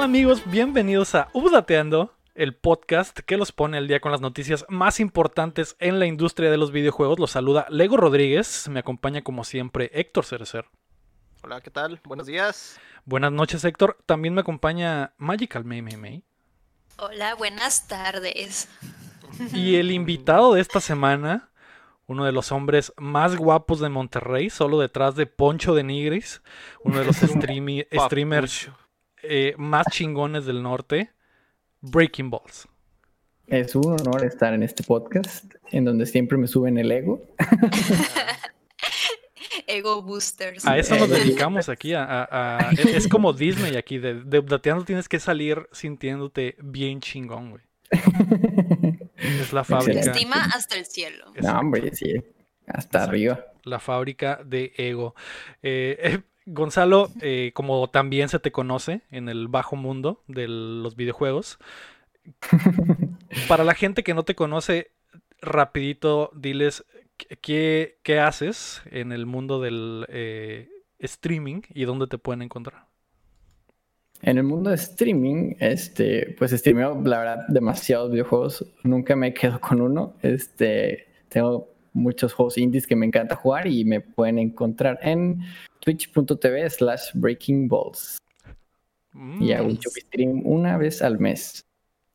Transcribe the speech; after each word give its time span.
¿Qué 0.00 0.04
tal 0.04 0.14
amigos? 0.14 0.42
Bienvenidos 0.46 1.14
a 1.14 1.28
Udateando, 1.34 2.16
el 2.34 2.54
podcast 2.54 3.18
que 3.18 3.36
los 3.36 3.52
pone 3.52 3.76
al 3.76 3.86
día 3.86 4.00
con 4.00 4.10
las 4.10 4.22
noticias 4.22 4.64
más 4.70 4.98
importantes 4.98 5.76
en 5.78 5.98
la 5.98 6.06
industria 6.06 6.50
de 6.50 6.56
los 6.56 6.72
videojuegos. 6.72 7.18
Los 7.18 7.32
saluda 7.32 7.66
Lego 7.68 7.98
Rodríguez, 7.98 8.66
me 8.70 8.80
acompaña 8.80 9.20
como 9.20 9.44
siempre 9.44 9.90
Héctor 9.92 10.24
Cerecer. 10.24 10.64
Hola, 11.42 11.60
¿qué 11.60 11.70
tal? 11.70 12.00
Buenos 12.04 12.26
días. 12.26 12.80
Buenas 13.04 13.30
noches 13.30 13.62
Héctor, 13.62 13.98
también 14.06 14.32
me 14.32 14.40
acompaña 14.40 15.12
Magical 15.18 15.66
May 15.66 15.82
May 15.82 15.98
May. 15.98 16.24
Hola, 16.96 17.34
buenas 17.34 17.86
tardes. 17.86 18.70
Y 19.52 19.74
el 19.74 19.90
invitado 19.90 20.54
de 20.54 20.62
esta 20.62 20.80
semana, 20.80 21.50
uno 22.06 22.24
de 22.24 22.32
los 22.32 22.52
hombres 22.52 22.94
más 22.96 23.36
guapos 23.36 23.80
de 23.80 23.90
Monterrey, 23.90 24.48
solo 24.48 24.80
detrás 24.80 25.14
de 25.14 25.26
Poncho 25.26 25.74
de 25.74 25.84
Nigris, 25.84 26.40
uno 26.84 27.00
de 27.00 27.04
los 27.04 27.16
streamers 27.96 28.70
eh, 29.22 29.54
más 29.58 29.86
chingones 29.90 30.46
del 30.46 30.62
norte, 30.62 31.10
Breaking 31.80 32.30
Balls. 32.30 32.68
Es 33.46 33.74
un 33.74 33.92
honor 34.00 34.24
estar 34.24 34.54
en 34.54 34.62
este 34.62 34.84
podcast, 34.84 35.52
en 35.72 35.84
donde 35.84 36.06
siempre 36.06 36.38
me 36.38 36.46
suben 36.46 36.78
el 36.78 36.92
ego. 36.92 37.20
Ego 39.66 40.02
Boosters. 40.02 40.66
A 40.66 40.78
eso 40.78 40.96
nos 40.96 41.10
Eh, 41.10 41.14
dedicamos 41.14 41.68
aquí. 41.68 41.94
A, 41.94 42.04
a- 42.04 42.58
a- 42.58 42.70
es 42.72 43.08
como 43.08 43.32
Disney 43.32 43.76
aquí. 43.76 43.98
De, 43.98 44.14
de 44.22 44.38
Updateando 44.38 44.84
tienes 44.84 45.08
que 45.08 45.20
salir 45.20 45.68
sintiéndote 45.72 46.56
bien 46.60 47.00
chingón, 47.00 47.50
güey. 47.50 47.62
Es 49.16 49.52
la 49.52 49.64
fábrica. 49.64 50.00
Estima 50.00 50.36
hasta 50.54 50.76
el 50.76 50.86
cielo. 50.86 51.26
Exacto. 51.34 51.52
No, 51.52 51.58
hombre, 51.60 51.94
sí. 51.94 52.14
Hasta 52.66 53.04
arriba. 53.04 53.44
La 53.64 53.78
fábrica 53.78 54.40
de 54.44 54.72
ego. 54.76 55.14
Eh, 55.62 55.96
eh, 56.00 56.20
Gonzalo, 56.46 57.10
eh, 57.20 57.52
como 57.54 57.88
también 57.90 58.28
se 58.28 58.38
te 58.38 58.50
conoce 58.52 59.02
en 59.10 59.28
el 59.28 59.48
bajo 59.48 59.76
mundo 59.76 60.22
de 60.26 60.48
los 60.48 60.96
videojuegos, 60.96 61.58
para 63.48 63.64
la 63.64 63.74
gente 63.74 64.02
que 64.02 64.14
no 64.14 64.24
te 64.24 64.34
conoce, 64.34 64.90
rapidito, 65.40 66.30
diles 66.34 66.84
qué- 67.40 67.98
qué, 68.02 68.20
haces 68.20 68.82
en 68.90 69.12
el 69.12 69.26
mundo 69.26 69.60
del 69.60 70.06
eh, 70.08 70.68
streaming 70.98 71.62
y 71.74 71.84
dónde 71.84 72.06
te 72.06 72.18
pueden 72.18 72.42
encontrar. 72.42 72.86
En 74.22 74.36
el 74.36 74.44
mundo 74.44 74.68
de 74.68 74.76
streaming, 74.76 75.54
este, 75.60 76.34
pues 76.38 76.50
streameo, 76.50 77.00
la 77.02 77.18
verdad, 77.18 77.46
demasiados 77.48 78.10
videojuegos. 78.10 78.66
Nunca 78.82 79.16
me 79.16 79.32
quedo 79.32 79.58
con 79.60 79.80
uno. 79.80 80.14
Este, 80.20 81.06
tengo 81.30 81.70
muchos 81.94 82.34
juegos 82.34 82.58
indies 82.58 82.86
que 82.86 82.96
me 82.96 83.06
encanta 83.06 83.34
jugar 83.34 83.66
y 83.66 83.84
me 83.86 84.00
pueden 84.02 84.38
encontrar 84.38 84.98
en 85.02 85.40
twitch.tv 85.96 86.70
slash 86.70 87.10
breaking 87.14 87.68
balls. 87.68 88.18
Y 89.40 89.52
hago 89.52 89.66
un 89.66 89.72
Mm, 89.74 89.78
chupi 89.78 90.00
stream 90.02 90.42
una 90.46 90.76
vez 90.78 91.02
al 91.02 91.18
mes 91.18 91.64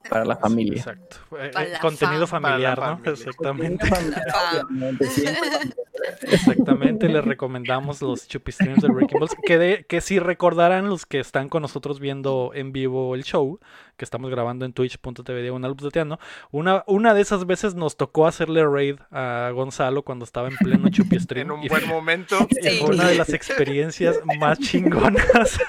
para 0.09 0.23
la 0.23 0.37
familia. 0.37 0.77
Exacto. 0.77 1.17
Eh, 1.37 1.51
Para 1.53 1.67
la 1.69 1.79
contenido 1.79 2.25
fam- 2.25 2.41
familiar, 2.41 2.77
¿no? 2.77 2.85
familia. 2.97 3.11
Exactamente. 3.13 3.85
Exactamente, 6.21 7.07
les 7.09 7.23
recomendamos 7.25 8.01
los 8.01 8.27
Chupi 8.27 8.51
Streams 8.51 8.81
de 8.81 8.89
Breaking 8.89 9.19
Balls. 9.19 9.35
Que, 9.45 9.57
de- 9.57 9.85
que 9.85 10.01
si 10.01 10.19
recordarán 10.19 10.89
los 10.89 11.05
que 11.05 11.19
están 11.19 11.49
con 11.49 11.61
nosotros 11.61 11.99
viendo 11.99 12.51
en 12.53 12.71
vivo 12.71 13.15
el 13.15 13.23
show, 13.23 13.59
que 13.97 14.03
estamos 14.05 14.29
grabando 14.29 14.65
en 14.65 14.73
twitch.tv 14.73 15.51
updateando, 15.51 16.19
una, 16.51 16.83
una 16.87 17.13
de 17.13 17.21
esas 17.21 17.45
veces 17.45 17.75
nos 17.75 17.95
tocó 17.97 18.27
hacerle 18.27 18.65
raid 18.65 18.95
a 19.11 19.51
Gonzalo 19.53 20.03
cuando 20.03 20.25
estaba 20.25 20.47
en 20.49 20.55
pleno 20.57 20.89
Chupi 20.89 21.19
Stream. 21.19 21.47
En 21.47 21.51
un 21.51 21.63
y 21.63 21.69
buen 21.69 21.87
momento. 21.87 22.37
fue- 22.37 22.47
Sí. 22.61 22.79
fue 22.79 22.95
una 22.95 23.07
de 23.07 23.15
las 23.15 23.29
experiencias 23.29 24.19
más 24.39 24.59
chingonas. 24.59 25.59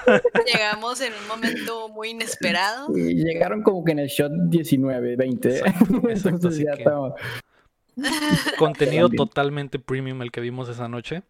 Llegamos 0.45 1.01
en 1.01 1.13
un 1.13 1.27
momento 1.27 1.89
muy 1.89 2.09
inesperado. 2.09 2.95
Y 2.97 3.15
llegaron 3.23 3.61
como 3.63 3.83
que 3.83 3.91
en 3.93 3.99
el 3.99 4.07
shot 4.07 4.31
19, 4.49 5.15
20. 5.15 5.49
Exacto, 5.59 5.95
exacto, 6.09 6.09
Entonces 6.29 6.51
así 6.53 6.63
ya 6.65 6.71
que- 6.73 6.83
estaba- 6.83 7.15
Contenido 8.57 9.07
También. 9.07 9.27
totalmente 9.27 9.79
premium 9.79 10.21
el 10.21 10.31
que 10.31 10.41
vimos 10.41 10.69
esa 10.69 10.87
noche. 10.87 11.23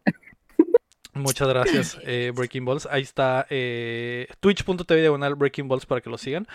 Muchas 1.13 1.47
gracias, 1.47 1.97
eh, 2.03 2.31
Breaking 2.35 2.65
Balls. 2.65 2.87
Ahí 2.89 3.01
está 3.01 3.47
eh, 3.49 4.27
twitch.tv 4.39 5.01
diagonal 5.01 5.35
Breaking 5.35 5.67
Balls 5.67 5.85
para 5.85 6.01
que 6.01 6.09
lo 6.09 6.17
sigan 6.17 6.47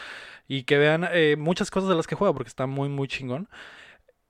y 0.48 0.64
que 0.64 0.78
vean 0.78 1.08
eh, 1.10 1.36
muchas 1.38 1.70
cosas 1.70 1.88
de 1.88 1.96
las 1.96 2.06
que 2.06 2.14
juega 2.14 2.32
porque 2.32 2.48
está 2.48 2.66
muy, 2.66 2.88
muy 2.88 3.08
chingón. 3.08 3.48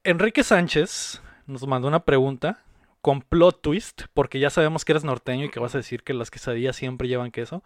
Enrique 0.05 0.43
Sánchez 0.43 1.21
nos 1.47 1.67
mandó 1.67 1.89
una 1.89 2.05
pregunta 2.05 2.61
con 3.01 3.21
plot 3.21 3.61
twist 3.63 4.03
porque 4.15 4.39
ya 4.39 4.51
sabemos 4.51 4.85
que 4.85 4.93
eres 4.93 5.05
norteño 5.05 5.47
y 5.47 5.51
que 5.51 5.61
vas 5.61 5.75
a 5.75 5.79
decir 5.79 6.03
que 6.03 6.15
las 6.15 6.31
quesadillas 6.31 6.77
siempre 6.77 7.09
llevan 7.09 7.31
queso. 7.31 7.63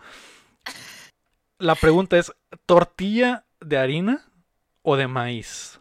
La 1.58 1.74
pregunta 1.74 2.18
es, 2.18 2.32
¿tortilla 2.66 3.44
de 3.60 3.78
harina 3.78 4.26
o 4.82 4.96
de 4.96 5.06
maíz? 5.06 5.80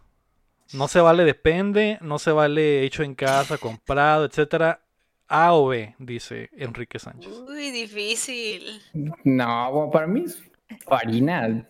No 0.73 0.87
se 0.87 0.99
vale 0.99 1.23
depende, 1.23 1.97
no 2.01 2.19
se 2.19 2.31
vale 2.31 2.83
hecho 2.83 3.03
en 3.03 3.15
casa, 3.15 3.57
comprado, 3.57 4.25
etcétera. 4.25 4.81
A 5.27 5.53
o 5.53 5.67
B, 5.67 5.95
dice 5.97 6.49
Enrique 6.55 6.99
Sánchez. 6.99 7.31
Uy, 7.47 7.71
difícil. 7.71 8.81
No, 9.23 9.71
bueno, 9.71 9.91
para 9.91 10.05
mí 10.07 10.23
es 10.25 10.43
harina. 10.87 11.65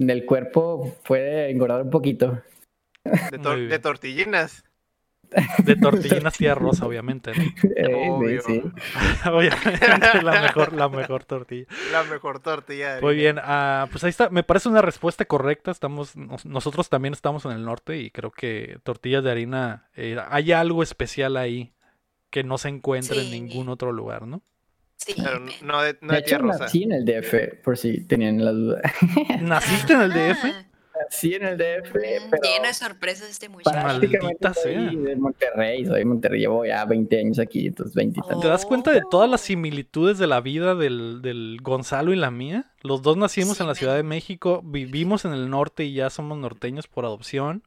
El 0.00 0.24
cuerpo 0.26 0.94
puede 1.06 1.50
engordar 1.50 1.82
un 1.82 1.90
poquito. 1.90 2.42
De, 3.04 3.38
tor- 3.40 3.68
de 3.68 3.78
tortillinas. 3.78 4.64
De 5.58 5.76
tortillinas 5.80 6.32
tía 6.38 6.54
rosa, 6.54 6.86
obviamente. 6.86 7.32
¿no? 7.36 7.42
Eh, 7.76 8.08
Obvio. 8.10 8.40
sí. 8.40 8.62
Obviamente 9.30 10.22
la 10.22 10.40
mejor, 10.40 10.72
la 10.72 10.88
mejor 10.88 11.24
tortilla. 11.24 11.66
La 11.92 12.02
mejor 12.04 12.40
tortilla. 12.40 12.94
de 12.94 13.00
Muy 13.02 13.10
harina. 13.10 13.22
bien, 13.22 13.40
ah, 13.44 13.88
pues 13.90 14.04
ahí 14.04 14.10
está. 14.10 14.30
Me 14.30 14.42
parece 14.42 14.68
una 14.70 14.80
respuesta 14.80 15.24
correcta. 15.26 15.70
Estamos, 15.70 16.16
nos- 16.16 16.46
nosotros 16.46 16.88
también 16.88 17.12
estamos 17.12 17.44
en 17.44 17.50
el 17.52 17.64
norte 17.64 17.98
y 17.98 18.10
creo 18.10 18.30
que 18.30 18.78
tortillas 18.84 19.22
de 19.22 19.30
harina, 19.30 19.90
eh, 19.96 20.16
hay 20.30 20.52
algo 20.52 20.82
especial 20.82 21.36
ahí 21.36 21.74
que 22.30 22.42
no 22.44 22.56
se 22.58 22.68
encuentra 22.70 23.16
en 23.16 23.30
ningún 23.30 23.68
otro 23.68 23.92
lugar, 23.92 24.26
¿no? 24.26 24.42
Sí. 24.96 25.14
Pero 25.22 25.40
no 25.62 25.82
de, 25.82 25.96
no 26.00 26.08
De 26.12 26.16
de 26.16 26.22
tía 26.22 26.36
hecho, 26.38 26.38
rosa. 26.46 26.58
nací 26.64 26.82
en 26.82 26.92
el 26.92 27.04
DF, 27.04 27.62
por 27.62 27.76
si 27.76 28.04
tenían 28.06 28.44
la 28.44 28.50
duda. 28.52 28.80
¿Naciste 29.40 29.92
en 29.92 30.00
el 30.02 30.10
DF? 30.12 30.44
Ah, 30.44 30.64
Nací 31.10 31.34
en 31.34 31.44
el 31.44 31.56
DF, 31.56 31.88
mm, 31.90 32.30
pero 32.30 32.42
Lleno 32.42 32.66
de 32.68 32.74
sorpresas 32.74 33.28
este 33.30 33.48
muchacho. 33.48 33.76
Maldita 33.76 34.18
prácticamente 34.18 34.60
soy 34.62 34.72
sea. 34.74 34.82
de 35.08 35.16
Monterrey. 35.16 35.84
Soy 35.86 35.98
de 35.98 36.04
Monterrey, 36.04 36.40
llevo 36.40 36.64
ya 36.66 36.84
20 36.84 37.18
años 37.18 37.38
aquí, 37.38 37.66
entonces 37.66 37.94
20 37.94 38.20
y 38.20 38.22
tantos. 38.22 38.40
¿Te 38.42 38.48
das 38.48 38.66
cuenta 38.66 38.90
de 38.90 39.02
todas 39.10 39.28
Oh. 39.28 39.30
las 39.32 39.40
similitudes 39.40 40.18
de 40.18 40.26
la 40.26 40.40
vida 40.40 40.74
del, 40.74 41.22
del 41.22 41.58
Gonzalo 41.62 42.12
y 42.12 42.16
la 42.16 42.30
mía? 42.30 42.70
Los 42.82 43.02
dos 43.02 43.16
nacimos 43.16 43.56
Sí, 43.56 43.62
en 43.62 43.68
la. 43.68 43.74
Ciudad 43.74 43.94
de 43.96 44.02
México, 44.02 44.60
vivimos 44.64 45.24
en 45.24 45.32
el 45.32 45.48
norte 45.50 45.84
y 45.84 45.94
ya 45.94 46.10
somos 46.10 46.36
norteños 46.38 46.86
por 46.88 47.04
adopción. 47.04 47.62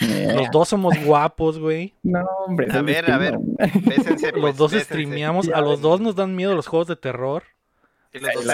Eh, 0.00 0.32
Los 0.34 0.50
dos 0.50 0.68
somos 0.70 0.94
guapos, 1.04 1.58
güey. 1.58 1.94
No, 2.02 2.24
hombre. 2.46 2.66
A 2.72 2.82
ver, 2.82 3.10
a 3.10 3.18
ver. 3.18 3.34
Los 3.58 4.32
pues, 4.40 4.56
dos 4.56 4.72
bésense. 4.72 4.84
streameamos, 4.86 5.46
Ya 5.46 5.56
a 5.56 5.60
los 5.60 5.80
dos 5.80 6.00
nos 6.00 6.16
dan 6.16 6.34
miedo 6.34 6.54
los 6.56 6.66
juegos 6.66 6.88
de 6.88 6.96
terror. 6.96 7.44
Y 8.12 8.18
los 8.18 8.34
dos. 8.34 8.44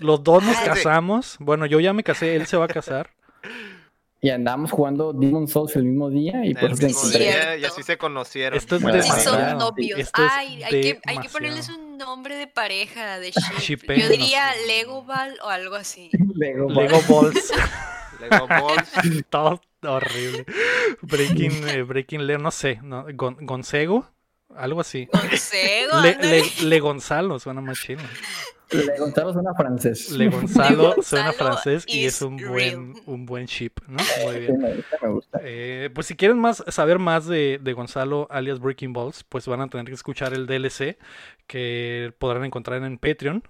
Los 0.00 0.22
nos 0.44 0.56
casamos. 0.58 1.36
Bueno, 1.40 1.64
yo 1.66 1.80
ya 1.80 1.92
me 1.92 2.02
casé, 2.04 2.36
él 2.36 2.46
se 2.46 2.56
va 2.56 2.66
a 2.66 2.68
casar. 2.68 3.10
Y 4.24 4.30
andamos 4.30 4.70
jugando 4.70 5.12
Demon 5.12 5.48
Souls 5.48 5.74
el 5.74 5.82
mismo 5.84 6.08
día 6.08 6.44
y 6.44 6.54
por 6.54 6.70
eso 6.70 7.08
día, 7.10 7.56
y 7.56 7.64
así 7.64 7.82
se 7.82 7.98
conocieron. 7.98 8.56
Esto 8.56 8.76
es 8.76 8.82
Bueno, 8.82 9.02
son 9.02 9.58
novios. 9.58 9.98
Esto 9.98 10.24
es 10.24 10.30
Ay, 10.32 10.62
hay 10.62 10.70
que, 10.70 10.76
hay 10.76 10.82
que 10.82 11.00
demasiado. 11.06 11.32
ponerles 11.32 11.68
un 11.70 11.98
nombre 11.98 12.36
de 12.36 12.46
pareja, 12.46 13.18
de 13.18 13.32
ship. 13.32 13.58
Shipémonos. 13.58 14.04
Yo 14.04 14.08
diría 14.16 14.50
Legoval 14.68 15.36
o 15.42 15.48
algo 15.48 15.74
así. 15.74 16.08
Lego, 16.36 16.70
Lego 16.70 17.00
Balls. 17.08 17.52
Lego 18.20 18.46
Balls. 18.46 18.92
Todo 19.30 19.60
horrible. 19.82 20.46
Breaking, 21.00 21.68
eh, 21.68 21.82
Breaking 21.82 22.24
Le, 22.24 22.38
no 22.38 22.52
sé, 22.52 22.78
¿no? 22.80 23.04
Gon- 23.08 23.38
Gonsego, 23.40 24.08
algo 24.56 24.80
así. 24.80 25.08
Le. 26.02 26.16
Le- 26.20 26.64
Le 26.64 26.80
Gonzalo 26.80 27.38
suena 27.38 27.60
más 27.60 27.78
chino. 27.78 28.02
Le 28.70 28.98
Gonzalo 28.98 29.32
suena 29.34 29.52
francés. 29.54 30.10
Le 30.12 30.28
Gonzalo 30.30 30.94
Le 30.96 31.02
suena 31.02 31.32
francés 31.34 31.84
y 31.86 32.06
es 32.06 32.22
un 32.22 32.38
real. 32.38 32.50
buen, 32.50 32.94
un 33.04 33.26
buen 33.26 33.46
chip, 33.46 33.78
¿no? 33.86 33.98
Muy 34.24 34.32
Sí, 34.34 34.40
bien. 34.40 34.58
me 34.58 34.74
gusta, 34.76 34.96
me 35.02 35.08
gusta. 35.10 35.40
Eh, 35.44 35.90
pues 35.94 36.06
si 36.06 36.16
quieren 36.16 36.38
más 36.38 36.64
saber 36.68 36.98
más 36.98 37.26
de, 37.26 37.60
de 37.62 37.72
Gonzalo 37.74 38.26
alias 38.30 38.60
Breaking 38.60 38.94
Balls, 38.94 39.24
pues 39.24 39.46
van 39.46 39.60
a 39.60 39.68
tener 39.68 39.84
que 39.86 39.92
escuchar 39.92 40.32
el 40.32 40.46
DLC 40.46 40.96
que 41.46 42.14
podrán 42.18 42.44
encontrar 42.46 42.82
en 42.82 42.96
Patreon. 42.96 43.42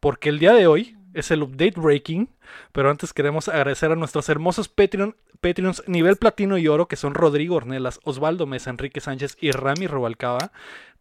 Porque 0.00 0.28
el 0.30 0.40
día 0.40 0.52
de 0.52 0.66
hoy 0.66 0.96
es 1.20 1.30
el 1.30 1.42
update 1.42 1.80
breaking, 1.80 2.28
pero 2.72 2.90
antes 2.90 3.12
queremos 3.12 3.48
agradecer 3.48 3.92
a 3.92 3.96
nuestros 3.96 4.28
hermosos 4.28 4.68
Patreon, 4.68 5.16
Patreons 5.40 5.82
nivel 5.86 6.16
platino 6.16 6.58
y 6.58 6.68
oro, 6.68 6.88
que 6.88 6.96
son 6.96 7.14
Rodrigo 7.14 7.56
Ornelas, 7.56 8.00
Osvaldo 8.04 8.46
Mesa, 8.46 8.70
Enrique 8.70 9.00
Sánchez 9.00 9.36
y 9.40 9.52
Rami 9.52 9.86
Robalcaba. 9.86 10.52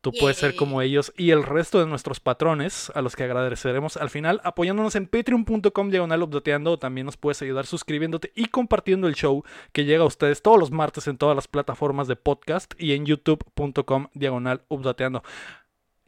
Tú 0.01 0.11
puedes 0.17 0.37
ser 0.37 0.55
como 0.55 0.81
ellos 0.81 1.11
y 1.17 1.31
el 1.31 1.43
resto 1.43 1.79
de 1.79 1.87
nuestros 1.87 2.19
patrones, 2.19 2.91
a 2.93 3.01
los 3.01 3.15
que 3.15 3.23
agradeceremos 3.23 3.97
al 3.97 4.09
final, 4.09 4.39
apoyándonos 4.43 4.95
en 4.95 5.07
patreon.com 5.07 5.89
diagonal 5.89 6.23
updateando. 6.23 6.77
También 6.77 7.05
nos 7.05 7.17
puedes 7.17 7.41
ayudar 7.41 7.65
suscribiéndote 7.65 8.31
y 8.35 8.45
compartiendo 8.45 9.07
el 9.07 9.15
show 9.15 9.43
que 9.73 9.85
llega 9.85 10.03
a 10.03 10.07
ustedes 10.07 10.41
todos 10.41 10.59
los 10.59 10.71
martes 10.71 11.07
en 11.07 11.17
todas 11.17 11.35
las 11.35 11.47
plataformas 11.47 12.07
de 12.07 12.15
podcast 12.15 12.73
y 12.77 12.93
en 12.93 13.05
youtube.com 13.05 14.07
diagonal 14.13 14.61
updateando. 14.69 15.23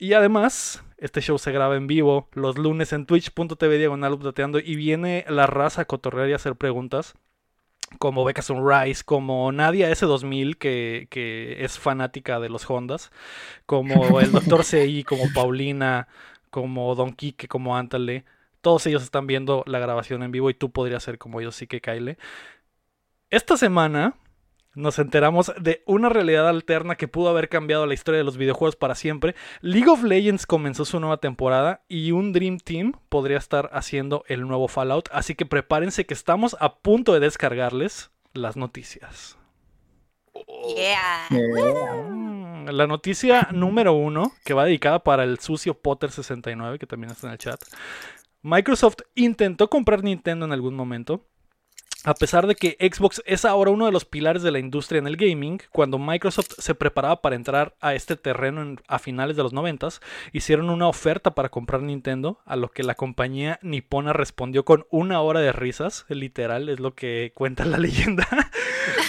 Y 0.01 0.13
además, 0.13 0.81
este 0.97 1.19
show 1.19 1.37
se 1.37 1.51
graba 1.51 1.75
en 1.75 1.85
vivo 1.85 2.29
los 2.31 2.57
lunes 2.57 2.93
en 2.93 3.05
twitch.tv 3.05 3.77
diagonal 3.77 4.13
updateando 4.13 4.57
y 4.59 4.77
viene 4.77 5.25
la 5.27 5.45
raza 5.45 5.81
a 5.81 5.85
cotorrear 5.85 6.29
y 6.29 6.33
a 6.33 6.37
hacer 6.37 6.55
preguntas. 6.55 7.15
Como 7.97 8.23
Becca 8.23 8.41
Sunrise, 8.41 9.03
como 9.03 9.51
Nadia 9.51 9.91
S2000, 9.91 10.57
que, 10.57 11.07
que 11.09 11.65
es 11.65 11.77
fanática 11.77 12.39
de 12.39 12.47
los 12.47 12.69
Hondas, 12.69 13.11
como 13.65 14.21
el 14.21 14.31
Dr. 14.31 14.63
CI, 14.63 15.03
como 15.03 15.23
Paulina, 15.33 16.07
como 16.49 16.95
Don 16.95 17.11
Quique, 17.11 17.49
como 17.49 17.75
Antale. 17.75 18.23
Todos 18.61 18.85
ellos 18.87 19.03
están 19.03 19.27
viendo 19.27 19.63
la 19.67 19.79
grabación 19.79 20.23
en 20.23 20.31
vivo 20.31 20.49
y 20.49 20.53
tú 20.53 20.71
podrías 20.71 21.03
ser 21.03 21.17
como 21.17 21.41
ellos, 21.41 21.55
sí 21.55 21.67
que 21.67 21.81
Kyle. 21.81 22.17
Esta 23.31 23.57
semana 23.57 24.15
nos 24.75 24.99
enteramos 24.99 25.51
de 25.59 25.83
una 25.85 26.09
realidad 26.09 26.47
alterna 26.47 26.95
que 26.95 27.07
pudo 27.07 27.29
haber 27.29 27.49
cambiado 27.49 27.85
la 27.85 27.93
historia 27.93 28.19
de 28.19 28.23
los 28.23 28.37
videojuegos 28.37 28.75
para 28.75 28.95
siempre. 28.95 29.35
League 29.61 29.89
of 29.89 30.03
Legends 30.03 30.45
comenzó 30.45 30.85
su 30.85 30.99
nueva 30.99 31.17
temporada 31.17 31.83
y 31.87 32.11
un 32.11 32.33
Dream 32.33 32.59
Team 32.59 32.93
podría 33.09 33.37
estar 33.37 33.69
haciendo 33.73 34.23
el 34.27 34.47
nuevo 34.47 34.67
Fallout. 34.67 35.09
Así 35.11 35.35
que 35.35 35.45
prepárense 35.45 36.05
que 36.05 36.13
estamos 36.13 36.55
a 36.59 36.75
punto 36.77 37.13
de 37.13 37.19
descargarles 37.19 38.11
las 38.33 38.55
noticias. 38.55 39.37
Yeah. 40.75 41.27
Mm, 41.29 42.69
La 42.69 42.87
noticia 42.87 43.49
número 43.51 43.93
uno, 43.93 44.31
que 44.45 44.53
va 44.53 44.65
dedicada 44.65 44.99
para 45.03 45.23
el 45.23 45.39
sucio 45.39 45.81
Potter69, 45.81 46.77
que 46.77 46.87
también 46.87 47.11
está 47.11 47.27
en 47.27 47.33
el 47.33 47.39
chat. 47.39 47.59
Microsoft 48.41 48.97
intentó 49.15 49.69
comprar 49.69 50.03
Nintendo 50.03 50.45
en 50.45 50.53
algún 50.53 50.75
momento. 50.75 51.25
A 52.05 52.13
pesar 52.13 52.47
de 52.47 52.55
que 52.55 52.77
Xbox 52.79 53.21
es 53.25 53.43
ahora 53.43 53.71
uno 53.71 53.85
de 53.85 53.91
los 53.91 54.05
pilares 54.05 54.41
de 54.41 54.51
la 54.51 54.59
industria 54.59 54.99
en 54.99 55.07
el 55.07 55.17
gaming, 55.17 55.59
cuando 55.71 55.99
Microsoft 55.99 56.51
se 56.57 56.73
preparaba 56.73 57.21
para 57.21 57.35
entrar 57.35 57.75
a 57.81 57.93
este 57.93 58.15
terreno 58.15 58.61
en- 58.61 58.79
a 58.87 58.99
finales 58.99 59.35
de 59.35 59.43
los 59.43 59.51
90, 59.51 59.89
hicieron 60.31 60.69
una 60.69 60.87
oferta 60.87 61.35
para 61.35 61.49
comprar 61.49 61.81
Nintendo, 61.81 62.39
a 62.45 62.55
lo 62.55 62.69
que 62.71 62.83
la 62.83 62.95
compañía 62.95 63.59
nipona 63.61 64.13
respondió 64.13 64.63
con 64.63 64.85
una 64.89 65.19
hora 65.19 65.41
de 65.41 65.51
risas, 65.51 66.05
literal, 66.07 66.69
es 66.69 66.79
lo 66.79 66.95
que 66.95 67.33
cuenta 67.35 67.65
la 67.65 67.77
leyenda. 67.79 68.27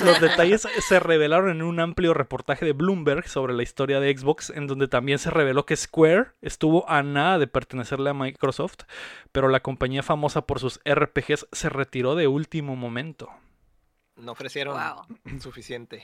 Los 0.04 0.20
detalles 0.20 0.66
se 0.88 0.98
revelaron 1.00 1.50
en 1.50 1.62
un 1.62 1.78
amplio 1.78 2.12
reportaje 2.12 2.64
de 2.64 2.72
Bloomberg 2.72 3.28
sobre 3.28 3.54
la 3.54 3.62
historia 3.62 4.00
de 4.00 4.16
Xbox, 4.16 4.50
en 4.50 4.66
donde 4.66 4.88
también 4.88 5.18
se 5.18 5.30
reveló 5.30 5.64
que 5.64 5.76
Square 5.76 6.32
estuvo 6.42 6.88
a 6.90 7.02
nada 7.02 7.38
de 7.38 7.46
pertenecerle 7.46 8.10
a 8.10 8.14
Microsoft, 8.14 8.80
pero 9.32 9.48
la 9.48 9.60
compañía 9.60 10.02
famosa 10.02 10.42
por 10.46 10.58
sus 10.58 10.80
RPGs 10.84 11.46
se 11.52 11.68
retiró 11.68 12.14
de 12.16 12.26
último 12.26 12.76
momento. 12.80 13.28
No 14.16 14.32
ofrecieron 14.32 14.76
Wow. 14.76 15.40
suficiente. 15.40 16.02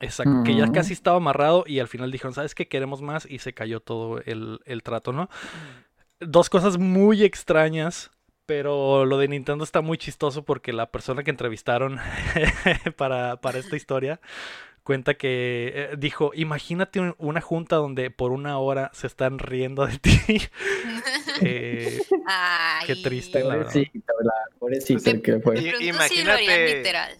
Exacto, 0.00 0.42
que 0.44 0.54
ya 0.54 0.70
casi 0.72 0.92
estaba 0.92 1.16
amarrado 1.16 1.64
y 1.66 1.78
al 1.80 1.88
final 1.88 2.10
dijeron, 2.10 2.34
¿sabes 2.34 2.54
qué? 2.54 2.68
Queremos 2.68 3.00
más 3.00 3.24
y 3.26 3.38
se 3.38 3.54
cayó 3.54 3.80
todo 3.80 4.20
el, 4.26 4.60
el 4.66 4.82
trato, 4.82 5.12
¿no? 5.12 5.30
Dos 6.20 6.50
cosas 6.50 6.76
muy 6.78 7.24
extrañas, 7.24 8.10
pero 8.44 9.04
lo 9.06 9.16
de 9.18 9.28
Nintendo 9.28 9.64
está 9.64 9.80
muy 9.80 9.96
chistoso 9.98 10.44
porque 10.44 10.72
la 10.74 10.90
persona 10.90 11.22
que 11.22 11.30
entrevistaron 11.30 11.98
para, 12.96 13.40
para 13.40 13.58
esta 13.58 13.76
historia 13.76 14.20
cuenta 14.82 15.14
que 15.14 15.72
eh, 15.74 15.96
dijo, 15.98 16.30
imagínate 16.34 17.00
un- 17.00 17.14
una 17.18 17.40
junta 17.40 17.76
donde 17.76 18.10
por 18.10 18.32
una 18.32 18.58
hora 18.58 18.90
se 18.92 19.06
están 19.06 19.38
riendo 19.38 19.86
de 19.86 19.98
ti. 19.98 20.20
Eh, 21.48 21.98
Ay. 22.26 22.86
Qué 22.86 22.96
triste, 22.96 23.40
la 23.44 23.56
verdad. 23.56 23.72
Pobrecito, 24.58 25.22
que 25.22 25.32
De 25.32 25.40
fue. 25.40 25.58
y- 25.58 25.62
pronto 25.68 25.78
sí 25.78 25.84
lo 25.84 25.90
imagínate- 25.90 26.32
harían 26.52 26.76
literal. 26.78 27.16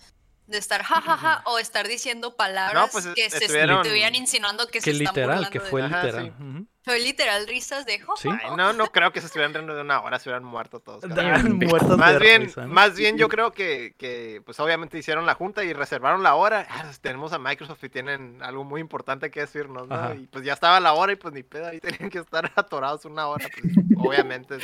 De 0.47 0.59
estar 0.59 0.83
jajaja 0.85 1.43
o 1.47 1.59
estar 1.59 1.89
diciendo 1.89 2.37
palabras 2.37 2.91
pues, 2.93 3.07
que 3.17 3.29
se 3.31 3.47
estuvieran 3.47 4.15
insinuando 4.15 4.67
que, 4.69 4.75
que 4.75 4.81
se 4.81 4.91
están 4.93 5.07
literal, 5.07 5.29
burlando 5.29 5.51
que 5.51 5.59
de 5.59 5.65
fue. 5.65 5.83
Ajá, 5.83 6.03
literal. 6.05 6.25
sí. 6.39 6.45
Ujú. 6.45 6.67
Fue 6.87 7.01
literal 7.01 7.47
risas 7.49 7.85
de 7.85 7.99
"Jo, 8.01 8.17
Sí. 8.17 8.29
jo, 8.31 8.35
Ay, 8.41 8.49
jo". 8.51 8.57
no, 8.57 8.73
no 8.73 8.87
creo 8.87 9.13
que 9.13 9.21
se 9.21 9.27
estuvieran 9.27 9.53
riendo 9.53 9.75
de 9.75 9.81
una 9.83 10.01
hora, 10.01 10.19
se 10.21 10.29
hubieran 10.31 10.45
muerto 10.45 10.79
todos. 10.81 11.05
muertos 11.05 11.99
Más 11.99 12.13
de 12.15 12.19
bien, 12.21 12.43
risa, 12.45 12.63
¿no? 12.65 12.73
más 12.73 12.97
bien 12.97 13.19
yo 13.19 13.29
creo 13.29 13.51
que, 13.53 13.95
que, 13.99 14.41
pues 14.47 14.59
obviamente 14.61 14.97
hicieron 14.97 15.27
la 15.27 15.35
junta 15.35 15.65
y 15.65 15.73
reservaron 15.73 16.23
la 16.23 16.37
hora. 16.37 16.65
Ah, 16.71 16.83
pues, 16.85 17.01
tenemos 17.01 17.33
a 17.33 17.39
Microsoft 17.39 17.83
y 17.83 17.89
tienen 17.89 18.41
algo 18.41 18.63
muy 18.65 18.81
importante 18.81 19.31
que 19.33 19.41
decirnos, 19.41 19.89
¿no? 19.89 19.95
Ajá. 19.97 20.15
Y 20.15 20.27
pues 20.29 20.45
ya 20.45 20.53
estaba 20.53 20.79
la 20.81 20.93
hora 20.95 21.13
y 21.13 21.17
pues 21.17 21.35
ni 21.35 21.43
pedo, 21.43 21.67
ahí 21.67 21.81
tenían 22.07 22.09
que 22.09 22.19
estar 22.21 22.53
atorados 22.55 23.05
una 23.05 23.27
hora. 23.27 23.47
Pues, 23.61 23.75
obviamente 23.99 24.59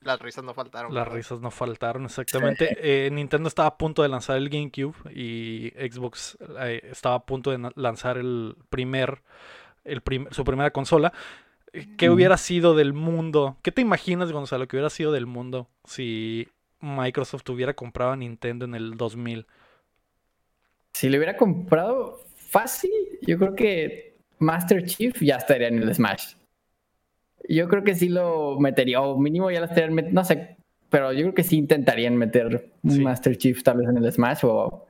las 0.00 0.20
risas 0.20 0.44
no 0.44 0.54
faltaron. 0.54 0.92
Las 0.94 1.04
¿verdad? 1.04 1.16
risas 1.16 1.40
no 1.40 1.50
faltaron, 1.50 2.04
exactamente. 2.04 2.76
Eh, 3.06 3.10
Nintendo 3.10 3.48
estaba 3.48 3.68
a 3.68 3.76
punto 3.78 4.02
de 4.02 4.08
lanzar 4.08 4.36
el 4.36 4.48
GameCube 4.50 4.94
y 5.12 5.70
Xbox 5.70 6.36
eh, 6.60 6.80
estaba 6.90 7.16
a 7.16 7.24
punto 7.24 7.50
de 7.50 7.70
lanzar 7.74 8.16
el 8.18 8.56
primer, 8.68 9.22
el 9.86 10.00
prim- 10.02 10.28
su 10.30 10.44
primera 10.44 10.70
consola. 10.70 11.12
Eh, 11.72 11.86
¿Qué 11.96 12.10
hubiera 12.10 12.36
sido 12.36 12.74
del 12.74 12.92
mundo? 12.92 13.56
¿Qué 13.62 13.72
te 13.72 13.82
imaginas, 13.82 14.32
Gonzalo, 14.32 14.66
que 14.68 14.76
hubiera 14.76 14.90
sido 14.90 15.12
del 15.12 15.26
mundo 15.26 15.68
si 15.84 16.48
Microsoft 16.80 17.48
hubiera 17.50 17.74
comprado 17.74 18.12
a 18.12 18.16
Nintendo 18.16 18.64
en 18.64 18.74
el 18.74 18.96
2000? 18.96 19.46
Si 20.94 21.08
le 21.08 21.18
hubiera 21.18 21.36
comprado 21.36 22.20
fácil, 22.36 22.90
yo 23.22 23.38
creo 23.38 23.54
que 23.54 24.16
Master 24.38 24.84
Chief 24.84 25.14
ya 25.20 25.36
estaría 25.36 25.68
en 25.68 25.82
el 25.82 25.94
Smash. 25.94 26.34
Yo 27.48 27.68
creo 27.68 27.84
que 27.84 27.94
sí 27.94 28.08
lo 28.08 28.58
metería, 28.58 29.00
o 29.02 29.18
mínimo 29.18 29.50
ya 29.50 29.60
lo 29.60 29.66
estarían 29.66 29.92
met- 29.92 30.10
no 30.10 30.24
sé, 30.24 30.56
pero 30.88 31.12
yo 31.12 31.20
creo 31.20 31.34
que 31.34 31.44
sí 31.44 31.56
intentarían 31.58 32.16
meter 32.16 32.72
Sí. 32.88 33.00
Master 33.00 33.36
Chief 33.36 33.62
tal 33.62 33.78
vez 33.78 33.88
en 33.88 33.98
el 33.98 34.10
Smash 34.12 34.40
o 34.44 34.86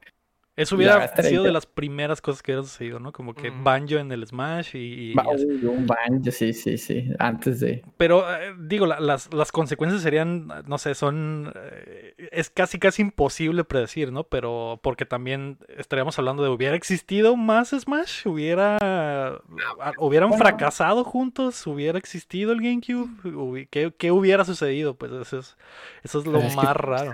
Eso 0.57 0.77
hubiera 0.77 1.07
sido 1.23 1.45
de 1.45 1.53
las 1.53 1.67
primeras 1.67 2.23
cosas 2.23 2.43
que 2.43 2.53
hubiera 2.53 2.63
sucedido, 2.67 2.99
¿no? 2.99 3.13
Como 3.13 3.35
que. 3.35 3.51
Banjo 3.51 3.97
en 3.97 4.11
el 4.11 4.27
Smash 4.27 4.75
y, 4.75 5.15
uy, 5.15 5.61
un 5.67 5.85
banjo, 5.87 6.31
sí, 6.31 6.55
sí, 6.55 6.79
sí, 6.79 7.11
antes 7.19 7.61
de... 7.61 7.85
Pero 7.99 8.25
eh, 8.35 8.55
digo, 8.59 8.87
la- 8.87 8.99
las, 8.99 9.33
las 9.35 9.53
consecuencias 9.53 10.01
serían, 10.03 10.49
no 10.67 10.79
sé, 10.79 10.95
son... 10.95 11.53
eh, 11.55 12.15
es 12.33 12.49
casi, 12.49 12.79
casi 12.79 13.03
imposible 13.03 13.65
predecir, 13.65 14.13
¿no? 14.13 14.25
Pero 14.25 14.81
porque 14.83 15.05
también 15.05 15.59
estaríamos 15.77 16.19
hablando 16.19 16.43
de 16.43 16.49
hubiera 16.49 16.75
existido 16.75 17.37
más 17.37 17.71
Smash, 17.79 18.27
hubiera... 18.27 18.79
a- 18.79 19.93
hubieran 19.99 20.31
Bueno. 20.31 20.43
fracasado 20.43 21.05
juntos, 21.05 21.67
hubiera 21.67 21.99
existido 21.99 22.53
el 22.53 22.63
GameCube, 22.63 23.11
Hubi- 23.25 23.69
¿qué, 23.71 23.93
qué 23.99 24.11
hubiera 24.11 24.45
sucedido? 24.47 24.95
Pues 24.95 25.13
eso 25.13 25.39
es, 25.39 25.57
eso 26.03 26.21
es 26.21 26.27
lo 26.27 26.41
que, 26.41 26.49
más 26.57 26.75
raro. 26.75 27.13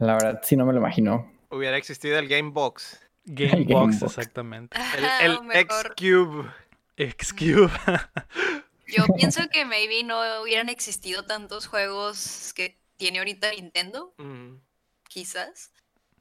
La 0.00 0.14
verdad, 0.14 0.40
sí 0.42 0.56
no 0.56 0.66
me 0.66 0.72
lo 0.72 0.80
imagino. 0.80 1.32
Hubiera 1.56 1.76
existido 1.76 2.18
el 2.18 2.28
Game 2.28 2.50
Box. 2.50 3.00
Game 3.24 3.52
el 3.52 3.64
Game 3.64 3.74
Box, 3.80 4.00
Box. 4.00 4.12
exactamente. 4.18 4.76
El, 5.22 5.38
X-Cube. 5.52 6.50
X-Cube. 6.96 7.70
Yo 8.86 9.04
pienso 9.16 9.42
que 9.50 9.64
maybe 9.64 10.02
no 10.04 10.42
hubieran 10.42 10.68
existido 10.68 11.24
tantos 11.24 11.66
juegos 11.66 12.52
que 12.54 12.78
tiene 12.96 13.18
ahorita 13.18 13.50
Nintendo, 13.52 14.14
Mm, 14.18 14.56
quizás. 15.08 15.72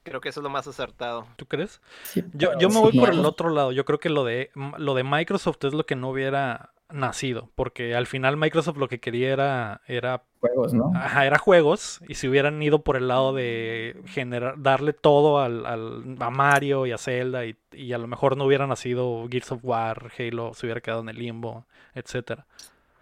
Creo 0.04 0.20
que 0.20 0.30
eso 0.30 0.40
es 0.42 0.44
lo 0.44 0.50
más 0.50 0.68
acertado. 0.68 1.28
¿Tú 1.38 1.46
crees? 1.46 1.80
Sí, 2.04 2.24
Yo, 2.34 2.58
yo 2.60 2.68
me 2.70 2.76
sí, 2.76 2.82
voy 2.82 3.00
por 3.00 3.14
no. 3.14 3.22
el 3.22 3.26
otro 3.26 3.50
lado. 3.50 3.72
Yo 3.72 3.86
creo 3.86 4.00
que 4.00 4.10
lo 4.10 4.26
de, 4.26 4.52
lo 4.78 4.96
de 4.96 5.04
Microsoft 5.04 5.64
es 5.64 5.74
lo 5.74 5.86
que 5.86 5.96
no 5.96 6.10
hubiera 6.10 6.73
nacido. 6.94 7.52
Porque 7.56 7.96
al 7.96 8.08
final 8.08 8.38
Microsoft 8.38 8.78
lo 8.78 8.88
que 8.88 9.00
quería 9.00 9.34
era, 9.34 9.82
era, 9.88 10.24
Juegos, 10.40 10.74
¿no? 10.74 10.92
ajá, 10.94 11.26
era 11.26 11.40
juegos. 11.40 12.02
Y 12.08 12.16
si 12.16 12.28
hubieran 12.28 12.62
ido 12.62 12.84
por 12.84 12.98
el 12.98 13.08
lado 13.08 13.34
de 13.34 14.02
generar, 14.08 14.56
darle 14.58 14.94
todo 14.94 15.40
al, 15.40 15.66
al- 15.66 16.18
a 16.20 16.30
Mario 16.30 16.86
y 16.86 16.92
a 16.94 16.98
Zelda. 16.98 17.46
Y, 17.46 17.58
y 17.72 17.94
a 17.94 17.98
lo 17.98 18.08
mejor 18.08 18.38
no 18.38 18.46
hubiera 18.46 18.68
nacido 18.68 19.28
Gears 19.30 19.52
of 19.54 19.62
War, 19.64 20.12
Halo, 20.20 20.54
se 20.54 20.66
hubiera 20.68 20.82
quedado 20.82 21.02
en 21.02 21.10
el 21.10 21.18
limbo, 21.20 21.66
etcétera. 21.96 22.46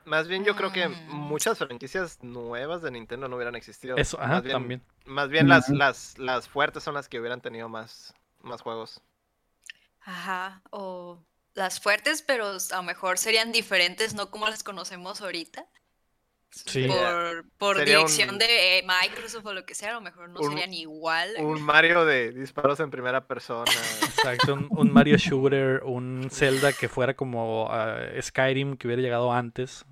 Más 0.06 0.28
bien 0.28 0.44
yo 0.44 0.56
creo 0.56 0.72
que 0.72 0.90
Mm. 0.90 0.94
muchas 1.08 1.58
franquicias 1.60 2.24
nuevas 2.24 2.82
de 2.82 2.92
Nintendo 2.92 3.28
no 3.28 3.36
hubieran 3.36 3.56
existido. 3.56 3.98
Eso, 3.98 4.20
ajá, 4.20 4.36
más 4.36 4.44
bien, 4.44 4.54
también. 4.54 4.82
Más 5.06 5.30
bien 5.30 5.48
las, 5.48 5.70
las, 5.70 6.18
las 6.20 6.48
fuertes 6.48 6.84
son 6.84 6.94
las 6.96 7.08
que 7.10 7.20
hubieran 7.20 7.42
tenido 7.42 7.70
más, 7.70 8.14
más 8.42 8.62
juegos. 8.62 9.02
Ajá, 10.02 10.62
o 10.72 11.18
las 11.54 11.80
fuertes, 11.80 12.22
pero 12.22 12.48
a 12.72 12.76
lo 12.78 12.84
mejor 12.84 13.18
serían 13.18 13.52
diferentes, 13.52 14.14
no 14.14 14.30
como 14.32 14.48
las 14.48 14.64
conocemos 14.64 15.22
ahorita. 15.22 15.66
Sí. 16.54 16.86
Por, 17.58 17.86
dirección 17.86 18.32
un- 18.32 18.38
de 18.38 18.80
eh, 18.80 18.84
Microsoft 18.86 19.46
o 19.46 19.54
lo 19.54 19.66
que 19.66 19.74
sea, 19.74 19.92
a 19.92 19.94
lo 19.94 20.02
mejor 20.02 20.30
no 20.30 20.42
un- 20.42 20.50
serían 20.50 20.74
igual. 20.74 21.34
Un 21.40 21.62
Mario 21.62 22.04
de 22.04 22.32
disparos 22.34 22.80
en 22.82 22.92
primera 22.92 23.26
persona. 23.26 23.72
Exacto, 24.04 24.54
un, 24.56 24.68
un 24.70 24.92
Mario 24.92 25.16
Shooter, 25.18 25.82
un 25.86 26.28
Zelda 26.30 26.74
que 26.74 26.90
fuera 26.90 27.14
como 27.16 27.68
ah, 27.72 28.02
Skyrim 28.22 28.76
que 28.76 28.88
hubiera 28.88 29.02
llegado 29.02 29.32
antes, 29.32 29.86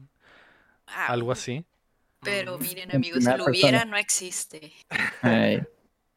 Ah, 0.85 1.07
algo 1.07 1.31
así. 1.31 1.63
Pero 2.21 2.57
miren, 2.57 2.89
En 2.89 2.97
amigos, 2.97 3.19
primera 3.19 3.35
el 3.43 3.49
hubiera 3.49 3.85
no 3.85 3.95
existe. 3.95 4.73
Ay, 5.21 5.61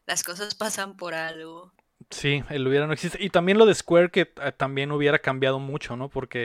Las 0.05 0.23
cosas 0.23 0.55
pasan 0.55 0.97
por 0.97 1.13
algo. 1.13 1.71
Sí, 2.13 2.43
el 2.49 2.67
hubiera 2.67 2.87
no 2.87 2.93
existe. 2.93 3.17
Y 3.23 3.29
también 3.29 3.57
lo 3.57 3.65
de 3.65 3.75
Square 3.75 4.09
que 4.11 4.21
eh, 4.41 4.51
también 4.55 4.91
hubiera 4.91 5.19
cambiado 5.19 5.59
mucho, 5.59 5.95
¿no? 5.95 6.09
Porque 6.09 6.39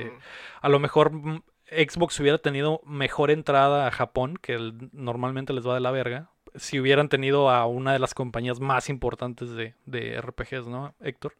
eh, 0.00 0.04
Mm. 0.12 0.18
a 0.62 0.68
lo 0.68 0.78
mejor 0.78 1.12
mm, 1.12 1.42
Xbox 1.70 2.20
hubiera 2.20 2.38
tenido 2.38 2.80
mejor 2.84 3.30
entrada 3.30 3.86
a 3.86 3.90
Japón, 3.90 4.36
que 4.40 4.54
el- 4.54 4.90
normalmente 4.92 5.52
les 5.52 5.66
va 5.66 5.74
de 5.74 5.80
la 5.80 5.90
verga, 5.90 6.30
si 6.56 6.78
hubieran 6.78 7.08
tenido 7.08 7.50
a 7.50 7.66
una 7.66 7.92
de 7.92 7.98
las 7.98 8.14
compañías 8.14 8.60
más 8.60 8.88
importantes 8.88 9.50
de, 9.50 9.74
de 9.86 10.14
RPGs, 10.14 10.66
¿no, 10.68 10.94
Héctor? 11.00 11.34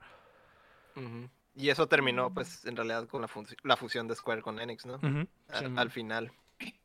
Y 1.56 1.68
eso 1.68 1.86
terminó, 1.86 2.32
pues, 2.34 2.64
en 2.64 2.76
realidad 2.76 3.06
con 3.06 3.22
la, 3.22 3.28
la 3.62 3.76
fusión 3.76 4.08
de 4.08 4.16
Square 4.16 4.42
con 4.42 4.58
Enix, 4.58 4.86
¿no? 4.86 4.98
Al, 5.48 5.66
sí, 5.66 5.72
al 5.76 5.90
final. 5.90 6.32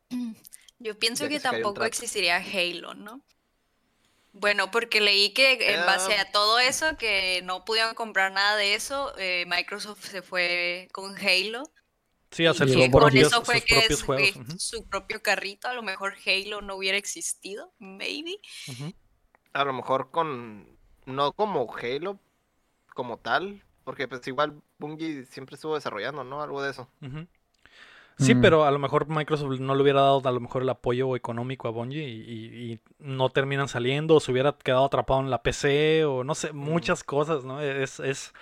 Yo 0.79 0.97
pienso 0.97 1.23
Ya 1.23 1.29
que 1.29 1.39
tampoco 1.39 1.83
existiría 1.83 2.37
Halo, 2.37 2.93
¿no? 2.93 3.21
Bueno, 4.39 4.71
porque 4.71 5.01
leí 5.01 5.33
que 5.33 5.73
en 5.75 5.85
base 5.85 6.15
Ah. 6.17 6.21
a 6.21 6.31
todo 6.31 6.59
eso, 6.59 6.95
que 6.97 7.41
no 7.43 7.65
pudieron 7.65 7.93
comprar 7.93 8.31
nada 8.31 8.55
de 8.55 8.73
eso, 8.73 9.13
eh, 9.17 9.45
Microsoft 9.47 10.05
se 10.05 10.21
fue 10.21 10.87
con 10.93 11.15
Halo. 11.17 11.63
Sí, 12.31 12.45
hacer 12.45 12.69
sus 12.69 12.87
propios, 12.89 13.27
eso 13.27 13.43
fue 13.43 13.55
sus 13.55 13.63
que 13.65 13.75
propios 13.75 13.99
es- 13.99 14.05
juegos. 14.05 14.31
que 14.31 14.39
ujú, 14.39 14.59
su 14.59 14.87
propio 14.87 15.21
carrito, 15.21 15.67
a 15.67 15.73
lo 15.73 15.81
mejor 15.81 16.15
Halo 16.25 16.61
no 16.61 16.75
hubiera 16.75 16.97
existido, 16.97 17.73
maybe. 17.79 18.37
A 19.53 19.63
lo 19.65 19.73
mejor 19.73 20.11
con. 20.11 20.77
No 21.05 21.33
como 21.33 21.75
Halo, 21.75 22.19
como 22.93 23.17
tal. 23.17 23.63
Porque, 23.83 24.07
pues, 24.07 24.25
igual 24.27 24.61
Bungie 24.77 25.25
siempre 25.25 25.55
estuvo 25.55 25.73
desarrollando, 25.73 26.23
¿no? 26.23 26.43
Algo 26.43 26.61
de 26.61 26.69
eso. 26.69 26.87
Ujú. 27.01 27.25
Sí, 28.19 28.35
Mm. 28.35 28.41
pero 28.41 28.65
a 28.65 28.71
lo 28.71 28.79
mejor 28.79 29.07
Microsoft 29.07 29.59
no 29.61 29.73
le 29.75 29.81
hubiera 29.81 30.01
dado 30.01 30.21
a 30.25 30.31
lo 30.31 30.39
mejor 30.41 30.61
el 30.63 30.69
apoyo 30.69 31.15
económico 31.15 31.67
a 31.67 31.71
Bungie 31.71 32.03
y, 32.07 32.19
y- 32.21 32.71
y 32.73 32.79
no 32.99 33.29
terminan 33.29 33.67
saliendo, 33.69 34.15
o 34.15 34.19
se 34.19 34.31
hubiera 34.33 34.53
quedado 34.61 34.83
atrapado 34.85 35.21
en 35.21 35.29
la 35.29 35.41
PC, 35.41 36.03
o 36.05 36.23
no 36.25 36.35
sé, 36.35 36.51
muchas 36.51 37.03
cosas, 37.03 37.45
¿no? 37.45 37.61
Es, 37.61 37.99
es 38.01 38.33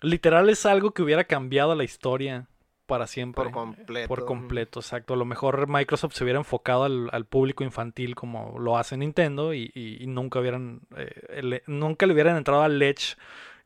literal 0.00 0.48
es 0.50 0.66
algo 0.66 0.90
que 0.90 1.02
hubiera 1.02 1.24
cambiado 1.24 1.74
la 1.76 1.84
historia 1.84 2.48
para 2.86 3.06
siempre. 3.06 3.44
Por 3.44 3.52
completo. 3.52 4.08
Por 4.08 4.24
completo, 4.24 4.80
exacto. 4.80 5.14
A 5.14 5.16
lo 5.16 5.24
mejor 5.24 5.68
Microsoft 5.68 6.14
se 6.14 6.24
hubiera 6.24 6.40
enfocado 6.40 6.82
al, 6.84 7.08
al 7.12 7.24
público 7.24 7.62
infantil 7.62 8.16
como 8.16 8.58
lo 8.58 8.76
hace 8.76 8.96
Nintendo 8.96 9.54
y, 9.54 9.70
y- 9.72 10.02
y 10.02 10.06
nunca 10.08 10.40
hubieran 10.40 10.80
eh, 10.96 11.12
el- 11.30 11.62
nunca 11.68 12.06
le 12.06 12.12
hubieran 12.12 12.36
entrado 12.36 12.62
al 12.62 12.82
Edge 12.82 13.16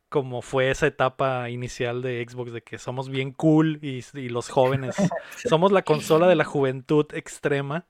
como 0.08 0.42
fue 0.42 0.70
esa 0.70 0.86
etapa 0.86 1.50
inicial 1.50 2.02
de 2.02 2.24
Xbox 2.28 2.52
de 2.52 2.62
que 2.62 2.78
somos 2.78 3.08
bien 3.08 3.32
cool 3.32 3.78
y, 3.82 4.04
y 4.14 4.28
los 4.28 4.48
jóvenes 4.48 4.96
somos 5.48 5.72
la 5.72 5.82
consola 5.82 6.28
de 6.28 6.36
la 6.36 6.44
juventud 6.44 7.06
extrema. 7.12 7.86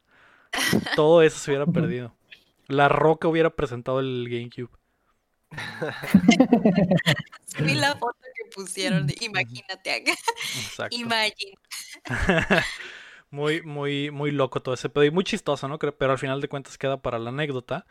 Todo 0.94 1.22
eso 1.22 1.38
se 1.38 1.50
hubiera 1.50 1.66
perdido. 1.66 2.14
La 2.68 2.88
Roca 2.88 3.28
hubiera 3.28 3.50
presentado 3.50 4.00
el 4.00 4.26
GameCube. 4.28 4.70
Sí, 7.44 7.62
Vi 7.62 7.74
la 7.74 7.94
foto 7.94 8.18
que 8.34 8.50
pusieron, 8.54 9.06
de- 9.06 9.16
imagínate 9.20 9.90
acá. 9.92 10.12
Exacto. 10.54 10.96
Imagine. 10.96 11.54
Muy, 13.30 13.60
muy, 13.62 14.12
muy 14.12 14.30
loco 14.30 14.62
todo 14.62 14.74
ese 14.74 14.88
pedo 14.88 15.04
y 15.04 15.10
muy 15.10 15.24
chistoso, 15.24 15.66
¿no? 15.66 15.78
Pero 15.80 16.12
al 16.12 16.18
final 16.18 16.40
de 16.40 16.48
cuentas 16.48 16.78
queda 16.78 17.02
para 17.02 17.18
la 17.18 17.30
anécdota. 17.30 17.84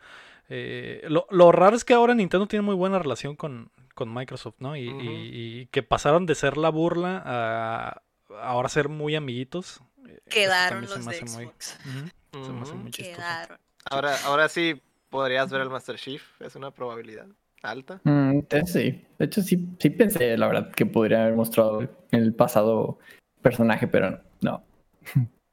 Eh, 0.48 1.02
lo, 1.08 1.26
lo 1.30 1.50
raro 1.52 1.74
es 1.76 1.84
que 1.84 1.94
ahora 1.94 2.14
Nintendo 2.14 2.46
tiene 2.46 2.62
muy 2.62 2.74
buena 2.74 2.98
relación 2.98 3.34
con, 3.36 3.70
con 3.94 4.12
Microsoft, 4.12 4.56
¿no? 4.60 4.76
Y, 4.76 4.88
y- 4.88 5.66
que 5.66 5.82
pasaron 5.82 6.26
de 6.26 6.34
ser 6.34 6.56
la 6.56 6.68
burla 6.70 7.22
a 7.24 8.02
ahora 8.42 8.68
ser 8.68 8.88
muy 8.88 9.16
amiguitos. 9.16 9.80
Eh, 10.08 10.20
Quedaron 10.28 10.82
los 10.82 10.90
me 10.90 11.14
de 11.14 11.20
muy- 11.22 11.50
se 11.58 12.52
me 12.52 12.60
hace 12.62 12.74
muy. 12.74 12.90
Quedaron. 12.90 13.58
Ahora, 13.90 14.16
ahora 14.24 14.48
sí 14.48 14.80
podrías 15.10 15.50
ver 15.50 15.62
el 15.62 15.70
Master 15.70 15.96
Chief. 15.96 16.22
Es 16.40 16.54
una 16.56 16.70
probabilidad 16.70 17.26
alta. 17.62 18.00
Mm, 18.04 18.40
sí. 18.66 19.04
De 19.18 19.24
hecho, 19.24 19.42
sí, 19.42 19.68
sí 19.80 19.90
pensé, 19.90 20.36
la 20.36 20.46
verdad, 20.46 20.70
que 20.72 20.86
podría 20.86 21.22
haber 21.22 21.34
mostrado 21.34 21.82
en 21.82 22.22
el 22.22 22.34
pasado 22.34 22.98
personaje, 23.42 23.88
pero 23.88 24.20
no. 24.42 24.62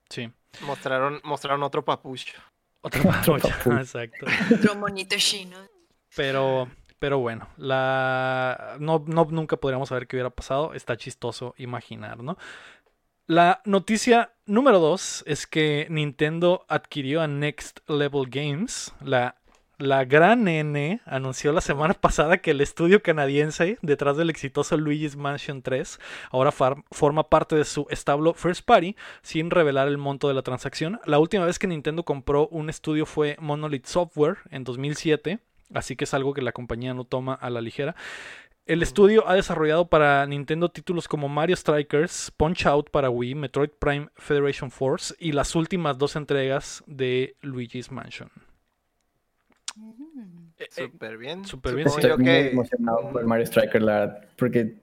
Sí. 0.10 0.32
Mostraron, 0.68 1.20
mostraron 1.24 1.64
otro 1.64 1.84
papucho. 1.84 2.38
Papucho, 2.92 3.48
papucho. 3.48 3.48
Exacto. 3.78 4.26
Otro 4.54 4.76
monito 4.76 5.16
chino. 5.18 5.58
Pero, 6.16 6.68
pero 7.00 7.20
bueno, 7.20 7.48
la 7.58 8.76
no, 8.80 9.04
no 9.08 9.26
nunca 9.26 9.58
podríamos 9.58 9.90
saber 9.90 10.08
qué 10.08 10.18
hubiera 10.18 10.30
pasado. 10.30 10.74
Está 10.74 10.98
chistoso 10.98 11.56
imaginar, 11.58 12.22
¿no? 12.22 12.38
La 13.26 13.62
noticia 13.64 14.34
número 14.46 14.80
dos 14.80 15.24
es 15.26 15.48
que 15.48 15.88
Nintendo 15.90 16.66
adquirió 16.68 17.22
a 17.22 17.28
Next 17.28 17.80
Level 17.90 18.26
Games. 18.30 18.94
La, 19.02 19.38
la 19.84 20.06
gran 20.06 20.48
N 20.48 21.02
anunció 21.06 21.52
la 21.52 21.60
semana 21.60 21.94
pasada 21.94 22.38
que 22.38 22.52
el 22.52 22.62
estudio 22.62 23.04
canadiense 23.04 23.78
detrás 23.82 24.16
del 24.16 24.30
exitoso 24.30 24.78
Luigi's 24.78 25.18
Mansion 25.18 25.62
3 25.62 26.00
ahora 26.32 26.54
forma 26.54 27.30
parte 27.30 27.58
de 27.58 27.66
su 27.66 27.86
establo 27.90 28.34
First 28.34 28.66
Party 28.66 28.96
sin 29.22 29.52
revelar 29.52 29.90
el 29.90 29.98
monto 29.98 30.30
de 30.30 30.36
la 30.36 30.42
transacción. 30.42 31.02
La 31.06 31.20
última 31.20 31.46
vez 31.46 31.60
que 31.60 31.68
Nintendo 31.68 32.04
compró 32.04 32.48
un 32.48 32.70
estudio 32.70 33.06
fue 33.06 33.36
Monolith 33.42 33.86
Software 33.86 34.38
en 34.52 34.64
2007, 34.64 35.40
así 35.74 35.98
que 35.98 36.06
es 36.06 36.14
algo 36.14 36.34
que 36.34 36.42
la 36.42 36.54
compañía 36.54 36.94
no 36.94 37.04
toma 37.04 37.34
a 37.34 37.50
la 37.50 37.60
ligera. 37.60 37.94
El 38.66 38.82
estudio 38.84 39.28
ha 39.28 39.36
desarrollado 39.36 39.90
para 39.90 40.26
Nintendo 40.26 40.70
títulos 40.70 41.10
como 41.10 41.28
Mario 41.28 41.58
Strikers, 41.58 42.32
Punch 42.38 42.66
Out 42.66 42.90
para 42.90 43.10
Wii, 43.10 43.36
Metroid 43.36 43.72
Prime 43.78 44.08
Federation 44.16 44.72
Force 44.72 45.14
y 45.20 45.34
las 45.34 45.56
últimas 45.56 45.98
dos 45.98 46.16
entregas 46.16 46.82
de 46.88 47.36
Luigi's 47.42 47.92
Mansion. 47.92 48.32
Eh, 50.78 50.86
Súper 50.92 51.18
bien. 51.18 51.46
súper 51.46 51.76
bien, 51.76 51.90
sí. 51.90 51.96
Estoy 52.02 52.18
muy 52.18 52.30
emocionado 52.52 53.10
por 53.12 53.22
el 53.22 53.28
Mario 53.28 53.46
Striker, 53.46 53.82
la 53.82 54.00
verdad, 54.00 54.26
porque 54.38 54.76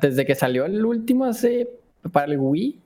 desde 0.00 0.24
que 0.24 0.34
salió 0.34 0.64
el 0.64 0.84
último 0.84 1.24
hace 1.24 1.68
para 2.12 2.32
el 2.32 2.38
Wii, 2.38 2.80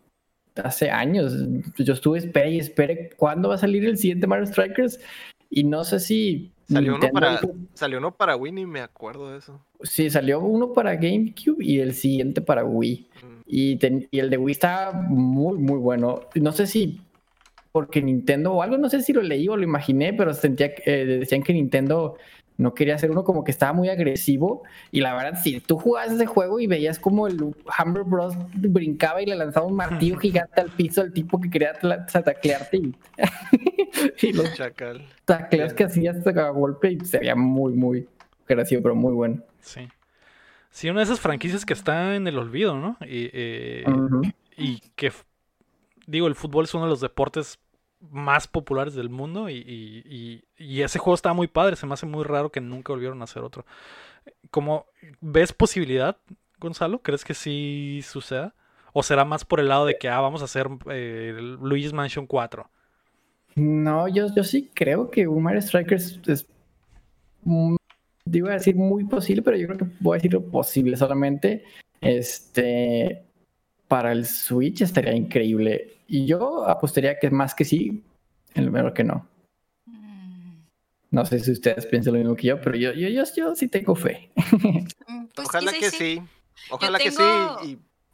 hace 0.57 0.91
años, 0.91 1.35
yo 1.77 1.93
estuve 1.93 2.19
espere 2.19 2.51
y 2.51 2.59
espere 2.59 3.11
cuándo 3.17 3.49
va 3.49 3.55
a 3.55 3.59
salir 3.59 3.85
el 3.85 3.97
siguiente 3.97 4.27
Mario 4.27 4.47
Strikers 4.47 4.99
y 5.51 5.65
no 5.65 5.85
sé 5.85 6.01
si 6.01 6.51
Salió 6.71 6.97
uno, 6.97 7.09
para, 7.11 7.41
salió 7.75 7.97
uno 7.99 8.15
para 8.15 8.37
Wii, 8.37 8.53
ni 8.53 8.67
me 8.67 8.81
acuerdo 8.81 9.31
de 9.31 9.39
eso. 9.39 9.65
sí, 9.83 10.11
salió 10.11 10.41
uno 10.41 10.73
para 10.75 10.97
GameCube 10.97 11.65
y 11.65 11.81
el 11.81 11.95
siguiente 11.95 12.43
para 12.43 12.65
Wii. 12.65 13.09
Mm, 13.23 13.41
Y, 13.47 13.77
ten- 13.77 14.09
y 14.11 14.19
el 14.19 14.29
de 14.29 14.37
Wii 14.37 14.53
está 14.53 14.93
muy, 14.93 15.57
muy 15.59 15.79
bueno. 15.79 16.21
No 16.35 16.53
sé 16.53 16.67
si 16.67 17.01
porque 17.79 18.03
Nintendo 18.03 18.55
o 18.55 18.63
algo, 18.63 18.77
no 18.77 18.91
sé 18.91 19.03
si 19.03 19.13
lo 19.13 19.23
leí 19.23 19.47
o 19.47 19.57
lo 19.57 19.63
imaginé, 19.63 20.13
pero 20.13 20.35
sentía 20.35 20.75
que 20.75 20.83
eh, 20.85 21.07
decían 21.07 21.45
que 21.45 21.53
Nintendo 21.53 22.17
no 22.57 22.75
quería 22.75 22.97
hacer 22.97 23.09
uno 23.09 23.23
como 23.23 23.45
que 23.45 23.53
estaba 23.53 23.73
muy 23.73 23.89
agresivo. 23.89 24.65
Y 24.91 25.01
la 25.01 25.15
verdad, 25.15 25.41
si 25.41 25.61
tú 25.61 25.79
jugabas 25.79 26.11
ese 26.11 26.27
juego 26.27 26.59
y 26.59 26.67
veías 26.67 26.99
como 26.99 27.29
el 27.29 27.41
Humber 27.41 28.03
Bros. 28.03 28.35
brincaba 28.57 29.23
y 29.23 29.27
le 29.27 29.37
lanzaba 29.37 29.65
un 29.65 29.77
martillo 29.77 30.17
gigante 30.19 30.61
al 30.61 30.71
piso 30.71 31.03
al 31.03 31.13
tipo 31.13 31.41
que 31.41 31.51
quería 31.51 31.75
taclearte 31.75 32.79
y, 32.79 32.97
y 34.23 34.33
los 34.33 34.53
Chacal. 34.55 35.07
tacleos 35.25 35.73
que 35.73 35.85
hacías 35.85 36.27
a 36.27 36.49
golpe 36.51 36.91
y 36.91 37.05
sería 37.05 37.37
muy, 37.37 37.75
muy 37.75 38.09
gracioso, 38.49 38.83
pero 38.83 38.97
muy 38.97 39.13
bueno. 39.13 39.41
Sí. 39.61 39.89
Sí, 40.71 40.91
una 40.91 40.99
de 40.99 41.05
esas 41.05 41.21
franquicias 41.21 41.65
que 41.65 41.75
está 41.75 42.17
en 42.17 42.27
el 42.27 42.39
olvido, 42.39 42.77
¿no? 42.77 42.97
Y, 43.03 43.31
eh, 43.33 43.85
y 44.57 44.81
que, 44.97 45.13
digo, 46.09 46.27
el 46.27 46.35
fútbol 46.35 46.65
es 46.65 46.75
uno 46.75 46.87
de 46.87 46.91
los 46.91 47.01
deportes 47.01 47.61
más 48.01 48.47
populares 48.47 48.95
del 48.95 49.09
mundo 49.11 49.49
y, 49.49 49.57
y- 49.57 50.45
y- 50.57 50.83
ese 50.83 50.99
juego 50.99 51.15
estaba 51.15 51.35
muy 51.35 51.49
padre, 51.49 51.77
se 51.77 51.87
me 51.87 51.95
hace 51.95 52.07
muy 52.07 52.25
raro 52.25 52.51
que 52.51 52.61
nunca 52.61 52.93
volvieron 52.93 53.21
a 53.21 53.25
hacer 53.25 53.43
otro. 53.43 53.65
¿Cómo 54.51 54.87
ves 55.21 55.53
posibilidad, 55.53 56.17
Gonzalo? 56.61 57.01
¿Crees 57.03 57.25
que 57.25 57.35
sí 57.35 58.01
suceda? 58.05 58.55
¿O 58.93 59.03
será 59.03 59.25
más 59.25 59.45
por 59.45 59.61
el 59.61 59.69
lado 59.69 59.87
de 59.87 59.99
que, 59.99 60.09
ah, 60.09 60.21
vamos 60.21 60.43
a 60.43 60.47
hacer 60.47 60.69
eh, 60.91 61.37
Luigi's 61.61 61.93
Mansion 61.93 62.27
4? 62.27 62.71
No, 63.57 64.09
yo, 64.09 64.33
yo 64.35 64.45
sí 64.45 64.71
creo 64.73 65.11
que 65.11 65.27
Mario 65.27 65.61
Strikers 65.61 66.21
es, 66.27 66.47
a 68.51 68.53
decir 68.55 68.77
muy 68.77 69.05
posible, 69.05 69.43
pero 69.43 69.57
yo 69.57 69.67
creo 69.67 69.79
que 69.79 69.87
voy 70.01 70.15
a 70.15 70.19
decir 70.19 70.33
lo 70.33 70.43
posible 70.45 70.97
solamente. 70.97 71.65
Este, 72.01 73.25
para 73.89 74.13
el 74.13 74.27
Switch 74.27 74.83
estaría 74.83 75.15
increíble. 75.15 75.97
Y 76.07 76.27
yo 76.27 76.69
apostaría 76.69 77.19
que 77.19 77.31
más 77.31 77.55
que 77.55 77.65
sí, 77.65 78.03
en 78.55 78.67
lo 78.67 78.73
mejor 78.73 78.93
que 78.95 79.05
no. 79.05 79.27
Mm, 79.87 80.53
No 81.11 81.25
sé 81.27 81.41
si 81.41 81.53
ustedes 81.53 81.87
piensan 81.87 82.15
lo 82.15 82.19
mismo 82.21 82.37
que 82.37 82.49
yo, 82.49 82.61
pero 82.61 82.77
yo, 82.77 82.93
yo, 82.93 83.09
yo, 83.09 83.25
yo 83.37 83.55
sí 83.57 83.69
tengo 83.69 83.95
fe. 83.95 84.31
mm, 85.07 85.27
Pues 85.35 85.49
Ojalá 85.49 85.73
que 85.73 85.91
sí. 85.91 86.23
Ojalá 86.71 86.99
que 86.99 87.11
sí. 87.11 87.23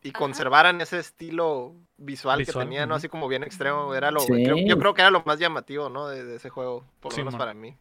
Y, 0.03 0.13
conservaran 0.13 0.81
ese 0.83 0.99
estilo 0.99 1.75
visual, 1.97 2.39
Visual, 2.41 2.45
que 2.45 2.53
tenía, 2.53 2.85
¿no? 2.87 2.95
Así 2.95 3.09
como 3.09 3.27
bien 3.27 3.43
extremo. 3.43 3.95
Era 3.95 4.11
lo, 4.11 4.21
Sí. 4.21 4.33
creo- 4.45 4.59
yo 4.59 4.79
creo 4.79 4.93
que 4.95 5.01
era 5.01 5.11
lo 5.11 5.23
más 5.25 5.39
llamativo, 5.39 5.89
¿no? 5.89 6.09
De, 6.09 6.25
de 6.25 6.37
ese 6.37 6.51
juego. 6.51 6.85
Por 7.01 7.13
lo 7.13 7.17
Sí, 7.17 7.21
menos 7.23 7.33
man. 7.35 7.39
para 7.39 7.55
mí. 7.55 7.75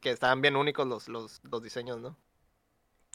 Que 0.00 0.10
estaban 0.10 0.42
bien 0.42 0.56
únicos 0.56 0.86
los, 0.86 1.08
los, 1.08 1.40
los 1.50 1.62
diseños, 1.62 1.98
¿no? 2.00 2.16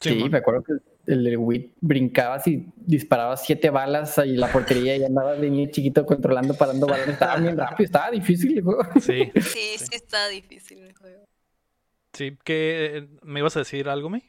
Sí, 0.00 0.16
man. 0.20 0.30
me 0.32 0.38
acuerdo 0.38 0.64
que 0.64 0.72
el 1.06 1.24
de 1.24 1.36
Wii 1.36 1.72
brincabas 1.80 2.46
y 2.46 2.66
disparabas 2.76 3.44
siete 3.44 3.70
balas 3.70 4.18
y 4.24 4.36
la 4.36 4.50
portería 4.52 4.96
y 4.96 5.04
andabas 5.04 5.40
de 5.40 5.50
niño 5.50 5.70
chiquito 5.70 6.06
controlando, 6.06 6.54
parando 6.54 6.86
balones. 6.86 7.14
Estaba 7.14 7.36
bien 7.36 7.56
rápido, 7.56 7.84
estaba 7.86 8.10
difícil 8.10 8.58
el 8.58 8.64
juego. 8.64 8.82
Sí, 9.00 9.30
Sí, 9.34 9.40
Sí. 9.40 9.78
sí 9.78 9.88
está 9.94 10.28
difícil 10.28 10.78
el 10.78 10.94
juego. 10.96 11.24
sí. 12.12 12.36
¿Qué, 12.44 13.08
¿Me 13.22 13.40
ibas 13.40 13.56
a 13.56 13.60
decir 13.60 13.88
algo, 13.88 14.10
May? 14.10 14.22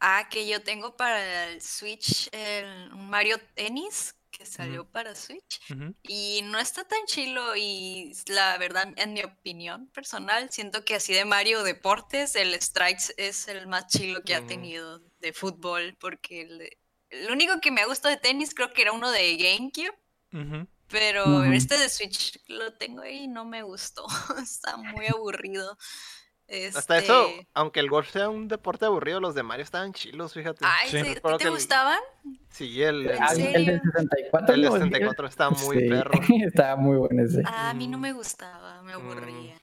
Ah, 0.00 0.28
que 0.30 0.46
yo 0.48 0.62
tengo 0.62 0.96
para 0.96 1.48
el 1.50 1.60
Switch 1.60 2.28
el, 2.32 2.90
Mario 2.96 3.36
Tennis 3.54 4.14
que 4.30 4.46
salió 4.46 4.90
para 4.90 5.14
Switch. 5.14 5.60
Y 6.02 6.40
no 6.44 6.58
está 6.58 6.84
tan 6.84 7.04
chilo 7.06 7.54
y 7.56 8.12
la 8.28 8.56
verdad, 8.58 8.92
en 8.96 9.12
mi 9.12 9.22
opinión 9.22 9.88
personal, 9.88 10.50
siento 10.50 10.84
que 10.84 10.94
así 10.94 11.12
de 11.12 11.24
Mario 11.24 11.62
Deportes, 11.62 12.34
el 12.34 12.60
Strikes 12.60 13.14
es 13.16 13.48
el 13.48 13.66
más 13.66 13.88
chilo 13.88 14.22
que 14.24 14.34
ha 14.34 14.38
Ujú. 14.38 14.48
tenido 14.48 15.00
de 15.18 15.32
fútbol, 15.32 15.96
porque 16.00 16.42
el 17.10 17.30
único 17.30 17.60
que 17.60 17.70
me 17.70 17.80
ha 17.82 17.86
gustado 17.86 18.14
de 18.14 18.20
tenis 18.20 18.54
creo 18.54 18.72
que 18.72 18.82
era 18.82 18.92
uno 18.92 19.10
de 19.10 19.36
GameCube, 19.36 19.98
pero 20.88 21.44
este 21.44 21.76
de 21.78 21.88
Switch 21.90 22.40
lo 22.48 22.74
tengo 22.74 23.02
ahí 23.02 23.24
y 23.24 23.28
no 23.28 23.44
me 23.44 23.62
gustó. 23.62 24.06
Está 24.42 24.76
muy 24.76 25.06
aburrido. 25.06 25.76
Hasta 26.74 26.98
eso, 26.98 27.26
Este, 27.28 27.46
aunque 27.52 27.80
el 27.80 27.90
golf 27.90 28.10
sea 28.10 28.30
un 28.30 28.48
deporte 28.48 28.86
aburrido, 28.86 29.20
los 29.20 29.34
de 29.34 29.42
Mario 29.42 29.64
estaban 29.64 29.92
chilos, 29.92 30.32
fíjate. 30.32 30.64
Ay, 30.64 30.88
Sí. 30.90 31.02
¿sí- 31.04 31.14
Recuerdo 31.14 31.38
¿te 31.38 31.44
el- 31.44 31.50
gustaban? 31.50 31.98
Sí, 32.50 32.82
el, 32.82 33.10
¿En 33.10 33.22
Ah, 33.22 33.28
el, 33.32 33.40
el 33.40 33.52
del 33.52 33.64
serio? 33.64 33.80
64. 33.92 34.54
el 34.54 34.62
de 34.62 34.68
¿no? 34.68 34.72
64 34.76 35.26
está 35.26 35.50
muy 35.50 35.78
Sí, 35.80 35.88
perro. 35.88 36.10
Estaba 36.54 36.76
muy 36.76 36.96
bueno 36.96 37.22
ese. 37.24 37.42
Ah, 37.44 37.70
a 37.70 37.74
mí 37.74 37.86
no 37.86 37.98
Mm. 37.98 38.00
me 38.00 38.12
gustaba, 38.12 38.82
me 38.82 38.92
aburría. 38.94 39.58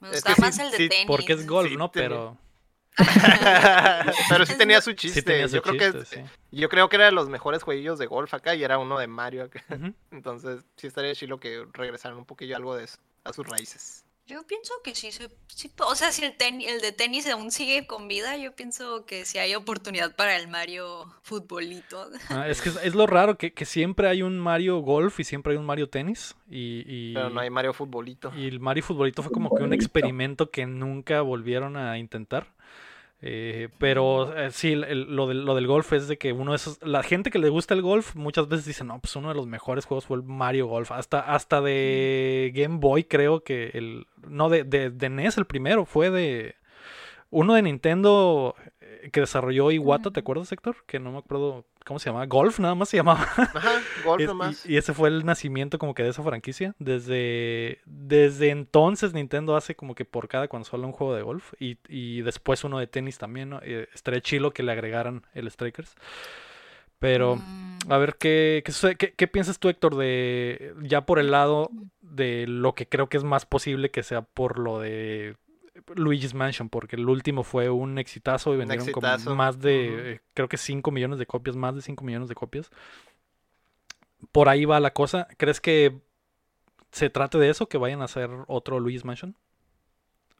Me 0.00 0.08
Es 0.08 0.14
gustaba 0.14 0.34
sí- 0.36 0.40
más 0.40 0.58
el 0.58 0.70
de 0.70 0.76
sí, 0.78 0.88
tenis. 0.88 1.06
Porque 1.06 1.34
es 1.34 1.46
golf, 1.46 1.68
Sí, 1.70 1.76
¿no? 1.76 1.92
Pero 1.92 2.38
Pero 4.28 4.46
sí 4.46 4.54
tenía 4.56 4.80
su 4.80 4.92
chiste. 4.92 5.20
sí 5.20 5.24
tenía 5.24 5.48
su 5.48 5.56
yo 5.56 5.62
creo 5.62 5.74
chiste, 5.92 6.16
que 6.18 6.22
sí. 6.28 6.30
yo 6.50 6.68
creo 6.68 6.88
que 6.88 6.96
era 6.96 7.06
de 7.06 7.12
los 7.12 7.28
mejores 7.28 7.62
jueguillos 7.62 7.98
de 7.98 8.06
golf 8.06 8.32
acá 8.34 8.54
y 8.54 8.64
era 8.64 8.78
uno 8.78 8.98
de 8.98 9.06
Mario 9.06 9.44
acá. 9.44 9.62
Entonces, 10.10 10.62
sí 10.76 10.86
estaría 10.86 11.14
chilo 11.14 11.38
que 11.40 11.66
regresaran 11.72 12.18
un 12.18 12.24
poquillo 12.24 12.56
algo 12.56 12.74
de 12.76 12.84
eso, 12.84 12.98
a 13.24 13.32
sus 13.32 13.46
raíces. 13.46 14.01
Yo 14.26 14.46
pienso 14.46 14.72
que 14.84 14.94
sí 14.94 15.10
se, 15.10 15.28
sí 15.48 15.70
o 15.84 15.94
sea, 15.96 16.12
si 16.12 16.24
el, 16.24 16.36
ten- 16.36 16.60
el 16.62 16.80
de 16.80 16.92
tenis 16.92 17.28
aún 17.28 17.50
sigue 17.50 17.86
con 17.88 18.06
vida, 18.06 18.36
yo 18.36 18.54
pienso 18.54 19.04
que 19.04 19.24
sí 19.24 19.38
hay 19.38 19.54
oportunidad 19.56 20.14
para 20.14 20.36
el 20.36 20.46
Mario 20.48 21.12
futbolito. 21.22 22.08
Ah, 22.30 22.48
es 22.48 22.62
que 22.62 22.68
es, 22.68 22.76
es 22.84 22.94
lo 22.94 23.06
raro 23.08 23.36
que, 23.36 23.52
que 23.52 23.64
siempre 23.64 24.08
hay 24.08 24.22
un 24.22 24.38
Mario 24.38 24.78
Golf 24.78 25.18
y 25.18 25.24
siempre 25.24 25.52
hay 25.52 25.58
un 25.58 25.66
Mario 25.66 25.88
Tenis. 25.88 26.36
Y, 26.48 26.84
y, 26.86 27.14
Pero 27.14 27.30
no 27.30 27.40
hay 27.40 27.50
Mario 27.50 27.72
Futbolito. 27.74 28.32
y 28.36 28.46
el 28.46 28.60
Mario 28.60 28.84
Futbolito 28.84 29.22
fue 29.22 29.32
como 29.32 29.54
que 29.54 29.64
un 29.64 29.72
experimento 29.72 30.50
que 30.50 30.66
nunca 30.66 31.20
volvieron 31.22 31.76
a 31.76 31.98
intentar. 31.98 32.46
Eh, 33.24 33.68
pero 33.78 34.36
eh, 34.36 34.50
sí, 34.50 34.72
el- 34.72 34.82
el- 34.84 35.14
lo, 35.16 35.28
del, 35.28 35.44
lo 35.44 35.54
del 35.54 35.68
golf 35.68 35.92
es 35.92 36.08
de 36.08 36.18
que 36.18 36.32
uno 36.32 36.50
de 36.52 36.56
esos. 36.56 36.82
La 36.82 37.04
gente 37.04 37.30
que 37.30 37.38
le 37.38 37.48
gusta 37.50 37.72
el 37.74 37.80
golf 37.82 38.16
muchas 38.16 38.48
veces 38.48 38.66
dice: 38.66 38.82
No, 38.84 38.98
pues 39.00 39.14
uno 39.14 39.28
de 39.28 39.34
los 39.36 39.46
mejores 39.46 39.84
juegos 39.86 40.06
fue 40.06 40.16
el 40.16 40.24
Mario 40.24 40.66
Golf. 40.66 40.90
Hasta, 40.90 41.20
hasta 41.20 41.60
de 41.60 42.50
Game 42.54 42.78
Boy, 42.78 43.04
creo 43.04 43.44
que 43.44 43.70
el. 43.74 44.06
No, 44.28 44.48
de, 44.48 44.64
de, 44.64 44.90
de 44.90 45.08
NES, 45.08 45.38
el 45.38 45.46
primero 45.46 45.84
fue 45.86 46.10
de. 46.10 46.56
Uno 47.30 47.54
de 47.54 47.62
Nintendo 47.62 48.56
que 49.10 49.20
desarrolló 49.20 49.70
Iwata, 49.70 50.10
¿te 50.10 50.20
acuerdas, 50.20 50.52
Héctor? 50.52 50.76
Que 50.86 50.98
no 51.00 51.10
me 51.12 51.18
acuerdo 51.18 51.64
cómo 51.84 51.98
se 51.98 52.10
llamaba. 52.10 52.26
Golf, 52.26 52.58
nada 52.60 52.74
más 52.74 52.88
se 52.90 52.98
llamaba. 52.98 53.22
Ajá, 53.36 53.72
golf 54.04 54.20
Es- 54.22 54.28
nomás. 54.28 54.66
Y, 54.66 54.74
y 54.74 54.76
ese 54.76 54.94
fue 54.94 55.08
el 55.08 55.24
nacimiento 55.24 55.78
como 55.78 55.94
que 55.94 56.02
de 56.02 56.10
esa 56.10 56.22
franquicia. 56.22 56.74
Desde, 56.78 57.80
desde 57.86 58.50
entonces 58.50 59.12
Nintendo 59.14 59.56
hace 59.56 59.74
como 59.74 59.94
que 59.94 60.04
por 60.04 60.28
cada 60.28 60.48
consola 60.48 60.86
un 60.86 60.92
juego 60.92 61.14
de 61.14 61.22
golf. 61.22 61.52
Y, 61.58 61.78
y 61.88 62.22
después 62.22 62.62
uno 62.64 62.78
de 62.78 62.86
tenis 62.86 63.18
también, 63.18 63.50
¿no? 63.50 63.60
Eh, 63.62 63.88
estaría 63.94 64.20
chilo 64.20 64.52
que 64.52 64.62
le 64.62 64.72
agregaran 64.72 65.26
el 65.34 65.50
Strikers. 65.50 65.94
Pero, 66.98 67.36
Mm, 67.36 67.78
a 67.92 67.98
ver, 67.98 68.14
¿qué, 68.16 68.62
qué? 68.64 68.94
¿Qué- 68.96 69.12
qué 69.14 69.26
piensas 69.26 69.58
tú, 69.58 69.68
Héctor, 69.68 69.96
de 69.96 70.72
ya 70.82 71.00
por 71.04 71.18
el 71.18 71.32
lado 71.32 71.68
de 72.00 72.46
lo 72.46 72.74
que 72.74 72.86
creo 72.86 73.08
que 73.08 73.16
es 73.16 73.24
más 73.24 73.44
posible 73.44 73.90
que 73.90 74.04
sea 74.04 74.22
por 74.22 74.58
lo 74.58 74.78
de 74.78 75.34
Luigi's 75.94 76.34
Mansion? 76.34 76.68
Porque 76.68 76.96
el 76.96 77.08
último 77.08 77.42
fue 77.42 77.70
un 77.70 77.98
exitazo 77.98 78.54
y 78.54 78.58
vendieron 78.58 78.88
exitazo, 78.88 79.24
como 79.24 79.36
más 79.36 79.60
de, 79.60 80.12
eh, 80.12 80.20
creo 80.34 80.48
que 80.48 80.56
5 80.56 80.90
millones 80.90 81.18
de 81.18 81.26
copias, 81.26 81.56
más 81.56 81.74
de 81.74 81.82
5 81.82 82.04
millones 82.04 82.28
de 82.28 82.34
copias. 82.34 82.70
Por 84.30 84.48
ahí 84.48 84.64
va 84.64 84.80
la 84.80 84.92
cosa. 84.92 85.28
¿Crees 85.36 85.60
que 85.60 86.00
se 86.90 87.10
trate 87.10 87.38
de 87.38 87.50
eso, 87.50 87.68
que 87.68 87.78
vayan 87.78 88.02
a 88.02 88.04
hacer 88.04 88.30
otro 88.46 88.78
Luigi's 88.80 89.04
Mansion? 89.04 89.36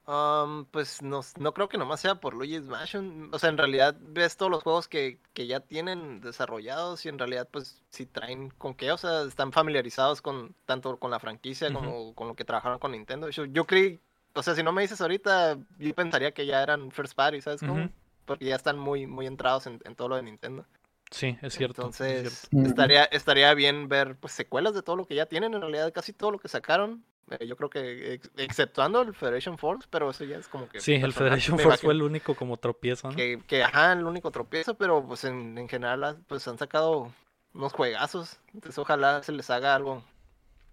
Um, 0.05 0.65
pues 0.65 1.01
no, 1.01 1.21
no 1.39 1.55
creo 1.55 1.69
que 1.69 1.79
nomás 1.79 2.01
sea 2.01 2.17
por 2.17 2.35
Luigi's 2.35 2.65
Mansion. 2.65 3.31
O 3.33 3.39
sea, 3.39 3.51
en 3.51 3.59
realidad 3.59 3.97
ves 4.01 4.37
todos 4.37 4.51
los 4.51 4.63
juegos 4.63 4.89
que, 4.89 5.21
que 5.33 5.47
ya 5.47 5.61
tienen 5.61 6.21
desarrollados 6.21 7.07
y 7.07 7.09
en 7.09 7.19
realidad 7.19 7.49
pues 7.51 7.81
si 7.91 8.07
traen 8.07 8.51
con 8.51 8.75
qué, 8.75 8.91
o 8.91 8.99
sea, 8.99 9.23
están 9.23 9.53
familiarizados 9.53 10.21
con 10.21 10.57
tanto 10.67 10.99
con 10.99 11.13
la 11.13 11.21
franquicia 11.21 11.73
como 11.73 12.15
con 12.15 12.27
lo 12.27 12.35
que 12.35 12.45
trabajaron 12.45 12.81
con 12.81 12.93
Nintendo. 12.93 13.31
Yo, 13.31 13.45
yo 13.45 13.65
creí, 13.65 14.01
o 14.35 14.43
sea, 14.43 14.55
si 14.55 14.63
no 14.63 14.73
me 14.73 14.83
dices 14.83 15.01
ahorita, 15.01 15.59
yo 15.79 15.95
pensaría 15.95 16.33
que 16.33 16.47
ya 16.47 16.63
eran 16.63 16.91
first 16.91 17.15
party, 17.15 17.41
¿sabes 17.41 17.61
cómo? 17.61 17.91
Porque 18.25 18.47
ya 18.47 18.57
están 18.57 18.79
muy, 18.79 19.07
muy 19.07 19.27
entrados 19.27 19.67
en, 19.67 19.81
en 19.85 19.95
todo 19.95 20.09
lo 20.11 20.17
de 20.17 20.23
Nintendo. 20.23 20.65
Sí, 21.11 21.37
es 21.43 21.55
cierto. 21.55 21.89
es 21.91 21.97
cierto. 21.97 22.23
Entonces, 22.23 22.49
estaría, 22.65 23.05
estaría 23.05 23.53
bien 23.55 23.89
ver 23.89 24.17
pues 24.17 24.33
secuelas 24.33 24.75
de 24.75 24.83
todo 24.83 24.97
lo 24.97 25.05
que 25.05 25.15
ya 25.15 25.27
tienen, 25.27 25.53
en 25.55 25.61
realidad 25.61 25.93
casi 25.93 26.13
todo 26.13 26.31
lo 26.31 26.39
que 26.39 26.49
sacaron. 26.49 27.05
Eh, 27.31 27.47
yo 27.47 27.57
creo 27.57 27.69
que 27.71 28.15
ex- 28.15 28.31
exceptuando 28.37 29.03
el 29.03 29.15
Federation 29.15 29.59
Force, 29.59 29.87
pero 29.91 30.11
eso 30.11 30.25
ya 30.25 30.39
es 30.39 30.49
como 30.49 30.69
que 30.69 30.81
Sí, 30.81 30.95
el 30.95 31.13
Federation 31.13 31.59
Force 31.59 31.83
fue 31.83 31.93
el 31.95 32.03
único 32.03 32.35
como 32.35 32.57
tropiezo, 32.57 33.11
¿no? 33.11 33.17
que, 33.17 33.41
que 33.47 33.63
ajá, 33.63 33.93
el 33.93 34.05
único 34.05 34.31
tropiezo, 34.31 34.75
pero 34.77 35.05
pues 35.07 35.25
en, 35.25 35.57
en 35.59 35.69
general 35.69 36.05
ah, 36.05 36.17
pues 36.27 36.47
han 36.49 36.59
sacado 36.59 37.13
unos 37.55 37.73
juegazos. 37.73 38.39
Entonces 38.55 38.79
ojalá 38.79 39.23
se 39.23 39.33
les 39.33 39.51
haga 39.51 39.75
algo, 39.75 40.03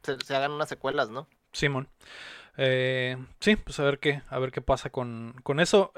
se, 0.03 0.17
se 0.19 0.35
hagan 0.35 0.51
unas 0.51 0.69
secuelas, 0.69 1.09
¿no? 1.09 1.27
Simón. 1.51 1.87
Eh, 2.61 3.15
sí, 3.39 3.55
pues 3.55 3.79
a 3.79 3.83
ver 3.83 3.99
qué, 3.99 4.21
a 4.29 4.37
ver 4.37 4.51
qué 4.51 4.61
pasa 4.61 4.89
con, 4.89 5.33
con 5.43 5.59
eso. 5.61 5.93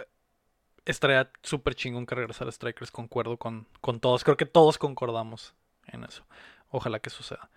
Estaría 0.86 1.32
súper 1.44 1.76
chingón 1.76 2.06
que 2.06 2.16
regresara 2.16 2.52
Strikers, 2.52 2.92
concuerdo 2.92 3.38
con, 3.38 3.68
con 3.82 4.00
todos. 4.00 4.24
Creo 4.24 4.38
que 4.38 4.46
todos 4.48 4.78
concordamos 4.78 5.56
en 5.88 6.04
eso. 6.04 6.26
Ojalá 6.72 7.00
que 7.00 7.10
suceda. 7.10 7.50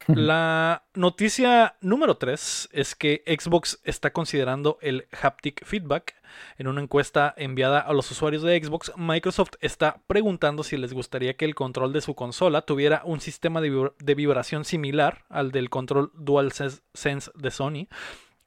La 0.08 0.84
noticia 0.94 1.76
número 1.80 2.16
3 2.16 2.68
es 2.72 2.94
que 2.94 3.24
Xbox 3.26 3.80
está 3.82 4.12
considerando 4.12 4.78
el 4.80 5.08
haptic 5.20 5.64
feedback. 5.64 6.14
En 6.58 6.68
una 6.68 6.82
encuesta 6.82 7.34
enviada 7.36 7.80
a 7.80 7.92
los 7.92 8.10
usuarios 8.10 8.42
de 8.42 8.62
Xbox, 8.62 8.92
Microsoft 8.96 9.52
está 9.60 10.02
preguntando 10.06 10.62
si 10.62 10.76
les 10.76 10.92
gustaría 10.92 11.36
que 11.36 11.44
el 11.44 11.54
control 11.54 11.92
de 11.92 12.02
su 12.02 12.14
consola 12.14 12.62
tuviera 12.62 13.02
un 13.04 13.20
sistema 13.20 13.60
de, 13.60 13.90
de 13.98 14.14
vibración 14.14 14.64
similar 14.64 15.24
al 15.28 15.50
del 15.50 15.70
control 15.70 16.12
DualSense 16.14 17.30
de 17.34 17.50
Sony. 17.50 17.88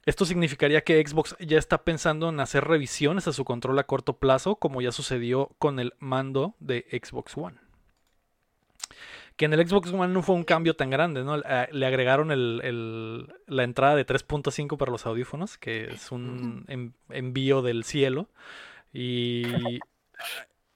Esto 0.06 0.24
significaría 0.24 0.82
que 0.82 1.04
Xbox 1.06 1.36
ya 1.40 1.58
está 1.58 1.84
pensando 1.84 2.30
en 2.30 2.40
hacer 2.40 2.64
revisiones 2.64 3.28
a 3.28 3.32
su 3.32 3.44
control 3.44 3.78
a 3.78 3.84
corto 3.84 4.18
plazo, 4.18 4.56
como 4.56 4.80
ya 4.80 4.92
sucedió 4.92 5.50
con 5.58 5.78
el 5.78 5.92
mando 5.98 6.54
de 6.58 6.86
Xbox 6.90 7.36
One 7.36 7.69
que 9.36 9.44
en 9.46 9.52
el 9.54 9.66
Xbox 9.66 9.92
One 9.92 10.12
no 10.12 10.22
fue 10.22 10.34
un 10.34 10.44
cambio 10.44 10.74
tan 10.76 10.90
grande, 10.90 11.24
¿no? 11.24 11.36
Eh, 11.38 11.68
Le 11.72 11.86
agregaron 11.86 12.30
el- 12.30 12.60
el- 12.64 13.34
la 13.46 13.62
entrada 13.64 13.94
de 13.96 14.04
3.5 14.04 14.76
para 14.76 14.92
los 14.92 15.06
audífonos, 15.06 15.56
que 15.58 15.84
es 15.92 16.12
un 16.12 16.64
en- 16.68 16.94
envío 17.08 17.62
del 17.62 17.84
cielo. 17.84 18.28
Y 18.92 19.44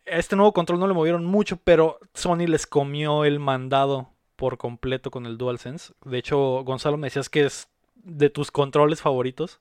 a 0.06 0.16
este 0.18 0.36
nuevo 0.36 0.52
control 0.52 0.78
no 0.80 0.86
le 0.86 0.94
movieron 0.94 1.24
mucho, 1.24 1.58
pero 1.62 1.98
Sony 2.14 2.46
les 2.46 2.66
comió 2.66 3.24
el 3.24 3.38
mandado 3.40 4.10
por 4.36 4.58
completo 4.58 5.10
con 5.10 5.26
el 5.26 5.38
DualSense. 5.38 5.92
De 6.04 6.18
hecho, 6.18 6.62
Gonzalo, 6.64 6.96
me 6.96 7.06
decías 7.06 7.28
que 7.28 7.44
es 7.44 7.68
de 7.94 8.30
tus 8.30 8.50
controles 8.50 9.00
favoritos. 9.00 9.60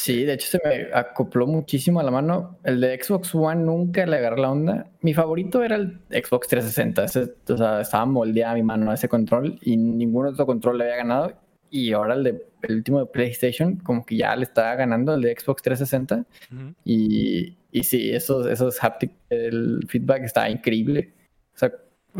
Sí, 0.00 0.24
de 0.24 0.32
hecho 0.32 0.48
se 0.48 0.60
me 0.64 0.88
acopló 0.94 1.46
muchísimo 1.46 2.00
a 2.00 2.02
la 2.02 2.10
mano. 2.10 2.56
El 2.64 2.80
de 2.80 2.98
Xbox 2.98 3.34
One 3.34 3.64
nunca 3.64 4.06
le 4.06 4.16
agarré 4.16 4.40
la 4.40 4.50
onda. 4.50 4.90
Mi 5.02 5.12
favorito 5.12 5.62
era 5.62 5.76
el 5.76 6.00
Xbox 6.08 6.48
360. 6.48 7.04
Ese, 7.04 7.34
o 7.46 7.56
sea, 7.58 7.82
estaba 7.82 8.06
moldeada 8.06 8.54
mi 8.54 8.62
mano 8.62 8.90
a 8.90 8.94
ese 8.94 9.10
control 9.10 9.58
y 9.60 9.76
ningún 9.76 10.24
otro 10.24 10.46
control 10.46 10.78
le 10.78 10.84
había 10.84 10.96
ganado. 10.96 11.34
Y 11.68 11.92
ahora 11.92 12.14
el, 12.14 12.24
de, 12.24 12.46
el 12.62 12.76
último 12.76 13.00
de 13.00 13.06
PlayStation, 13.12 13.76
como 13.76 14.06
que 14.06 14.16
ya 14.16 14.34
le 14.36 14.44
estaba 14.44 14.74
ganando 14.74 15.12
el 15.12 15.20
de 15.20 15.36
Xbox 15.38 15.60
360. 15.60 16.24
Ujú. 16.50 16.74
Y, 16.82 17.58
y 17.70 17.84
sí, 17.84 18.10
esos, 18.10 18.46
esos 18.46 18.82
haptic, 18.82 19.12
el 19.28 19.84
feedback 19.86 20.22
estaba 20.22 20.48
increíble. 20.48 21.12
O 21.54 21.58
sea, 21.58 21.72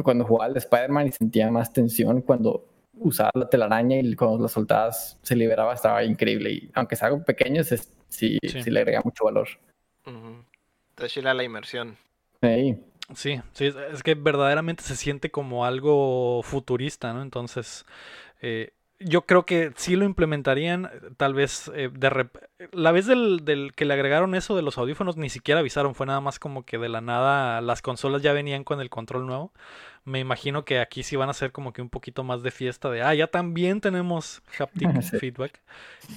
cuando 0.03 0.27
jugaba 0.27 0.49
al 0.49 0.53
de 0.53 0.59
Spider-Man 0.59 1.07
y 1.07 1.13
sentía 1.13 1.51
más 1.51 1.73
tensión 1.73 2.21
cuando 2.21 2.70
usaba 3.01 3.31
la 3.35 3.49
telaraña 3.49 3.97
y 3.99 4.15
cuando 4.15 4.39
la 4.43 4.49
soltabas 4.49 5.19
se 5.23 5.35
liberaba, 5.35 5.75
estaba 5.75 6.05
increíble. 6.05 6.51
Y 6.53 6.71
aunque 6.75 6.95
es 6.95 7.03
algo 7.03 7.25
pequeño, 7.25 7.65
se- 7.65 7.79
sí, 8.09 8.39
Sí. 8.43 8.63
sí. 8.63 8.71
le 8.71 8.81
agrega 8.81 9.01
mucho 9.05 9.25
valor. 9.25 9.49
Entonces 10.07 11.13
chila 11.13 11.35
la 11.35 11.45
inmersión. 11.45 11.97
Sí. 12.43 12.77
Sí, 13.15 13.41
sí, 13.55 13.67
es- 13.67 13.77
es 13.77 14.03
que 14.05 14.15
verdaderamente 14.15 14.85
se 14.85 14.95
siente 14.95 15.31
como 15.33 15.65
algo 15.65 16.43
futurista, 16.45 17.13
¿no? 17.13 17.23
Entonces, 17.23 17.85
eh, 18.41 18.73
yo 19.01 19.23
creo 19.23 19.47
que 19.47 19.73
sí 19.77 19.97
lo 19.97 20.05
implementarían, 20.05 20.91
tal 21.17 21.35
vez 21.35 21.71
eh, 21.75 21.91
de 21.93 22.11
rep- 22.11 22.49
la 22.73 22.93
vez 22.93 23.07
del, 23.07 23.45
del 23.45 23.73
que 23.75 23.85
le 23.87 23.95
agregaron 23.95 24.35
eso 24.35 24.55
de 24.55 24.63
los 24.63 24.77
audífonos 24.79 25.17
ni 25.17 25.31
siquiera 25.31 25.61
avisaron, 25.61 25.95
fue 25.95 26.07
nada 26.07 26.21
más 26.21 26.39
como 26.39 26.65
que 26.65 26.79
de 26.79 26.89
la 26.91 27.01
nada 27.01 27.61
las 27.63 27.83
consolas 27.83 28.23
ya 28.23 28.33
venían 28.33 28.63
con 28.63 28.81
el 28.81 28.91
control 28.91 29.27
nuevo. 29.27 29.53
Me 30.05 30.19
imagino 30.19 30.65
que 30.65 30.79
aquí 30.81 31.03
sí 31.03 31.17
van 31.17 31.29
a 31.29 31.35
ser 31.35 31.53
como 31.53 31.73
que 31.73 31.83
un 31.83 31.91
poquito 31.91 32.25
más 32.25 32.43
de 32.43 32.51
fiesta 32.51 32.91
de, 32.91 33.03
ah, 33.03 33.15
ya 33.15 33.27
también 33.27 33.81
tenemos 33.81 34.43
haptic 34.59 34.91
Sí. 35.03 35.19
feedback 35.19 35.63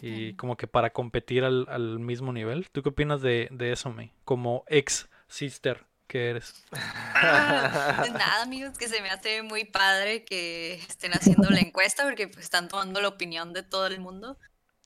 y 0.01 0.33
como 0.33 0.57
que 0.57 0.67
para 0.67 0.91
competir 0.91 1.43
al, 1.43 1.65
al 1.69 1.99
mismo 1.99 2.33
nivel. 2.33 2.69
¿Tú 2.71 2.81
qué 2.83 2.89
opinas 2.89 3.21
de, 3.21 3.47
de 3.51 3.71
eso, 3.71 3.89
May? 3.91 4.11
Como 4.25 4.63
ex 4.67 5.09
sister 5.27 5.85
que 6.13 6.29
eres. 6.29 6.53
Ah, 6.71 7.95
pues 7.97 8.11
nada, 8.13 8.43
amigos, 8.43 8.77
que 8.77 8.87
se 8.87 9.01
me 9.01 9.09
hace 9.09 9.41
muy 9.41 9.65
padre 9.65 10.23
que 10.23 10.75
estén 10.87 11.11
haciendo 11.11 11.49
la 11.49 11.59
encuesta 11.59 12.03
porque 12.03 12.27
pues, 12.27 12.45
están 12.45 12.67
tomando 12.67 13.01
la 13.01 13.07
opinión 13.07 13.51
de 13.51 13.63
todo 13.63 13.87
el 13.87 13.99
mundo 13.99 14.37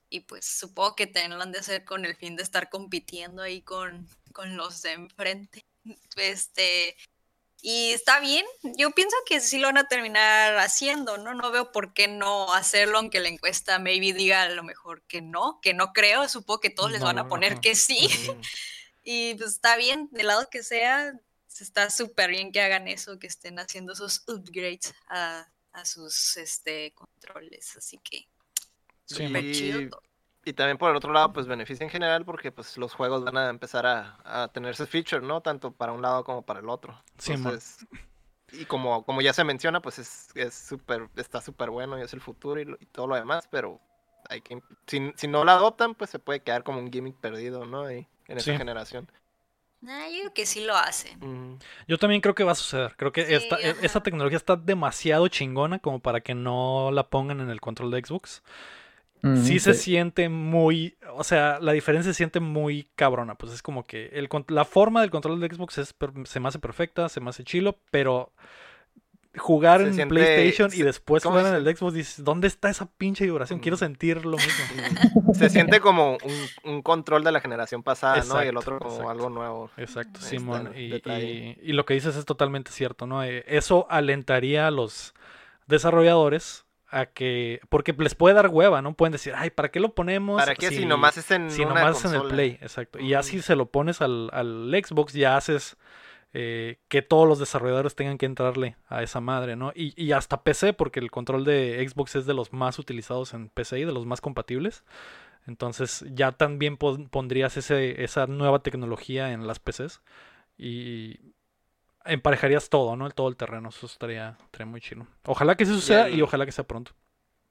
y 0.09 0.21
pues 0.21 0.45
supongo 0.45 0.95
que 0.95 1.05
también 1.05 1.37
lo 1.37 1.43
han 1.43 1.51
de 1.51 1.59
hacer 1.59 1.83
con 1.83 2.05
el 2.05 2.15
fin 2.15 2.37
de 2.37 2.43
estar 2.43 2.69
compitiendo 2.69 3.41
ahí 3.41 3.61
con, 3.61 4.07
con 4.31 4.55
los 4.55 4.81
de 4.83 4.93
enfrente. 4.93 5.65
Este, 6.15 6.95
Y 7.61 7.91
está 7.91 8.21
bien, 8.21 8.45
yo 8.77 8.91
pienso 8.91 9.17
que 9.25 9.41
sí 9.41 9.57
lo 9.57 9.67
van 9.67 9.79
a 9.79 9.89
terminar 9.89 10.57
haciendo, 10.59 11.17
¿no? 11.17 11.33
No 11.33 11.51
veo 11.51 11.73
por 11.73 11.93
qué 11.93 12.07
no 12.07 12.53
hacerlo, 12.53 12.99
aunque 12.99 13.19
la 13.19 13.27
encuesta 13.27 13.79
maybe 13.79 14.13
diga 14.13 14.43
a 14.43 14.49
lo 14.49 14.63
mejor 14.63 15.01
que 15.07 15.21
no, 15.21 15.59
que 15.61 15.73
no 15.73 15.91
creo, 15.91 16.29
supongo 16.29 16.61
que 16.61 16.69
todos 16.69 16.91
les 16.91 17.01
van 17.01 17.19
a 17.19 17.27
poner 17.27 17.59
que 17.59 17.75
sí. 17.75 18.07
Y 19.09 19.35
pues 19.35 19.51
está 19.51 19.77
bien, 19.77 20.09
del 20.11 20.27
lado 20.27 20.49
que 20.49 20.63
sea, 20.63 21.13
está 21.61 21.89
súper 21.89 22.29
bien 22.29 22.51
que 22.51 22.59
hagan 22.59 22.89
eso, 22.89 23.17
que 23.17 23.27
estén 23.27 23.57
haciendo 23.57 23.93
esos 23.93 24.27
upgrades 24.27 24.93
a, 25.07 25.47
a 25.71 25.85
sus 25.85 26.35
este, 26.35 26.91
controles, 26.93 27.77
así 27.77 27.99
que 27.99 28.27
súper 29.05 29.53
chido 29.53 29.89
todo. 29.91 30.01
Y 30.43 30.51
también 30.51 30.77
por 30.77 30.91
el 30.91 30.97
otro 30.97 31.13
lado, 31.13 31.31
pues 31.31 31.47
beneficia 31.47 31.85
en 31.85 31.89
general 31.89 32.25
porque 32.25 32.51
pues 32.51 32.75
los 32.75 32.93
juegos 32.93 33.23
van 33.23 33.37
a 33.37 33.49
empezar 33.49 33.85
a, 33.85 34.19
a 34.25 34.49
tener 34.49 34.71
ese 34.71 34.85
feature, 34.85 35.25
¿no? 35.25 35.39
Tanto 35.39 35.71
para 35.71 35.93
un 35.93 36.01
lado 36.01 36.25
como 36.25 36.41
para 36.41 36.59
el 36.59 36.67
otro. 36.67 37.01
Entonces, 37.27 37.87
y 38.51 38.65
como, 38.65 39.05
como 39.05 39.21
ya 39.21 39.31
se 39.31 39.45
menciona, 39.45 39.81
pues 39.81 39.99
es, 39.99 40.27
es 40.35 40.53
super, 40.53 41.09
está 41.15 41.39
súper 41.39 41.69
bueno 41.69 41.97
y 41.97 42.01
es 42.01 42.11
el 42.11 42.19
futuro 42.19 42.59
y, 42.59 42.85
todo 42.87 43.07
lo 43.07 43.15
demás, 43.15 43.47
pero 43.49 43.79
hay 44.27 44.41
que, 44.41 44.61
si, 44.85 45.13
si, 45.15 45.29
no 45.29 45.45
lo 45.45 45.51
adoptan, 45.51 45.95
pues 45.95 46.09
se 46.09 46.19
puede 46.19 46.41
quedar 46.41 46.65
como 46.65 46.79
un 46.79 46.91
gimmick 46.91 47.15
perdido, 47.21 47.65
¿no? 47.65 47.89
Y, 47.89 48.05
en 48.27 48.37
esa 48.37 48.57
generación. 48.57 49.09
Nah, 49.79 50.07
yo 50.07 50.19
creo 50.21 50.33
que 50.33 50.45
sí 50.45 50.65
lo 50.65 50.75
hacen. 50.75 51.59
Yo 51.87 51.97
también 51.97 52.21
creo 52.21 52.33
que 52.33 52.43
va 52.43 52.53
a 52.53 52.55
suceder. 52.55 52.95
Creo 52.97 53.11
que 53.11 53.35
esta, 53.35 53.57
e, 53.59 53.75
esa 53.83 54.01
tecnología 54.01 54.37
está 54.37 54.55
demasiado 54.55 55.27
chingona 55.27 55.79
como 55.79 55.99
para 55.99 56.21
que 56.21 56.33
no 56.33 56.89
la 56.91 57.09
pongan 57.09 57.41
en 57.41 57.49
el 57.49 57.61
control 57.61 57.91
de 57.91 58.01
Xbox 58.01 58.41
sí 59.43 59.59
se 59.59 59.73
siente 59.73 60.29
muy, 60.29 60.95
o 61.13 61.23
sea, 61.23 61.59
la 61.59 61.71
diferencia 61.71 62.11
se 62.11 62.17
siente 62.17 62.39
muy 62.39 62.87
cabrona, 62.95 63.35
pues 63.35 63.51
es 63.53 63.61
como 63.61 63.85
que 63.85 64.07
el, 64.13 64.29
la 64.49 64.65
forma 64.65 65.01
del 65.01 65.09
control 65.09 65.39
de 65.39 65.47
Xbox 65.47 65.77
es, 65.79 65.95
se 66.25 66.39
me 66.39 66.47
hace 66.47 66.59
perfecta, 66.59 67.09
se 67.09 67.19
me 67.19 67.29
hace 67.29 67.43
chilo, 67.43 67.77
pero 67.91 68.31
jugar 69.37 69.81
en 69.81 70.07
PlayStation 70.07 70.71
y 70.73 70.83
después 70.83 71.23
jugar 71.23 71.45
en 71.47 71.55
el 71.55 71.75
Xbox 71.75 71.93
dices, 71.93 72.23
¿dónde 72.23 72.47
está 72.47 72.69
esa 72.69 72.85
pinche 72.85 73.25
vibración? 73.25 73.59
Quiero 73.59 73.77
sentir 73.77 74.25
lo 74.25 74.37
mismo. 74.37 75.33
Se 75.33 75.49
siente 75.49 75.79
como 75.79 76.17
un, 76.63 76.81
control 76.81 77.23
de 77.23 77.31
la 77.31 77.39
generación 77.39 77.83
pasada, 77.83 78.23
¿no? 78.23 78.43
Y 78.43 78.47
el 78.47 78.57
otro 78.57 78.79
como 78.79 79.09
algo 79.09 79.29
nuevo. 79.29 79.71
Exacto, 79.77 80.21
Simón. 80.21 80.71
Y, 80.75 81.01
y, 81.61 81.73
lo 81.73 81.85
que 81.85 81.93
dices 81.93 82.15
es 82.15 82.25
totalmente 82.25 82.71
cierto, 82.71 83.07
¿no? 83.07 83.23
Eh, 83.23 83.43
eso 83.47 83.87
alentaría 83.89 84.67
a 84.67 84.71
los 84.71 85.13
desarrolladores 85.67 86.65
a 86.89 87.05
que. 87.07 87.59
Porque 87.69 87.93
les 87.93 88.15
puede 88.15 88.35
dar 88.35 88.47
hueva, 88.47 88.81
¿no? 88.81 88.93
Pueden 88.93 89.11
decir, 89.11 89.33
ay, 89.35 89.49
¿para 89.49 89.69
qué 89.69 89.79
lo 89.79 89.93
ponemos? 89.93 90.41
¿Para 90.41 90.55
qué 90.55 90.69
si, 90.69 90.85
nomás 90.85 91.17
es 91.17 91.29
en. 91.31 91.51
Si 91.51 91.65
nomás 91.65 92.03
es 92.03 92.11
en 92.11 92.21
el 92.21 92.27
Play, 92.27 92.57
exacto. 92.61 92.99
Y 92.99 93.13
así 93.13 93.41
se 93.41 93.55
lo 93.55 93.67
pones 93.67 94.01
al, 94.01 94.29
al 94.33 94.71
Xbox, 94.83 95.13
ya 95.13 95.37
haces. 95.37 95.77
Eh, 96.33 96.79
que 96.89 97.01
todos 97.01 97.27
los 97.27 97.39
desarrolladores 97.39 97.95
tengan 97.95 98.17
que 98.17 98.25
entrarle 98.25 98.75
a 98.87 99.01
esa 99.01 99.21
madre, 99.21 99.55
¿no? 99.55 99.71
Y, 99.73 99.93
y, 100.01 100.11
hasta 100.11 100.43
PC, 100.43 100.73
porque 100.73 100.99
el 100.99 101.09
control 101.09 101.45
de 101.45 101.87
Xbox 101.87 102.17
es 102.17 102.25
de 102.25 102.33
los 102.33 102.53
más 102.53 102.79
utilizados 102.79 103.33
en 103.33 103.49
PC 103.49 103.79
y 103.79 103.85
de 103.85 103.93
los 103.93 104.05
más 104.05 104.21
compatibles. 104.21 104.83
Entonces 105.47 106.05
ya 106.09 106.33
también 106.33 106.77
pondrías 106.77 107.55
ese, 107.55 108.03
esa 108.03 108.27
nueva 108.27 108.59
tecnología 108.59 109.31
en 109.31 109.47
las 109.47 109.59
PCs. 109.59 110.01
Y 110.57 111.19
emparejarías 112.05 112.69
todo, 112.69 112.95
¿no? 112.97 113.09
Todo 113.11 113.29
el 113.29 113.37
terreno. 113.37 113.69
Eso 113.69 113.85
estaría, 113.85 114.37
estaría 114.43 114.65
muy 114.65 114.81
chido. 114.81 115.07
Ojalá 115.25 115.55
que 115.55 115.63
eso 115.63 115.73
suceda 115.73 116.09
y, 116.09 116.21
ojalá 116.21 116.45
que 116.45 116.51
sea 116.51 116.67
pronto. 116.67 116.91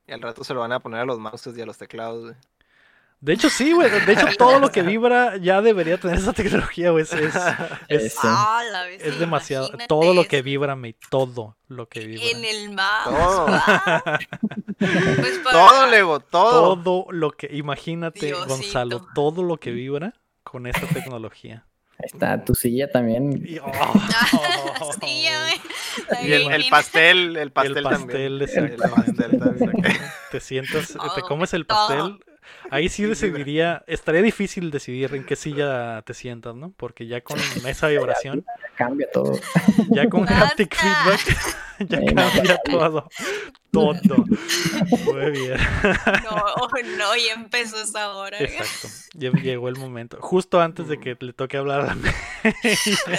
Y 0.07 0.13
al 0.13 0.21
rato 0.21 0.45
se 0.45 0.53
lo 0.53 0.61
van 0.61 0.73
a 0.73 0.81
poner 0.81 1.01
a 1.01 1.05
los 1.05 1.19
mouses 1.19 1.57
y 1.57 1.63
a 1.63 1.67
los 1.67 1.79
teclados, 1.79 2.23
güey. 2.23 2.37
De 3.21 3.33
hecho, 3.33 3.49
sí, 3.49 3.73
güey. 3.73 3.91
De 3.91 4.13
hecho, 4.13 4.27
todo 4.39 4.59
lo 4.59 4.71
que 4.71 4.83
vibra 4.83 5.37
ya 5.37 5.63
debería 5.63 5.99
tener 5.99 6.19
esa 6.19 6.33
tecnología, 6.33 6.91
güey. 6.91 7.05
Es, 7.05 7.13
es, 7.13 8.17
ah, 8.23 8.63
es 8.99 9.19
demasiado. 9.19 9.71
Todo 9.89 10.15
lo 10.15 10.25
que 10.25 10.43
vibra, 10.43 10.77
me 10.77 10.95
todo 11.11 11.57
lo 11.69 11.89
que 11.89 12.07
vibra. 12.07 12.25
En 12.27 12.45
el 12.45 12.71
mouse. 12.73 13.63
pues 14.79 15.43
Todo, 15.51 15.87
Lego, 15.87 16.21
todo. 16.21 16.77
Todo 16.77 17.07
lo 17.11 17.33
que. 17.33 17.49
Imagínate, 17.53 18.33
Gonzalo, 18.33 19.07
todo 19.15 19.43
lo 19.43 19.57
que 19.57 19.71
vibra 19.71 20.15
con 20.43 20.67
esa 20.67 20.87
tecnología. 20.87 21.67
Ahí 21.99 22.11
está 22.13 22.45
tu 22.45 22.55
silla 22.55 22.91
también. 22.91 23.43
Y, 23.43 23.59
oh, 23.59 23.73
el, 26.23 26.67
pastel, 26.69 27.37
el 27.37 27.51
pastel, 27.53 27.85
también. 27.85 28.21
el 28.21 28.77
pastel 28.77 29.39
también. 29.39 29.73
Te 30.31 30.41
sientas, 30.41 30.95
te 31.15 31.23
comes 31.23 31.55
el 31.55 31.65
pastel. 31.65 32.19
Ahí 32.71 32.89
sí 32.89 33.05
decidiría, 33.05 33.85
estaría 33.87 34.23
difícil 34.23 34.71
decidir 34.71 35.15
en 35.15 35.25
qué 35.25 35.37
silla 35.37 36.03
te 36.03 36.15
sientas, 36.15 36.55
¿no? 36.55 36.73
Porque 36.77 37.07
ya 37.07 37.21
con 37.21 37.39
esa 37.67 37.89
vibración. 37.89 38.45
Cambia 38.77 39.09
todo. 39.13 39.39
Ya 39.91 40.09
con 40.09 40.29
haptic 40.29 40.75
feedback, 40.75 41.57
ya 41.89 42.15
cambia 42.15 42.59
todo. 42.65 43.09
Todo. 43.71 44.25
Muy 45.05 45.31
bien. 45.33 45.59
No, 46.25 46.69
no, 46.97 47.17
ya 47.17 47.35
empezó 47.35 47.83
esa 47.83 48.17
hora. 48.17 48.39
Exacto. 48.39 48.89
Ya 49.13 49.31
llegó 49.31 49.69
el 49.69 49.77
momento. 49.77 50.17
Justo 50.21 50.61
antes 50.63 50.89
de 50.89 50.99
que 50.99 51.17
le 51.21 51.35
toque 51.35 51.59
hablar 51.59 51.91
a 51.91 51.95
mí. 51.95 52.09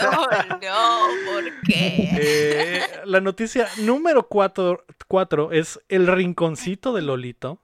No, 0.01 0.11
no, 0.61 1.31
¿por 1.31 1.61
qué? 1.61 2.09
Eh, 2.19 2.81
la 3.05 3.21
noticia 3.21 3.67
número 3.77 4.27
4 4.27 5.51
es 5.51 5.79
el 5.89 6.07
rinconcito 6.07 6.91
de 6.93 7.01
Lolito. 7.03 7.61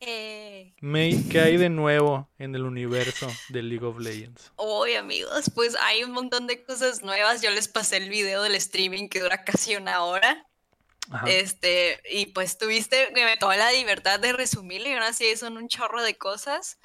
Eh. 0.00 0.47
May, 0.80 1.24
¿qué 1.28 1.40
hay 1.40 1.56
de 1.56 1.70
nuevo 1.70 2.30
en 2.38 2.54
el 2.54 2.62
universo 2.62 3.26
de 3.48 3.62
League 3.64 3.84
of 3.84 3.98
Legends? 3.98 4.52
Hoy, 4.54 4.94
amigos, 4.94 5.50
pues 5.52 5.74
hay 5.74 6.04
un 6.04 6.12
montón 6.12 6.46
de 6.46 6.62
cosas 6.62 7.02
nuevas. 7.02 7.42
Yo 7.42 7.50
les 7.50 7.66
pasé 7.66 7.96
el 7.96 8.08
video 8.08 8.44
del 8.44 8.54
streaming 8.54 9.08
que 9.08 9.18
dura 9.20 9.42
casi 9.44 9.74
una 9.74 10.04
hora. 10.04 10.46
Este, 11.26 12.00
y 12.10 12.26
pues 12.26 12.58
tuviste 12.58 13.12
tomé 13.40 13.56
la 13.56 13.72
libertad 13.72 14.20
de 14.20 14.32
resumirlo 14.32 14.88
y 14.88 14.92
aún 14.92 15.02
así 15.02 15.34
son 15.36 15.56
un 15.56 15.66
chorro 15.66 16.00
de 16.02 16.16
cosas. 16.16 16.78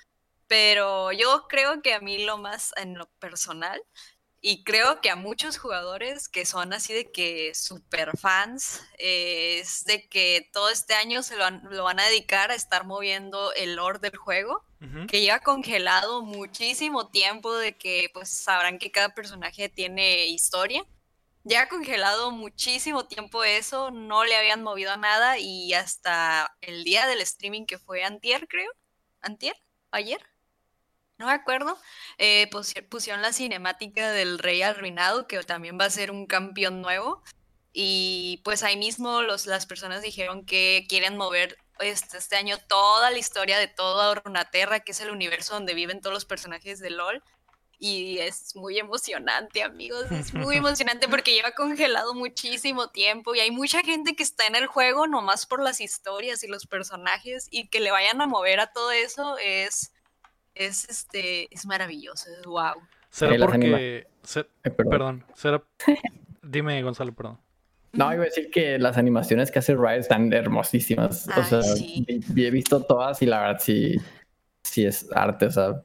Pero 0.47 1.12
yo 1.12 1.45
creo 1.47 1.84
que 1.84 1.93
a 1.93 1.99
mí 1.99 2.25
lo 2.25 2.39
más 2.39 2.71
en 2.77 2.97
lo 2.97 3.08
personal 3.19 3.79
y 4.45 4.65
creo 4.65 4.99
que 4.99 5.10
a 5.10 5.15
muchos 5.15 5.58
jugadores 5.58 6.27
que 6.27 6.45
son 6.45 6.73
así 6.73 6.93
de 6.93 7.10
que 7.13 7.56
super 7.56 8.17
fans, 8.17 8.82
eh, 8.97 9.60
es 9.60 9.86
de 9.86 10.10
que 10.10 10.49
todo 10.51 10.69
este 10.69 10.95
año 10.95 11.23
se 11.23 11.38
lo, 11.38 11.84
van 11.84 11.99
a 12.01 12.08
dedicar 12.08 12.51
a 12.51 12.56
estar 12.56 12.86
moviendo 12.86 13.53
el 13.53 13.75
lore 13.77 13.99
del 13.99 14.17
juego, 14.17 14.65
que 15.08 15.21
lleva 15.21 15.39
congelado 15.39 16.23
muchísimo 16.23 17.08
tiempo, 17.08 17.56
de 17.56 17.77
que 17.77 18.12
pues 18.13 18.27
sabrán 18.27 18.79
que 18.79 18.91
cada 18.91 19.15
personaje 19.15 19.69
tiene 19.69 20.27
historia. 20.27 20.86
Ya 21.45 21.69
congelado 21.69 22.32
muchísimo 22.32 23.06
tiempo 23.06 23.45
eso, 23.45 23.91
no 23.91 24.25
le 24.25 24.36
habían 24.36 24.62
movido 24.62 24.97
nada 24.97 25.38
y 25.39 25.73
hasta 25.73 26.53
el 26.60 26.84
día 26.84 27.08
del 27.08 27.21
streaming 27.21 27.65
que 27.65 27.79
fue 27.79 28.03
antier, 28.03 28.45
creo. 28.49 28.73
¿Antier? 29.21 29.56
¿Ayer? 29.89 30.19
No 31.23 31.29
me 31.29 31.36
acuerdo, 31.36 31.79
eh, 32.17 32.49
pusieron 32.89 33.21
la 33.21 33.31
cinemática 33.31 34.12
del 34.12 34.39
Rey 34.39 34.62
Arruinado, 34.62 35.25
que 35.25 35.41
también 35.43 35.79
va 35.79 35.86
a 35.86 35.89
ser 35.89 36.12
un 36.12 36.27
campeón 36.27 36.81
nuevo. 36.81 37.23
Y 37.71 38.41
pues 38.43 38.62
ahí 38.62 38.75
mismo 38.75 39.21
los, 39.21 39.45
las 39.47 39.65
personas 39.65 40.01
dijeron 40.01 40.45
que 40.45 40.86
quieren 40.89 41.15
mover 41.15 41.57
este, 41.79 42.17
este 42.17 42.36
año 42.36 42.57
toda 42.67 43.09
la 43.09 43.17
historia 43.17 43.57
de 43.57 43.69
toda 43.69 44.15
Runaterra, 44.15 44.81
que 44.81 44.91
es 44.91 44.99
el 44.99 45.12
universo 45.12 45.53
donde 45.53 45.73
viven 45.73 46.01
todos 46.01 46.13
los 46.13 46.25
personajes 46.25 46.79
de 46.79 46.89
LOL. 46.89 47.23
Y 47.79 48.19
es 48.19 48.53
muy 48.57 48.77
emocionante, 48.77 49.63
amigos. 49.63 50.12
Es 50.12 50.33
muy 50.33 50.57
emocionante 50.57 51.07
porque 51.07 51.33
lleva 51.33 51.51
congelado 51.51 52.13
muchísimo 52.13 52.89
tiempo 52.89 53.33
y 53.33 53.39
hay 53.39 53.51
mucha 53.51 53.81
gente 53.81 54.13
que 54.17 54.23
está 54.23 54.45
en 54.45 54.55
el 54.55 54.67
juego 54.67 55.07
nomás 55.07 55.45
por 55.45 55.63
las 55.63 55.79
historias 55.79 56.43
y 56.43 56.47
los 56.47 56.67
personajes 56.67 57.47
y 57.49 57.69
que 57.69 57.79
le 57.79 57.91
vayan 57.91 58.21
a 58.21 58.27
mover 58.27 58.59
a 58.59 58.73
todo 58.73 58.91
eso 58.91 59.38
es 59.38 59.92
es 60.56 60.89
este 60.89 61.54
es 61.54 61.66
maravilloso, 61.66 62.30
es 62.30 62.46
wow. 62.46 62.76
¿Será 63.10 63.46
porque 63.46 64.08
eh, 64.36 64.70
perdón. 64.72 65.24
será 65.36 65.63
Dime, 66.42 66.82
Gonzalo, 66.82 67.13
perdón. 67.13 67.39
No, 67.94 68.12
iba 68.12 68.24
a 68.24 68.26
decir 68.26 68.50
que 68.50 68.80
las 68.80 68.98
animaciones 68.98 69.52
que 69.52 69.60
hace 69.60 69.76
Riot 69.76 70.00
están 70.00 70.34
hermosísimas. 70.34 71.28
o 71.28 71.44
sea, 71.44 71.62
he 72.36 72.52
visto 72.52 72.82
todas 72.84 73.22
y 73.22 73.28
la 73.28 73.39
verdad 73.39 73.62
sí, 73.62 73.96
sí 74.63 74.86
es 74.86 75.08
arte, 75.13 75.46
o 75.46 75.52
sea. 75.52 75.84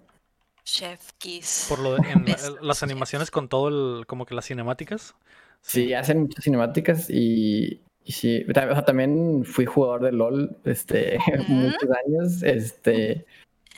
Chef 0.64 1.12
Kiss. 1.18 1.66
Por 1.68 1.78
lo 1.80 1.94
de, 1.96 2.02
las 2.62 2.82
animaciones 2.82 3.30
con 3.30 3.48
todo 3.48 3.68
el, 3.68 4.06
como 4.06 4.24
que 4.24 4.34
las 4.34 4.46
cinemáticas. 4.46 5.14
Sí, 5.60 5.92
hacen 5.92 6.20
muchas 6.20 6.44
cinemáticas 6.44 7.10
y, 7.10 7.82
y 8.04 8.12
sí, 8.12 8.44
o 8.48 8.54
sea, 8.54 8.84
también 8.84 9.44
fui 9.44 9.66
jugador 9.66 10.02
de 10.02 10.12
LOL, 10.12 10.56
este, 10.64 11.18
muchos 11.48 11.90
años, 12.06 12.42
este, 12.42 13.26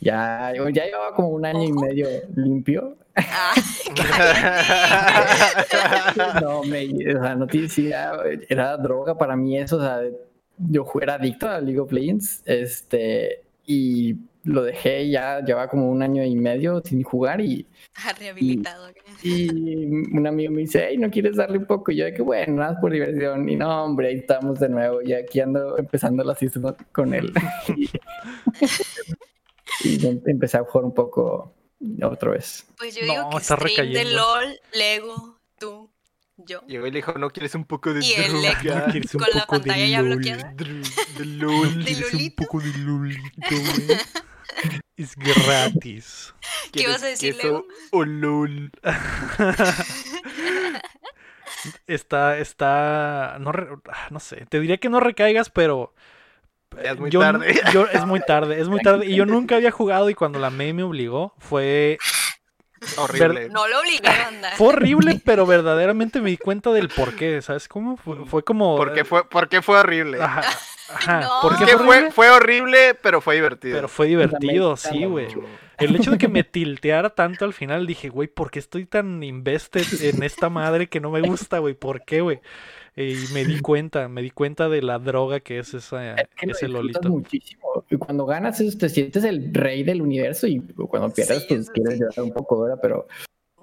ya, 0.00 0.52
ya 0.72 0.84
llevaba 0.84 1.14
como 1.14 1.28
un 1.28 1.44
año 1.44 1.62
y 1.62 1.72
medio 1.72 2.08
limpio. 2.34 2.96
Ah, 3.16 3.54
no, 6.40 6.62
me, 6.62 6.86
o 6.86 7.22
sea, 7.22 7.34
noticia, 7.34 8.12
era 8.48 8.76
droga 8.76 9.18
para 9.18 9.36
mí 9.36 9.58
eso, 9.58 9.76
o 9.76 9.80
sea, 9.80 10.00
yo 10.56 10.86
era 11.00 11.14
adicto 11.14 11.48
a 11.48 11.60
League 11.60 11.80
of 11.80 11.92
Legends, 11.92 12.42
este, 12.46 13.42
y 13.66 14.16
lo 14.44 14.62
dejé 14.62 15.10
ya, 15.10 15.44
lleva 15.44 15.68
como 15.68 15.90
un 15.90 16.02
año 16.02 16.24
y 16.24 16.34
medio 16.34 16.80
sin 16.84 17.02
jugar 17.02 17.40
y... 17.40 17.66
Ha 17.94 18.12
rehabilitado. 18.12 18.88
Y, 19.22 19.84
un 20.16 20.26
amigo 20.26 20.52
me 20.52 20.62
dice, 20.62 20.86
hey, 20.88 20.96
¿no 20.96 21.10
quieres 21.10 21.36
darle 21.36 21.58
un 21.58 21.66
poco? 21.66 21.92
Y 21.92 21.96
yo 21.96 22.06
de 22.06 22.14
que 22.14 22.22
bueno, 22.22 22.54
nada 22.54 22.80
por 22.80 22.90
diversión. 22.90 23.46
Y 23.48 23.56
no, 23.56 23.84
hombre, 23.84 24.08
ahí 24.08 24.16
estamos 24.16 24.58
de 24.58 24.70
nuevo. 24.70 25.02
Y 25.02 25.12
aquí 25.12 25.40
ando 25.40 25.76
empezando 25.76 26.24
la 26.24 26.34
season 26.34 26.74
con 26.92 27.12
él. 27.12 27.32
y, 29.84 30.06
empecé 30.06 30.58
a 30.58 30.64
jugar 30.64 30.84
un 30.84 30.94
poco 30.94 31.54
otra 32.02 32.32
vez. 32.32 32.66
Pues 32.78 32.94
yo 32.94 33.02
digo 33.02 33.30
que 33.30 33.40
stream 33.40 33.92
de 33.92 34.04
LOL, 34.04 34.60
Lego, 34.74 35.38
tú, 35.58 35.90
yo. 36.36 36.62
Y 36.68 36.78
hoy 36.78 36.90
le 36.90 36.98
dijo, 36.98 37.12
¿no 37.14 37.30
quieres 37.30 37.54
un 37.54 37.64
poco 37.64 37.92
de 37.92 38.04
Y 38.04 38.12
el 38.12 38.32
con 39.10 39.28
la 39.34 39.46
pantalla 39.46 39.86
ya 39.86 40.02
bloqueada. 40.02 40.54
De 40.56 41.24
LOL. 41.24 41.84
De 41.84 42.04
un 42.14 42.34
poco 42.36 42.60
de 42.60 42.72
LOLito, 42.78 43.40
Es 44.96 45.16
gratis. 45.16 46.34
¿Qué 46.72 46.86
vas 46.86 47.02
a 47.02 47.06
decir, 47.06 47.36
Lego? 47.36 47.66
O 47.92 48.04
LOL. 48.04 48.70
está, 51.86 52.38
está, 52.38 53.38
no, 53.40 53.50
ah, 53.50 54.08
no 54.10 54.20
sé, 54.20 54.46
te 54.48 54.60
diría 54.60 54.78
que 54.78 54.88
no 54.88 55.00
recaigas, 55.00 55.50
pero... 55.50 55.94
es 56.83 56.98
muy 56.98 57.11
tarde. 57.11 57.61
es 57.92 58.06
muy 58.06 58.20
tarde, 58.20 58.61
es 58.61 58.68
muy 58.68 58.80
tarde. 58.80 59.06
Y 59.06 59.16
yo 59.16 59.26
nunca 59.26 59.56
había 59.56 59.70
jugado 59.70 60.11
y 60.11 60.14
cuando 60.14 60.38
la 60.38 60.50
May 60.50 60.72
me 60.72 60.83
obligó 60.83 61.35
fue 61.38 61.98
Horrible. 62.96 63.48
No 63.50 63.68
lo 63.68 63.80
obligué 63.80 64.09
a 64.09 64.28
andar. 64.28 64.54
Fue 64.54 64.68
horrible, 64.68 65.20
pero 65.24 65.44
verdaderamente 65.44 66.20
me 66.20 66.30
di 66.30 66.38
cuenta 66.38 66.70
del 66.72 66.88
por 66.88 67.14
qué, 67.14 67.42
¿sabes 67.42 67.68
cómo? 67.68 67.96
Fue, 67.98 68.42
como... 68.42 68.76
Porque 68.76 69.04
fue, 69.04 69.28
porque 69.28 69.61
fue 69.61 69.78
horrible. 69.78 70.20
Ajá. 70.20 70.42
Ajá. 70.92 71.28
Porque 71.42 71.66
fue, 71.66 71.74
horrible? 71.74 72.11
fue, 72.11 72.30
horrible, 72.30 72.94
pero 72.94 73.20
fue 73.20 73.35
divertido. 73.35 73.76
Pero 73.76 73.88
fue 73.88 74.06
divertido, 74.06 74.76
sí, 74.76 75.04
güey. 75.04 75.28
El 75.78 75.94
hecho 75.96 76.11
de 76.11 76.18
que 76.18 76.28
me 76.28 76.42
tilteara 76.42 77.11
tanto 77.11 77.44
al 77.44 77.52
final, 77.52 77.87
dije, 77.87 78.09
güey, 78.09 78.28
¿por 78.28 78.50
qué 78.50 78.59
estoy 78.59 78.87
tan 78.87 79.22
invested 79.22 79.87
en 80.02 80.22
esta 80.22 80.48
madre 80.48 80.88
que 80.88 81.00
no 81.00 81.11
me 81.11 81.20
gusta, 81.20 81.59
güey? 81.59 81.74
¿Por 81.74 82.04
qué, 82.04 82.22
güey? 82.22 82.40
Y 82.96 83.14
me 83.33 83.44
di 83.44 83.61
cuenta, 83.62 84.09
me 84.09 84.22
di 84.22 84.31
cuenta 84.31 84.68
de 84.68 84.83
la 84.83 84.98
droga 84.98 85.40
que 85.40 85.59
es 85.59 85.74
esa, 85.74 86.16
ese 86.40 86.68
lolito. 86.68 87.09
muchísimo. 87.09 87.85
Y 87.90 87.96
cuando 87.96 88.26
ganas 88.26 88.59
te 88.79 88.88
sientes 88.88 89.24
el 89.24 89.53
rey 89.53 89.83
del 89.83 90.03
universo 90.03 90.46
y 90.46 90.61
cuando 90.61 91.12
pierdes 91.12 91.44
pues 91.48 91.70
quieres 91.70 92.00
llorar 92.00 92.22
un 92.22 92.33
poco, 92.33 92.62
¿verdad? 92.62 92.79
Pero 92.81 93.07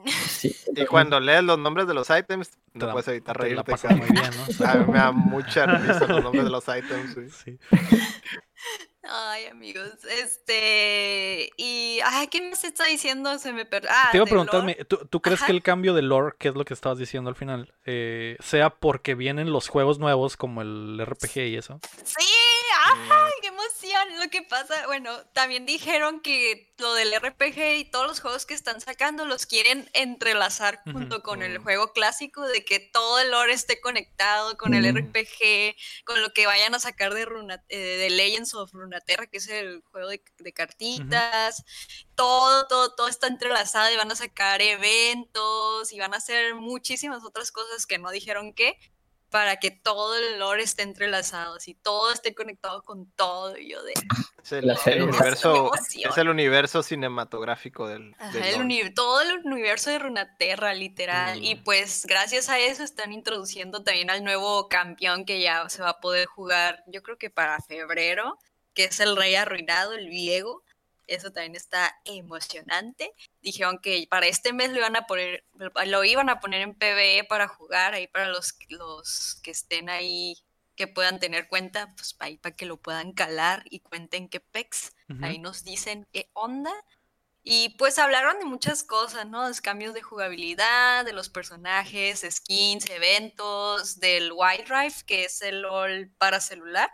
sí. 0.05 0.55
Y 0.75 0.85
cuando 0.85 1.19
lees 1.19 1.43
los 1.43 1.57
nombres 1.57 1.87
de 1.87 1.93
los 1.93 2.09
items, 2.09 2.51
no 2.73 2.91
puedes 2.91 3.07
evitar 3.07 3.37
reírte. 3.37 3.71
La 3.71 3.95
muy 3.95 4.07
bien, 4.09 4.31
¿no? 4.59 4.65
A 4.69 4.75
mí 4.75 4.91
me 4.91 4.97
da 4.97 5.11
mucha 5.11 5.65
risa 5.65 6.07
los 6.07 6.23
nombres 6.23 6.43
de 6.43 6.49
los 6.49 6.63
items. 6.67 7.35
Sí. 7.43 7.57
Ay, 9.09 9.45
amigos, 9.45 9.91
este. 10.09 11.51
Y. 11.57 11.99
Ay, 12.03 12.27
¿qué 12.27 12.55
se 12.55 12.67
está 12.67 12.85
diciendo? 12.85 13.37
Se 13.39 13.53
me 13.53 13.65
perdió. 13.65 13.89
Ah, 13.91 14.09
Te 14.11 14.17
iba 14.17 14.25
a 14.25 14.27
preguntarme, 14.27 14.75
¿tú, 14.85 15.21
crees 15.21 15.41
que 15.43 15.51
el 15.51 15.63
cambio 15.63 15.93
de 15.93 16.01
lore, 16.01 16.35
que 16.37 16.49
es 16.49 16.55
lo 16.55 16.65
que 16.65 16.73
estabas 16.73 16.97
diciendo 16.97 17.29
al 17.29 17.35
final, 17.35 17.73
eh, 17.85 18.37
sea 18.39 18.69
porque 18.69 19.15
vienen 19.15 19.51
los 19.51 19.67
juegos 19.69 19.99
nuevos 19.99 20.37
como 20.37 20.61
el 20.61 21.01
RPG 21.05 21.37
y 21.37 21.55
eso? 21.55 21.79
Sí, 22.03 22.25
¡ay, 22.85 23.31
qué 23.41 23.47
emoción! 23.47 24.19
Lo 24.19 24.29
que 24.29 24.43
pasa, 24.43 24.85
bueno, 24.87 25.25
también 25.33 25.65
dijeron 25.65 26.21
que 26.21 26.73
lo 26.77 26.93
del 26.93 27.13
RPG 27.13 27.77
y 27.77 27.85
todos 27.85 28.07
los 28.07 28.19
juegos 28.19 28.45
que 28.45 28.53
están 28.53 28.81
sacando 28.81 29.25
los 29.25 29.45
quieren 29.45 29.89
entrelazar 29.93 30.81
junto 30.91 31.23
con 31.23 31.41
el 31.41 31.57
juego 31.57 31.91
clásico, 31.91 32.43
de 32.43 32.63
que 32.63 32.79
todo 32.79 33.19
el 33.19 33.31
lore 33.31 33.53
esté 33.53 33.81
conectado 33.81 34.57
con 34.57 34.73
el 34.73 34.95
RPG, 34.95 35.75
con 36.05 36.21
lo 36.21 36.33
que 36.33 36.45
vayan 36.45 36.75
a 36.75 36.79
sacar 36.79 37.13
de, 37.13 37.25
Runa, 37.25 37.63
eh, 37.69 37.77
de 37.77 38.09
Legends 38.09 38.53
of 38.53 38.73
Runeterra, 38.73 39.27
que 39.27 39.37
es 39.37 39.47
el 39.47 39.81
juego 39.91 40.09
de, 40.09 40.21
cartitas. 40.53 41.63
Todo, 42.15 42.67
todo, 42.67 42.95
todo 42.95 43.07
está 43.07 43.27
entrelazado 43.27 43.91
y 43.91 43.97
van 43.97 44.11
a 44.11 44.15
sacar 44.15 44.61
eventos 44.61 45.91
y 45.91 45.99
van 45.99 46.13
a 46.13 46.17
hacer 46.17 46.55
muchísimas 46.55 47.23
otras 47.23 47.51
cosas 47.51 47.85
que 47.85 47.97
no 47.97 48.11
dijeron 48.11 48.53
qué 48.53 48.79
para 49.29 49.57
que 49.57 49.71
todo 49.71 50.15
el 50.15 50.39
lore 50.39 50.63
esté 50.63 50.83
entrelazado, 50.83 51.55
así 51.55 51.73
todo 51.73 52.11
esté 52.11 52.33
conectado 52.33 52.81
con 52.83 53.09
todo. 53.11 53.57
Y 53.57 53.71
yo 53.71 53.83
de. 53.83 53.93
Es 54.43 54.53
el, 54.53 55.03
universo, 55.03 55.71
es 55.75 56.17
el 56.17 56.29
universo 56.29 56.81
cinematográfico 56.81 57.87
del. 57.87 58.15
todo 58.95 59.21
el 59.21 59.45
universo 59.45 59.89
de 59.89 59.99
Runaterra, 59.99 60.73
literal. 60.73 61.43
Y 61.43 61.55
mm. 61.55 61.63
pues 61.63 62.05
gracias 62.05 62.47
a 62.49 62.57
eso 62.59 62.83
están 62.83 63.11
introduciendo 63.11 63.83
también 63.83 64.09
al 64.09 64.23
nuevo 64.23 64.69
campeón 64.69 65.25
que 65.25 65.41
ya 65.41 65.67
se 65.69 65.81
va 65.81 65.89
a 65.89 65.99
poder 65.99 66.27
jugar, 66.27 66.83
yo 66.87 67.03
creo 67.03 67.17
que 67.17 67.29
para 67.29 67.59
febrero, 67.61 68.39
que 68.73 68.85
es 68.85 68.99
el 68.99 69.17
Rey 69.17 69.35
Arruinado, 69.35 69.93
el 69.93 70.07
Viego. 70.07 70.63
Eso 71.07 71.31
también 71.31 71.55
está 71.55 71.99
emocionante. 72.05 73.11
Dijeron 73.41 73.79
que 73.79 74.07
para 74.09 74.27
este 74.27 74.53
mes 74.53 74.71
lo 74.71 74.77
iban 74.77 74.95
a 74.95 75.07
poner, 75.07 75.45
lo 75.85 76.03
iban 76.03 76.29
a 76.29 76.39
poner 76.39 76.61
en 76.61 76.75
PvE 76.75 77.23
para 77.23 77.47
jugar, 77.47 77.93
ahí 77.93 78.07
para 78.07 78.27
los, 78.29 78.55
los 78.69 79.39
que 79.41 79.51
estén 79.51 79.89
ahí, 79.89 80.35
que 80.75 80.87
puedan 80.87 81.19
tener 81.19 81.47
cuenta, 81.47 81.93
pues 81.95 82.15
ahí 82.19 82.37
para 82.37 82.55
que 82.55 82.65
lo 82.65 82.77
puedan 82.77 83.13
calar 83.13 83.63
y 83.69 83.79
cuenten 83.79 84.29
qué 84.29 84.39
pex. 84.39 84.93
Ahí 85.21 85.39
nos 85.39 85.63
dicen 85.63 86.07
qué 86.11 86.29
onda. 86.33 86.71
Y 87.49 87.69
pues 87.77 87.97
hablaron 87.97 88.39
de 88.39 88.45
muchas 88.45 88.83
cosas, 88.83 89.25
¿no? 89.25 89.47
Los 89.47 89.61
cambios 89.61 89.93
de 89.93 90.01
jugabilidad, 90.01 91.05
de 91.05 91.13
los 91.13 91.29
personajes, 91.29 92.25
skins, 92.29 92.89
eventos, 92.89 94.01
del 94.01 94.33
Wild 94.33 94.67
Drive, 94.67 94.95
que 95.05 95.23
es 95.23 95.41
el 95.41 95.61
LOL 95.61 96.11
para 96.17 96.41
celular. 96.41 96.91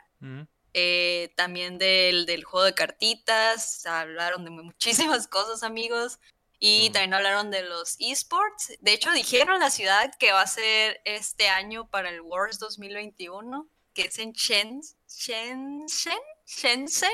Eh, 0.73 1.31
también 1.35 1.77
del, 1.77 2.25
del, 2.25 2.43
juego 2.43 2.65
de 2.65 2.73
cartitas, 2.73 3.85
hablaron 3.85 4.43
de 4.43 4.51
muchísimas 4.51 5.27
cosas, 5.29 5.63
amigos. 5.63 6.19
Y 6.59 6.91
también 6.91 7.13
hablaron 7.13 7.51
de 7.51 7.63
los 7.63 7.97
esports. 7.99 8.73
De 8.79 8.93
hecho, 8.93 9.11
dijeron 9.11 9.59
la 9.59 9.69
ciudad 9.69 10.13
que 10.17 10.31
va 10.31 10.41
a 10.41 10.47
ser 10.47 11.01
este 11.03 11.49
año 11.49 11.89
para 11.89 12.09
el 12.09 12.21
Worlds 12.21 12.57
2021, 12.59 13.67
que 13.93 14.03
es 14.03 14.17
en 14.17 14.31
Shenzhen. 14.31 15.85
Shenzhen. 16.47 17.11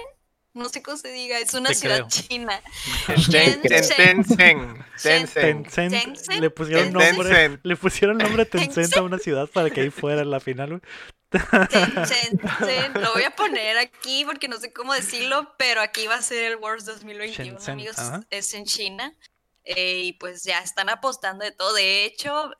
No 0.53 0.69
sé 0.69 0.81
cómo 0.81 0.97
se 0.97 1.11
diga, 1.11 1.39
es 1.39 1.53
una 1.53 1.73
ciudad 1.73 2.07
china. 2.07 2.61
Tencent. 3.31 4.35
Tencent. 5.01 6.27
Le 6.39 6.49
pusieron 6.49 6.93
nombre, 6.93 7.59
le 7.61 7.75
pusieron 7.75 8.17
nombre 8.17 8.45
Tencent 8.45 8.97
a 8.97 9.01
una 9.01 9.19
ciudad 9.19 9.47
para 9.47 9.69
que 9.69 9.81
ahí 9.81 9.89
fuera 9.89 10.23
la 10.25 10.39
final. 10.39 10.81
Lo 12.95 13.13
voy 13.13 13.23
a 13.23 13.35
poner 13.35 13.77
aquí 13.77 14.25
porque 14.25 14.47
no 14.47 14.57
sé 14.57 14.73
cómo 14.73 14.93
decirlo, 14.93 15.53
pero 15.57 15.81
aquí 15.81 16.07
va 16.07 16.15
a 16.15 16.21
ser 16.21 16.45
el 16.45 16.55
Worlds 16.57 16.85
2021, 16.85 17.59
amigos. 17.67 17.97
Es 18.29 18.53
en 18.53 18.65
China. 18.65 19.15
Eh, 19.63 20.01
y 20.05 20.13
pues 20.13 20.43
ya 20.43 20.59
están 20.59 20.89
apostando 20.89 21.45
de 21.45 21.51
todo. 21.51 21.73
De 21.73 22.05
hecho, 22.05 22.51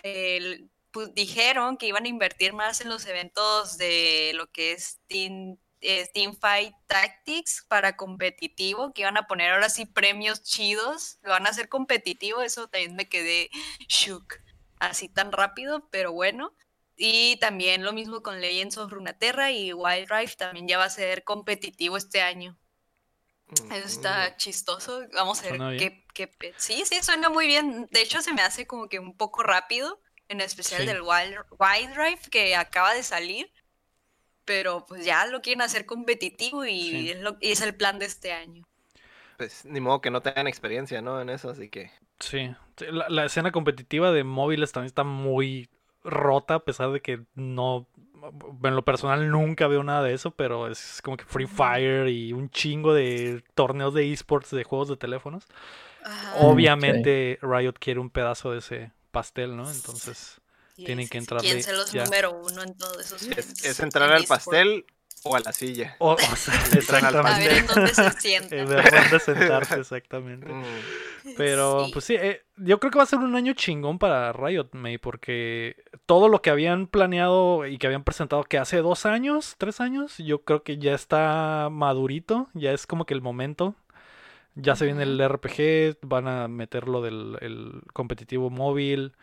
pues, 0.92 1.14
dijeron 1.16 1.78
que 1.78 1.88
iban 1.88 2.06
a 2.06 2.10
invertir 2.10 2.54
más 2.54 2.82
en 2.82 2.90
los 2.90 3.06
eventos 3.08 3.78
de 3.78 4.34
lo 4.36 4.52
que 4.52 4.74
es 4.74 5.00
Team, 5.08 5.58
eh, 5.82 6.08
Fight 6.40 6.76
Tactics 6.86 7.66
para 7.68 7.96
competitivo, 7.98 8.94
que 8.94 9.02
iban 9.02 9.18
a 9.18 9.26
poner 9.26 9.54
ahora 9.54 9.70
sí 9.70 9.88
premios 9.88 10.44
chidos. 10.44 11.18
Lo 11.24 11.32
van 11.32 11.48
a 11.48 11.50
hacer 11.50 11.70
competitivo. 11.70 12.42
Eso 12.42 12.68
también 12.68 12.96
me 12.96 13.10
quedé 13.10 13.50
shook 13.88 14.36
así 14.80 15.10
tan 15.10 15.32
rápido, 15.32 15.88
pero 15.90 16.12
bueno. 16.12 16.54
Y 17.02 17.38
también 17.38 17.86
lo 17.86 17.94
mismo 17.94 18.22
con 18.22 18.42
Legends 18.42 18.78
of 18.78 18.92
Runeterra 18.92 19.52
y 19.52 19.72
Wild 19.72 20.12
Rift 20.12 20.36
también 20.38 20.68
ya 20.68 20.78
va 20.78 20.84
a 20.84 20.90
ser 20.90 21.24
competitivo 21.24 21.96
este 21.96 22.22
año. 22.22 22.58
Eso 23.72 23.88
está 23.88 24.36
chistoso. 24.36 25.04
Vamos 25.14 25.42
a 25.42 25.50
ver 25.50 25.78
qué, 25.80 26.06
qué, 26.14 26.54
Sí, 26.58 26.84
sí, 26.86 27.00
suena 27.02 27.30
muy 27.30 27.48
bien. 27.48 27.88
De 27.90 28.02
hecho, 28.02 28.22
se 28.22 28.34
me 28.34 28.42
hace 28.42 28.68
como 28.68 28.90
que 28.90 29.00
un 29.00 29.16
poco 29.16 29.44
rápido, 29.44 30.02
en 30.28 30.42
especial 30.42 30.86
del 30.86 31.02
Wild, 31.02 31.38
Wild 31.58 31.96
Rift 31.96 32.28
que 32.28 32.58
acaba 32.58 32.94
de 32.94 33.02
salir. 33.02 33.50
Pero 34.44 34.86
pues 34.86 35.06
ya 35.06 35.26
lo 35.26 35.42
quieren 35.42 35.62
hacer 35.62 35.86
competitivo 35.86 36.66
y, 36.66 37.12
es, 37.12 37.20
lo, 37.22 37.38
y 37.40 37.54
es 37.54 37.62
el 37.62 37.76
plan 37.76 37.98
de 37.98 38.08
este 38.08 38.34
año. 38.34 38.68
Pues 39.38 39.64
ni 39.64 39.80
modo 39.80 40.02
que 40.02 40.12
no 40.12 40.22
tengan 40.22 40.48
experiencia, 40.48 41.02
¿no? 41.02 41.22
En 41.22 41.30
eso, 41.30 41.50
así 41.50 41.70
que. 41.70 41.92
Sí, 42.20 42.54
la, 42.80 43.08
la 43.08 43.26
escena 43.26 43.54
competitiva 43.54 44.12
de 44.12 44.26
móviles 44.26 44.74
también 44.74 44.88
está 44.88 45.06
muy 45.06 45.70
rota, 46.04 46.56
a 46.56 46.60
pesar 46.60 46.92
de 46.92 47.02
que 47.02 47.22
no, 47.36 47.88
en 48.64 48.76
lo 48.76 48.84
personal 48.84 49.30
nunca 49.30 49.68
veo 49.68 49.84
nada 49.84 50.04
de 50.04 50.14
eso, 50.14 50.32
pero 50.32 50.68
es 50.68 51.02
como 51.04 51.18
que 51.18 51.26
Free 51.26 51.48
Fire 51.48 52.08
y 52.08 52.34
un 52.34 52.50
chingo 52.50 52.94
de 52.94 53.44
torneos 53.56 53.94
de 53.94 54.12
esports 54.12 54.52
de 54.52 54.64
juegos 54.64 54.90
de 54.90 54.98
teléfonos. 54.98 55.46
Obviamente 56.40 57.40
Riot 57.42 57.74
quiere 57.80 58.00
un 58.00 58.10
pedazo 58.10 58.52
de 58.52 58.60
ese 58.60 58.92
pastel, 59.12 59.56
¿no? 59.56 59.70
Entonces 59.70 60.42
tienen 60.76 61.08
que 61.08 61.18
entrar. 61.18 61.42
¿Quién 61.42 61.58
los 61.58 61.94
número 61.94 62.32
uno 62.32 62.64
en 62.64 62.76
todos 62.76 63.00
esos? 63.00 63.24
Es, 63.24 63.80
entrar 63.80 64.12
al 64.12 64.26
pastel 64.26 64.86
o 65.24 65.36
a 65.36 65.40
la 65.40 65.52
silla. 65.54 65.96
O, 66.00 66.14
exactamente. 66.74 67.30
A 67.30 67.38
ver 67.38 67.58
en 67.58 67.68
dónde 67.68 67.94
se 67.94 68.12
sienta. 68.12 68.56
ver 68.56 68.92
dónde 68.92 69.20
sentarse, 69.20 69.80
exactamente. 69.80 70.52
Mm. 70.52 70.64
Pero, 71.38 71.88
pues 71.92 72.06
sí, 72.06 72.16
eh, 72.16 72.44
yo 72.58 72.80
creo 72.80 72.92
que 72.92 72.98
va 72.98 73.04
a 73.04 73.08
ser 73.08 73.20
un 73.20 73.36
año 73.36 73.54
chingón 73.54 74.00
para 74.00 74.32
Riot, 74.34 74.70
May, 74.74 74.98
porque 74.98 75.76
todo 76.06 76.30
lo 76.30 76.42
que 76.42 76.50
habían 76.50 76.88
planeado 76.88 77.66
y 77.68 77.78
que 77.78 77.88
habían 77.88 78.04
presentado 78.04 78.44
que 78.44 78.58
hace 78.58 78.78
dos 78.78 79.06
años, 79.06 79.56
tres 79.58 79.82
años, 79.82 80.18
yo 80.18 80.44
creo 80.44 80.64
que 80.64 80.78
ya 80.78 80.94
está 80.94 81.70
madurito, 81.72 82.48
ya 82.54 82.72
es 82.72 82.88
como 82.88 83.06
que 83.06 83.14
el 83.14 83.22
momento. 83.22 83.76
Ya 84.56 84.76
se 84.76 84.86
viene 84.86 85.04
el 85.04 85.30
RPG, 85.30 86.00
van 86.02 86.28
a 86.28 86.48
meter 86.50 86.90
lo 86.90 87.02
del 87.02 87.38
el 87.40 87.82
competitivo 87.94 88.50
móvil. 88.50 89.14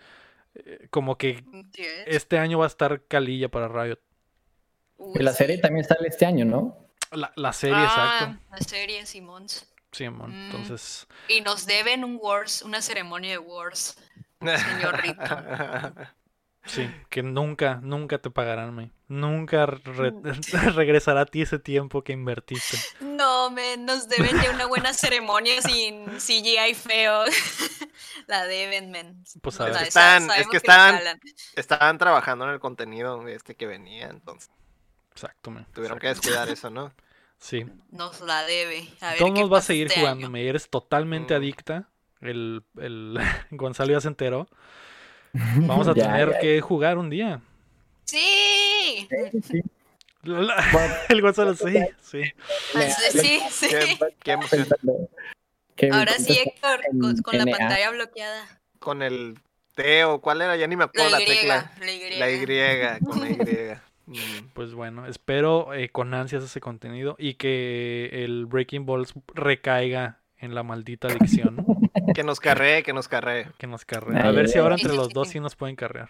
Eh, 0.54 0.86
como 0.90 1.18
que 1.18 1.44
este 2.06 2.38
año 2.38 2.58
va 2.58 2.64
a 2.64 2.68
estar 2.68 3.02
calilla 3.06 3.50
para 3.50 3.68
Riot. 3.68 3.98
La 5.14 5.32
serie 5.32 5.58
también 5.58 5.84
sale 5.84 6.08
este 6.08 6.26
año, 6.26 6.44
¿no? 6.44 6.76
La, 7.12 7.32
la 7.36 7.52
serie, 7.52 7.82
exacto. 7.82 8.24
Ah, 8.24 8.38
la 8.50 8.58
serie, 8.58 9.06
Simons. 9.06 9.66
Simón, 9.96 10.30
mm. 10.30 10.46
entonces. 10.46 11.06
Y 11.28 11.40
nos 11.40 11.66
deben 11.66 12.04
un 12.04 12.18
Wars, 12.20 12.62
una 12.62 12.82
ceremonia 12.82 13.30
de 13.32 13.38
Wars, 13.38 13.96
señor 14.40 14.96
Rito. 15.02 16.06
Sí, 16.66 16.90
que 17.08 17.22
nunca, 17.22 17.78
nunca 17.82 18.18
te 18.18 18.30
pagarán, 18.30 18.74
me. 18.74 18.90
Nunca 19.08 19.66
regresará 20.74 21.20
a 21.22 21.26
ti 21.26 21.42
ese 21.42 21.60
tiempo 21.60 22.02
que 22.02 22.12
invertiste. 22.12 22.76
No, 23.00 23.50
me, 23.50 23.76
nos 23.76 24.08
deben 24.08 24.40
ya 24.42 24.50
una 24.50 24.66
buena 24.66 24.92
ceremonia 24.92 25.62
sin 25.62 26.06
CGI 26.18 26.74
feo. 26.74 27.24
La 28.26 28.44
deben, 28.46 28.90
men. 28.90 29.24
Pues 29.40 29.60
a 29.60 29.66
ver. 29.66 29.82
Están, 29.82 30.28
es 30.32 30.48
que 30.48 30.56
estaban, 30.56 31.00
estaban 31.54 31.98
trabajando 31.98 32.44
en 32.46 32.50
el 32.50 32.60
contenido 32.60 33.26
este 33.28 33.54
que 33.54 33.66
venía, 33.66 34.08
entonces. 34.08 34.50
Exacto, 35.16 35.50
me. 35.50 35.64
Tuvieron 35.72 35.98
que 35.98 36.08
descuidar 36.08 36.46
eso, 36.50 36.68
¿no? 36.68 36.92
Sí. 37.38 37.64
Nos 37.90 38.20
la 38.20 38.44
debe. 38.44 38.86
A 39.00 39.12
ver 39.12 39.18
¿Cómo 39.18 39.48
vas 39.48 39.64
a 39.64 39.66
seguir 39.68 39.86
este 39.86 40.00
jugando? 40.00 40.28
Me 40.28 40.46
eres 40.46 40.68
totalmente 40.68 41.32
mm. 41.32 41.36
adicta. 41.38 41.88
El, 42.20 42.62
el 42.78 43.18
Gonzalo 43.50 43.92
ya 43.92 44.00
se 44.02 44.08
enteró. 44.08 44.46
Vamos 45.32 45.88
a 45.88 45.94
tener 45.94 46.36
que 46.38 46.60
jugar 46.60 46.98
un 46.98 47.08
día. 47.08 47.40
Sí. 48.04 49.08
el 51.08 51.22
Gonzalo, 51.22 51.54
sí, 51.54 51.78
sí. 52.02 52.22
Sí, 53.10 53.40
sí. 53.50 53.98
Ahora 55.90 56.12
sí, 56.18 56.38
Héctor, 56.38 56.80
con, 57.22 57.38
la 57.38 57.46
pantalla 57.46 57.90
bloqueada. 57.90 58.60
Con 58.78 59.02
el 59.02 59.38
T 59.74 60.04
o 60.04 60.20
cuál 60.20 60.42
era, 60.42 60.56
ya 60.56 60.66
ni 60.66 60.76
me 60.76 60.84
acuerdo 60.84 61.10
la, 61.10 61.18
tecla. 61.18 61.72
La 61.80 61.90
Y. 61.90 62.18
La 62.18 62.30
Y, 62.30 63.04
con 63.04 63.20
la 63.20 63.30
Y. 63.30 63.78
Pues 64.52 64.72
bueno, 64.72 65.06
espero 65.06 65.74
eh, 65.74 65.88
con 65.88 66.14
ansias 66.14 66.44
ese 66.44 66.60
contenido 66.60 67.16
y 67.18 67.34
que 67.34 68.24
el 68.24 68.46
Breaking 68.46 68.86
Balls 68.86 69.14
recaiga 69.34 70.20
en 70.38 70.54
la 70.54 70.62
maldita 70.62 71.08
adicción. 71.08 71.64
Que 72.14 72.22
nos 72.22 72.40
carree, 72.40 72.82
que 72.82 72.92
nos 72.92 73.08
carree. 73.08 73.48
Que 73.58 73.66
nos 73.66 73.84
carree. 73.84 74.18
A 74.18 74.30
ver 74.30 74.48
si 74.48 74.58
ahora 74.58 74.76
entre 74.76 74.94
los 74.94 75.10
dos 75.10 75.28
sí 75.28 75.40
nos 75.40 75.56
pueden 75.56 75.76
carrear. 75.76 76.08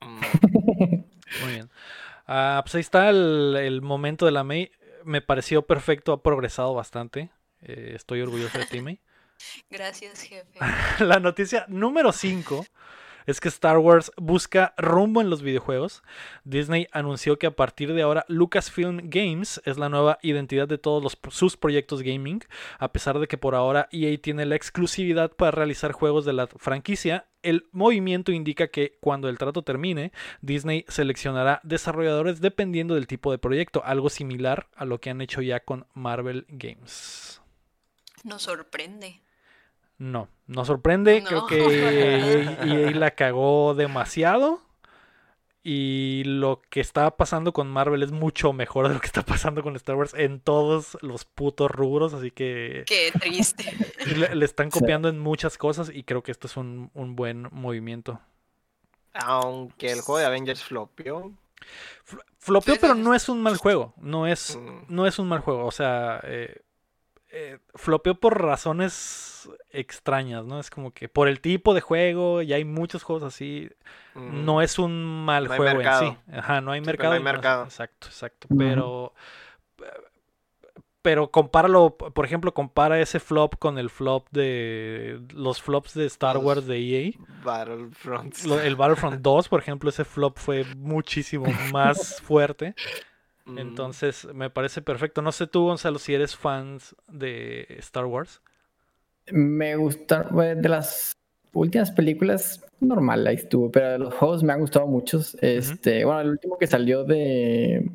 Muy 0.00 1.52
bien. 1.52 1.70
Ah, 2.26 2.60
pues 2.64 2.74
ahí 2.74 2.80
está 2.80 3.10
el, 3.10 3.80
momento 3.82 4.26
de 4.26 4.32
la 4.32 4.44
May. 4.44 4.72
Me 5.04 5.22
pareció 5.22 5.62
perfecto, 5.62 6.12
ha 6.12 6.22
progresado 6.22 6.74
bastante. 6.74 7.30
Eh, 7.62 7.92
estoy 7.94 8.22
orgulloso 8.22 8.58
de 8.58 8.66
ti, 8.66 8.80
May. 8.80 9.00
Gracias, 9.70 10.22
jefe. 10.22 10.58
la 10.98 11.20
noticia 11.20 11.64
número 11.68 12.12
5 12.12 12.66
es 13.26 13.40
que 13.40 13.48
Star 13.48 13.78
Wars 13.78 14.12
busca 14.16 14.74
rumbo 14.76 15.20
en 15.20 15.30
los 15.30 15.42
videojuegos. 15.42 16.02
Disney 16.44 16.86
anunció 16.92 17.38
que 17.38 17.46
a 17.46 17.56
partir 17.56 17.92
de 17.94 18.02
ahora 18.02 18.24
Lucasfilm 18.28 19.00
Games 19.04 19.60
es 19.64 19.78
la 19.78 19.88
nueva 19.88 20.18
identidad 20.22 20.68
de 20.68 20.78
todos 20.78 21.18
sus 21.30 21.56
proyectos 21.56 22.02
gaming. 22.02 22.42
A 22.78 22.92
pesar 22.92 23.18
de 23.18 23.28
que 23.28 23.38
por 23.38 23.54
ahora 23.54 23.88
EA 23.92 24.16
tiene 24.20 24.46
la 24.46 24.56
exclusividad 24.56 25.32
para 25.32 25.50
realizar 25.50 25.92
juegos 25.92 26.24
de 26.24 26.32
la 26.32 26.46
franquicia, 26.46 27.26
el 27.42 27.68
movimiento 27.72 28.32
indica 28.32 28.68
que 28.68 28.98
cuando 29.00 29.28
el 29.28 29.38
trato 29.38 29.62
termine, 29.62 30.12
Disney 30.42 30.84
seleccionará 30.88 31.60
desarrolladores 31.62 32.40
dependiendo 32.40 32.94
del 32.94 33.06
tipo 33.06 33.30
de 33.30 33.38
proyecto, 33.38 33.82
algo 33.84 34.10
similar 34.10 34.68
a 34.74 34.84
lo 34.84 35.00
que 35.00 35.10
han 35.10 35.20
hecho 35.20 35.40
ya 35.40 35.60
con 35.60 35.86
Marvel 35.94 36.46
Games. 36.48 37.40
Nos 38.24 38.42
sorprende. 38.42 39.22
No, 40.00 40.28
nos 40.46 40.66
sorprende. 40.66 41.22
Creo 41.22 41.46
que 41.46 41.58
EA, 42.62 42.90
la 42.92 43.10
cagó 43.10 43.74
demasiado. 43.74 44.62
Y 45.62 46.22
lo 46.24 46.62
que 46.70 46.80
está 46.80 47.18
pasando 47.18 47.52
con 47.52 47.68
Marvel 47.68 48.02
es 48.02 48.10
mucho 48.10 48.54
mejor 48.54 48.88
de 48.88 48.94
lo 48.94 49.00
que 49.00 49.06
está 49.06 49.22
pasando 49.22 49.62
con 49.62 49.76
Star 49.76 49.96
Wars 49.96 50.14
en 50.14 50.40
todos 50.40 50.96
los 51.02 51.26
putos 51.26 51.70
rubros. 51.70 52.14
Así 52.14 52.30
que. 52.30 52.84
Qué 52.86 53.12
triste. 53.20 53.64
Le, 54.34 54.42
están 54.42 54.70
copiando 54.70 55.10
en 55.10 55.18
muchas 55.18 55.58
cosas 55.58 55.90
y 55.92 56.02
creo 56.02 56.22
que 56.22 56.32
esto 56.32 56.46
es 56.46 56.56
un, 56.56 56.90
buen 56.94 57.48
movimiento. 57.52 58.20
Aunque 59.12 59.92
el 59.92 60.00
juego 60.00 60.18
de 60.18 60.24
Avengers 60.24 60.64
flopió. 60.64 61.30
Flopió, 62.38 62.76
pero 62.80 62.94
no 62.94 63.14
es 63.14 63.28
un 63.28 63.42
mal 63.42 63.58
juego. 63.58 63.92
No 63.98 64.26
es, 64.26 64.56
mm. 64.56 64.84
no 64.88 65.06
es 65.06 65.18
un 65.18 65.28
mal 65.28 65.40
juego. 65.40 65.66
O 65.66 65.72
sea, 65.72 66.22
eh, 66.24 66.62
eh, 67.32 67.58
flopeó 67.74 68.14
por 68.14 68.42
razones 68.42 69.48
extrañas, 69.70 70.44
¿no? 70.44 70.60
Es 70.60 70.70
como 70.70 70.92
que 70.92 71.08
por 71.08 71.28
el 71.28 71.40
tipo 71.40 71.74
de 71.74 71.80
juego, 71.80 72.42
y 72.42 72.52
hay 72.52 72.64
muchos 72.64 73.02
juegos 73.02 73.22
así, 73.22 73.70
no 74.14 74.62
es 74.62 74.78
un 74.78 75.24
mal 75.24 75.48
juego 75.48 75.80
en 75.80 75.98
sí. 75.98 76.16
Ajá, 76.32 76.60
no 76.60 76.72
hay 76.72 76.80
mercado. 76.80 77.64
exacto, 77.64 78.08
exacto. 78.08 78.48
Pero 78.56 79.14
pero 81.02 81.30
compáralo, 81.30 81.96
por 81.96 82.24
ejemplo, 82.26 82.52
compara 82.52 83.00
ese 83.00 83.20
flop 83.20 83.54
con 83.58 83.78
el 83.78 83.88
flop 83.88 84.26
de 84.30 85.20
los 85.32 85.62
flops 85.62 85.94
de 85.94 86.04
Star 86.06 86.36
Wars 86.36 86.66
de 86.66 86.78
EA. 86.78 87.12
Battlefront. 87.42 88.34
El 88.62 88.76
Battlefront 88.76 89.20
2, 89.22 89.48
por 89.48 89.60
ejemplo, 89.60 89.88
ese 89.88 90.04
flop 90.04 90.36
fue 90.38 90.64
muchísimo 90.76 91.46
más 91.72 92.20
fuerte. 92.20 92.74
Mm. 93.50 93.58
Entonces, 93.58 94.26
me 94.34 94.50
parece 94.50 94.82
perfecto. 94.82 95.22
No 95.22 95.32
sé 95.32 95.46
tú, 95.46 95.64
Gonzalo, 95.64 95.98
si 95.98 96.14
eres 96.14 96.36
fan 96.36 96.78
de 97.08 97.66
Star 97.78 98.06
Wars. 98.06 98.42
Me 99.30 99.76
gusta, 99.76 100.24
de 100.24 100.68
las 100.68 101.12
últimas 101.52 101.90
películas, 101.90 102.64
normal, 102.80 103.26
ahí 103.26 103.36
estuvo, 103.36 103.70
pero 103.70 103.90
de 103.90 103.98
los 103.98 104.14
juegos 104.14 104.42
me 104.42 104.52
han 104.52 104.60
gustado 104.60 104.86
muchos. 104.86 105.36
Este, 105.40 106.04
bueno, 106.04 106.20
el 106.20 106.30
último 106.30 106.58
que 106.58 106.66
salió 106.66 107.04
de, 107.04 107.88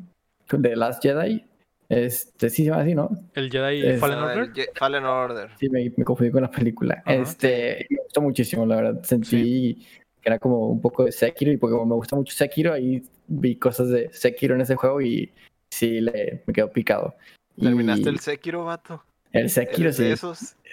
de 0.50 0.76
Last 0.76 1.02
Jedi, 1.02 1.44
este, 1.88 2.50
sí 2.50 2.64
se 2.64 2.70
llama 2.70 2.82
así, 2.82 2.94
¿no? 2.94 3.10
El 3.34 3.50
Jedi 3.50 3.98
Fallen 3.98 4.18
Order. 4.18 4.70
Fallen 4.74 5.04
Order. 5.04 5.50
Sí, 5.58 5.68
me, 5.68 5.92
confundí 6.04 6.32
con 6.32 6.42
la 6.42 6.50
película. 6.50 7.02
Este, 7.06 7.86
me 7.90 7.98
gustó 8.02 8.20
muchísimo, 8.22 8.66
la 8.66 8.76
verdad. 8.76 9.02
Sentí 9.02 9.86
que 10.26 10.30
era 10.30 10.40
como 10.40 10.66
un 10.66 10.80
poco 10.80 11.04
de 11.04 11.12
Sekiro 11.12 11.52
y 11.52 11.56
porque 11.56 11.74
como 11.74 11.86
me 11.86 11.94
gusta 11.94 12.16
mucho 12.16 12.34
Sekiro, 12.34 12.72
ahí 12.72 13.00
vi 13.28 13.54
cosas 13.54 13.90
de 13.90 14.10
Sekiro 14.12 14.56
en 14.56 14.60
ese 14.60 14.74
juego 14.74 15.00
y 15.00 15.32
sí 15.70 16.00
le, 16.00 16.42
me 16.44 16.52
quedo 16.52 16.72
picado. 16.72 17.14
¿Terminaste 17.56 18.08
el 18.08 18.18
Sekiro, 18.18 18.64
vato? 18.64 19.04
El 19.30 19.48
Sekiro, 19.50 19.92
sí. 19.92 20.12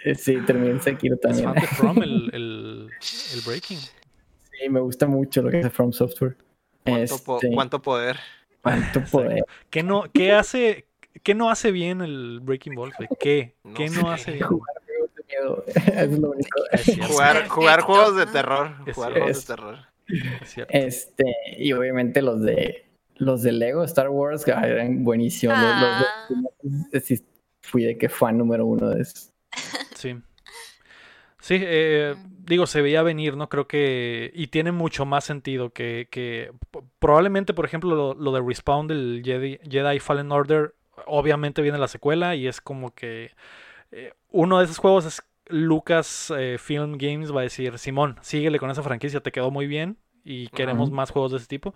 Eh, 0.06 0.16
sí, 0.16 0.38
terminé 0.48 0.72
el 0.72 0.82
Sekiro 0.82 1.18
también. 1.18 1.56
Es 1.56 1.70
From, 1.70 2.02
el, 2.02 2.30
el, 2.34 2.90
el, 3.36 3.42
Breaking. 3.46 3.78
Sí, 3.78 4.70
me 4.72 4.80
gusta 4.80 5.06
mucho 5.06 5.44
lo 5.44 5.52
que 5.52 5.60
hace 5.60 5.70
From 5.70 5.94
Software. 5.94 6.36
¿Cuánto, 6.84 7.04
este, 7.04 7.52
¿cuánto 7.54 7.80
poder? 7.80 8.18
¿Cuánto 8.60 9.04
poder? 9.12 9.46
¿Qué 9.70 9.84
no, 9.84 10.06
qué 10.12 10.32
hace, 10.32 10.88
qué 11.22 11.36
no 11.36 11.52
hace 11.52 11.72
bien 11.72 12.02
el 12.02 12.40
Breaking 12.40 12.74
Ball? 12.74 12.92
¿Qué? 13.20 13.54
¿Qué 13.76 13.90
no 13.92 14.10
hace 14.10 14.32
bien? 14.32 14.48
es 15.96 16.20
lo 16.20 16.34
jugar, 17.08 17.48
jugar 17.48 17.82
juegos 17.82 18.16
de 18.16 18.26
terror. 18.26 18.72
jugar 18.94 19.14
juegos 19.14 19.46
de 19.46 19.56
terror. 19.56 19.78
Este, 20.70 21.26
y 21.58 21.74
obviamente 21.74 22.22
los 22.22 22.42
de 22.42 22.86
los 23.16 23.44
de 23.44 23.52
Lego 23.52 23.84
Star 23.84 24.10
Wars 24.10 24.48
eran 24.48 25.04
buenísimos. 25.04 25.56
Ah. 25.58 26.28
fui 27.62 27.84
de 27.84 27.98
que 27.98 28.10
fan 28.10 28.38
número 28.38 28.66
uno 28.66 28.90
de 28.90 29.02
eso. 29.02 29.32
Sí. 29.96 30.18
Sí, 31.40 31.58
eh, 31.60 32.16
digo, 32.46 32.66
se 32.68 32.82
veía 32.82 33.04
venir, 33.04 33.36
¿no? 33.36 33.50
Creo 33.50 33.68
que. 33.68 34.32
Y 34.34 34.48
tiene 34.48 34.72
mucho 34.72 35.06
más 35.06 35.26
sentido 35.26 35.72
que. 35.72 36.08
que 36.10 36.52
probablemente, 37.00 37.54
por 37.54 37.66
ejemplo, 37.66 38.14
lo, 38.14 38.32
de 38.32 38.42
Respawn 38.42 38.88
del 38.88 39.22
Jedi, 39.24 39.60
Jedi, 39.70 40.00
Fallen 40.00 40.32
Order. 40.32 40.74
Obviamente 41.06 41.62
viene 41.62 41.78
la 41.78 41.88
secuela 41.88 42.36
y 42.36 42.48
es 42.48 42.62
como 42.62 42.94
que. 42.94 43.32
Eh, 43.94 44.14
uno 44.32 44.58
de 44.58 44.66
esos 44.66 44.80
juegos 44.80 45.06
es 45.06 45.24
Lucas 45.48 46.34
eh, 46.36 46.58
Film 46.60 46.98
Games 46.98 47.34
va 47.34 47.42
a 47.42 47.44
decir: 47.44 47.78
Simón, 47.78 48.18
síguele 48.22 48.60
con 48.60 48.72
esa 48.72 48.82
franquicia, 48.82 49.22
te 49.22 49.32
quedó 49.32 49.52
muy 49.52 49.68
bien 49.68 49.98
y 50.24 50.48
queremos 50.48 50.90
más 50.92 51.12
juegos 51.12 51.32
de 51.32 51.38
ese 51.38 51.48
tipo. 51.48 51.76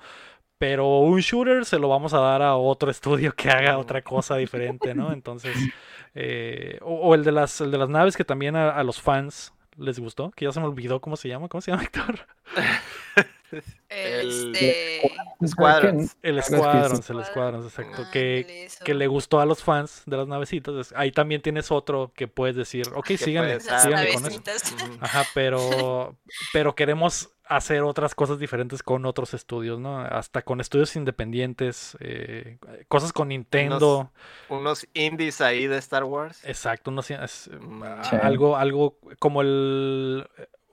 Pero 0.58 1.00
un 1.02 1.20
shooter 1.20 1.66
se 1.66 1.78
lo 1.78 1.88
vamos 1.88 2.16
a 2.16 2.20
dar 2.20 2.42
a 2.42 2.56
otro 2.56 2.90
estudio 2.92 3.34
que 3.34 3.50
haga 3.50 3.78
otra 3.78 4.02
cosa 4.02 4.38
diferente, 4.38 4.96
¿no? 4.96 5.14
Entonces, 5.14 5.56
eh, 6.16 6.80
o, 6.82 7.14
el, 7.14 7.24
de 7.24 7.32
las, 7.32 7.60
de 7.60 7.78
las 7.78 7.90
naves 7.90 8.18
que 8.18 8.26
también 8.26 8.56
a, 8.56 8.84
los 8.84 9.00
fans 9.00 9.54
les 9.78 10.00
gustó, 10.00 10.32
que 10.32 10.46
ya 10.46 10.52
se 10.52 10.60
me 10.60 10.66
olvidó 10.66 11.00
cómo 11.00 11.16
se 11.16 11.30
llama, 11.30 11.48
¿cómo 11.48 11.62
se 11.62 11.72
llama 11.72 11.84
Héctor? 11.84 12.26
Este... 13.90 15.10
Squadrons. 15.46 16.18
El 16.22 16.42
Squadrons, 16.44 17.10
el 17.10 17.24
Squadrons, 17.26 17.66
exacto. 17.66 18.04
Que, 18.12 18.68
que 18.84 18.94
le 18.94 19.08
gustó 19.08 19.40
a 19.40 19.46
los 19.46 19.64
fans 19.64 20.04
de 20.06 20.18
las 20.18 20.28
navecitas. 20.28 20.94
Ahí 20.96 21.12
también 21.12 21.42
tienes 21.42 21.72
otro 21.72 22.12
que 22.16 22.28
puedes 22.28 22.56
decir, 22.56 22.88
ok, 22.96 23.08
síganle, 23.18 23.60
síganle 23.60 24.14
con 24.14 24.26
eso. 24.26 24.76
Ajá, 25.00 25.24
pero, 25.34 26.18
pero 26.54 26.76
queremos 26.76 27.30
hacer 27.46 27.84
otras 27.84 28.14
cosas 28.14 28.40
diferentes 28.40 28.84
con 28.84 29.06
otros 29.06 29.34
estudios, 29.34 29.80
¿no? 29.80 30.00
Hasta 30.02 30.42
con 30.42 30.60
estudios 30.60 30.96
independientes, 30.98 31.96
eh, 32.02 32.58
cosas 32.90 33.14
con 33.14 33.30
Nintendo. 33.30 34.12
Unos, 34.50 34.86
indies 34.94 35.40
ahí 35.40 35.68
de 35.68 35.78
Star 35.78 36.04
Wars. 36.04 36.44
Exacto, 36.44 36.92
unos, 36.92 37.10
mm, 37.10 37.84
algo, 38.22 38.58
algo 38.58 38.98
como 39.20 39.42
el 39.42 40.28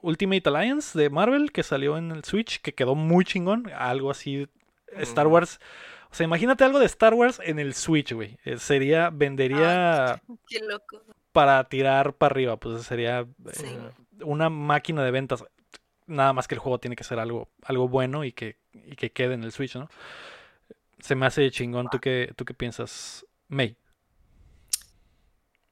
Ultimate 0.05 0.47
Alliance 0.49 0.97
de 0.97 1.09
Marvel 1.09 1.51
que 1.51 1.63
salió 1.63 1.97
en 1.97 2.11
el 2.11 2.23
Switch, 2.23 2.61
que 2.61 2.73
quedó 2.73 2.95
muy 2.95 3.25
chingón. 3.25 3.71
Algo 3.75 4.11
así. 4.11 4.47
Star 4.97 5.27
Wars. 5.27 5.59
O 6.11 6.15
sea, 6.15 6.25
imagínate 6.25 6.63
algo 6.63 6.79
de 6.79 6.85
Star 6.85 7.13
Wars 7.13 7.41
en 7.43 7.59
el 7.59 7.73
Switch, 7.73 8.13
güey. 8.13 8.37
Eh, 8.45 8.57
sería, 8.57 9.09
vendería. 9.09 10.21
qué 10.47 10.59
loco. 10.59 11.01
Para 11.31 11.63
tirar 11.65 12.13
para 12.13 12.31
arriba, 12.31 12.57
pues 12.57 12.83
sería 12.83 13.21
eh, 13.21 13.91
una 14.21 14.49
máquina 14.49 15.03
de 15.03 15.11
ventas. 15.11 15.43
Nada 16.05 16.33
más 16.33 16.47
que 16.47 16.55
el 16.55 16.59
juego 16.59 16.79
tiene 16.79 16.95
que 16.95 17.03
ser 17.03 17.19
algo, 17.19 17.49
algo 17.63 17.89
bueno 17.89 18.23
y 18.23 18.31
que, 18.31 18.57
y 18.73 18.95
que 18.95 19.11
quede 19.11 19.33
en 19.33 19.43
el 19.43 19.51
Switch, 19.51 19.75
¿no? 19.75 19.89
Se 20.99 21.15
me 21.15 21.25
hace 21.25 21.49
chingón. 21.51 21.89
¿Tú 21.89 21.99
qué, 21.99 22.31
tú 22.35 22.45
qué 22.45 22.53
piensas, 22.53 23.25
May? 23.47 23.75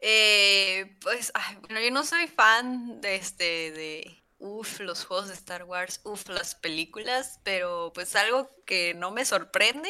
Eh, 0.05 0.97
pues, 1.01 1.31
bueno, 1.61 1.79
yo 1.79 1.91
no 1.91 2.03
soy 2.03 2.27
fan 2.27 2.99
de 2.99 3.15
este, 3.15 3.71
de, 3.71 4.22
uff, 4.43 4.81
los 4.81 5.05
juegos 5.05 5.29
de 5.29 5.33
Star 5.35 5.63
Wars, 5.63 6.01
uff, 6.03 6.27
las 6.27 6.53
películas, 6.55 7.39
pero 7.43 7.91
pues 7.93 8.15
algo 8.15 8.49
que 8.65 8.93
no 8.93 9.09
me 9.11 9.25
sorprende 9.25 9.89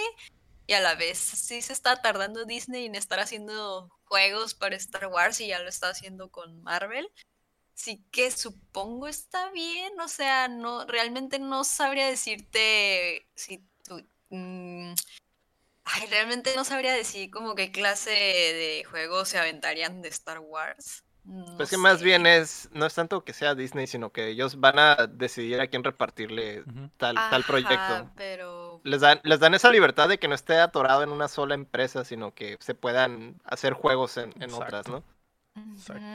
y 0.67 0.73
a 0.73 0.81
la 0.81 0.95
vez 0.95 1.17
sí 1.17 1.61
se 1.61 1.73
está 1.73 2.01
tardando 2.01 2.45
Disney 2.45 2.85
en 2.85 2.95
estar 2.95 3.19
haciendo 3.19 3.89
juegos 4.05 4.53
para 4.53 4.75
Star 4.75 5.07
Wars 5.07 5.41
y 5.41 5.47
ya 5.47 5.59
lo 5.59 5.69
está 5.69 5.89
haciendo 5.89 6.29
con 6.29 6.61
Marvel. 6.61 7.09
Sí 7.73 8.05
que 8.11 8.29
supongo 8.31 9.07
está 9.07 9.49
bien, 9.51 9.99
o 9.99 10.07
sea, 10.07 10.47
no 10.47 10.85
realmente 10.85 11.39
no 11.39 11.63
sabría 11.63 12.07
decirte 12.07 13.27
si 13.35 13.65
tú 13.83 14.05
mm, 14.29 14.93
ay, 15.85 16.07
realmente 16.07 16.55
no 16.55 16.63
sabría 16.63 16.93
decir 16.93 17.31
como 17.31 17.55
qué 17.55 17.71
clase 17.71 18.11
de 18.11 18.85
juegos 18.89 19.29
se 19.29 19.39
aventarían 19.39 20.01
de 20.03 20.09
Star 20.09 20.39
Wars 20.39 21.03
pues 21.57 21.69
que 21.69 21.77
más 21.77 22.01
bien 22.01 22.25
es, 22.25 22.69
no 22.73 22.85
es 22.85 22.93
tanto 22.93 23.23
que 23.23 23.33
sea 23.33 23.55
Disney, 23.55 23.87
sino 23.87 24.11
que 24.11 24.27
ellos 24.27 24.59
van 24.59 24.77
a 24.77 25.07
decidir 25.07 25.61
a 25.61 25.67
quién 25.67 25.83
repartirle 25.83 26.63
tal, 26.97 27.15
tal 27.15 27.43
proyecto. 27.43 28.11
Pero... 28.15 28.81
Les, 28.83 29.01
dan, 29.01 29.19
les 29.23 29.39
dan 29.39 29.53
esa 29.53 29.71
libertad 29.71 30.09
de 30.09 30.17
que 30.17 30.27
no 30.27 30.35
esté 30.35 30.59
atorado 30.59 31.03
en 31.03 31.09
una 31.09 31.29
sola 31.29 31.55
empresa, 31.55 32.03
sino 32.03 32.33
que 32.33 32.57
se 32.59 32.75
puedan 32.75 33.39
hacer 33.45 33.73
juegos 33.73 34.17
en, 34.17 34.33
en 34.41 34.51
otras, 34.51 34.87
¿no? 34.89 35.03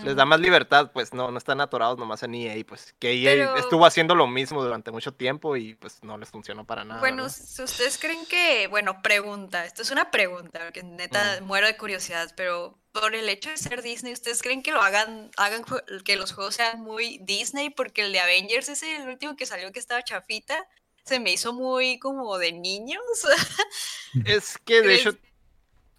Les 0.03 0.17
da 0.17 0.25
más 0.25 0.41
libertad, 0.41 0.91
pues 0.93 1.13
no, 1.13 1.31
no 1.31 1.39
están 1.39 1.61
atorados 1.61 1.97
nomás 1.99 2.23
en 2.25 2.35
EA, 2.35 2.65
pues 2.67 2.95
que 2.99 3.13
EA 3.13 3.57
estuvo 3.57 3.87
haciendo 3.87 4.15
lo 4.15 4.27
mismo 4.27 4.63
durante 4.65 4.91
mucho 4.91 5.13
tiempo 5.13 5.57
y 5.57 5.75
pues 5.75 6.03
no 6.03 6.19
les 6.19 6.31
funcionó 6.31 6.65
para 6.65 6.85
nada. 6.85 7.01
Bueno, 7.01 7.29
si 7.29 7.63
ustedes 7.63 7.99
creen 7.99 8.27
que, 8.27 8.67
bueno, 8.67 9.01
pregunta, 9.01 9.65
esto 9.65 9.83
es 9.83 9.91
una 9.91 10.11
pregunta, 10.11 10.73
que 10.73 10.83
neta 10.83 11.41
muero 11.43 11.67
de 11.69 11.77
curiosidad, 11.77 12.33
pero 12.37 12.79
por 12.91 13.15
el 13.15 13.29
hecho 13.29 13.51
de 13.51 13.59
ser 13.59 13.83
Disney, 13.83 14.13
¿ustedes 14.13 14.43
creen 14.43 14.63
que 14.63 14.73
lo 14.73 14.81
hagan, 14.81 15.31
hagan 15.37 15.65
que 16.05 16.17
los 16.17 16.33
juegos 16.33 16.57
sean 16.57 16.81
muy 16.81 17.19
Disney? 17.19 17.71
Porque 17.71 18.07
el 18.07 18.13
de 18.13 18.21
Avengers, 18.21 18.69
ese 18.69 18.97
el 18.97 19.09
último 19.09 19.37
que 19.37 19.47
salió 19.47 19.71
que 19.71 19.79
estaba 19.79 20.03
chafita, 20.03 20.67
se 21.05 21.21
me 21.21 21.33
hizo 21.33 21.53
muy 21.53 22.01
como 22.01 22.39
de 22.39 22.53
niños. 22.53 23.03
es 24.25 24.59
que 24.59 24.83
de 24.83 24.95
hecho, 24.97 25.13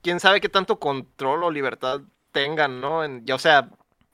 quién 0.01 0.19
sabe 0.19 0.41
qué 0.41 0.49
tanto 0.49 0.79
control 0.79 1.43
o 1.43 1.51
libertad 1.51 2.01
tengan, 2.32 2.82
¿no? 2.82 3.03
En, 3.03 3.25
ya, 3.25 3.36
o 3.36 3.39
sea, 3.39 3.69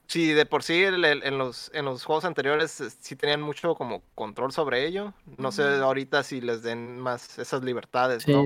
si 0.06 0.32
de 0.32 0.46
por 0.46 0.62
sí 0.62 0.84
en, 0.84 1.38
los, 1.38 1.70
en 1.74 1.84
los 1.84 2.04
juegos 2.04 2.24
anteriores 2.24 2.80
eh, 2.80 2.90
sí 3.00 3.16
tenían 3.16 3.42
mucho 3.42 3.74
como 3.74 4.02
control 4.14 4.52
sobre 4.52 4.86
ello, 4.86 5.12
no 5.36 5.52
sé 5.52 5.64
ahorita 5.64 6.22
si 6.22 6.40
les 6.40 6.62
den 6.62 6.98
más 6.98 7.38
esas 7.38 7.62
libertades, 7.62 8.26
¿no? 8.28 8.44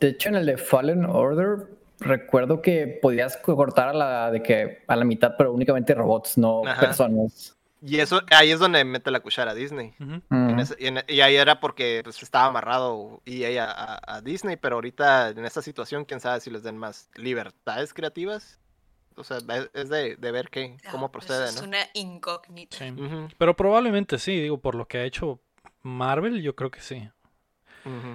De 0.00 0.08
hecho, 0.08 0.28
en 0.28 0.36
el 0.36 0.46
de 0.46 0.56
Fallen 0.56 1.04
Order, 1.04 1.66
recuerdo 1.98 2.62
que 2.62 2.98
podías 3.02 3.36
cortar 3.36 3.88
a 3.88 3.92
la, 3.92 4.30
de 4.30 4.42
que, 4.42 4.84
a 4.86 4.96
la 4.96 5.04
mitad, 5.04 5.34
pero 5.36 5.52
únicamente 5.52 5.94
robots, 5.94 6.38
no 6.38 6.62
personas. 6.78 7.56
Y 7.80 8.00
eso, 8.00 8.20
ahí 8.30 8.50
es 8.50 8.58
donde 8.58 8.84
mete 8.84 9.10
la 9.12 9.20
cuchara 9.20 9.54
Disney. 9.54 9.94
y, 11.08 11.20
ahí 11.20 11.36
era 11.36 11.60
porque 11.60 12.00
pues, 12.02 12.20
estaba 12.22 12.46
amarrado 12.46 13.22
y 13.24 13.44
a, 13.56 14.00
a, 14.04 14.20
Disney, 14.20 14.56
pero 14.56 14.76
ahorita 14.76 15.30
en 15.30 15.44
esta 15.44 15.62
situación, 15.62 16.04
quién 16.04 16.20
sabe 16.20 16.40
si 16.40 16.50
les 16.50 16.64
den 16.64 16.76
más 16.76 17.08
libertades 17.14 17.94
creativas 17.94 18.58
o 19.18 19.24
sea, 19.24 19.38
es 19.74 19.88
de, 19.88 20.16
ver 20.16 20.48
qué, 20.50 20.76
cómo 20.90 21.10
procede, 21.10 21.48
Es 21.48 21.60
una 21.60 21.78
incógnita. 21.94 22.76
Pero 23.36 23.56
probablemente 23.56 24.18
sí, 24.18 24.40
digo, 24.40 24.58
por 24.58 24.74
lo 24.74 24.86
que 24.86 24.98
ha 24.98 25.04
hecho 25.04 25.40
Marvel, 25.82 26.42
yo 26.42 26.54
creo 26.54 26.70
que 26.70 26.80
sí. 26.80 27.08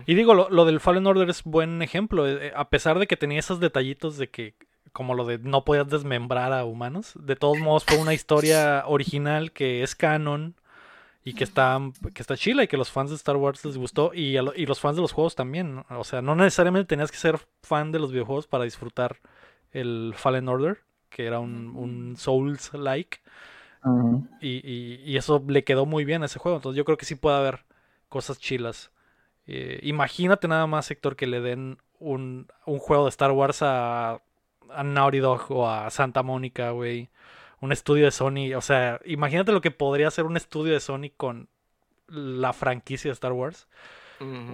Y 0.05 0.13
digo, 0.13 0.35
lo, 0.35 0.65
del 0.65 0.79
Fallen 0.79 1.07
Order 1.07 1.29
es 1.29 1.43
buen 1.43 1.81
ejemplo. 1.81 2.27
Eh, 2.27 2.47
eh, 2.47 2.53
a 2.55 2.69
pesar 2.69 2.99
de 2.99 3.07
que 3.07 3.17
tenía 3.17 3.39
esos 3.39 3.59
detallitos 3.59 4.17
de 4.17 4.29
que, 4.29 4.53
como 4.91 5.15
lo 5.15 5.25
de 5.25 5.39
no 5.39 5.65
podías 5.65 5.87
desmembrar 5.87 6.53
a 6.53 6.63
humanos, 6.63 7.13
de 7.15 7.35
todos 7.35 7.57
modos 7.57 7.83
fue 7.83 7.97
una 7.97 8.13
historia 8.13 8.83
original 8.85 9.51
que 9.51 9.81
es 9.81 9.95
canon 9.95 10.55
y 11.23 11.33
que 11.33 11.43
está, 11.43 11.79
que 12.13 12.21
está 12.21 12.37
chila 12.37 12.63
y 12.63 12.67
que 12.67 12.77
los 12.77 12.91
fans 12.91 13.09
de 13.09 13.15
Star 13.15 13.37
Wars 13.37 13.65
les 13.65 13.77
gustó 13.77 14.13
y, 14.13 14.37
y 14.37 14.65
los 14.67 14.79
fans 14.79 14.97
de 14.97 15.01
los 15.01 15.11
juegos 15.11 15.33
también. 15.33 15.83
O 15.89 16.03
sea, 16.03 16.21
no 16.21 16.35
necesariamente 16.35 16.89
tenías 16.89 17.09
que 17.09 17.17
ser 17.17 17.39
fan 17.63 17.91
de 17.91 17.97
los 17.97 18.11
videojuegos 18.11 18.45
para 18.45 18.65
disfrutar 18.65 19.17
el 19.71 20.13
Fallen 20.15 20.49
Order 20.49 20.83
que 21.13 21.25
era 21.25 21.39
un, 21.39 22.15
Souls-like. 22.17 23.19
y, 24.41 25.15
eso 25.15 25.43
le 25.47 25.63
quedó 25.63 25.85
muy 25.85 26.05
bien 26.05 26.23
a 26.23 26.25
ese 26.25 26.39
juego. 26.39 26.57
Entonces 26.57 26.77
yo 26.77 26.85
creo 26.85 26.97
que 26.97 27.05
sí 27.05 27.15
puede 27.15 27.37
haber 27.37 27.65
cosas 28.09 28.39
chilas. 28.39 28.91
Eh, 29.45 29.79
imagínate 29.83 30.47
nada 30.47 30.67
más, 30.67 30.89
Héctor, 30.89 31.15
que 31.15 31.27
le 31.27 31.41
den 31.41 31.77
un, 31.99 32.47
juego 32.65 33.03
de 33.03 33.09
Star 33.09 33.31
Wars 33.31 33.61
a, 33.61 34.21
a 34.69 34.83
Naughty 34.83 35.19
Dog 35.19 35.45
o 35.49 35.69
a 35.69 35.89
Santa 35.89 36.23
Mónica, 36.23 36.71
güey. 36.71 37.09
Un 37.61 37.71
estudio 37.71 38.05
de 38.05 38.11
Sony. 38.11 38.55
O 38.55 38.61
sea, 38.61 38.99
imagínate 39.05 39.51
lo 39.51 39.61
que 39.61 39.71
podría 39.71 40.11
ser 40.11 40.25
un 40.25 40.35
estudio 40.35 40.73
de 40.73 40.79
Sony 40.79 41.11
con 41.15 41.47
la 42.07 42.53
franquicia 42.53 43.09
de 43.09 43.13
Star 43.13 43.31
Wars. 43.31 43.67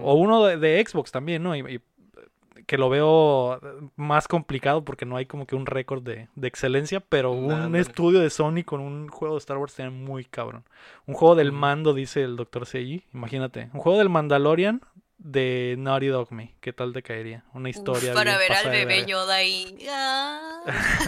O 0.02 0.14
uno 0.14 0.44
de, 0.46 0.84
Xbox 0.84 1.12
también, 1.12 1.44
¿no? 1.44 1.54
y, 1.54 1.80
que 2.66 2.78
lo 2.78 2.88
veo 2.88 3.60
más 3.96 4.28
complicado 4.28 4.84
porque 4.84 5.06
no 5.06 5.16
hay 5.16 5.26
como 5.26 5.46
que 5.46 5.56
un 5.56 5.66
récord 5.66 6.02
de, 6.02 6.28
excelencia, 6.42 7.00
pero 7.00 7.32
un 7.32 7.76
estudio 7.76 8.20
de 8.20 8.30
Sony 8.30 8.64
con 8.64 8.80
un 8.80 9.08
juego 9.08 9.34
de 9.34 9.40
Star 9.40 9.58
Wars 9.58 9.72
sería 9.72 9.90
muy 9.90 10.24
cabrón. 10.24 10.64
Un 11.06 11.14
juego 11.14 11.34
del 11.34 11.52
mando, 11.52 11.94
dice 11.94 12.22
el 12.22 12.36
Dr. 12.36 12.66
Seiji, 12.66 13.04
imagínate. 13.12 13.70
Un 13.72 13.80
juego 13.80 13.98
del 13.98 14.08
Mandalorian 14.08 14.80
de 15.20 15.74
Naughty 15.78 16.06
Dog 16.06 16.32
Me. 16.32 16.54
¿Qué 16.60 16.72
tal 16.72 16.92
te 16.92 17.02
caería? 17.02 17.44
Una 17.52 17.68
historia. 17.68 18.14
para 18.14 18.38
ver 18.38 18.52
al 18.52 18.70
bebé 18.70 19.04
Yoda 19.06 19.34
ahí. 19.36 19.76
Ah. 19.92 20.62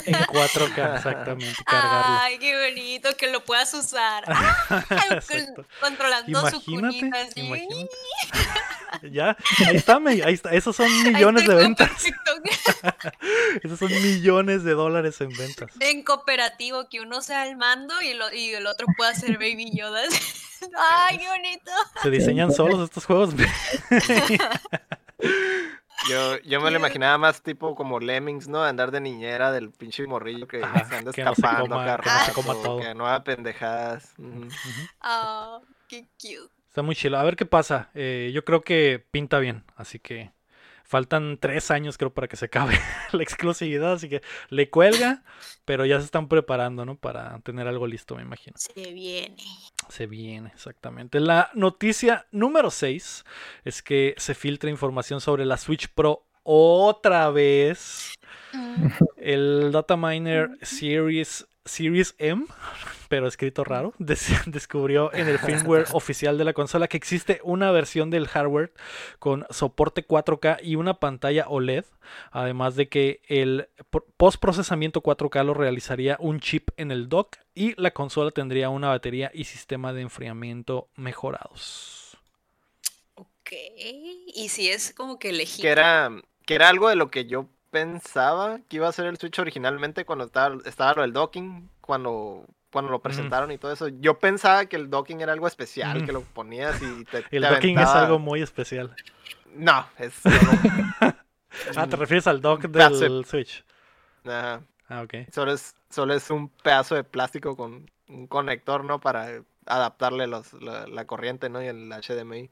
en 0.07 0.15
4K, 0.15 0.97
exactamente. 0.97 1.63
Cargarlo. 1.67 2.17
Ay, 2.21 2.39
qué 2.39 2.71
bonito 2.71 3.11
que 3.19 3.31
lo 3.31 3.45
puedas 3.45 3.73
usar. 3.75 4.25
controlando 5.81 6.51
su 6.51 6.65
cunita 6.65 7.19
Imagínate. 7.37 7.89
ya, 9.11 9.37
ahí 9.67 9.77
está, 9.77 10.01
ahí 10.07 10.35
está. 10.35 10.51
Esos 10.51 10.77
son 10.77 10.89
millones 11.03 11.47
de 11.47 11.55
ventas. 11.55 11.91
Esos 13.63 13.79
son 13.79 13.91
millones 13.91 14.65
de 14.65 14.73
dólares 14.73 15.21
en 15.21 15.31
ventas. 15.31 15.71
En 15.81 16.03
cooperativo, 16.03 16.89
que 16.89 17.01
uno 17.01 17.21
sea 17.21 17.47
el 17.47 17.57
mando 17.57 17.95
y, 18.03 18.15
lo, 18.15 18.33
y 18.33 18.51
el 18.51 18.67
otro 18.67 18.87
pueda 18.97 19.15
ser 19.15 19.35
Baby 19.35 19.71
Yoda. 19.75 20.03
Ay, 20.79 21.19
qué 21.19 21.29
bonito. 21.29 21.71
Se 22.03 22.11
diseñan 22.11 22.53
solos 22.53 22.81
estos 22.83 23.05
juegos. 23.05 23.35
Yo, 26.09 26.37
yo 26.41 26.61
me 26.61 26.73
lo 26.73 26.79
imaginaba 26.79 27.17
más 27.17 27.43
tipo 27.43 27.77
como 27.77 28.01
Lemmings, 28.01 28.49
¿no? 28.49 28.65
Andar 28.65 28.91
de 28.91 29.01
niñera 29.01 29.53
del 29.53 29.71
pinche 29.71 30.05
morrillo 30.05 30.49
que 30.49 30.59
se 30.59 30.97
anda 30.97 31.13
escapando, 31.13 31.69
no 31.69 32.79
que 32.79 32.93
no 32.93 33.07
haga 33.07 33.23
pendejadas. 33.23 34.13
Oh, 35.05 35.63
qué 35.87 36.09
cute. 36.21 36.52
Está 36.73 36.81
muy 36.81 36.97
chido. 36.97 37.19
A 37.19 37.23
ver 37.23 37.37
qué 37.37 37.45
pasa. 37.45 37.91
Eh, 37.95 38.31
yo 38.33 38.47
creo 38.47 38.63
que 38.63 39.05
pinta 39.11 39.39
bien, 39.39 39.63
así 39.77 39.99
que 39.99 40.33
Faltan 40.93 41.39
tres 41.39 41.71
años, 41.71 41.97
creo, 41.97 42.13
para 42.13 42.29
que 42.29 42.37
se 42.37 42.45
acabe 42.45 42.79
la 43.13 43.23
exclusividad, 43.23 43.95
así 43.95 44.11
que 44.11 44.21
le 44.51 44.69
cuelga, 44.69 45.23
pero 45.65 45.87
ya 45.87 45.99
se 45.99 46.05
están 46.05 46.29
preparando, 46.29 46.85
¿no? 46.85 46.97
Para 46.97 47.39
tener 47.41 47.67
algo 47.67 47.87
listo, 47.87 48.15
me 48.15 48.21
imagino. 48.21 48.59
Se 48.59 48.93
viene. 48.93 49.43
Se 49.89 50.07
viene, 50.07 50.51
exactamente. 50.53 51.19
La 51.19 51.51
noticia 51.55 52.27
número 52.31 52.71
6 52.71 53.25
es 53.65 53.83
que 53.83 54.15
se 54.19 54.35
filtra 54.35 54.69
información 54.69 55.23
sobre 55.23 55.47
la 55.47 55.57
Switch 55.57 55.89
Pro 55.89 56.27
otra 56.43 57.31
vez. 57.31 58.13
Mm. 58.53 58.89
El 59.17 59.73
Data 59.73 59.97
Miner 59.97 60.51
Series, 60.61 61.47
Series 61.65 62.15
M 62.19 62.45
pero 63.13 63.27
escrito 63.27 63.63
raro, 63.63 63.93
descubrió 64.47 65.13
en 65.13 65.29
el 65.29 65.39
firmware 65.47 65.85
oficial 65.93 66.39
de 66.39 66.45
la 66.45 66.55
consola 66.55 66.89
que 66.89 66.97
existe 66.97 67.43
una 67.45 67.71
versión 67.71 68.09
del 68.09 68.27
hardware 68.27 68.73
con 69.19 69.45
soporte 69.51 70.09
4K 70.09 70.61
y 70.63 70.77
una 70.77 70.99
pantalla 70.99 71.45
OLED, 71.47 71.85
además 72.31 72.75
de 72.75 72.89
que 72.89 73.21
el 73.29 73.69
postprocesamiento 74.17 75.03
4K 75.03 75.45
lo 75.45 75.53
realizaría 75.53 76.17
un 76.21 76.41
chip 76.41 76.71
en 76.79 76.91
el 76.91 77.11
dock 77.11 77.37
y 77.55 77.79
la 77.79 77.91
consola 77.91 78.31
tendría 78.31 78.71
una 78.71 78.89
batería 78.89 79.31
y 79.35 79.45
sistema 79.45 79.93
de 79.93 80.01
enfriamiento 80.01 80.89
mejorados. 80.97 82.17
Ok, 83.17 83.53
y 83.53 84.49
si 84.49 84.71
es 84.71 84.95
como 84.95 85.19
que 85.19 85.29
elegí. 85.29 85.61
Que 85.61 85.69
era, 85.69 86.11
que 86.47 86.55
era 86.55 86.71
algo 86.71 86.89
de 86.89 86.97
lo 86.97 87.11
que 87.11 87.27
yo 87.27 87.51
pensaba 87.71 88.61
que 88.71 88.77
iba 88.77 88.89
a 88.89 88.93
ser 88.93 89.05
el 89.05 89.19
Switch 89.19 89.39
originalmente 89.39 90.07
cuando 90.07 90.25
estaba, 90.25 90.57
estaba 90.65 90.95
lo 90.95 91.03
del 91.03 91.13
docking, 91.13 91.69
cuando, 91.83 92.47
cuando 92.73 92.91
lo 92.91 93.01
presentaron 93.01 93.53
y 93.53 93.59
todo 93.59 93.73
eso. 93.73 93.89
Yo 93.89 94.19
pensaba 94.19 94.67
que 94.67 94.77
el 94.77 94.89
docking 94.91 95.21
era 95.21 95.33
algo 95.33 95.47
especial, 95.47 96.05
que 96.05 96.13
lo 96.13 96.23
ponías 96.23 96.81
y 96.83 97.05
te. 97.05 97.25
El 97.31 97.43
docking 97.43 97.79
es 97.79 97.89
algo 97.89 98.19
muy 98.19 98.43
especial. 98.43 98.95
No, 99.55 99.87
es. 99.99 100.15
ah, 101.77 101.87
te 101.87 101.97
refieres 101.97 102.27
al 102.27 102.41
dock 102.41 102.63
del 102.63 103.25
Switch. 103.27 103.65
Ajá. 104.25 104.63
Ah, 104.89 105.03
ok. 105.03 105.15
Solo 105.33 105.53
es, 105.53 105.75
solo 105.91 106.15
es 106.15 106.31
un 106.31 106.49
pedazo 106.49 106.95
de 106.95 107.05
plástico 107.05 107.57
con 107.57 107.91
un 108.09 108.27
conector, 108.27 108.85
¿no? 108.85 109.01
Para 109.01 109.43
adaptarle 109.67 110.27
los, 110.27 110.53
la, 110.55 111.05
corriente, 111.07 111.49
¿no? 111.49 111.63
Y 111.63 111.67
el 111.67 111.91
HDMI. 111.91 112.51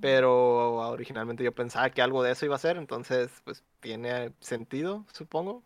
Pero 0.00 0.74
originalmente 0.90 1.42
yo 1.42 1.52
pensaba 1.52 1.88
que 1.90 2.02
algo 2.02 2.22
de 2.22 2.32
eso 2.32 2.44
iba 2.44 2.56
a 2.56 2.58
ser, 2.58 2.76
entonces, 2.76 3.30
pues 3.44 3.64
tiene 3.80 4.32
sentido, 4.40 5.06
supongo. 5.12 5.62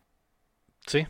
Sí. 0.87 1.07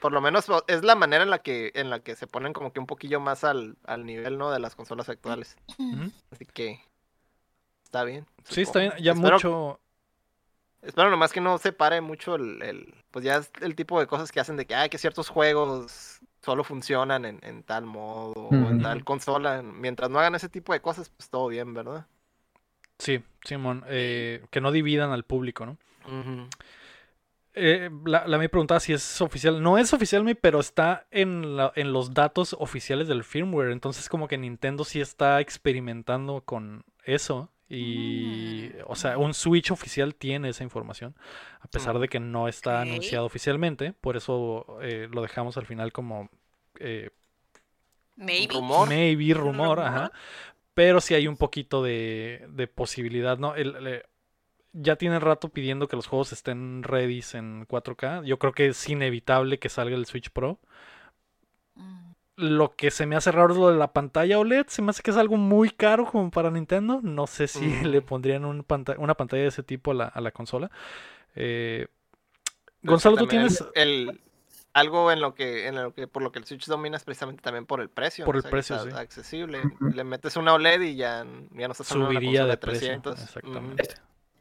Por 0.00 0.12
lo 0.12 0.20
menos 0.20 0.46
es 0.66 0.82
la 0.82 0.94
manera 0.94 1.22
en 1.22 1.30
la 1.30 1.40
que, 1.40 1.72
en 1.74 1.90
la 1.90 2.00
que 2.00 2.16
se 2.16 2.26
ponen 2.26 2.52
como 2.52 2.72
que 2.72 2.80
un 2.80 2.86
poquillo 2.86 3.20
más 3.20 3.44
al, 3.44 3.76
al 3.84 4.06
nivel, 4.06 4.38
¿no? 4.38 4.50
De 4.50 4.58
las 4.58 4.74
consolas 4.74 5.08
actuales. 5.08 5.56
Así 6.30 6.46
que 6.46 6.80
está 7.84 8.04
bien. 8.04 8.26
Sí, 8.44 8.62
está 8.62 8.80
bien. 8.80 8.92
Ya 9.00 9.14
mucho. 9.14 9.80
Espero 10.82 11.10
nomás 11.10 11.32
que 11.32 11.42
no 11.42 11.58
se 11.58 11.72
pare 11.72 12.00
mucho 12.00 12.36
el, 12.36 12.94
Pues 13.10 13.24
ya 13.24 13.36
es 13.36 13.50
el 13.60 13.74
tipo 13.74 14.00
de 14.00 14.06
cosas 14.06 14.32
que 14.32 14.40
hacen 14.40 14.56
de 14.56 14.66
que, 14.66 14.74
hay 14.74 14.88
que 14.88 14.96
ciertos 14.96 15.28
juegos 15.28 16.20
solo 16.40 16.64
funcionan 16.64 17.26
en, 17.26 17.38
en 17.42 17.62
tal 17.62 17.84
modo 17.84 18.32
o 18.32 18.54
en 18.54 18.80
tal 18.80 19.04
consola. 19.04 19.60
Mientras 19.62 20.08
no 20.08 20.18
hagan 20.18 20.34
ese 20.34 20.48
tipo 20.48 20.72
de 20.72 20.80
cosas, 20.80 21.10
pues 21.10 21.28
todo 21.28 21.48
bien, 21.48 21.74
¿verdad? 21.74 22.06
Sí, 22.98 23.22
Simón, 23.44 23.84
eh, 23.88 24.44
que 24.50 24.60
no 24.60 24.72
dividan 24.72 25.10
al 25.10 25.24
público, 25.24 25.66
¿no? 25.66 25.76
Eh, 27.60 27.90
la, 28.06 28.26
la, 28.26 28.38
me 28.38 28.48
preguntaba 28.48 28.80
si 28.80 28.92
es 28.92 29.20
oficial. 29.20 29.62
No 29.62 29.78
es 29.78 29.92
oficial, 29.92 30.24
pero 30.40 30.60
está 30.60 31.06
en, 31.10 31.56
la, 31.56 31.72
en 31.76 31.92
los 31.92 32.14
datos 32.14 32.56
oficiales 32.58 33.08
del 33.08 33.24
firmware. 33.24 33.70
Entonces, 33.70 34.08
como 34.08 34.28
que 34.28 34.38
Nintendo 34.38 34.84
sí 34.84 35.00
está 35.00 35.40
experimentando 35.40 36.42
con 36.42 36.84
eso. 37.04 37.50
Y, 37.68 38.70
o 38.86 38.96
sea, 38.96 39.16
un 39.16 39.32
Switch 39.32 39.70
oficial 39.70 40.16
tiene 40.16 40.48
esa 40.48 40.64
información, 40.64 41.14
a 41.60 41.68
pesar 41.68 42.00
de 42.00 42.08
que 42.08 42.18
no 42.18 42.48
está 42.48 42.80
anunciado 42.80 43.24
oficialmente. 43.26 43.92
Por 43.92 44.16
eso 44.16 44.78
eh, 44.82 45.08
lo 45.12 45.22
dejamos 45.22 45.56
al 45.56 45.66
final 45.66 45.92
como 45.92 46.30
eh, 46.80 47.10
Maybe. 48.16 48.54
rumor. 48.54 48.88
Maybe 48.88 49.34
rumor, 49.34 49.78
ajá 49.80 50.10
pero 50.74 51.00
sí 51.02 51.14
hay 51.14 51.26
un 51.26 51.36
poquito 51.36 51.82
de, 51.82 52.46
de 52.48 52.66
posibilidad, 52.66 53.36
¿no? 53.36 53.54
El, 53.54 54.02
ya 54.72 54.96
tienen 54.96 55.20
rato 55.20 55.48
pidiendo 55.48 55.88
que 55.88 55.96
los 55.96 56.06
juegos 56.06 56.32
estén 56.32 56.82
ready 56.82 57.22
en 57.32 57.66
4K. 57.66 58.24
Yo 58.24 58.38
creo 58.38 58.52
que 58.52 58.68
es 58.68 58.88
inevitable 58.88 59.58
que 59.58 59.68
salga 59.68 59.96
el 59.96 60.06
Switch 60.06 60.30
Pro. 60.30 60.58
Mm. 61.74 62.10
Lo 62.36 62.74
que 62.74 62.90
se 62.90 63.04
me 63.04 63.16
hace 63.16 63.32
raro 63.32 63.52
es 63.52 63.58
lo 63.58 63.70
de 63.70 63.76
la 63.76 63.92
pantalla 63.92 64.38
OLED. 64.38 64.66
Se 64.68 64.80
me 64.80 64.90
hace 64.90 65.02
que 65.02 65.10
es 65.10 65.16
algo 65.16 65.36
muy 65.36 65.70
caro 65.70 66.06
como 66.06 66.30
para 66.30 66.50
Nintendo. 66.50 67.00
No 67.02 67.26
sé 67.26 67.48
si 67.48 67.60
le 67.84 68.00
pondrían 68.00 68.44
una 68.44 69.14
pantalla 69.14 69.42
de 69.42 69.48
ese 69.48 69.62
tipo 69.62 69.90
a 69.90 69.94
la, 69.94 70.04
a 70.06 70.20
la 70.20 70.30
consola. 70.30 70.70
Eh, 71.34 71.88
Gonzalo, 72.82 73.16
tú 73.16 73.26
tienes. 73.26 73.62
El, 73.74 74.20
algo 74.72 75.10
en 75.10 75.20
lo 75.20 75.34
que 75.34 75.66
en 75.66 75.74
lo 75.74 75.92
que 75.92 76.06
por 76.06 76.22
lo 76.22 76.30
que 76.30 76.38
el 76.38 76.44
Switch 76.44 76.66
domina 76.66 76.96
es 76.96 77.04
precisamente 77.04 77.42
también 77.42 77.66
por 77.66 77.80
el 77.80 77.88
precio 77.88 78.24
por 78.24 78.36
el 78.36 78.44
precio 78.44 78.78
sí. 78.78 78.90
accesible 78.94 79.62
le 79.80 80.04
metes 80.04 80.36
una 80.36 80.54
OLED 80.54 80.82
y 80.82 80.94
ya, 80.94 81.26
ya 81.50 81.66
no 81.66 81.72
estás 81.72 81.88
subiría 81.88 82.46
de, 82.46 82.56
300 82.56 83.20
exactamente 83.20 83.94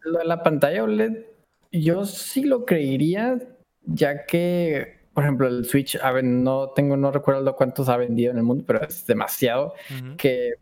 lo 0.09 0.19
de 0.19 0.25
la 0.25 0.43
pantalla 0.43 0.83
OLED 0.83 1.25
yo 1.71 2.05
sí 2.05 2.43
lo 2.43 2.65
creería 2.65 3.39
ya 3.83 4.25
que 4.25 4.99
por 5.13 5.23
ejemplo 5.23 5.47
el 5.47 5.65
Switch 5.65 5.95
a 6.01 6.11
ver, 6.11 6.23
no 6.23 6.69
tengo 6.69 6.97
no 6.97 7.11
recuerdo 7.11 7.55
cuántos 7.55 7.89
ha 7.89 7.97
vendido 7.97 8.31
en 8.31 8.37
el 8.37 8.43
mundo 8.43 8.63
pero 8.67 8.83
es 8.83 9.05
demasiado 9.05 9.73
que 10.17 10.53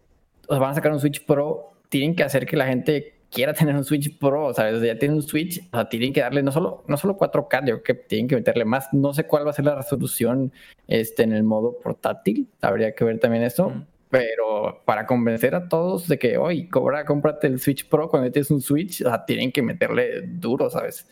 van 0.47 0.71
a 0.71 0.75
sacar 0.75 0.91
un 0.91 0.99
Switch 0.99 1.25
Pro 1.25 1.73
tienen 1.89 2.15
que 2.15 2.23
hacer 2.23 2.45
que 2.45 2.57
la 2.57 2.67
gente 2.67 3.17
quiera 3.29 3.53
tener 3.53 3.75
un 3.75 3.83
Switch 3.83 4.17
Pro, 4.17 4.53
¿sabes? 4.53 4.81
ya 4.81 4.97
tiene 4.97 5.15
un 5.15 5.21
Switch, 5.21 5.59
o 5.71 5.75
sea, 5.75 5.89
tienen 5.89 6.13
que 6.13 6.21
darle 6.21 6.43
no 6.43 6.51
solo, 6.51 6.83
no 6.87 6.97
solo 6.97 7.17
4K, 7.17 7.67
yo 7.67 7.81
creo 7.81 7.83
que 7.83 7.93
tienen 7.93 8.27
que 8.27 8.35
meterle 8.35 8.65
más. 8.65 8.93
No 8.93 9.13
sé 9.13 9.25
cuál 9.25 9.45
va 9.45 9.51
a 9.51 9.53
ser 9.53 9.65
la 9.65 9.75
resolución 9.75 10.51
este, 10.87 11.23
en 11.23 11.33
el 11.33 11.43
modo 11.43 11.77
portátil, 11.79 12.47
habría 12.61 12.93
que 12.93 13.03
ver 13.03 13.19
también 13.19 13.43
eso. 13.43 13.73
Pero 14.09 14.83
para 14.85 15.05
convencer 15.05 15.53
a 15.55 15.67
todos 15.67 16.07
de 16.07 16.17
que, 16.17 16.37
hoy 16.37 16.69
cobra, 16.69 17.05
cómprate 17.05 17.47
el 17.47 17.59
Switch 17.59 17.87
Pro 17.87 18.09
cuando 18.09 18.31
tienes 18.31 18.51
un 18.51 18.61
Switch, 18.61 19.01
o 19.01 19.09
sea, 19.09 19.25
tienen 19.25 19.51
que 19.51 19.61
meterle 19.61 20.21
duro, 20.21 20.69
¿sabes? 20.69 21.07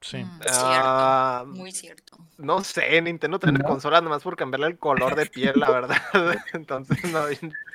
Sí. 0.00 0.18
Mm, 0.18 0.40
ah, 0.50 1.44
muy 1.46 1.72
cierto. 1.72 2.18
No 2.38 2.62
sé, 2.62 3.00
Nintendo 3.00 3.38
tener 3.38 3.62
consolas 3.62 4.02
nomás 4.02 4.22
por 4.22 4.36
cambiarle 4.36 4.66
el 4.66 4.78
color 4.78 5.16
de 5.16 5.26
piel, 5.26 5.54
la 5.56 5.70
verdad. 5.70 5.96
Entonces, 6.52 7.02
no, 7.10 7.22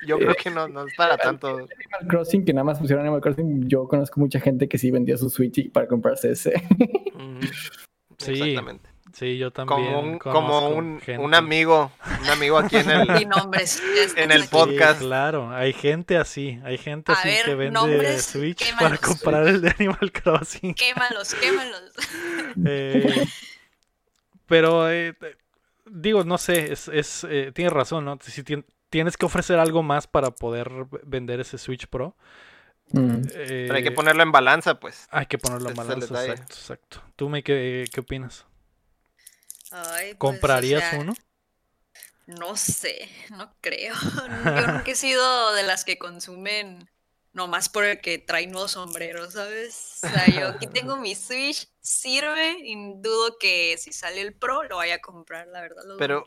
yo 0.06 0.18
creo 0.18 0.34
que 0.34 0.50
no, 0.50 0.68
no 0.68 0.86
es 0.86 0.94
para 0.96 1.18
tanto. 1.18 1.48
Animal 1.48 2.08
Crossing, 2.08 2.44
que 2.44 2.54
nada 2.54 2.64
más 2.64 2.78
pusieron 2.78 3.04
Animal 3.04 3.20
Crossing, 3.20 3.68
yo 3.68 3.88
conozco 3.88 4.20
mucha 4.20 4.40
gente 4.40 4.68
que 4.68 4.78
sí 4.78 4.90
vendía 4.90 5.18
su 5.18 5.28
Switch 5.28 5.70
para 5.72 5.88
comprarse 5.88 6.30
ese. 6.30 6.52
sí. 8.18 8.32
Exactamente. 8.32 8.91
Sí, 9.12 9.36
yo 9.36 9.50
también. 9.50 10.18
Como 10.18 10.70
un, 10.70 11.00
un, 11.18 11.34
amigo, 11.34 11.92
un 12.22 12.30
amigo 12.30 12.56
aquí 12.56 12.76
en 12.76 12.90
el, 12.90 13.10
en 14.16 14.32
el 14.32 14.48
podcast. 14.48 15.00
claro, 15.00 15.54
hay 15.54 15.74
gente 15.74 16.16
así, 16.16 16.58
hay 16.64 16.78
gente 16.78 17.12
así 17.12 17.28
que 17.44 17.54
vende 17.54 18.18
Switch 18.18 18.74
para 18.76 18.96
comprar 18.96 19.46
el 19.48 19.60
de 19.60 19.74
Animal 19.78 20.12
Crossing. 20.12 20.74
Quémalos, 20.74 21.34
quémalos. 21.34 21.92
Eh, 22.64 23.26
pero 24.46 24.90
eh, 24.90 25.14
digo, 25.86 26.22
no 26.24 26.36
sé, 26.36 26.70
es, 26.70 26.88
es 26.88 27.26
eh, 27.28 27.50
tienes 27.54 27.72
razón, 27.72 28.04
¿no? 28.04 28.18
Si 28.20 28.44
tienes 28.90 29.16
que 29.16 29.24
ofrecer 29.24 29.58
algo 29.58 29.82
más 29.82 30.06
para 30.06 30.30
poder 30.32 30.70
vender 31.04 31.40
ese 31.40 31.56
Switch 31.56 31.86
Pro. 31.86 32.14
Mm. 32.92 33.22
pero 33.32 33.74
hay 33.74 33.82
que 33.82 33.92
ponerlo 33.92 34.22
en 34.22 34.32
balanza, 34.32 34.78
pues. 34.78 35.08
Hay 35.10 35.26
que 35.26 35.38
ponerlo 35.38 35.70
en 35.70 35.76
balanza, 35.76 36.22
exacto, 36.22 36.54
exacto. 36.54 37.02
¿Tú, 37.16 37.30
me 37.30 37.42
qué, 37.42 37.86
qué 37.90 38.00
opinas? 38.00 38.44
Pues, 39.72 40.14
¿Comprarías 40.18 40.92
uno? 40.94 41.14
No 42.26 42.56
sé, 42.56 43.08
no 43.30 43.54
creo. 43.60 43.94
Yo 44.44 44.66
nunca 44.66 44.84
he 44.86 44.94
sido 44.94 45.54
de 45.54 45.62
las 45.62 45.84
que 45.84 45.98
consumen 45.98 46.88
nomás 47.32 47.70
porque 47.70 48.18
trae 48.18 48.46
nuevos 48.46 48.72
sombreros, 48.72 49.32
¿sabes? 49.32 50.00
O 50.02 50.08
sea, 50.08 50.26
yo 50.26 50.48
aquí 50.48 50.66
tengo 50.72 50.98
mi 50.98 51.14
Switch, 51.14 51.66
sirve 51.80 52.58
y 52.62 52.74
dudo 52.96 53.38
que 53.40 53.76
si 53.78 53.90
sale 53.92 54.20
el 54.20 54.34
Pro 54.34 54.64
lo 54.64 54.76
vaya 54.76 54.96
a 54.96 54.98
comprar, 54.98 55.46
la 55.48 55.62
verdad. 55.62 55.82
pero, 55.98 56.26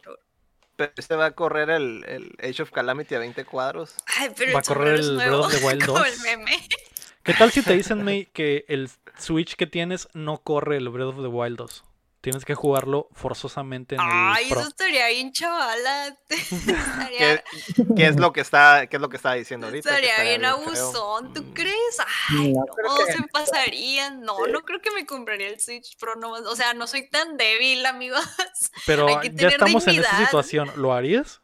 pero 0.76 0.92
este 0.98 1.16
va 1.16 1.28
a 1.28 1.32
correr 1.32 1.70
el, 1.70 2.04
el, 2.08 2.36
Age 2.42 2.64
of 2.64 2.72
Calamity 2.72 3.14
a 3.14 3.20
20 3.20 3.46
cuadros. 3.46 3.94
Ay, 4.18 4.32
pero 4.36 4.54
va 4.54 4.60
a 4.60 4.64
correr 4.64 5.00
el 5.00 5.16
Breath 5.16 5.32
of 5.32 5.54
the 5.54 5.64
Wild 5.64 5.86
2. 5.86 6.02
¿Qué 7.22 7.34
tal 7.34 7.52
si 7.52 7.62
te 7.62 7.74
dicen, 7.74 8.04
May, 8.04 8.26
que 8.26 8.66
el 8.68 8.90
Switch 9.20 9.56
que 9.56 9.68
tienes 9.68 10.08
no 10.14 10.40
corre 10.40 10.78
el 10.78 10.90
Breath 10.90 11.10
of 11.10 11.22
the 11.22 11.28
Wild 11.28 11.58
2? 11.58 11.84
Tienes 12.26 12.44
que 12.44 12.56
jugarlo 12.56 13.08
forzosamente 13.12 13.94
en 13.94 14.02
el 14.02 14.08
Ay, 14.10 14.50
Pro. 14.50 14.62
eso 14.62 14.70
estaría 14.70 15.10
bien 15.10 15.32
chavala. 15.32 16.18
¿Qué, 16.28 17.44
¿Qué, 17.96 18.08
es 18.08 18.16
lo 18.20 18.34
que 18.34 18.42
está, 18.42 18.88
qué 18.88 18.96
es 18.96 19.02
lo 19.04 19.10
que 19.10 19.18
está 19.18 19.34
diciendo 19.34 19.68
ahorita? 19.68 19.90
Estaría, 19.90 20.24
bien, 20.24 20.44
abusón, 20.44 21.36
¿tú 21.36 21.44
mm. 21.44 21.54
crees? 21.54 21.98
Ay, 22.30 22.54
no, 22.54 22.66
no 22.66 22.98
se 23.06 23.22
pasaría. 23.32 24.10
No, 24.10 24.48
no 24.48 24.62
creo 24.62 24.82
que 24.82 24.90
me 24.90 25.06
compraría 25.06 25.50
el 25.50 25.60
Switch 25.60 26.00
Pro 26.00 26.16
nomás. 26.16 26.42
O 26.48 26.56
sea, 26.56 26.74
no 26.74 26.88
soy 26.88 27.08
tan 27.08 27.38
débil, 27.38 27.86
amigos. 27.86 28.26
Pero 28.88 29.22
ya 29.22 29.50
estamos 29.50 29.86
en 29.86 30.00
esta 30.00 30.18
situación. 30.18 30.72
¿Lo 30.78 30.94
harías? 30.94 31.42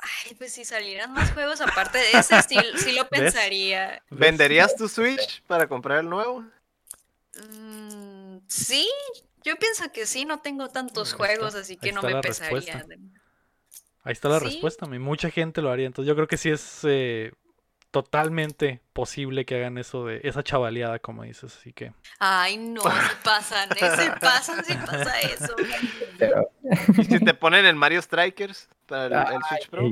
Ay, 0.00 0.34
pues 0.34 0.52
si 0.52 0.66
salieran 0.66 1.14
más 1.14 1.32
juegos 1.32 1.62
aparte 1.62 1.96
de 1.96 2.10
ese, 2.12 2.42
sí, 2.42 2.58
sí 2.76 2.92
lo 2.92 3.08
pensaría. 3.08 4.02
¿Venderías 4.10 4.76
tu 4.76 4.86
Switch 4.86 5.42
para 5.46 5.66
comprar 5.66 6.00
el 6.00 6.10
nuevo? 6.10 6.44
Mmm 7.36 8.05
sí, 8.46 8.88
yo 9.44 9.56
pienso 9.56 9.90
que 9.92 10.06
sí, 10.06 10.24
no 10.24 10.40
tengo 10.40 10.68
tantos 10.68 11.12
juegos, 11.14 11.54
así 11.54 11.76
que 11.76 11.92
no 11.92 12.02
me 12.02 12.20
pesaría. 12.20 12.86
Ahí 14.02 14.12
está 14.12 14.28
la 14.28 14.38
respuesta, 14.38 14.86
mucha 14.86 15.30
gente 15.30 15.62
lo 15.62 15.70
haría, 15.70 15.86
entonces 15.86 16.08
yo 16.08 16.14
creo 16.14 16.28
que 16.28 16.36
sí 16.36 16.50
es 16.50 16.80
eh, 16.84 17.32
totalmente 17.96 18.82
posible 18.92 19.46
que 19.46 19.56
hagan 19.56 19.78
eso 19.78 20.04
de 20.04 20.20
esa 20.22 20.42
chavaleada, 20.42 20.98
como 20.98 21.22
dices, 21.22 21.56
así 21.58 21.72
que... 21.72 21.94
Ay, 22.18 22.58
no, 22.58 22.82
se 22.82 23.16
pasan, 23.24 23.70
¿eh? 23.70 23.96
se 23.96 24.10
pasan 24.20 24.62
si 24.62 24.74
pasa 24.74 25.18
eso. 25.20 25.56
Pero 26.18 26.50
¿Y 26.98 27.04
si 27.04 27.24
te 27.24 27.32
ponen 27.32 27.64
el 27.64 27.74
Mario 27.74 28.02
Strikers 28.02 28.68
para 28.84 29.22
el, 29.32 29.38
Switch 29.48 29.70
Pro? 29.70 29.90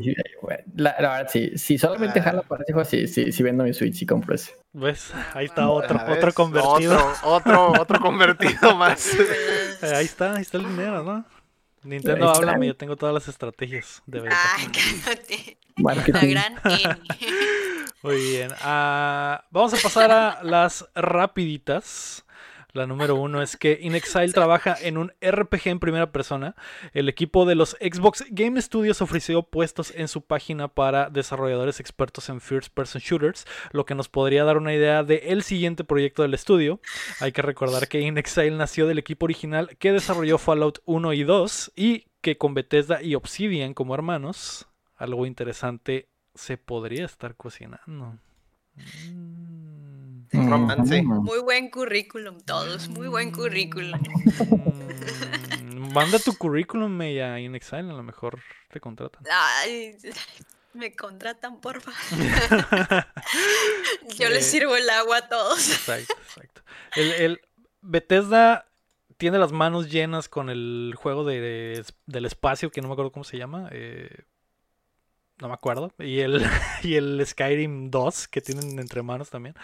la, 0.76 0.92
verdad, 0.92 1.28
sí. 1.30 1.56
Si 1.56 1.78
solamente 1.78 2.20
jala 2.20 2.42
para 2.42 2.62
ese 2.64 2.74
juego, 2.74 2.86
sí, 2.86 3.06
sí, 3.06 3.32
sí 3.32 3.42
vendo 3.42 3.64
mi 3.64 3.72
Switch 3.72 4.02
y 4.02 4.04
compro 4.04 4.34
ese. 4.34 4.54
¿Ves? 4.74 5.10
Ahí 5.32 5.46
está 5.46 5.70
otro, 5.70 5.98
otro 6.06 6.34
convertido. 6.34 7.14
Otro, 7.22 7.72
otro, 7.80 8.00
convertido 8.00 8.76
más. 8.76 9.12
Eh, 9.82 9.94
ahí 9.94 10.04
está, 10.04 10.36
ahí 10.36 10.42
está 10.42 10.58
el 10.58 10.68
dinero, 10.68 11.02
¿no? 11.02 11.24
Nintendo, 11.82 12.30
háblame, 12.30 12.66
yo 12.66 12.76
tengo 12.76 12.96
todas 12.96 13.14
las 13.14 13.28
estrategias 13.28 14.02
de 14.06 14.20
venta. 14.20 14.36
Ay, 14.56 14.66
cállate. 15.04 15.58
La 15.76 15.94
gran 15.94 16.54
Muy 18.04 18.16
bien. 18.16 18.50
Ah, 18.60 19.46
vamos 19.50 19.72
a 19.72 19.78
pasar 19.78 20.10
a 20.12 20.42
las 20.42 20.86
rapiditas. 20.94 22.26
La 22.74 22.86
número 22.86 23.14
uno 23.14 23.40
es 23.40 23.56
que 23.56 23.78
InXile 23.80 24.30
trabaja 24.34 24.76
en 24.78 24.98
un 24.98 25.14
RPG 25.22 25.68
en 25.68 25.80
primera 25.80 26.12
persona. 26.12 26.54
El 26.92 27.08
equipo 27.08 27.46
de 27.46 27.54
los 27.54 27.70
Xbox 27.80 28.26
Game 28.28 28.60
Studios 28.60 29.00
ofreció 29.00 29.42
puestos 29.44 29.90
en 29.96 30.08
su 30.08 30.20
página 30.20 30.68
para 30.68 31.08
desarrolladores 31.08 31.80
expertos 31.80 32.28
en 32.28 32.42
first 32.42 32.74
person 32.74 33.00
shooters, 33.00 33.46
lo 33.72 33.86
que 33.86 33.94
nos 33.94 34.10
podría 34.10 34.44
dar 34.44 34.58
una 34.58 34.74
idea 34.74 35.02
de 35.02 35.22
el 35.28 35.42
siguiente 35.42 35.82
proyecto 35.82 36.20
del 36.20 36.34
estudio. 36.34 36.80
Hay 37.20 37.32
que 37.32 37.40
recordar 37.40 37.88
que 37.88 38.02
InXile 38.02 38.50
nació 38.50 38.86
del 38.86 38.98
equipo 38.98 39.24
original 39.24 39.78
que 39.78 39.92
desarrolló 39.92 40.36
Fallout 40.36 40.80
1 40.84 41.14
y 41.14 41.24
2 41.24 41.72
y 41.74 42.04
que 42.20 42.36
con 42.36 42.52
Bethesda 42.52 43.00
y 43.00 43.14
Obsidian 43.14 43.72
como 43.72 43.94
hermanos, 43.94 44.66
algo 44.94 45.24
interesante 45.24 46.10
se 46.34 46.56
podría 46.56 47.04
estar 47.04 47.36
cocinando. 47.36 48.18
Mm. 49.08 49.44
Muy 50.32 51.40
buen 51.40 51.70
currículum, 51.70 52.40
todos. 52.40 52.88
Muy 52.88 53.08
buen 53.08 53.30
currículum. 53.30 54.00
Mm, 55.62 55.92
manda 55.92 56.18
tu 56.18 56.36
currículum 56.36 57.00
a 57.00 57.40
InXile, 57.40 57.90
a 57.90 57.94
lo 57.94 58.02
mejor 58.02 58.40
te 58.70 58.80
contratan. 58.80 59.22
me 60.74 60.94
contratan, 60.94 61.60
porfa. 61.60 61.92
Yo 64.18 64.28
les 64.28 64.44
sirvo 64.44 64.76
el 64.76 64.90
agua 64.90 65.18
a 65.18 65.28
todos. 65.28 65.70
Exacto, 65.70 66.14
exacto. 66.26 66.62
El, 66.96 67.40
Bethesda 67.80 68.66
tiene 69.16 69.38
las 69.38 69.52
manos 69.52 69.90
llenas 69.90 70.28
con 70.28 70.50
el 70.50 70.94
juego 70.96 71.24
de, 71.24 71.84
del 72.06 72.26
espacio, 72.26 72.70
que 72.70 72.80
no 72.80 72.88
me 72.88 72.94
acuerdo 72.94 73.12
cómo 73.12 73.24
se 73.24 73.38
llama. 73.38 73.68
Eh, 73.70 74.24
no 75.40 75.48
me 75.48 75.54
acuerdo. 75.54 75.92
Y 75.98 76.20
el, 76.20 76.42
y 76.82 76.94
el 76.94 77.24
Skyrim 77.24 77.90
2, 77.90 78.28
que 78.28 78.40
tienen 78.40 78.78
entre 78.78 79.02
manos 79.02 79.30
también. 79.30 79.54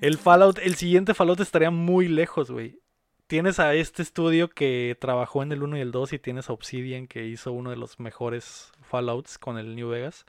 El 0.00 0.18
Fallout, 0.18 0.58
el 0.58 0.76
siguiente 0.76 1.14
Fallout 1.14 1.40
estaría 1.40 1.70
muy 1.70 2.08
lejos, 2.08 2.50
güey. 2.50 2.80
Tienes 3.26 3.58
a 3.58 3.74
este 3.74 4.02
estudio 4.02 4.48
que 4.48 4.96
trabajó 4.98 5.42
en 5.42 5.52
el 5.52 5.62
1 5.62 5.76
y 5.76 5.80
el 5.80 5.90
2 5.92 6.14
y 6.14 6.18
tienes 6.18 6.48
a 6.48 6.52
Obsidian 6.52 7.06
que 7.06 7.26
hizo 7.26 7.52
uno 7.52 7.70
de 7.70 7.76
los 7.76 8.00
mejores 8.00 8.72
Fallouts 8.82 9.38
con 9.38 9.58
el 9.58 9.76
New 9.76 9.88
Vegas. 9.88 10.24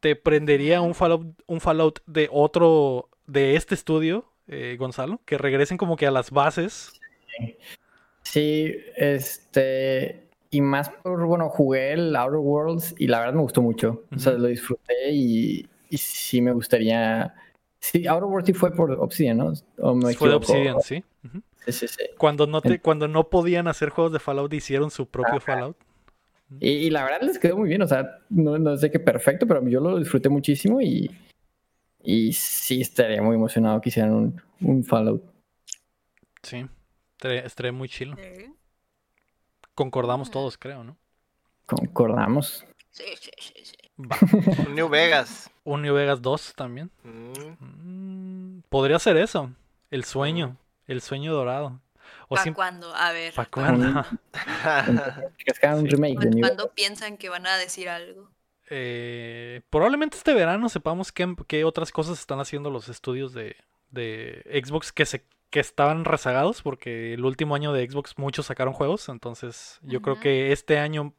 ¿Te 0.00 0.14
prendería 0.14 0.80
un 0.80 0.94
Fallout, 0.94 1.26
un 1.46 1.60
Fallout 1.60 2.00
de 2.06 2.28
otro, 2.30 3.08
de 3.26 3.56
este 3.56 3.74
estudio, 3.74 4.32
eh, 4.46 4.76
Gonzalo? 4.78 5.20
Que 5.24 5.38
regresen 5.38 5.76
como 5.76 5.96
que 5.96 6.06
a 6.06 6.10
las 6.12 6.30
bases. 6.30 6.92
Sí, 8.22 8.74
este, 8.96 10.21
y 10.52 10.60
más 10.60 10.88
por, 10.90 11.26
bueno, 11.26 11.48
jugué 11.48 11.94
el 11.94 12.14
Outer 12.14 12.38
Worlds 12.38 12.94
y 12.98 13.08
la 13.08 13.18
verdad 13.18 13.34
me 13.34 13.42
gustó 13.42 13.60
mucho. 13.60 14.04
O 14.14 14.18
sea, 14.20 14.34
lo 14.34 14.46
disfruté 14.46 15.10
y, 15.10 15.66
y 15.90 15.96
sí 15.96 16.40
me 16.40 16.52
gustaría 16.52 17.34
Sí, 17.82 18.06
Outer 18.06 18.24
Worlds 18.24 18.56
fue 18.56 18.72
por 18.72 18.92
Obsidian, 18.92 19.38
¿no? 19.38 19.52
fue 20.16 20.28
de 20.28 20.34
Obsidian, 20.36 20.80
sí. 20.80 21.02
Sí, 21.66 21.72
sí, 21.72 21.88
sí. 21.88 22.04
Cuando 22.16 22.46
no, 22.46 22.62
te, 22.62 22.78
cuando 22.78 23.08
no 23.08 23.28
podían 23.28 23.66
hacer 23.66 23.88
juegos 23.88 24.12
de 24.12 24.20
Fallout, 24.20 24.54
hicieron 24.54 24.92
su 24.92 25.06
propio 25.06 25.40
Fallout. 25.40 25.76
Y, 26.60 26.90
la 26.90 27.02
verdad 27.02 27.22
les 27.22 27.40
quedó 27.40 27.56
muy 27.56 27.68
bien, 27.68 27.82
o 27.82 27.88
sea, 27.88 28.20
no, 28.28 28.76
sé 28.76 28.92
qué 28.92 29.00
perfecto, 29.00 29.48
pero 29.48 29.66
yo 29.66 29.80
lo 29.80 29.98
disfruté 29.98 30.28
muchísimo 30.28 30.80
y, 30.80 31.10
y 32.04 32.32
sí 32.34 32.82
estaría 32.82 33.20
muy 33.20 33.34
emocionado 33.34 33.80
que 33.80 33.88
hicieran 33.88 34.12
un, 34.12 34.42
un 34.60 34.84
Fallout. 34.84 35.24
Sí, 36.44 36.64
estaría, 37.18 37.72
muy 37.72 37.88
chilo. 37.88 38.14
Concordamos 39.82 40.30
todos, 40.30 40.56
creo, 40.56 40.84
¿no? 40.84 40.96
Concordamos. 41.66 42.64
Sí, 42.90 43.02
sí, 43.18 43.32
sí, 43.36 43.64
sí. 43.64 43.76
Un 44.68 44.76
New 44.76 44.88
Vegas. 44.88 45.50
Un 45.64 45.82
New 45.82 45.92
Vegas 45.92 46.22
2 46.22 46.54
también. 46.54 46.88
Mm. 47.02 47.32
Mm, 47.58 48.62
podría 48.68 49.00
ser 49.00 49.16
eso. 49.16 49.50
El 49.90 50.04
sueño. 50.04 50.56
El 50.86 51.00
sueño 51.00 51.32
dorado. 51.32 51.80
¿Para 52.28 52.54
cuándo? 52.54 52.94
A 52.94 53.10
ver. 53.10 53.34
¿Para 53.34 53.50
cuándo? 53.50 54.04
¿Cuándo 56.40 56.72
piensan 56.76 57.16
que 57.16 57.28
van 57.28 57.48
a 57.48 57.56
decir 57.56 57.88
algo? 57.88 58.30
Eh, 58.70 59.62
probablemente 59.68 60.16
este 60.16 60.32
verano 60.32 60.68
sepamos 60.68 61.10
qué, 61.10 61.64
otras 61.64 61.90
cosas 61.90 62.20
están 62.20 62.38
haciendo 62.38 62.70
los 62.70 62.88
estudios 62.88 63.34
de, 63.34 63.56
Xbox 64.64 64.92
que 64.92 65.06
se 65.06 65.24
que 65.52 65.60
estaban 65.60 66.04
rezagados 66.04 66.62
porque 66.62 67.14
el 67.14 67.24
último 67.24 67.54
año 67.54 67.72
de 67.72 67.88
Xbox 67.88 68.18
muchos 68.18 68.46
sacaron 68.46 68.72
juegos, 68.72 69.08
entonces 69.08 69.78
yo 69.82 70.02
creo 70.02 70.18
que 70.18 70.50
este 70.50 70.78
año 70.78 71.12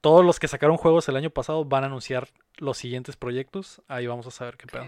todos 0.00 0.24
los 0.24 0.40
que 0.40 0.48
sacaron 0.48 0.78
juegos 0.78 1.08
el 1.08 1.16
año 1.16 1.30
pasado 1.30 1.64
van 1.64 1.84
a 1.84 1.86
anunciar 1.86 2.28
los 2.56 2.76
siguientes 2.78 3.16
proyectos. 3.16 3.82
Ahí 3.86 4.06
vamos 4.06 4.26
a 4.26 4.32
saber 4.32 4.56
qué 4.56 4.66
pedo. 4.66 4.86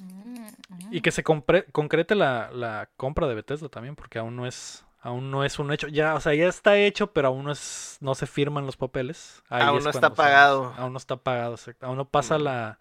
Mm, 0.00 0.48
y 0.90 1.00
que 1.00 1.10
se 1.10 1.22
concrete 1.24 2.14
la, 2.14 2.90
compra 2.96 3.26
de 3.26 3.34
Bethesda 3.34 3.68
también, 3.68 3.96
porque 3.96 4.18
aún 4.18 4.36
no 4.36 4.46
es 4.46 4.84
aún 5.00 5.30
no 5.30 5.44
es 5.44 5.58
un 5.58 5.72
hecho. 5.72 5.88
Ya, 5.88 6.14
o 6.14 6.20
sea, 6.20 6.34
ya 6.34 6.48
está 6.48 6.76
hecho, 6.76 7.12
pero 7.12 7.28
aún 7.28 7.44
no 7.44 7.52
es 7.52 7.98
no 8.00 8.14
se 8.14 8.26
firman 8.26 8.66
los 8.66 8.76
papeles. 8.76 9.42
aún 9.48 9.82
no 9.82 9.90
está 9.90 10.14
pagado. 10.14 10.74
aún 10.76 10.92
no 10.92 10.98
está 10.98 11.16
pagado, 11.16 11.56
Aún 11.80 11.96
no 11.96 12.08
pasa 12.08 12.38
la 12.38 12.78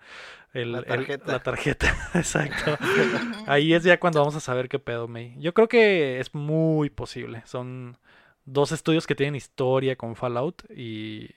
la 0.54 0.84
tarjeta. 0.84 1.32
la 1.32 1.44
tarjeta, 1.44 1.96
exacto. 2.14 2.78
Ahí 3.48 3.74
es 3.74 3.84
ya 3.84 4.00
cuando 4.00 4.20
vamos 4.20 4.36
a 4.36 4.40
saber 4.40 4.70
qué 4.70 4.80
pedo, 4.80 5.08
May. 5.08 5.36
Yo 5.38 5.54
creo 5.54 5.68
que 5.68 6.20
es 6.20 6.34
muy 6.34 6.90
posible. 6.90 7.44
Son 7.46 7.98
dos 8.46 8.72
estudios 8.72 9.06
que 9.06 9.14
tienen 9.16 9.36
historia 9.36 9.98
con 9.98 10.16
Fallout 10.16 10.64
y 10.72 11.30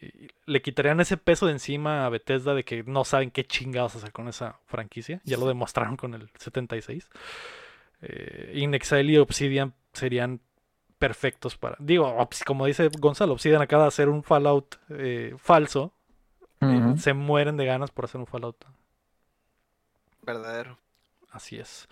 le 0.47 0.63
quitarían 0.63 1.01
ese 1.01 1.17
peso 1.17 1.47
de 1.47 1.53
encima 1.53 2.07
a 2.07 2.09
Bethesda 2.09 2.55
de 2.55 2.65
que 2.65 2.85
no 2.85 3.05
saben 3.05 3.31
qué 3.31 3.45
chingados 3.45 3.97
hacer 3.97 4.13
con 4.13 4.29
esa 4.29 4.61
franquicia. 4.67 5.21
Ya 5.25 5.37
lo 5.37 5.47
demostraron 5.47 5.97
con 5.97 6.15
el 6.15 6.31
76. 6.39 7.11
Eh, 8.03 8.53
Inexile 8.55 9.13
y 9.13 9.19
Obsidian 9.19 9.75
serían 9.93 10.41
perfectos 11.01 11.57
para... 11.57 11.77
Digo, 11.81 12.15
como 12.47 12.67
dice 12.67 12.91
Gonzalo, 12.99 13.33
Obsidian 13.33 13.63
acaba 13.63 13.85
de 13.85 13.89
hacer 13.89 14.09
un 14.09 14.23
Fallout 14.23 14.77
eh, 14.91 15.35
falso. 15.39 15.93
Eh, 16.61 16.95
se 16.99 17.15
mueren 17.15 17.57
de 17.57 17.65
ganas 17.65 17.91
por 17.91 18.05
hacer 18.05 18.21
un 18.21 18.27
Fallout. 18.27 18.65
Verdadero. 20.23 20.79
Así 21.31 21.59
es. 21.59 21.89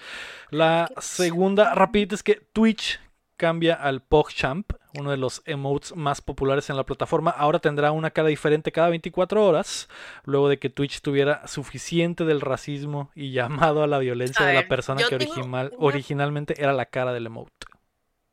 La 0.51 0.91
segunda 0.99 1.75
rapidita 1.75 2.15
es 2.15 2.23
que 2.23 2.35
Twitch 2.53 3.01
cambia 3.39 3.75
al 3.75 4.03
PogChamp, 4.03 4.73
uno 4.99 5.11
de 5.11 5.17
los 5.17 5.41
emotes 5.47 5.97
más 5.97 6.21
populares 6.21 6.69
en 6.69 6.77
la 6.77 6.85
plataforma. 6.85 7.31
Ahora 7.31 7.61
tendrá 7.61 7.93
una 7.93 8.11
cara 8.11 8.29
diferente 8.29 8.73
cada 8.73 8.91
24 8.91 9.43
horas, 9.43 9.89
luego 10.25 10.51
de 10.51 10.59
que 10.59 10.69
Twitch 10.69 11.01
tuviera 11.01 11.47
suficiente 11.49 12.27
del 12.27 12.43
racismo 12.43 13.11
y 13.15 13.33
llamado 13.33 13.83
a 13.83 13.87
la 13.87 14.01
violencia 14.01 14.45
de 14.45 14.53
la 14.53 14.69
persona 14.69 15.03
que 15.09 15.15
original, 15.15 15.73
originalmente 15.79 16.61
era 16.61 16.75
la 16.75 16.85
cara 16.85 17.15
del 17.15 17.27
emote. 17.27 17.69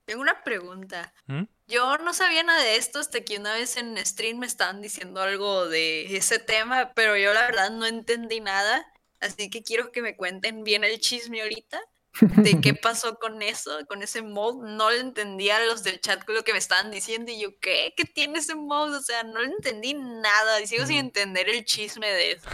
Tengo 0.06 0.22
una 0.22 0.44
pregunta. 0.44 1.14
¿Mm? 1.26 1.44
Yo 1.68 1.98
no 1.98 2.14
sabía 2.14 2.44
nada 2.44 2.64
de 2.64 2.78
esto 2.78 3.00
hasta 3.00 3.22
que 3.22 3.38
una 3.38 3.54
vez 3.54 3.76
en 3.78 3.98
stream 4.06 4.38
me 4.38 4.46
estaban 4.46 4.82
diciendo 4.82 5.22
algo 5.22 5.68
de 5.68 6.16
ese 6.16 6.40
tema, 6.40 6.94
pero 6.94 7.18
yo 7.18 7.34
la 7.34 7.42
verdad 7.42 7.72
no 7.72 7.86
entendí 7.86 8.40
nada. 8.40 8.86
Así 9.20 9.50
que 9.50 9.64
quiero 9.64 9.92
que 9.92 10.02
me 10.02 10.16
cuenten 10.16 10.64
bien 10.64 10.84
el 10.84 11.00
chisme 11.00 11.42
ahorita 11.42 11.82
de 12.22 12.62
qué 12.62 12.74
pasó 12.82 13.18
con 13.18 13.42
eso, 13.42 13.72
con 13.88 14.04
ese 14.04 14.22
mod. 14.22 14.64
No 14.64 14.92
le 14.92 15.00
entendía 15.00 15.58
a 15.58 15.66
los 15.66 15.84
del 15.84 16.00
chat 16.00 16.28
lo 16.30 16.44
que 16.44 16.54
me 16.54 16.60
estaban 16.60 16.92
diciendo 16.92 17.32
y 17.32 17.42
yo, 17.42 17.60
¿qué? 17.60 17.94
¿Qué 17.98 18.06
tiene 18.06 18.40
ese 18.40 18.56
mod? 18.56 18.94
O 18.94 19.02
sea, 19.02 19.24
no 19.24 19.42
le 19.42 19.48
entendí 19.48 19.96
nada 19.96 20.62
y 20.62 20.68
sigo 20.68 20.86
sin 20.86 20.98
entender 20.98 21.50
el 21.50 21.66
chisme 21.66 22.08
de 22.08 22.34
eso. 22.34 22.50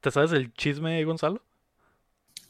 ¿Te 0.00 0.10
sabes 0.10 0.32
el 0.32 0.52
chisme, 0.54 1.04
Gonzalo? 1.04 1.42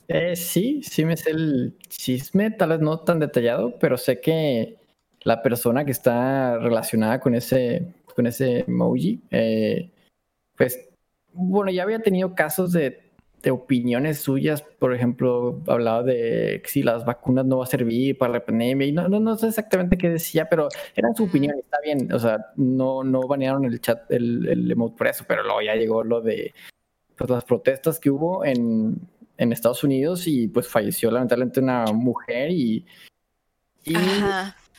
Eh, 0.09 0.37
sí, 0.37 0.83
sí 0.83 1.05
me 1.05 1.17
sé 1.17 1.31
el 1.31 1.77
chisme, 1.89 2.51
tal 2.51 2.71
vez 2.71 2.81
no 2.81 3.01
tan 3.01 3.19
detallado, 3.19 3.79
pero 3.79 3.97
sé 3.97 4.21
que 4.21 4.77
la 5.23 5.43
persona 5.43 5.85
que 5.85 5.91
está 5.91 6.59
relacionada 6.59 7.21
con 7.21 7.35
ese, 7.35 7.95
con 8.15 8.27
ese 8.27 8.61
emoji, 8.61 9.21
eh, 9.31 9.91
pues, 10.57 10.89
bueno, 11.33 11.71
ya 11.71 11.83
había 11.83 12.01
tenido 12.01 12.35
casos 12.35 12.73
de 12.73 13.07
de 13.47 13.53
opiniones 13.53 14.19
suyas, 14.19 14.61
por 14.63 14.93
ejemplo, 14.93 15.61
hablaba 15.69 16.03
de 16.03 16.61
si 16.67 16.83
las 16.83 17.05
vacunas 17.05 17.47
no 17.47 17.59
va 17.59 17.65
a 17.65 17.69
servir 17.69 18.19
para 18.19 18.33
la 18.33 18.45
pandemia, 18.45 18.89
y 18.89 18.91
no, 18.91 19.09
no, 19.09 19.21
no 19.21 19.37
sé 19.37 19.47
exactamente 19.47 19.97
qué 19.97 20.09
decía, 20.09 20.49
pero 20.49 20.69
era 20.97 21.15
su 21.15 21.25
opinión, 21.25 21.57
está 21.57 21.79
bien, 21.81 22.13
o 22.13 22.19
sea, 22.19 22.47
no, 22.57 23.05
no 23.05 23.21
banearon 23.21 23.65
el 23.65 23.81
chat, 23.81 24.11
el, 24.11 24.49
el 24.49 24.69
emote 24.69 24.97
por 24.97 25.07
eso, 25.07 25.25
pero 25.29 25.45
luego 25.45 25.63
ya 25.63 25.77
llegó 25.77 26.03
lo 26.03 26.21
de 26.23 26.55
pues, 27.17 27.31
las 27.31 27.45
protestas 27.45 28.01
que 28.01 28.11
hubo 28.11 28.45
en, 28.45 28.99
en 29.39 29.53
Estados 29.53 29.85
Unidos 29.85 30.27
y 30.27 30.49
pues 30.49 30.69
falleció 30.69 31.11
lamentablemente 31.11 31.61
una 31.61 31.87
mujer 31.87 32.51
y, 32.51 32.87
y 33.85 33.95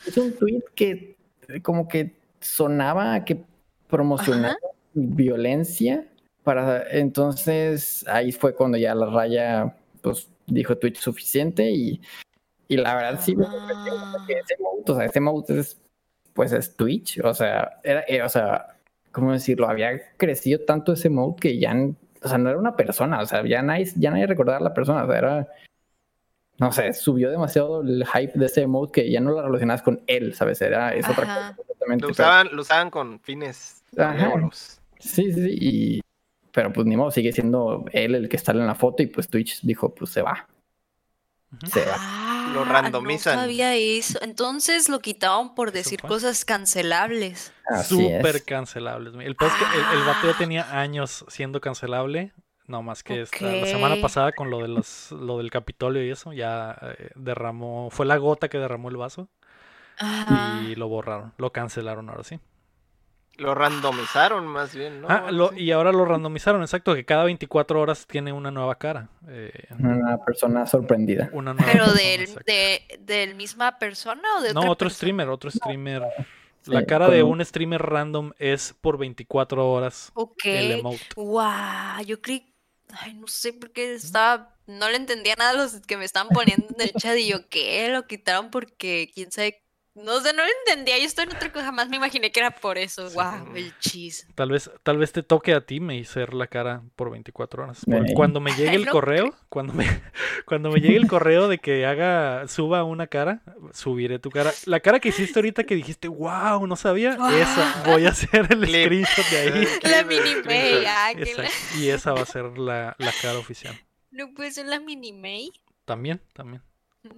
es 0.06 0.18
un 0.18 0.34
tweet 0.34 0.64
que 0.76 1.16
como 1.62 1.88
que 1.88 2.16
sonaba 2.40 3.24
que 3.24 3.44
promocionaba 3.88 4.58
violencia 4.94 6.08
para 6.44 6.90
entonces 6.92 8.06
ahí 8.08 8.32
fue 8.32 8.56
cuando 8.56 8.78
ya 8.78 8.96
la 8.96 9.06
raya 9.08 9.76
pues 10.02 10.30
dijo 10.48 10.78
Twitch 10.78 11.00
suficiente 11.00 11.70
y, 11.70 12.02
y 12.68 12.78
la 12.78 12.96
verdad 12.96 13.22
sí 13.22 13.36
me 13.36 13.46
porque 13.46 14.34
ese 14.40 14.56
mode, 14.60 14.84
o 14.88 14.96
sea, 14.96 15.06
ese 15.06 15.20
mode 15.20 15.60
es 15.60 15.80
pues 16.38 16.52
es 16.52 16.76
Twitch, 16.76 17.20
o 17.24 17.34
sea, 17.34 17.80
era, 17.84 18.06
eh, 18.08 18.22
o 18.22 18.30
sea, 18.30 18.78
¿cómo 19.12 19.34
decirlo? 19.34 19.68
Había 19.68 20.00
crecido 20.18 20.60
tanto 20.66 20.94
ese 20.94 21.10
mode 21.10 21.36
que 21.42 21.58
ya, 21.58 21.76
o 22.24 22.28
sea, 22.28 22.38
no 22.38 22.50
era 22.50 22.58
una 22.58 22.76
persona, 22.76 23.22
o 23.22 23.26
sea, 23.26 23.46
ya 23.46 23.62
nadie, 23.62 23.92
ya 23.96 24.12
nadie 24.12 24.28
recordaba 24.28 24.58
a 24.58 24.62
la 24.62 24.74
persona, 24.74 25.04
o 25.04 25.08
sea, 25.08 25.18
era, 25.18 25.48
no 26.58 26.72
sé, 26.72 26.94
subió 26.94 27.30
demasiado 27.30 27.82
el 27.82 28.06
hype 28.06 28.38
de 28.38 28.46
ese 28.46 28.68
mode 28.68 28.92
que 28.92 29.12
ya 29.12 29.20
no 29.20 29.32
lo 29.32 29.42
relacionabas 29.42 29.82
con 29.84 30.02
él, 30.08 30.34
¿sabes? 30.34 30.62
Era, 30.62 30.94
es 30.94 31.08
otra 31.08 31.26
cosa 31.26 31.56
completamente. 31.56 32.06
Lo 32.06 32.12
usaban, 32.12 32.50
lo 32.52 32.62
usaban 32.62 32.90
con 32.90 33.20
fines 33.20 33.84
Sí, 35.00 35.32
sí, 35.32 35.34
sí, 35.34 35.58
y, 35.60 36.02
pero 36.52 36.74
pues 36.74 36.88
ni 36.88 36.98
modo, 36.98 37.12
sigue 37.12 37.32
siendo 37.32 37.86
él 37.92 38.16
el 38.16 38.30
que 38.30 38.36
está 38.36 38.52
en 38.52 38.66
la 38.66 38.76
foto 38.76 39.04
y 39.04 39.08
pues 39.08 39.30
Twitch 39.30 39.62
dijo, 39.62 39.94
pues 39.94 40.12
se 40.12 40.22
va. 40.22 40.48
Se 41.66 41.86
va. 41.86 42.27
Ah, 42.48 42.54
lo 42.54 42.66
randomizan. 42.66 43.36
No 43.36 43.42
sabía 43.42 43.76
eso. 43.76 44.20
Entonces 44.22 44.90
lo 44.90 45.00
quitaban 45.00 45.56
por 45.56 45.72
decir 45.72 46.02
cosas 46.02 46.46
cancelables. 46.46 47.54
Súper 47.88 48.44
cancelables. 48.44 49.14
El, 49.14 49.22
el, 49.22 49.28
el 49.30 49.36
ah. 49.38 50.36
tenía 50.38 50.80
años 50.80 51.26
siendo 51.28 51.62
cancelable. 51.62 52.34
No 52.68 52.84
más 52.84 53.02
que 53.02 53.22
esta, 53.22 53.46
la 53.46 53.66
semana 53.66 53.96
pasada 54.02 54.34
con 54.34 54.50
lo 54.50 54.60
de 54.60 54.68
los, 54.68 55.12
lo 55.14 55.38
del 55.38 55.50
Capitolio 55.52 56.06
y 56.06 56.10
eso, 56.10 56.34
ya 56.34 56.78
eh, 56.82 57.12
derramó, 57.16 57.90
fue 57.92 58.06
la 58.06 58.18
gota 58.18 58.50
que 58.50 58.58
derramó 58.58 58.90
el 58.90 58.98
vaso. 58.98 59.30
Y 60.68 60.76
lo 60.76 60.90
borraron, 60.90 61.34
lo 61.38 61.54
cancelaron 61.54 62.10
ahora 62.10 62.24
sí. 62.24 62.42
Lo 63.38 63.54
randomizaron 63.54 64.48
más 64.48 64.74
bien, 64.74 65.02
¿no? 65.02 65.08
Ah, 65.10 65.30
y 65.56 65.70
ahora 65.72 65.92
lo 65.92 66.06
randomizaron, 66.06 66.62
exacto, 66.62 66.96
que 66.96 67.06
cada 67.06 67.24
24 67.24 67.80
horas 67.80 68.08
tiene 68.08 68.34
una 68.34 68.50
nueva 68.50 68.76
cara. 68.80 69.10
Eh, 69.28 69.52
una 69.78 70.18
persona 70.26 70.66
sorprendida. 70.66 71.30
¿Pero 71.72 71.94
del, 71.94 72.34
de, 72.46 72.82
del 73.02 73.36
misma 73.36 73.78
persona 73.78 74.24
o 74.40 74.42
de 74.42 74.54
No, 74.54 74.70
otro 74.72 74.90
streamer, 74.90 75.30
otro 75.30 75.52
streamer. 75.52 76.04
la 76.66 76.86
cara 76.86 77.10
de 77.10 77.22
un 77.22 77.46
streamer 77.46 77.82
random 77.82 78.32
es 78.40 78.74
por 78.82 78.98
24 78.98 79.72
horas 79.72 80.12
ok 80.16 80.46
el 80.46 80.72
emote. 80.72 81.06
Wow, 81.16 82.04
yo 82.06 82.20
creí... 82.22 82.54
Ay, 82.92 83.14
no 83.14 83.28
sé 83.28 83.54
por 83.54 83.72
qué 83.72 83.94
estaba... 83.94 84.56
No 84.66 84.90
le 84.90 84.96
entendía 84.96 85.36
nada 85.38 85.52
a 85.52 85.54
los 85.54 85.80
que 85.82 85.98
me 85.98 86.06
estaban 86.06 86.30
poniendo 86.30 86.66
en 86.74 86.82
el 86.82 86.92
chat 86.94 87.18
y 87.18 87.28
yo, 87.28 87.48
¿qué? 87.50 87.88
Lo 87.90 88.08
quitaron 88.08 88.50
porque 88.50 89.12
quién 89.14 89.32
sabe 89.32 89.62
no 90.04 90.22
sé, 90.22 90.34
no 90.34 90.44
lo 90.44 90.50
entendía. 90.66 90.98
Yo 90.98 91.06
estoy 91.06 91.26
en 91.26 91.36
otra 91.36 91.52
cosa. 91.52 91.66
Jamás 91.66 91.90
me 91.90 91.98
imaginé 91.98 92.32
que 92.32 92.40
era 92.40 92.52
por 92.52 92.78
eso. 92.78 93.10
Wow, 93.12 93.56
el 93.56 93.78
cheese. 93.80 94.28
Tal 94.36 94.52
vez, 94.52 94.70
tal 94.84 94.98
vez 94.98 95.12
te 95.12 95.24
toque 95.24 95.54
a 95.54 95.62
ti 95.62 95.80
me 95.80 95.98
hice 95.98 96.28
la 96.28 96.48
cara 96.48 96.84
por 96.96 97.10
24 97.12 97.64
horas. 97.64 97.86
Cuando 98.14 98.40
me 98.40 98.52
llegue 98.52 98.76
el 98.76 98.88
correo, 98.88 99.34
cuando 99.50 99.74
me, 99.74 99.86
cuando 100.46 100.72
me 100.72 100.80
llegue 100.80 100.98
el 100.98 101.08
correo 101.08 101.48
de 101.48 101.58
que 101.58 101.86
haga, 101.86 102.48
suba 102.48 102.84
una 102.84 103.08
cara, 103.08 103.42
subiré 103.74 104.20
tu 104.20 104.30
cara. 104.30 104.54
La 104.66 104.80
cara 104.80 105.00
que 105.00 105.10
hiciste 105.10 105.40
ahorita 105.40 105.64
que 105.64 105.76
dijiste, 105.76 106.08
wow, 106.08 106.66
no 106.68 106.76
sabía, 106.76 107.12
esa, 107.14 107.84
voy 107.86 108.06
a 108.06 108.10
hacer 108.10 108.48
el 108.50 108.66
screenshot 108.68 109.26
de 109.30 109.38
ahí. 109.38 109.68
La 109.84 110.04
mini 110.04 110.36
May. 110.46 110.86
Ah, 110.86 111.14
y 111.78 111.90
esa 111.90 112.14
va 112.14 112.22
a 112.22 112.26
ser 112.26 112.58
la, 112.58 112.96
la 112.98 113.12
cara 113.22 113.38
oficial. 113.38 113.76
¿No 114.12 114.34
puede 114.34 114.52
ser 114.52 114.68
la 114.68 114.80
mini 114.80 115.14
May? 115.14 115.52
También, 115.86 116.22
también. 116.34 116.62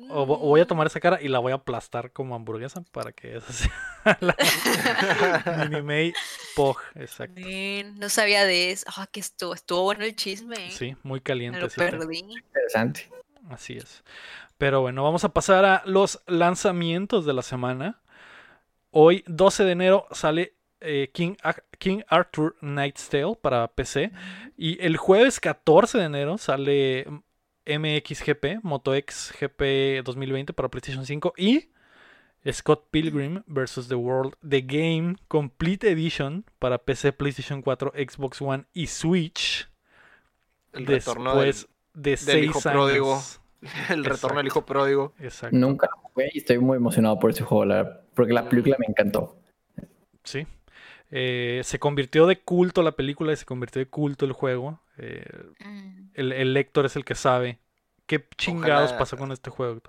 O, 0.10 0.26
voy 0.26 0.62
a 0.62 0.66
tomar 0.66 0.88
esa 0.88 1.00
cara 1.00 1.20
y 1.22 1.28
la 1.28 1.40
voy 1.40 1.52
a 1.52 1.56
aplastar 1.56 2.12
como 2.12 2.36
hamburguesa 2.36 2.84
para 2.92 3.12
que 3.12 3.38
esa 3.38 3.54
sea 3.54 3.72
la 4.20 4.36
Mini 5.82 6.14
Pog, 6.56 6.78
exacto. 6.96 7.40
no 7.96 8.10
sabía 8.10 8.46
de 8.46 8.72
eso. 8.72 8.86
Ah, 8.96 9.08
que 9.12 9.20
estuvo, 9.20 9.54
estuvo 9.54 9.84
bueno 9.84 10.04
el 10.04 10.16
chisme. 10.16 10.72
Sí, 10.72 10.96
muy 11.04 11.22
caliente. 11.22 11.60
lo 11.60 11.70
perdí. 11.70 12.20
Interesante. 12.20 13.10
Así 13.50 13.78
es. 13.78 14.04
Pero 14.58 14.82
bueno, 14.82 15.04
vamos 15.04 15.24
a 15.24 15.30
pasar 15.30 15.66
a 15.66 15.84
los 15.86 16.22
lanzamientos 16.28 17.26
de 17.26 17.34
la 17.34 17.42
semana. 17.42 18.02
Hoy, 18.92 19.24
12 19.28 19.64
de 19.64 19.72
enero, 19.72 20.08
sale 20.12 20.56
eh, 20.82 21.12
King, 21.14 21.36
King, 21.78 22.02
Arthur 22.08 22.56
Knight's 22.60 23.10
Tale 23.10 23.36
para 23.42 23.68
PC. 23.70 24.12
Y 24.58 24.84
el 24.84 24.98
jueves 24.98 25.40
14 25.40 25.98
de 25.98 26.04
enero 26.06 26.38
sale 26.38 27.08
MXGP, 27.78 28.64
MotoX 28.64 29.34
GP 29.40 30.04
2020 30.04 30.54
para 30.54 30.70
PlayStation 30.70 31.06
5 31.06 31.34
y 31.38 31.70
Scott 32.52 32.88
Pilgrim 32.90 33.44
vs. 33.48 33.88
The 33.88 33.96
World 33.96 34.36
The 34.48 34.62
Game 34.62 35.16
Complete 35.28 35.92
Edition 35.92 36.46
para 36.60 36.78
PC, 36.80 37.12
PlayStation 37.14 37.62
4, 37.62 37.94
Xbox 37.96 38.42
One 38.42 38.66
y 38.74 38.88
Switch. 38.88 39.70
El 40.74 40.86
después 40.86 41.68
de 41.94 42.18
seis 42.18 42.66
años. 42.66 42.74
Pródigo. 42.74 43.22
El 43.90 44.06
retorno 44.06 44.38
del 44.38 44.48
hijo 44.48 44.66
pródigo. 44.66 45.14
Exacto. 45.20 45.58
Nunca 45.58 45.90
lo 45.94 46.10
jugué 46.10 46.30
y 46.34 46.38
estoy 46.38 46.60
muy 46.60 46.78
emocionado 46.78 47.20
por 47.20 47.32
ese 47.32 47.44
juego, 47.44 47.66
porque 48.16 48.34
la 48.34 48.48
película 48.48 48.78
me 48.80 48.86
encantó. 48.88 49.38
Sí. 50.24 50.48
Eh, 51.12 51.62
se 51.64 51.80
convirtió 51.80 52.28
de 52.28 52.40
culto 52.40 52.84
la 52.84 52.92
película 52.92 53.34
y 53.34 53.36
se 53.36 53.46
convirtió 53.46 53.80
de 53.80 53.88
culto 53.88 54.26
el 54.26 54.34
juego. 54.34 54.80
Eh, 54.98 55.26
mm. 55.66 56.10
el, 56.14 56.54
lector 56.54 56.86
es 56.86 56.96
el 56.96 57.06
que 57.06 57.16
sabe 57.16 57.60
qué 58.06 58.24
chingados 58.38 58.94
pasó 58.94 59.18
con 59.18 59.32
este 59.32 59.50
juego. 59.50 59.82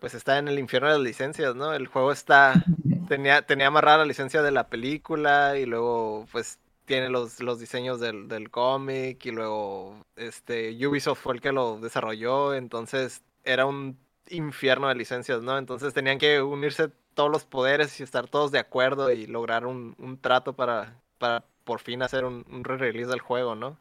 Pues 0.00 0.14
está 0.14 0.38
en 0.38 0.48
el 0.48 0.58
infierno 0.58 0.88
de 0.88 0.94
las 0.94 1.02
licencias, 1.02 1.54
¿no? 1.54 1.72
El 1.72 1.86
juego 1.86 2.12
está. 2.12 2.64
Tenía, 3.08 3.42
tenía 3.42 3.68
amarrada 3.68 3.98
la 3.98 4.04
licencia 4.04 4.42
de 4.42 4.50
la 4.50 4.68
película 4.68 5.56
y 5.58 5.64
luego, 5.64 6.26
pues, 6.30 6.58
tiene 6.84 7.08
los, 7.08 7.40
los 7.40 7.58
diseños 7.58 8.00
del, 8.00 8.28
del 8.28 8.50
cómic 8.50 9.24
y 9.26 9.30
luego 9.30 10.04
este 10.16 10.74
Ubisoft 10.86 11.20
fue 11.20 11.34
el 11.34 11.40
que 11.40 11.52
lo 11.52 11.78
desarrolló, 11.80 12.54
entonces 12.54 13.22
era 13.44 13.66
un 13.66 13.98
infierno 14.30 14.88
de 14.88 14.94
licencias, 14.94 15.42
¿no? 15.42 15.58
Entonces 15.58 15.94
tenían 15.94 16.18
que 16.18 16.40
unirse 16.40 16.90
todos 17.18 17.32
los 17.32 17.44
poderes 17.44 17.98
y 17.98 18.04
estar 18.04 18.28
todos 18.28 18.52
de 18.52 18.60
acuerdo 18.60 19.10
y 19.10 19.26
lograr 19.26 19.66
un, 19.66 19.96
un 19.98 20.20
trato 20.20 20.52
para, 20.52 21.02
para 21.18 21.44
por 21.64 21.80
fin 21.80 22.00
hacer 22.00 22.24
un, 22.24 22.46
un 22.48 22.62
re-release 22.62 23.10
del 23.10 23.20
juego, 23.20 23.56
¿no? 23.56 23.76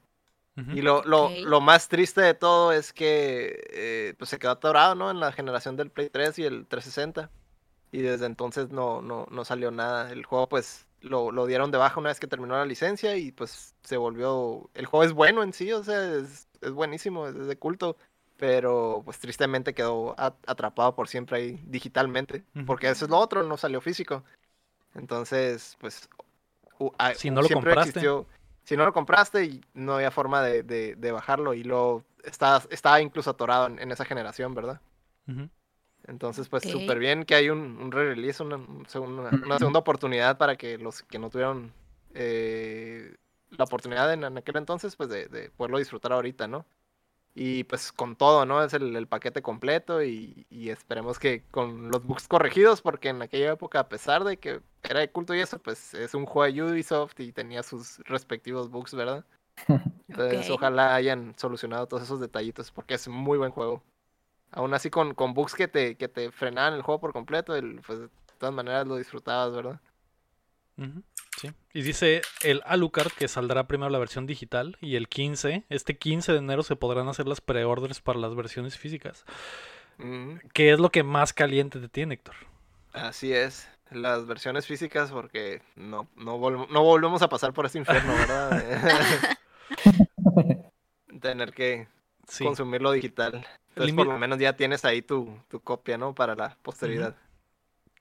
Y 0.73 0.81
lo, 0.81 1.03
lo, 1.03 1.29
lo, 1.29 1.61
más 1.61 1.87
triste 1.87 2.19
de 2.19 2.33
todo 2.33 2.71
es 2.71 2.91
que 2.91 3.63
eh, 3.69 4.15
pues 4.17 4.31
se 4.31 4.39
quedó 4.39 4.53
atorado, 4.53 4.95
¿no? 4.95 5.11
En 5.11 5.19
la 5.19 5.31
generación 5.31 5.75
del 5.75 5.91
Play 5.91 6.09
3 6.09 6.39
y 6.39 6.45
el 6.45 6.65
360. 6.65 7.29
Y 7.91 7.99
desde 8.01 8.25
entonces 8.25 8.71
no, 8.71 9.03
no, 9.03 9.27
no 9.29 9.45
salió 9.45 9.69
nada. 9.69 10.11
El 10.11 10.25
juego 10.25 10.49
pues 10.49 10.87
lo, 11.01 11.31
lo, 11.31 11.45
dieron 11.45 11.69
de 11.69 11.77
baja 11.77 11.99
una 11.99 12.09
vez 12.09 12.19
que 12.19 12.25
terminó 12.25 12.55
la 12.55 12.65
licencia 12.65 13.17
y 13.17 13.31
pues 13.31 13.75
se 13.83 13.97
volvió... 13.97 14.67
El 14.73 14.87
juego 14.87 15.03
es 15.03 15.13
bueno 15.13 15.43
en 15.43 15.53
sí, 15.53 15.71
o 15.71 15.83
sea, 15.83 16.15
es, 16.15 16.47
es 16.59 16.71
buenísimo, 16.71 17.27
es 17.27 17.35
de 17.35 17.55
culto. 17.59 17.97
Pero 18.37 19.01
pues 19.03 19.19
tristemente 19.19 19.73
quedó 19.73 20.15
atrapado 20.17 20.95
por 20.95 21.07
siempre 21.07 21.37
ahí 21.37 21.63
digitalmente. 21.65 22.43
Porque 22.65 22.89
eso 22.89 23.05
es 23.05 23.11
lo 23.11 23.17
otro, 23.17 23.43
no 23.43 23.57
salió 23.57 23.81
físico. 23.81 24.23
Entonces, 24.93 25.75
pues... 25.79 26.07
si 27.15 27.31
no 27.31 27.41
lo 27.41 27.49
compraste 27.49 28.01
si 28.67 28.75
no 28.75 28.83
lo 28.83 28.91
compraste 28.91 29.45
y 29.45 29.61
no 29.73 29.93
había 29.95 30.11
forma 30.11 30.41
de, 30.41 30.61
de, 30.61 31.11
bajarlo 31.13 31.53
y 31.53 31.63
lo 31.63 32.03
estaba, 32.25 32.61
estaba 32.69 32.99
incluso 32.99 33.29
atorado 33.29 33.67
en, 33.67 33.91
esa 33.93 34.03
generación, 34.03 34.53
¿verdad? 34.53 34.81
Entonces, 36.05 36.49
pues 36.49 36.63
súper 36.63 36.99
bien 36.99 37.23
que 37.23 37.35
hay 37.35 37.49
un, 37.49 37.77
un 37.81 37.93
re-release, 37.93 38.43
una, 38.43 38.57
una, 38.57 39.57
segunda 39.57 39.79
oportunidad 39.79 40.37
para 40.37 40.57
que 40.57 40.77
los 40.77 41.01
que 41.03 41.17
no 41.17 41.29
tuvieron 41.29 41.71
eh, 42.13 43.15
la 43.51 43.63
oportunidad 43.63 44.11
en, 44.11 44.25
en, 44.25 44.37
aquel 44.37 44.57
entonces, 44.57 44.97
pues 44.97 45.07
de, 45.07 45.29
de 45.29 45.49
poderlo 45.49 45.77
disfrutar 45.77 46.11
ahorita, 46.11 46.49
¿no? 46.49 46.65
Y 47.39 47.65
pues 47.65 47.91
con 47.91 48.15
todo, 48.15 48.47
¿no? 48.47 48.63
Es 48.63 48.73
el, 48.73 49.05
paquete 49.05 49.43
completo 49.43 50.01
y, 50.01 50.47
esperemos 50.49 51.19
que 51.19 51.43
con 51.51 51.91
los 51.91 52.03
bugs 52.03 52.27
corregidos, 52.27 52.81
porque 52.81 53.09
en 53.09 53.21
aquella 53.21 53.51
época, 53.51 53.79
a 53.79 53.89
pesar 53.89 54.23
de 54.23 54.37
que 54.37 54.59
era 54.81 55.01
de 55.01 55.11
culto 55.11 55.35
y 55.35 55.39
eso, 55.39 55.59
pues 55.59 55.93
es 55.93 56.15
un 56.15 56.25
juego 56.25 56.65
de 56.65 56.73
Ubisoft 56.73 57.19
y 57.19 57.31
tenía 57.31 57.61
sus 57.61 57.99
respectivos 58.05 58.71
bugs, 58.71 58.95
¿verdad? 58.95 59.23
Entonces 60.07 60.49
ojalá 60.49 60.95
hayan 60.95 61.35
solucionado 61.37 61.85
todos 61.85 62.01
esos 62.01 62.19
detallitos, 62.19 62.71
porque 62.71 62.95
es 62.95 63.07
muy 63.07 63.37
buen 63.37 63.51
juego. 63.51 63.83
Aún 64.49 64.73
así 64.73 64.89
con, 64.89 65.13
con 65.13 65.35
bugs 65.35 65.53
que 65.53 65.67
te, 65.67 65.93
que 65.95 66.07
te 66.07 66.31
frenaban 66.31 66.73
el 66.73 66.81
juego 66.81 66.99
por 66.99 67.13
completo, 67.13 67.55
el, 67.55 67.81
pues 67.85 67.99
de 67.99 68.09
todas 68.39 68.55
maneras 68.55 68.87
lo 68.87 68.95
disfrutabas, 68.95 69.53
¿verdad? 69.53 69.79
Sí. 71.37 71.51
Y 71.73 71.83
dice 71.83 72.21
el 72.41 72.61
Alucard 72.65 73.11
que 73.11 73.27
saldrá 73.27 73.67
primero 73.67 73.91
la 73.91 73.99
versión 73.99 74.25
digital 74.25 74.77
y 74.81 74.95
el 74.95 75.07
15, 75.07 75.65
este 75.69 75.97
15 75.97 76.31
de 76.31 76.37
enero 76.39 76.63
se 76.63 76.75
podrán 76.75 77.07
hacer 77.07 77.27
las 77.27 77.41
preorders 77.41 78.01
para 78.01 78.19
las 78.19 78.35
versiones 78.35 78.77
físicas. 78.77 79.23
Mm. 79.97 80.37
¿Qué 80.53 80.71
es 80.71 80.79
lo 80.79 80.89
que 80.89 81.03
más 81.03 81.33
caliente 81.33 81.79
te 81.79 81.89
tiene, 81.89 82.15
Héctor? 82.15 82.35
Así 82.93 83.33
es, 83.33 83.69
las 83.91 84.25
versiones 84.25 84.65
físicas 84.65 85.11
porque 85.11 85.61
no, 85.75 86.07
no, 86.15 86.37
volvemos 86.37 87.21
a 87.21 87.29
pasar 87.29 87.53
por 87.53 87.67
ese 87.67 87.77
infierno, 87.77 88.13
¿verdad? 88.15 89.37
Tener 91.21 91.53
que 91.53 91.87
consumir 92.39 92.81
lo 92.81 92.91
digital. 92.91 93.45
Entonces 93.69 93.95
por 93.95 94.07
lo 94.07 94.17
menos 94.17 94.39
ya 94.39 94.53
tienes 94.55 94.85
ahí 94.85 95.03
tu, 95.03 95.39
tu 95.49 95.59
copia, 95.59 95.99
¿no? 95.99 96.15
Para 96.15 96.33
la 96.33 96.57
posteridad 96.63 97.15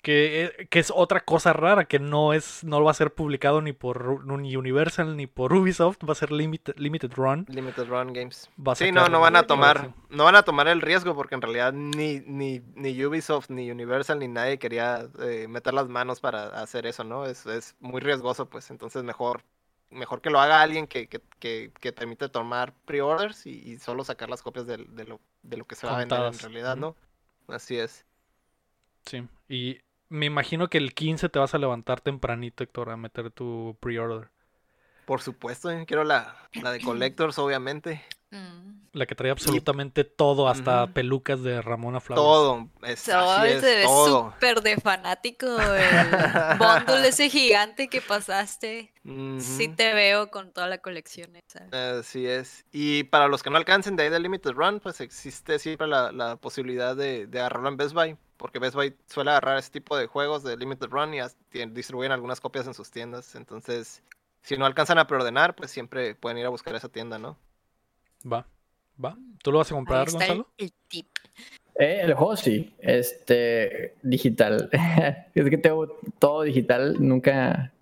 Que, 0.07 0.69
que, 0.71 0.79
es 0.79 0.93
otra 0.95 1.25
cosa 1.25 1.53
rara, 1.53 1.87
que 1.87 1.99
no 1.99 2.33
es 2.33 2.63
no 2.63 2.81
va 2.85 2.93
a 2.93 2.95
ser 2.95 3.13
publicado 3.13 3.61
ni 3.61 3.73
por 3.73 4.25
ni 4.25 4.55
Universal 4.55 5.17
ni 5.17 5.27
por 5.27 5.53
Ubisoft, 5.53 5.99
va 6.09 6.13
a 6.13 6.15
ser 6.15 6.31
Limited, 6.31 6.77
limited 6.77 7.13
Run. 7.15 7.45
Limited 7.49 7.89
Run 7.89 8.13
Games. 8.13 8.49
sí, 8.77 8.93
no, 8.93 9.09
no 9.09 9.19
van 9.19 9.35
a 9.35 9.49
tomar, 9.49 9.91
no 10.11 10.23
van 10.23 10.37
a 10.37 10.45
tomar 10.45 10.69
el 10.69 10.81
riesgo 10.81 11.17
porque 11.17 11.35
en 11.35 11.43
realidad 11.43 11.73
ni, 11.73 12.21
ni, 12.21 12.61
ni 12.77 13.05
Ubisoft, 13.05 13.51
ni 13.51 13.69
Universal, 13.69 14.21
ni 14.21 14.29
nadie 14.29 14.61
quería 14.61 15.09
eh, 15.19 15.49
meter 15.49 15.75
las 15.75 15.89
manos 15.89 16.21
para 16.21 16.51
hacer 16.63 16.87
eso, 16.87 17.03
¿no? 17.03 17.27
Es, 17.27 17.45
es 17.45 17.75
muy 17.81 18.01
riesgoso, 18.01 18.49
pues 18.49 18.71
entonces 18.71 19.03
mejor 19.03 19.43
mejor 19.91 20.21
que 20.21 20.31
lo 20.31 20.39
haga 20.39 20.63
alguien 20.63 20.87
que, 20.87 21.09
que, 21.09 21.21
que, 21.41 21.73
que 21.81 21.93
permite 21.93 22.29
tomar 22.29 22.73
pre-orders 22.85 23.45
y, 23.45 23.77
solo 23.79 24.05
sacar 24.05 24.31
las 24.31 24.41
copias 24.41 24.69
de, 24.69 24.77
de, 24.77 25.05
lo, 25.05 25.21
de 25.43 25.57
lo 25.57 25.65
que 25.65 25.75
se 25.75 25.89
va 25.89 25.97
a 25.97 25.99
vender 25.99 26.21
en 26.21 26.39
realidad, 26.39 26.77
¿no? 26.77 26.95
Así 27.49 27.77
es. 27.77 28.05
Sí, 29.05 29.27
y 29.49 29.81
me 30.09 30.27
imagino 30.27 30.69
que 30.69 30.79
el 30.79 30.95
15 30.95 31.29
te 31.29 31.39
vas 31.39 31.55
a 31.55 31.59
levantar 31.59 32.01
tempranito, 32.01 32.65
Héctor, 32.65 32.91
a 32.91 32.97
meter 32.97 33.31
tu 33.31 33.77
pre-order. 33.81 34.31
Por 35.05 35.23
supuesto, 35.23 35.71
eh, 35.71 35.85
quiero 35.87 36.05
la, 36.05 36.37
la 36.61 36.73
de 36.73 36.81
Collectors, 36.83 37.39
obviamente. 37.39 38.03
Mm. 38.31 38.87
La 38.93 39.07
que 39.07 39.15
trae 39.15 39.31
absolutamente 39.31 40.05
todo, 40.05 40.49
hasta 40.49 40.87
pelucas 40.89 41.43
de 41.43 41.61
Ramona 41.61 42.01
Flowers. 42.01 42.25
Todo, 42.25 42.69
es, 42.83 43.09
así 43.09 43.53
es, 43.53 43.61
se 43.61 43.77
ve 43.77 43.85
súper 43.85 44.63
de 44.63 44.79
fanático 44.79 45.47
el 45.47 46.07
bundle 46.59 47.09
ese 47.09 47.29
gigante 47.29 47.89
que 47.89 48.01
pasaste. 48.01 48.93
Sí 49.39 49.69
te 49.69 49.93
veo 49.93 50.31
con 50.31 50.51
toda 50.51 50.67
la 50.67 50.79
colección 50.79 51.37
esa. 51.37 51.99
Así 51.99 52.27
es. 52.27 52.65
Y 52.73 53.05
para 53.05 53.29
los 53.29 53.43
que 53.43 53.51
no 53.51 53.57
alcancen 53.57 53.97
de 53.97 54.05
ahí 54.05 54.09
de 54.09 54.19
Limited 54.19 54.53
Run, 54.53 54.81
pues 54.81 55.01
existe 55.01 55.59
siempre 55.59 55.87
la, 55.87 56.11
la 56.11 56.37
posibilidad 56.37 56.97
de, 56.97 57.27
de 57.27 57.39
agarrarlo 57.39 57.69
en 57.69 57.77
Best 57.77 57.95
Buy 57.95 58.17
porque 58.37 58.59
Best 58.59 58.75
Buy 58.75 58.97
suele 59.07 59.31
agarrar 59.31 59.59
ese 59.59 59.71
tipo 59.71 59.97
de 59.97 60.07
juegos 60.07 60.43
de 60.43 60.57
Limited 60.57 60.89
Run 60.89 61.15
y 61.15 61.21
distribuyen 61.71 62.13
algunas 62.13 62.41
copias 62.41 62.67
en 62.67 62.75
sus 62.75 62.91
tiendas. 62.91 63.35
Entonces, 63.35 64.03
si 64.43 64.57
no 64.57 64.67
alcanzan 64.67 64.99
a 64.99 65.07
preordenar, 65.07 65.55
pues 65.55 65.71
siempre 65.71 66.15
pueden 66.15 66.39
ir 66.39 66.47
a 66.47 66.51
buscar 66.51 66.75
esa 66.75 66.89
tienda, 66.89 67.19
¿no? 67.19 67.39
Va, 68.31 68.49
va. 69.03 69.17
¿Tú 69.43 69.53
lo 69.53 69.59
vas 69.59 69.71
a 69.71 69.75
comprar, 69.75 70.11
Gonzalo? 70.11 70.49
El, 70.59 70.73
eh, 71.79 72.01
el 72.03 72.15
juego 72.15 72.37
sí, 72.37 72.75
este, 72.81 73.95
digital. 74.03 74.71
es 75.35 75.51
que 75.51 75.59
tengo 75.59 75.99
todo 76.19 76.43
digital, 76.43 76.97
nunca, 76.99 77.73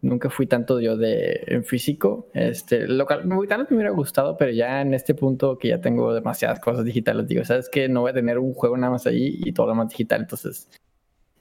nunca 0.00 0.30
fui 0.30 0.46
tanto 0.46 0.80
yo 0.80 0.96
de 0.96 1.44
en 1.46 1.64
físico. 1.64 2.28
Este, 2.32 2.88
local, 2.88 3.26
me 3.26 3.36
hubiera 3.36 3.90
gustado, 3.90 4.36
pero 4.36 4.52
ya 4.52 4.80
en 4.80 4.94
este 4.94 5.14
punto 5.14 5.58
que 5.58 5.68
ya 5.68 5.80
tengo 5.80 6.14
demasiadas 6.14 6.60
cosas 6.60 6.84
digitales, 6.84 7.28
digo, 7.28 7.44
sabes 7.44 7.68
que 7.68 7.88
no 7.88 8.00
voy 8.00 8.10
a 8.10 8.14
tener 8.14 8.38
un 8.38 8.54
juego 8.54 8.76
nada 8.76 8.92
más 8.92 9.06
ahí 9.06 9.38
y 9.44 9.52
todo 9.52 9.66
lo 9.66 9.74
más 9.74 9.90
digital, 9.90 10.22
entonces, 10.22 10.70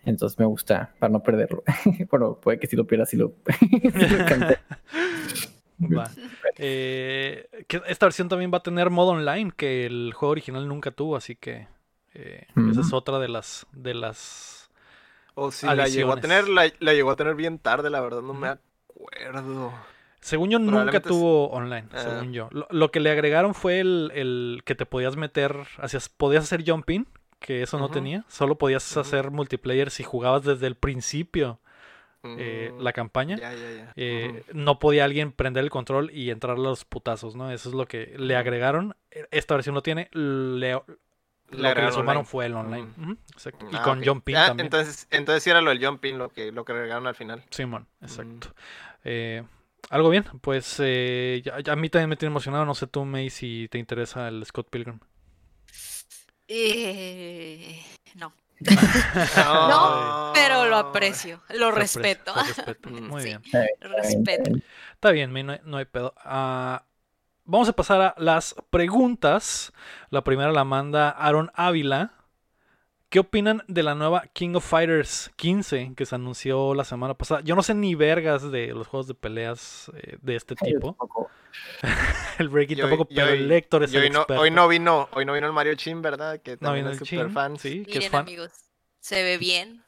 entonces 0.04 0.38
me 0.38 0.46
gusta 0.46 0.94
para 1.00 1.12
no 1.12 1.24
perderlo. 1.24 1.64
bueno, 2.12 2.40
puede 2.42 2.60
que 2.60 2.68
si 2.68 2.76
lo 2.76 2.86
pierda, 2.86 3.06
si 3.06 3.16
lo, 3.16 3.34
eh, 6.58 7.48
esta 7.88 8.06
versión 8.06 8.30
también 8.30 8.52
va 8.54 8.58
a 8.58 8.64
tener 8.64 8.90
modo 8.90 9.12
online 9.12 9.52
que 9.56 9.86
el 9.86 10.14
juego 10.14 10.32
original 10.32 10.68
nunca 10.68 10.92
tuvo, 10.92 11.16
así 11.16 11.36
que 11.36 11.68
eh, 12.14 12.48
esa 12.72 12.82
es 12.82 12.94
otra 12.94 13.20
de 13.20 13.28
las 13.28 13.68
de 13.74 13.94
las 13.94 14.66
o 15.36 15.52
si 15.52 15.68
la 15.68 15.88
llegó 15.88 16.14
a 16.14 16.22
tener, 16.22 16.48
la, 16.48 16.68
llegó 16.68 17.12
a 17.12 17.16
tener 17.18 17.36
bien 17.36 17.60
tarde, 17.60 17.90
la 17.90 18.00
verdad 18.00 18.22
no 18.22 18.34
me 18.34 18.48
acuerdo. 18.48 19.74
Según 20.22 20.50
yo, 20.50 20.60
nunca 20.60 21.02
tuvo 21.02 21.50
online, 21.50 21.88
ah. 21.92 22.00
según 22.00 22.34
yo. 22.34 22.50
Lo, 22.70 22.90
que 22.90 23.02
le 23.02 23.12
agregaron 23.12 23.54
fue 23.54 23.82
el, 23.82 24.62
que 24.66 24.74
te 24.74 24.86
podías 24.86 25.18
meter, 25.18 25.68
hacías, 25.78 26.08
podías 26.10 26.46
hacer 26.46 26.64
jumping, 26.66 27.06
que 27.40 27.62
eso 27.62 27.78
no 27.78 27.90
tenía. 27.92 28.24
Solo 28.30 28.58
podías 28.58 28.96
hacer 28.98 29.30
multiplayer 29.30 29.92
si 29.92 30.04
jugabas 30.04 30.44
desde 30.44 30.68
el 30.68 30.76
principio 30.76 31.60
eh, 32.38 32.72
mm, 32.74 32.82
la 32.82 32.94
campaña. 32.94 33.38
Eh, 33.96 34.44
no 34.54 34.80
podía 34.80 35.06
alguien 35.06 35.32
prender 35.32 35.64
el 35.64 35.70
control 35.70 36.12
y 36.12 36.30
entrar 36.32 36.58
a 36.58 36.60
los 36.60 36.86
putazos, 36.86 37.36
¿no? 37.36 37.52
Eso 37.52 37.70
es 37.70 37.76
lo 37.76 37.88
que 37.88 38.16
le 38.18 38.36
agregaron. 38.36 38.96
E, 39.12 39.28
esta 39.32 39.56
versión 39.56 39.76
lo 39.76 39.84
tiene. 39.84 40.10
Le, 40.12 40.74
lo 41.52 41.74
que 41.74 41.82
le 41.82 41.92
sumaron 41.92 42.26
fue 42.26 42.48
el 42.48 42.56
online. 42.56 42.88
exacto. 43.32 43.68
Y 43.72 43.76
ah, 43.76 43.84
con 43.84 44.04
jumping 44.04 44.36
ah, 44.36 44.48
también. 44.48 44.66
Entonces, 44.66 45.08
entonces 45.12 45.44
sí 45.44 45.50
era 45.50 45.62
lo 45.62 45.70
del 45.70 45.86
jumping 45.86 46.18
lo 46.18 46.30
que, 46.30 46.52
lo 46.52 46.66
que 46.66 46.72
agregaron 46.74 47.08
al 47.08 47.16
final. 47.16 47.44
Simón, 47.50 47.88
exacto. 48.02 48.54
Eh, 49.04 49.44
algo 49.90 50.10
bien, 50.10 50.26
pues 50.42 50.78
eh, 50.80 51.42
ya, 51.44 51.72
a 51.72 51.76
mí 51.76 51.90
también 51.90 52.10
me 52.10 52.16
tiene 52.16 52.32
emocionado. 52.32 52.66
No 52.66 52.74
sé 52.74 52.88
tú, 52.88 53.06
May, 53.06 53.30
si 53.30 53.68
te 53.70 53.78
interesa 53.78 54.28
el 54.28 54.44
Scott 54.46 54.70
Pilgrim. 54.70 55.00
Eh, 56.48 57.82
no. 58.16 58.34
no, 59.36 60.32
pero 60.34 60.66
lo 60.66 60.78
aprecio, 60.78 61.42
lo 61.50 61.72
respeto. 61.72 62.34
Muy 62.90 63.24
bien. 63.24 63.42
Respeto. 63.80 64.52
Está 64.94 65.12
bien, 65.12 65.32
no 65.32 65.52
hay, 65.52 65.60
no 65.64 65.78
hay 65.78 65.86
pedo. 65.86 66.14
Ah, 66.18 66.84
Vamos 67.48 67.70
a 67.70 67.74
pasar 67.74 68.02
a 68.02 68.16
las 68.18 68.56
preguntas. 68.72 69.72
La 70.10 70.24
primera 70.24 70.52
la 70.52 70.64
manda 70.64 71.12
Aaron 71.12 71.52
Ávila. 71.54 72.12
¿Qué 73.16 73.20
opinan 73.20 73.64
de 73.70 73.82
la 73.82 73.96
nueva 73.96 74.26
King 74.34 74.56
of 74.56 74.70
Fighters 74.70 75.32
15 75.38 75.94
que 75.96 76.06
se 76.06 76.16
anunció 76.16 76.74
la 76.74 76.84
semana 76.84 77.14
pasada? 77.14 77.40
Yo 77.46 77.56
no 77.56 77.64
sé 77.64 77.74
ni 77.74 77.96
vergas 77.96 78.52
de 78.52 78.74
los 78.74 78.88
juegos 78.88 79.08
de 79.08 79.14
peleas 79.14 79.90
eh, 79.96 80.18
de 80.22 80.36
este 80.36 80.54
tipo. 80.54 80.98
el 82.40 82.50
Breaking 82.50 82.80
tampoco, 82.80 83.06
pero 83.06 83.30
el 83.30 83.48
Lector 83.48 83.86
es 83.86 83.94
el 83.94 84.12
no, 84.12 84.26
Hoy 84.28 84.52
no 84.52 84.68
vino, 84.68 85.08
hoy 85.14 85.24
no 85.24 85.32
vino 85.32 85.48
el 85.48 85.54
Mario 85.54 85.76
Chin, 85.76 86.02
¿verdad? 86.02 86.42
Que 86.42 86.58
también 86.58 86.88
es 86.88 86.98
super 86.98 87.30
fan. 87.30 87.58
Sí, 87.58 87.86
que 87.86 88.00
es 88.00 88.10
fan. 88.10 88.24
amigos, 88.24 88.52
se 89.00 89.24
ve 89.24 89.38
bien, 89.38 89.86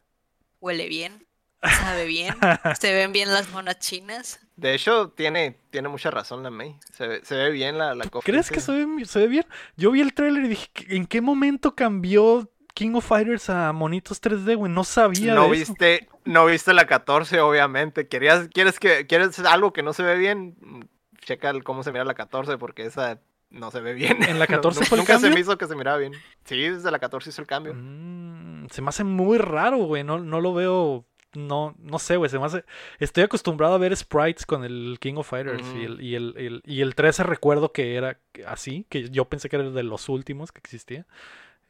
huele 0.62 0.88
bien, 0.88 1.28
sabe 1.82 2.06
bien, 2.06 2.34
se 2.80 2.94
ven 2.94 3.12
bien 3.12 3.34
las 3.34 3.52
monas 3.52 3.78
chinas. 3.80 4.40
De 4.56 4.74
hecho, 4.74 5.10
tiene, 5.10 5.58
tiene 5.70 5.90
mucha 5.90 6.12
razón 6.12 6.44
la 6.44 6.50
May. 6.50 6.78
Se 6.94 7.06
ve, 7.06 7.20
se 7.26 7.36
ve 7.36 7.50
bien 7.50 7.78
la, 7.78 7.94
la 7.94 8.06
¿Crees 8.06 8.50
que 8.50 8.62
se 8.62 8.72
ve, 8.72 9.06
se 9.06 9.20
ve 9.20 9.28
bien? 9.28 9.46
Yo 9.76 9.92
vi 9.92 10.00
el 10.00 10.14
trailer 10.14 10.46
y 10.46 10.48
dije, 10.48 10.70
¿en 10.88 11.06
qué 11.06 11.20
momento 11.20 11.76
cambió 11.76 12.50
King 12.78 12.94
of 12.94 13.08
Fighters 13.08 13.50
a 13.50 13.74
monitos 13.74 14.22
3D, 14.22 14.56
güey? 14.56 14.72
No 14.72 14.84
sabía 14.84 15.34
no 15.34 15.50
viste, 15.50 16.08
No 16.26 16.46
viste 16.46 16.76
la 16.76 16.86
14, 16.86 17.40
obviamente. 17.40 18.08
¿Querías, 18.08 18.50
quieres, 18.50 18.80
que, 18.80 19.08
¿Quieres 19.08 19.40
algo 19.40 19.74
que 19.74 19.82
no 19.82 19.94
se 19.94 20.04
ve 20.04 20.16
bien? 20.16 20.88
Checa 21.26 21.60
cómo 21.64 21.82
se 21.82 21.92
mira 21.92 22.06
la 22.06 22.14
14, 22.14 22.60
porque 22.60 22.86
esa 22.86 23.20
no 23.50 23.72
se 23.72 23.82
ve 23.82 23.96
bien. 23.96 24.22
¿En 24.22 24.38
la 24.38 24.46
14 24.62 24.86
fue 24.86 25.00
el 25.00 25.02
Nunca 25.02 25.18
se 25.18 25.32
me 25.32 25.40
hizo 25.40 25.58
que 25.58 25.66
se 25.66 25.76
mirara 25.76 25.98
bien. 25.98 26.14
Sí, 26.46 26.70
desde 26.70 26.92
la 26.92 27.00
14 27.00 27.32
hizo 27.32 27.42
el 27.42 27.48
cambio. 27.48 27.74
Mm, 27.76 28.68
se 28.70 28.84
me 28.84 28.90
hace 28.90 29.04
muy 29.04 29.40
raro, 29.40 29.78
güey. 29.78 30.04
No, 30.04 30.20
no 30.20 30.40
lo 30.40 30.54
veo 30.54 31.04
no, 31.34 31.76
no 31.80 31.98
sé, 31.98 32.18
güey, 32.18 32.30
se 32.30 32.38
me 32.38 32.46
hace... 32.46 32.64
Estoy 33.00 33.24
acostumbrado 33.24 33.74
a 33.74 33.80
ver 33.80 33.96
sprites 33.96 34.46
con 34.46 34.64
el 34.64 34.98
King 35.00 35.16
of 35.16 35.30
Fighters 35.30 35.66
y, 35.76 35.84
el, 35.84 36.02
y, 36.02 36.16
el, 36.16 36.62
y 36.64 36.82
el 36.82 36.94
13 36.94 37.24
recuerdo 37.24 37.72
que 37.72 37.96
era 37.96 38.20
así, 38.46 38.86
que 38.90 39.10
yo 39.10 39.26
pensé 39.26 39.50
que 39.50 39.56
era 39.56 39.70
de 39.70 39.84
los 39.84 40.10
últimos 40.10 40.52
que 40.52 40.60
existía. 40.60 41.06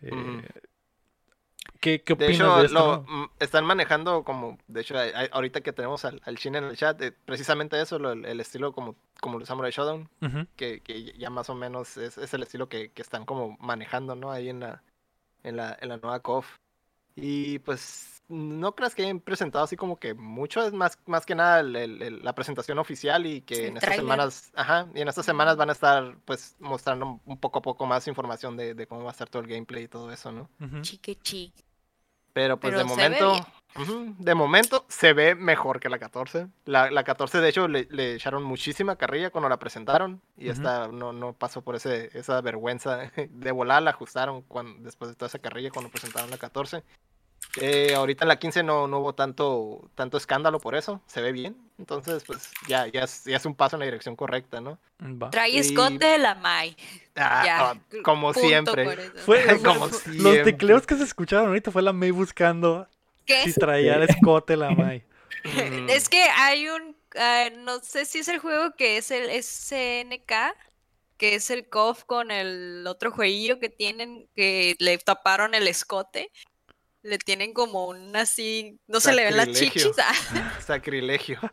Eh, 0.01 0.43
¿Qué, 1.79 2.01
qué 2.01 2.13
opinas 2.13 2.29
de, 2.29 2.35
hecho, 2.35 2.61
esto, 2.61 3.05
lo, 3.07 3.31
están 3.39 3.65
manejando 3.65 4.23
como, 4.23 4.57
de 4.67 4.81
hecho, 4.81 4.95
ahorita 5.31 5.61
que 5.61 5.73
tenemos 5.73 6.05
al, 6.05 6.21
al 6.25 6.35
Shin 6.35 6.55
en 6.55 6.65
el 6.65 6.77
chat, 6.77 7.01
eh, 7.01 7.11
precisamente 7.11 7.79
eso, 7.79 7.97
el, 7.97 8.39
estilo 8.39 8.73
como, 8.73 8.95
como 9.21 9.39
el 9.39 9.45
Samurai 9.45 9.71
Shodown, 9.71 10.09
que, 10.55 10.81
que, 10.81 11.13
ya 11.17 11.29
más 11.29 11.49
o 11.49 11.55
menos 11.55 11.97
es, 11.97 12.17
es 12.17 12.33
el 12.33 12.43
estilo 12.43 12.69
que, 12.69 12.91
que, 12.91 13.01
están 13.01 13.25
como 13.25 13.57
manejando, 13.59 14.15
¿no? 14.15 14.31
Ahí 14.31 14.49
en 14.49 14.59
la, 14.61 14.83
en 15.43 15.57
la, 15.57 15.77
en 15.79 15.89
la 15.89 15.97
nueva 15.97 16.19
KOF. 16.21 16.47
Y 17.15 17.59
pues 17.59 18.17
no 18.29 18.75
creas 18.75 18.93
que 18.93 19.03
hayan 19.03 19.19
presentado 19.19 19.63
así 19.63 19.77
como 19.77 19.99
que 19.99 20.13
mucho, 20.13 20.61
es 20.65 20.73
más, 20.73 20.99
más 21.05 21.25
que 21.25 21.35
nada 21.35 21.63
la 21.63 22.35
presentación 22.35 22.77
oficial 22.77 23.25
y 23.25 23.41
que 23.41 23.67
en 23.67 23.77
estas 23.77 23.95
semanas, 23.95 24.51
ajá, 24.53 24.87
y 24.93 25.01
en 25.01 25.07
estas 25.07 25.25
semanas 25.25 25.55
van 25.55 25.69
a 25.69 25.73
estar 25.73 26.17
pues 26.25 26.55
mostrando 26.59 27.21
un 27.25 27.37
poco 27.37 27.59
a 27.59 27.61
poco 27.61 27.85
más 27.85 28.07
información 28.07 28.57
de, 28.57 28.85
cómo 28.87 29.03
va 29.03 29.09
a 29.09 29.11
estar 29.11 29.29
todo 29.29 29.41
el 29.41 29.47
gameplay 29.47 29.83
y 29.83 29.87
todo 29.87 30.11
eso, 30.11 30.31
¿no? 30.31 30.49
Chique 30.81 31.17
Pero 32.37 32.59
pues 32.59 32.77
de 32.77 32.83
momento, 32.83 33.35
de 34.19 34.35
momento 34.35 34.85
se 34.89 35.13
ve 35.13 35.33
mejor 35.33 35.79
que 35.79 35.89
la 35.89 35.97
14. 35.97 36.47
La, 36.65 36.91
la 36.91 37.03
14 37.03 37.41
de 37.41 37.49
hecho 37.49 37.67
le, 37.67 37.87
echaron 38.13 38.43
muchísima 38.43 38.95
carrilla 38.95 39.31
cuando 39.31 39.49
la 39.49 39.57
presentaron 39.57 40.21
y 40.37 40.49
esta 40.49 40.87
no, 40.87 41.13
no 41.13 41.33
pasó 41.33 41.63
por 41.63 41.75
ese, 41.75 42.11
esa 42.13 42.39
vergüenza 42.41 43.11
de 43.31 43.51
volar, 43.51 43.81
la 43.81 43.89
ajustaron 43.89 44.43
cuando, 44.43 44.83
después 44.83 45.09
de 45.09 45.15
toda 45.15 45.29
esa 45.29 45.39
carrilla 45.39 45.71
cuando 45.71 45.89
presentaron 45.89 46.29
la 46.29 46.37
14. 46.37 46.83
Eh, 47.59 47.93
ahorita 47.95 48.23
en 48.23 48.29
la 48.29 48.39
15 48.39 48.63
no, 48.63 48.87
no 48.87 48.99
hubo 48.99 49.13
tanto, 49.13 49.89
tanto 49.95 50.17
escándalo 50.17 50.59
por 50.59 50.75
eso, 50.75 51.01
se 51.07 51.21
ve 51.21 51.31
bien. 51.31 51.57
Entonces, 51.77 52.23
pues 52.25 52.51
ya, 52.67 52.87
ya, 52.87 53.03
es, 53.03 53.23
ya 53.25 53.37
es 53.37 53.45
un 53.45 53.55
paso 53.55 53.75
en 53.75 53.81
la 53.81 53.85
dirección 53.85 54.15
correcta, 54.15 54.61
¿no? 54.61 54.79
Trae 55.31 55.57
escote 55.57 56.05
de 56.05 56.17
la 56.17 56.35
Mai. 56.35 56.75
Ah, 57.15 57.75
como 58.03 58.33
siempre. 58.33 58.95
Fue, 59.25 59.43
como 59.63 59.89
Los 60.07 60.43
tecleos 60.43 60.85
que 60.85 60.95
se 60.95 61.03
escucharon 61.03 61.47
ahorita 61.47 61.71
fue 61.71 61.81
la 61.81 61.93
May 61.93 62.11
buscando 62.11 62.87
si 63.25 63.53
traía 63.53 63.95
el 63.95 64.03
escote 64.03 64.55
la 64.55 64.71
Mai. 64.71 65.03
es 65.89 66.09
que 66.09 66.23
hay 66.23 66.69
un, 66.69 66.95
ah, 67.15 67.49
no 67.57 67.79
sé 67.79 68.05
si 68.05 68.19
es 68.19 68.27
el 68.27 68.39
juego 68.39 68.73
que 68.75 68.97
es 68.97 69.11
el 69.11 69.29
SNK, 69.31 70.33
que 71.17 71.35
es 71.35 71.49
el 71.49 71.67
KOF 71.67 72.03
con 72.03 72.31
el 72.31 72.85
otro 72.87 73.11
jueguillo 73.11 73.59
que 73.59 73.69
tienen, 73.69 74.27
que 74.35 74.75
le 74.79 74.97
taparon 74.99 75.55
el 75.55 75.67
escote 75.67 76.31
le 77.03 77.17
tienen 77.17 77.53
como 77.53 77.87
un 77.87 78.15
así, 78.15 78.79
no 78.87 78.99
se 78.99 79.13
le 79.13 79.25
ven 79.25 79.37
las 79.37 79.51
chichis. 79.51 79.91
Ah. 79.99 80.59
Sacrilegio. 80.65 81.39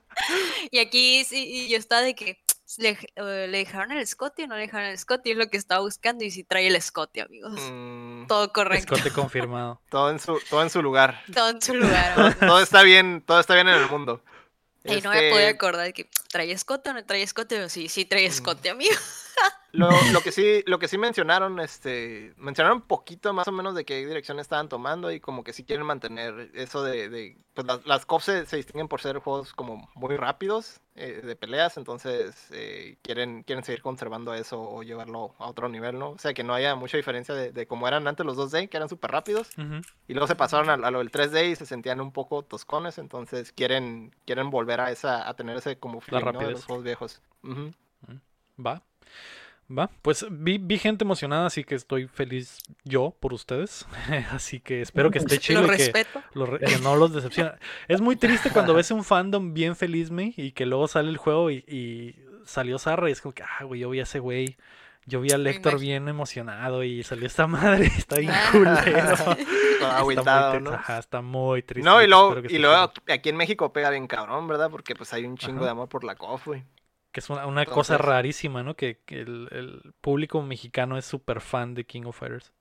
Y 0.71 0.79
aquí 0.79 1.25
sí, 1.25 1.69
yo 1.69 1.77
estaba 1.77 2.01
de 2.01 2.15
que 2.15 2.43
le, 2.79 2.99
eh, 3.17 3.47
le, 3.49 3.59
dejaron 3.59 3.93
el 3.93 4.05
Scotty 4.07 4.45
o 4.45 4.47
no 4.47 4.55
le 4.55 4.63
dejaron 4.63 4.89
el 4.89 4.99
Scotty, 4.99 5.33
es 5.33 5.37
lo 5.37 5.49
que 5.49 5.59
estaba 5.59 5.83
buscando 5.83 6.25
y 6.25 6.31
si 6.31 6.43
trae 6.43 6.67
el 6.67 6.81
Scotty, 6.81 7.21
amigos. 7.21 7.61
Mm. 7.61 8.27
todo 8.27 8.53
correcto. 8.53 8.97
Scotty 8.97 9.11
confirmado. 9.15 9.81
todo 9.91 10.11
en 10.11 10.19
su, 10.19 10.41
todo 10.49 10.63
en 10.63 10.71
su 10.71 10.83
lugar. 10.83 11.23
Todo 11.33 11.51
en 11.51 11.61
su 11.61 11.75
lugar. 11.75 12.35
todo, 12.41 12.61
está 12.61 12.83
bien, 12.83 13.23
todo 13.25 13.39
está 13.39 13.55
bien 13.55 13.69
en 13.69 13.75
el 13.75 13.89
mundo. 13.91 14.25
Y 14.85 15.01
no 15.03 15.11
me 15.11 15.31
podía 15.31 15.49
este 15.51 15.57
acordar 15.57 15.85
de 15.85 15.93
que 15.93 16.09
trae 16.31 16.51
escote 16.51 16.91
o 16.91 16.93
no 16.95 17.05
trae 17.05 17.23
escote, 17.23 17.69
sí, 17.69 17.89
sí 17.89 18.05
trae 18.05 18.25
escote, 18.27 18.71
amigo. 18.71 18.95
Lo, 19.75 19.89
lo, 20.13 20.21
que 20.21 20.31
sí, 20.31 20.63
lo 20.67 20.79
que 20.79 20.87
sí 20.87 20.99
mencionaron, 20.99 21.59
este, 21.59 22.33
mencionaron 22.37 22.79
un 22.79 22.87
poquito 22.87 23.33
más 23.33 23.49
o 23.49 23.53
menos 23.53 23.75
de 23.75 23.85
qué 23.85 24.07
dirección 24.07 24.39
estaban 24.39 24.69
tomando 24.69 25.11
y 25.11 25.19
como 25.19 25.43
que 25.43 25.53
sí 25.53 25.65
quieren 25.65 25.85
mantener 25.85 26.51
eso 26.55 26.85
de, 26.85 27.09
de 27.09 27.37
pues 27.55 27.67
las, 27.67 27.85
las 27.85 28.07
COP 28.07 28.21
se, 28.21 28.45
distinguen 28.45 28.87
por 28.87 29.01
ser 29.01 29.19
juegos 29.19 29.53
como 29.53 29.91
muy 29.97 30.17
rápidos 30.17 30.81
eh, 30.95 31.23
de 31.25 31.35
peleas, 31.35 31.77
entonces 31.77 32.49
eh, 32.53 32.99
quieren, 33.03 33.43
quieren 33.43 33.65
seguir 33.65 33.83
conservando 33.83 34.33
eso 34.33 34.61
o 34.63 34.85
llevarlo 34.85 35.35
a 35.39 35.49
otro 35.49 35.69
nivel, 35.69 35.99
¿no? 35.99 36.11
O 36.11 36.19
sea, 36.19 36.35
que 36.35 36.45
no 36.45 36.55
haya 36.55 36.77
mucha 36.77 36.97
diferencia 36.97 37.35
de, 37.35 37.51
de 37.51 37.67
cómo 37.67 37.89
eran 37.89 38.07
antes 38.07 38.25
los 38.25 38.37
2D, 38.37 38.69
que 38.69 38.77
eran 38.77 38.89
súper 38.89 39.11
rápidos, 39.11 39.51
y 40.07 40.15
luego 40.15 40.29
se 40.29 40.37
pasaron 40.37 40.85
a, 40.85 40.91
lo 40.91 40.99
del 40.99 41.11
3D 41.11 41.51
y 41.51 41.57
se 41.57 41.67
sentían 41.67 42.01
un 42.01 42.13
poco 42.13 42.43
toscones, 42.45 42.99
entonces 42.99 43.51
quieren, 43.51 44.15
quieren 44.25 44.51
volver 44.51 44.81
a 44.81 44.93
esa, 44.93 45.29
a 45.29 45.35
tener 45.35 45.57
ese 45.57 45.79
como 45.79 46.01
feeling, 46.01 46.39
de 46.39 46.51
los 46.53 46.65
juegos 46.65 46.85
viejos. 46.85 47.23
Va. 48.65 48.83
Va, 49.71 49.91
pues 50.03 50.27
vi, 50.31 50.79
gente 50.79 51.05
emocionada, 51.05 51.47
así 51.47 51.65
que 51.65 51.75
estoy 51.75 52.07
feliz 52.07 52.59
yo 52.85 53.17
por 53.19 53.33
ustedes. 53.33 53.87
así 54.31 54.61
que 54.61 54.83
espero 54.83 55.11
que 55.11 55.19
esté 55.19 55.39
chido 55.39 55.65
y 55.65 55.77
que, 55.77 56.79
no 56.83 56.97
los 56.97 57.15
decepcione. 57.15 57.53
es 57.89 58.01
muy 58.01 58.17
triste 58.17 58.51
cuando 58.51 58.75
ves 58.75 58.91
un 58.91 59.05
fandom 59.05 59.55
bien 59.55 59.75
feliz, 59.75 60.11
me, 60.11 60.35
y 60.37 60.53
que 60.53 60.67
luego 60.67 60.87
sale 60.87 61.09
el 61.09 61.17
juego 61.17 61.51
y, 61.51 62.15
salió 62.45 62.79
Zarra 62.79 63.09
y 63.09 63.13
es 63.13 63.23
como 63.23 63.33
que, 63.33 63.43
ah, 63.43 63.65
güey, 63.65 63.81
yo 63.81 63.89
vi 63.89 64.01
a 64.01 64.03
ese 64.03 64.19
güey. 64.19 64.59
Yo 65.07 65.21
vi 65.21 65.33
a 65.33 65.39
Lector 65.39 65.79
bien 65.79 66.09
emocionado 66.09 66.83
y 66.83 67.03
salió 67.03 67.27
esta 67.27 67.47
madre, 67.47 67.87
está 67.99 68.17
bien 68.17 68.33
culero. 68.53 68.81
está, 69.13 70.03
muy, 70.03 70.17
¿no? 70.17 70.81
está 70.99 71.21
muy 71.21 71.63
triste. 71.63 71.89
No, 71.89 72.03
y 72.03 72.07
luego, 72.07 72.37
y 72.49 72.59
luego 72.59 72.91
aquí 73.09 73.29
en 73.29 73.37
México 73.37 73.71
pega 73.71 73.91
bien 73.91 74.07
cabrón, 74.07 74.49
¿verdad? 74.49 74.71
Porque 74.71 74.95
pues 74.95 75.13
hay 75.13 75.27
un 75.27 75.37
chingo 75.37 75.65
de 75.65 75.71
amor 75.71 75.91
por 75.91 76.05
la 76.05 76.15
COF, 76.15 76.47
güey. 76.47 76.65
Que 77.15 77.21
es 77.21 77.31
una, 77.31 77.65
cosa 77.65 77.97
rarísima, 77.97 78.65
¿no? 78.65 78.75
Que, 78.75 78.99
el, 79.07 79.95
público 80.01 80.43
mexicano 80.43 80.99
es 80.99 81.05
súper 81.05 81.41
fan 81.41 81.73
de 81.75 81.85
King 81.85 82.03
of 82.07 82.19
Fighters. 82.19 82.53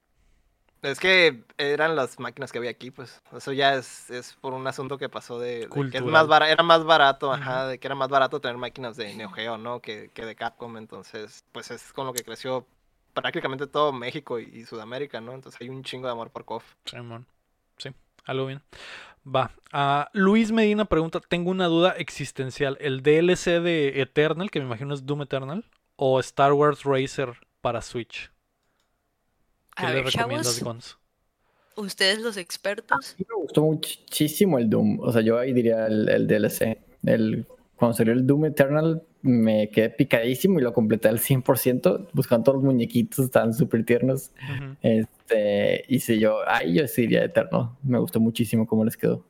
Es 0.83 0.99
que 0.99 1.43
eran 1.57 1.95
las 1.95 2.19
máquinas 2.19 2.51
que 2.51 2.59
había 2.59 2.69
aquí, 2.69 2.91
pues. 2.91 3.19
Eso 3.35 3.51
ya 3.51 3.73
es, 3.73 4.11
es 4.11 4.33
por 4.35 4.53
un 4.53 4.67
asunto 4.67 4.99
que 4.99 5.09
pasó 5.09 5.39
de, 5.39 5.67
que 5.91 5.97
es 5.97 6.03
más 6.03 6.27
era 6.47 6.61
más 6.61 6.83
barato, 6.83 7.33
ajá, 7.33 7.65
de 7.65 7.79
que 7.79 7.87
era 7.87 7.95
más 7.95 8.09
barato 8.09 8.41
tener 8.41 8.57
máquinas 8.57 8.95
de 8.95 9.15
Neo 9.15 9.31
Geo, 9.31 9.57
¿no? 9.57 9.79
Que, 9.79 10.11
que 10.13 10.23
de 10.23 10.35
Capcom. 10.35 10.77
Entonces, 10.77 11.43
pues 11.51 11.71
es 11.71 11.91
con 11.91 12.05
lo 12.05 12.13
que 12.13 12.23
creció 12.23 12.67
prácticamente 13.15 13.65
todo 13.65 13.91
México 13.91 14.37
y, 14.37 14.65
Sudamérica, 14.65 15.19
¿no? 15.19 15.33
Entonces 15.33 15.59
hay 15.61 15.69
un 15.69 15.83
chingo 15.83 16.05
de 16.05 16.11
amor 16.11 16.29
por 16.29 16.45
KOF. 16.45 16.63
Sí, 16.85 16.97
sí, 17.77 17.89
algo 18.25 18.45
bien. 18.45 18.61
Va. 19.25 19.51
Uh, 19.73 20.05
Luis 20.13 20.51
Medina 20.51 20.85
pregunta, 20.85 21.21
tengo 21.21 21.49
una 21.49 21.67
duda 21.67 21.91
existencial. 21.97 22.77
¿El 22.81 23.01
DLC 23.01 23.61
de 23.61 24.01
Eternal, 24.01 24.51
que 24.51 24.59
me 24.59 24.65
imagino 24.65 24.93
es 24.93 25.05
Doom 25.05 25.23
Eternal, 25.23 25.65
o 25.95 26.19
Star 26.19 26.53
Wars 26.53 26.83
Racer 26.83 27.33
para 27.61 27.81
Switch? 27.81 28.31
¿Qué 29.75 29.87
le 29.87 30.03
recomiendas, 30.03 30.61
Gons? 30.61 30.97
¿Ustedes 31.75 32.19
los 32.19 32.37
expertos? 32.37 33.15
me 33.17 33.35
gustó 33.35 33.61
muchísimo 33.63 34.59
el 34.59 34.69
Doom. 34.69 34.99
O 34.99 35.11
sea, 35.11 35.21
yo 35.21 35.39
ahí 35.39 35.53
diría 35.53 35.87
el, 35.87 36.27
DLC. 36.27 36.77
El, 37.03 37.45
cuando 37.75 37.97
salió 37.97 38.13
el 38.13 38.25
Doom 38.25 38.45
Eternal 38.45 39.03
me 39.21 39.69
quedé 39.69 39.89
picadísimo 39.89 40.59
y 40.59 40.63
lo 40.63 40.73
completé 40.73 41.07
al 41.07 41.19
100%, 41.19 42.09
buscando 42.13 42.43
todos 42.43 42.57
los 42.57 42.65
muñequitos, 42.65 43.25
estaban 43.25 43.53
súper 43.53 43.85
tiernos. 43.85 44.31
Este, 44.81 45.85
y 45.87 45.99
si 45.99 46.19
yo, 46.19 46.39
ay, 46.45 46.73
yo 46.73 46.87
sí 46.87 47.03
iría 47.03 47.23
Eterno. 47.23 47.77
Me 47.83 47.99
gustó 47.99 48.19
muchísimo 48.19 48.67
cómo 48.67 48.83
les 48.83 48.97
quedó. 48.97 49.25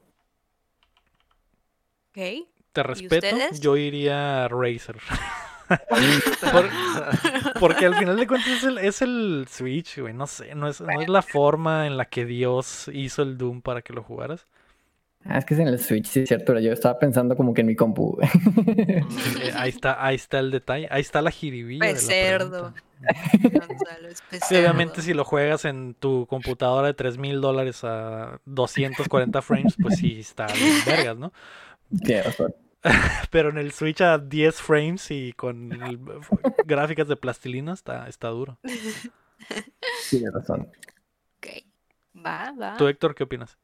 Ok. 2.10 2.48
Te 2.72 2.84
respeto, 2.84 3.28
yo 3.60 3.78
iría 3.78 4.48
Razer. 4.48 4.98
porque 7.60 7.86
al 7.86 7.96
final 7.96 8.18
de 8.18 8.28
cuentas 8.28 8.50
es 8.52 8.64
el, 8.64 8.78
es 8.80 9.02
el 9.04 9.46
Switch, 9.48 10.00
güey. 10.00 10.14
No 10.14 10.26
sé, 10.26 10.56
no 10.56 10.68
es, 10.68 10.82
no 10.82 11.02
es 11.02 11.08
la 11.08 11.22
forma 11.22 11.86
en 11.86 11.98
la 11.98 12.06
que 12.06 12.26
Dios 12.26 12.90
hizo 12.92 13.22
el 13.22 13.38
Doom 13.38 13.62
para 13.62 13.84
que 13.84 13.94
lo 13.94 14.02
jugaras. 14.02 14.48
Ah, 15.26 15.38
es 15.38 15.46
que 15.46 15.54
es 15.54 15.60
en 15.60 15.68
el 15.68 15.80
Switch, 15.80 16.06
sí 16.06 16.22
es 16.22 16.28
cierto. 16.28 16.58
Yo 16.60 16.74
estaba 16.74 17.00
pensando 17.00 17.36
como 17.36 17.54
que 17.54 17.62
en 17.62 17.68
mi 17.68 17.76
compu. 17.76 18.18
Eh, 18.22 19.54
ahí 19.56 19.70
está, 19.70 20.04
ahí 20.04 20.16
está 20.16 20.40
el 20.40 20.52
detalle. 20.52 20.88
Ahí 20.92 21.02
está 21.02 21.22
la 21.22 21.32
jiribilla. 21.32 21.80
Pues 21.80 22.06
cerdo. 22.06 22.74
Sí, 24.48 24.56
obviamente 24.56 25.02
si 25.02 25.14
lo 25.14 25.26
juegas 25.26 25.66
en 25.66 25.94
tu 25.94 26.26
computadora 26.28 26.88
de 26.88 26.94
3 26.94 27.18
mil 27.18 27.42
dólares 27.42 27.84
a 27.84 28.40
240 28.46 29.42
frames, 29.42 29.76
pues 29.82 29.98
sí 29.98 30.20
está 30.22 30.48
bien 30.48 30.76
vergas, 30.86 31.18
¿no? 31.18 31.34
Razón. 32.24 32.56
Pero 33.30 33.50
en 33.50 33.58
el 33.58 33.72
Switch 33.72 34.02
a 34.02 34.18
10 34.18 34.62
frames 34.62 35.12
y 35.12 35.34
con 35.34 35.70
gráficas 36.66 37.08
de 37.08 37.16
plastilina 37.16 37.74
está, 37.74 38.08
está 38.08 38.30
duro. 38.30 38.58
Tienes 40.10 40.34
razón. 40.34 40.70
Ok. 41.38 41.48
Va, 42.26 42.54
va. 42.60 42.78
¿Tú, 42.78 42.88
Héctor, 42.88 43.16
qué 43.16 43.24
opinas? 43.24 43.58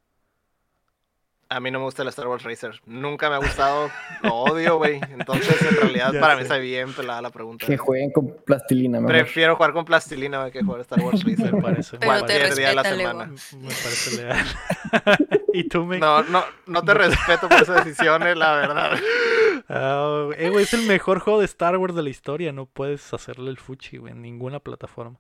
A 1.52 1.60
mí 1.60 1.72
no 1.72 1.80
me 1.80 1.86
gusta 1.86 2.04
el 2.04 2.10
Star 2.10 2.28
Wars 2.28 2.44
Racer. 2.44 2.80
Nunca 2.86 3.28
me 3.28 3.36
ha 3.36 3.40
gustado. 3.40 3.90
Lo 4.22 4.36
odio, 4.36 4.78
güey. 4.78 5.02
Entonces, 5.10 5.60
en 5.64 5.78
realidad, 5.78 6.14
para 6.20 6.36
mí 6.36 6.44
está 6.44 6.58
bien 6.58 6.94
pelada 6.94 7.24
la 7.24 7.32
pregunta. 7.32 7.66
Que 7.66 7.76
jueguen 7.76 8.12
con 8.12 8.36
plastilina, 8.46 9.00
mejor. 9.00 9.12
Prefiero 9.12 9.56
jugar 9.56 9.74
con 9.74 9.84
plastilina 9.84 10.42
güey, 10.42 10.52
que 10.52 10.62
jugar 10.62 10.82
Star 10.82 11.02
Wars 11.02 11.24
Racer. 11.24 11.52
Me 11.52 11.62
parece. 11.62 11.98
Cualquier 11.98 12.54
día 12.54 12.70
de 12.70 12.76
la 12.76 12.84
semana. 12.84 13.26
Me 13.26 13.68
parece 13.68 14.18
legal. 14.18 14.46
¿Y 15.54 15.64
tú, 15.64 15.86
me? 15.86 15.98
No, 15.98 16.22
no, 16.22 16.46
no 16.68 16.84
te 16.84 16.94
respeto 16.94 17.50
por 17.50 17.64
esas 17.64 17.84
decisiones, 17.84 18.38
la 18.38 18.54
verdad. 18.54 19.00
Uh, 19.68 20.32
eh, 20.38 20.52
güey, 20.52 20.66
es 20.66 20.74
el 20.76 20.84
mejor 20.84 21.18
juego 21.18 21.40
de 21.40 21.46
Star 21.46 21.76
Wars 21.78 21.96
de 21.96 22.04
la 22.04 22.10
historia. 22.10 22.52
No 22.52 22.68
puedes 22.68 23.12
hacerle 23.12 23.50
el 23.50 23.58
fuchi, 23.58 23.98
güey, 23.98 24.14
en 24.14 24.22
ninguna 24.22 24.60
plataforma. 24.60 25.20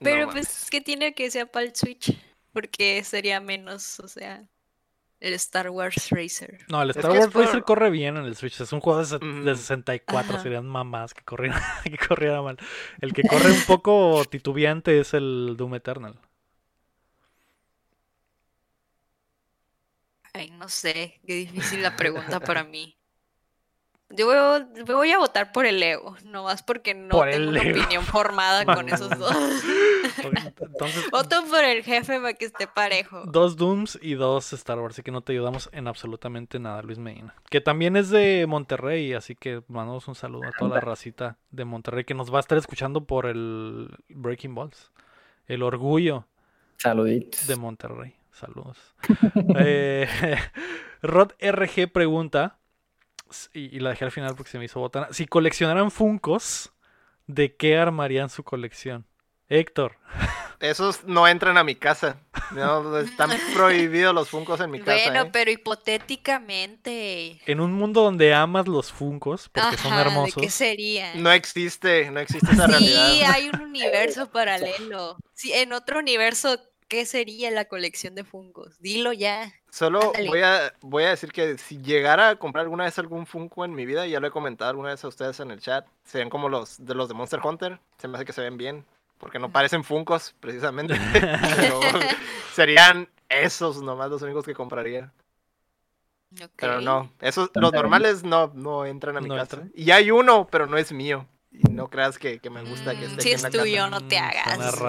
Pero, 0.00 0.30
pues, 0.30 0.68
¿qué 0.70 0.80
tiene 0.80 1.12
que 1.12 1.28
ser 1.28 1.50
para 1.50 1.66
el 1.66 1.74
Switch? 1.74 2.16
Porque 2.52 3.02
sería 3.02 3.40
menos, 3.40 3.98
o 3.98 4.06
sea. 4.06 4.48
El 5.20 5.34
Star 5.34 5.68
Wars 5.68 6.08
Racer. 6.10 6.58
No, 6.68 6.82
el 6.82 6.90
Star 6.90 7.10
Wars 7.10 7.32
Racer 7.34 7.62
corre 7.62 7.90
bien 7.90 8.16
en 8.16 8.24
el 8.24 8.36
Switch. 8.36 8.58
Es 8.58 8.72
un 8.72 8.80
juego 8.80 9.00
de, 9.00 9.54
64. 9.54 10.40
Serían 10.40 10.66
mamás 10.66 11.12
que 11.12 11.22
corrieran, 11.22 11.60
que 11.84 11.98
corriera 11.98 12.40
mal. 12.40 12.56
El 13.02 13.12
que 13.12 13.22
corre 13.22 13.50
un 13.50 13.62
poco 13.66 14.24
titubeante 14.30 14.98
es 14.98 15.12
el 15.12 15.56
Doom 15.58 15.74
Eternal. 15.74 16.18
Ay, 20.32 20.50
no 20.52 20.68
sé. 20.70 21.20
Qué 21.26 21.34
difícil 21.34 21.82
la 21.82 21.96
pregunta 21.96 22.40
para 22.40 22.64
mí. 22.64 22.96
Yo 24.12 24.26
voy, 24.26 25.12
a 25.12 25.18
votar 25.18 25.52
por 25.52 25.66
el 25.66 25.80
Ego, 25.80 26.16
no 26.24 26.42
más 26.42 26.64
porque 26.64 26.94
no 26.94 27.20
tengo 27.22 27.50
una 27.50 27.60
opinión 27.60 28.02
formada 28.02 28.64
con 28.64 28.88
esos 28.92 29.08
dos. 29.16 29.32
Voto 31.12 31.44
por 31.48 31.62
el 31.62 31.84
jefe 31.84 32.20
para 32.20 32.34
que 32.34 32.46
esté 32.46 32.66
parejo. 32.66 33.22
Dos 33.26 33.56
Dooms 33.56 34.00
y 34.02 34.14
dos 34.14 34.52
Star 34.52 34.80
Wars, 34.80 34.96
así 34.96 35.02
que 35.02 35.12
no 35.12 35.20
te 35.20 35.32
ayudamos 35.32 35.70
en 35.72 35.86
absolutamente 35.86 36.58
nada, 36.58 36.82
Luis 36.82 36.98
Medina. 36.98 37.36
Que 37.50 37.60
también 37.60 37.94
es 37.94 38.10
de 38.10 38.46
Monterrey, 38.48 39.12
así 39.12 39.36
que 39.36 39.62
mandamos 39.68 40.08
un 40.08 40.16
saludo 40.16 40.48
a 40.48 40.52
toda 40.58 40.74
la 40.74 40.80
racita 40.80 41.38
de 41.52 41.64
Monterrey 41.64 42.02
que 42.04 42.14
nos 42.14 42.34
va 42.34 42.38
a 42.38 42.40
estar 42.40 42.58
escuchando 42.58 43.04
por 43.04 43.26
el 43.26 43.96
Breaking 44.08 44.56
Balls. 44.56 44.90
El 45.46 45.62
orgullo 45.62 46.26
Saluditos. 46.78 47.46
de 47.46 47.54
Monterrey. 47.54 48.16
Saludos. 48.32 48.78
eh, 49.56 50.08
Rod 51.02 51.32
RG 51.40 51.92
pregunta 51.92 52.59
y, 53.52 53.80
la 53.80 53.90
dejé 53.90 54.04
al 54.04 54.12
final 54.12 54.34
porque 54.34 54.50
se 54.50 54.58
me 54.58 54.64
hizo 54.64 54.80
botana. 54.80 55.08
Si 55.12 55.26
coleccionaran 55.26 55.90
Funcos, 55.90 56.72
¿de 57.26 57.56
qué 57.56 57.76
armarían 57.76 58.28
su 58.28 58.44
colección? 58.44 59.06
Héctor. 59.48 59.96
Esos 60.60 61.04
no 61.04 61.26
entran 61.26 61.56
a 61.58 61.64
mi 61.64 61.74
casa. 61.74 62.20
están 63.02 63.30
prohibidos 63.54 64.14
los 64.14 64.28
Funcos 64.28 64.60
en 64.60 64.70
mi 64.70 64.78
casa. 64.78 65.10
Bueno, 65.10 65.22
¿eh? 65.22 65.30
pero 65.32 65.50
hipotéticamente. 65.50 67.40
En 67.46 67.60
un 67.60 67.72
mundo 67.72 68.02
donde 68.02 68.34
amas 68.34 68.68
los 68.68 68.92
Funcos 68.92 69.48
porque 69.48 69.78
son 69.78 69.94
hermosos. 69.94 70.40
qué 70.40 70.50
sería? 70.50 71.14
No 71.14 71.32
existe, 71.32 72.10
no 72.10 72.20
existe 72.20 72.52
esa 72.52 72.66
realidad. 72.66 73.10
Sí, 73.10 73.22
hay 73.22 73.48
un 73.48 73.62
universo 73.62 74.30
paralelo. 74.30 75.16
Sí, 75.32 75.52
en 75.52 75.72
otro 75.72 75.98
universo, 75.98 76.60
¿qué 76.90 77.06
sería 77.06 77.50
la 77.52 77.64
colección 77.66 78.14
de 78.14 78.24
Funcos? 78.24 78.78
Dilo 78.80 79.12
ya. 79.14 79.54
Solo 79.70 80.12
voy 80.26 80.42
a, 80.42 80.74
voy 80.80 81.04
a 81.04 81.10
decir 81.10 81.32
que 81.32 81.56
si 81.56 81.80
llegara 81.80 82.30
a 82.30 82.36
comprar 82.36 82.64
alguna 82.64 82.84
vez 82.84 82.98
algún 82.98 83.26
Funko 83.26 83.64
en 83.64 83.74
mi 83.74 83.86
vida, 83.86 84.06
ya 84.06 84.20
lo 84.20 84.26
he 84.26 84.30
comentado 84.32 84.70
alguna 84.70 84.90
vez 84.90 85.02
a 85.04 85.08
ustedes 85.08 85.38
en 85.40 85.52
el 85.52 85.60
chat, 85.60 85.86
serían 86.04 86.28
como 86.28 86.48
los 86.48 86.84
de 86.84 86.94
los 86.94 87.08
de 87.08 87.14
Monster 87.14 87.40
Hunter, 87.42 87.78
se 87.96 88.08
me 88.08 88.16
hace 88.16 88.26
que 88.26 88.32
se 88.32 88.42
ven 88.42 88.58
bien, 88.58 88.84
porque 89.18 89.38
no 89.38 89.50
parecen 89.50 89.84
Funcos 89.84 90.34
precisamente, 90.40 90.94
pero 91.56 91.80
serían 92.52 93.08
esos 93.28 93.80
nomás 93.80 94.10
los 94.10 94.20
únicos 94.22 94.44
que 94.44 94.52
compraría. 94.52 95.12
Pero 96.56 96.80
no, 96.80 97.12
esos, 97.20 97.50
los 97.54 97.72
normales 97.72 98.24
no, 98.24 98.52
no 98.54 98.84
entran 98.84 99.16
a 99.16 99.20
mi 99.20 99.28
casa. 99.28 99.62
Y 99.74 99.90
hay 99.92 100.10
uno, 100.10 100.48
pero 100.50 100.66
no 100.66 100.76
es 100.76 100.92
mío. 100.92 101.26
Y 101.52 101.72
no 101.72 101.88
creas 101.88 102.18
que, 102.18 102.40
me 102.50 102.62
gusta 102.62 102.92
que 102.92 103.08
mm, 103.08 103.10
esté 103.10 103.22
Si 103.22 103.30
es 103.32 103.50
tuyo, 103.50 103.88
no 103.90 104.06
te 104.06 104.20
mm, 104.20 104.24
hagas. 104.24 104.80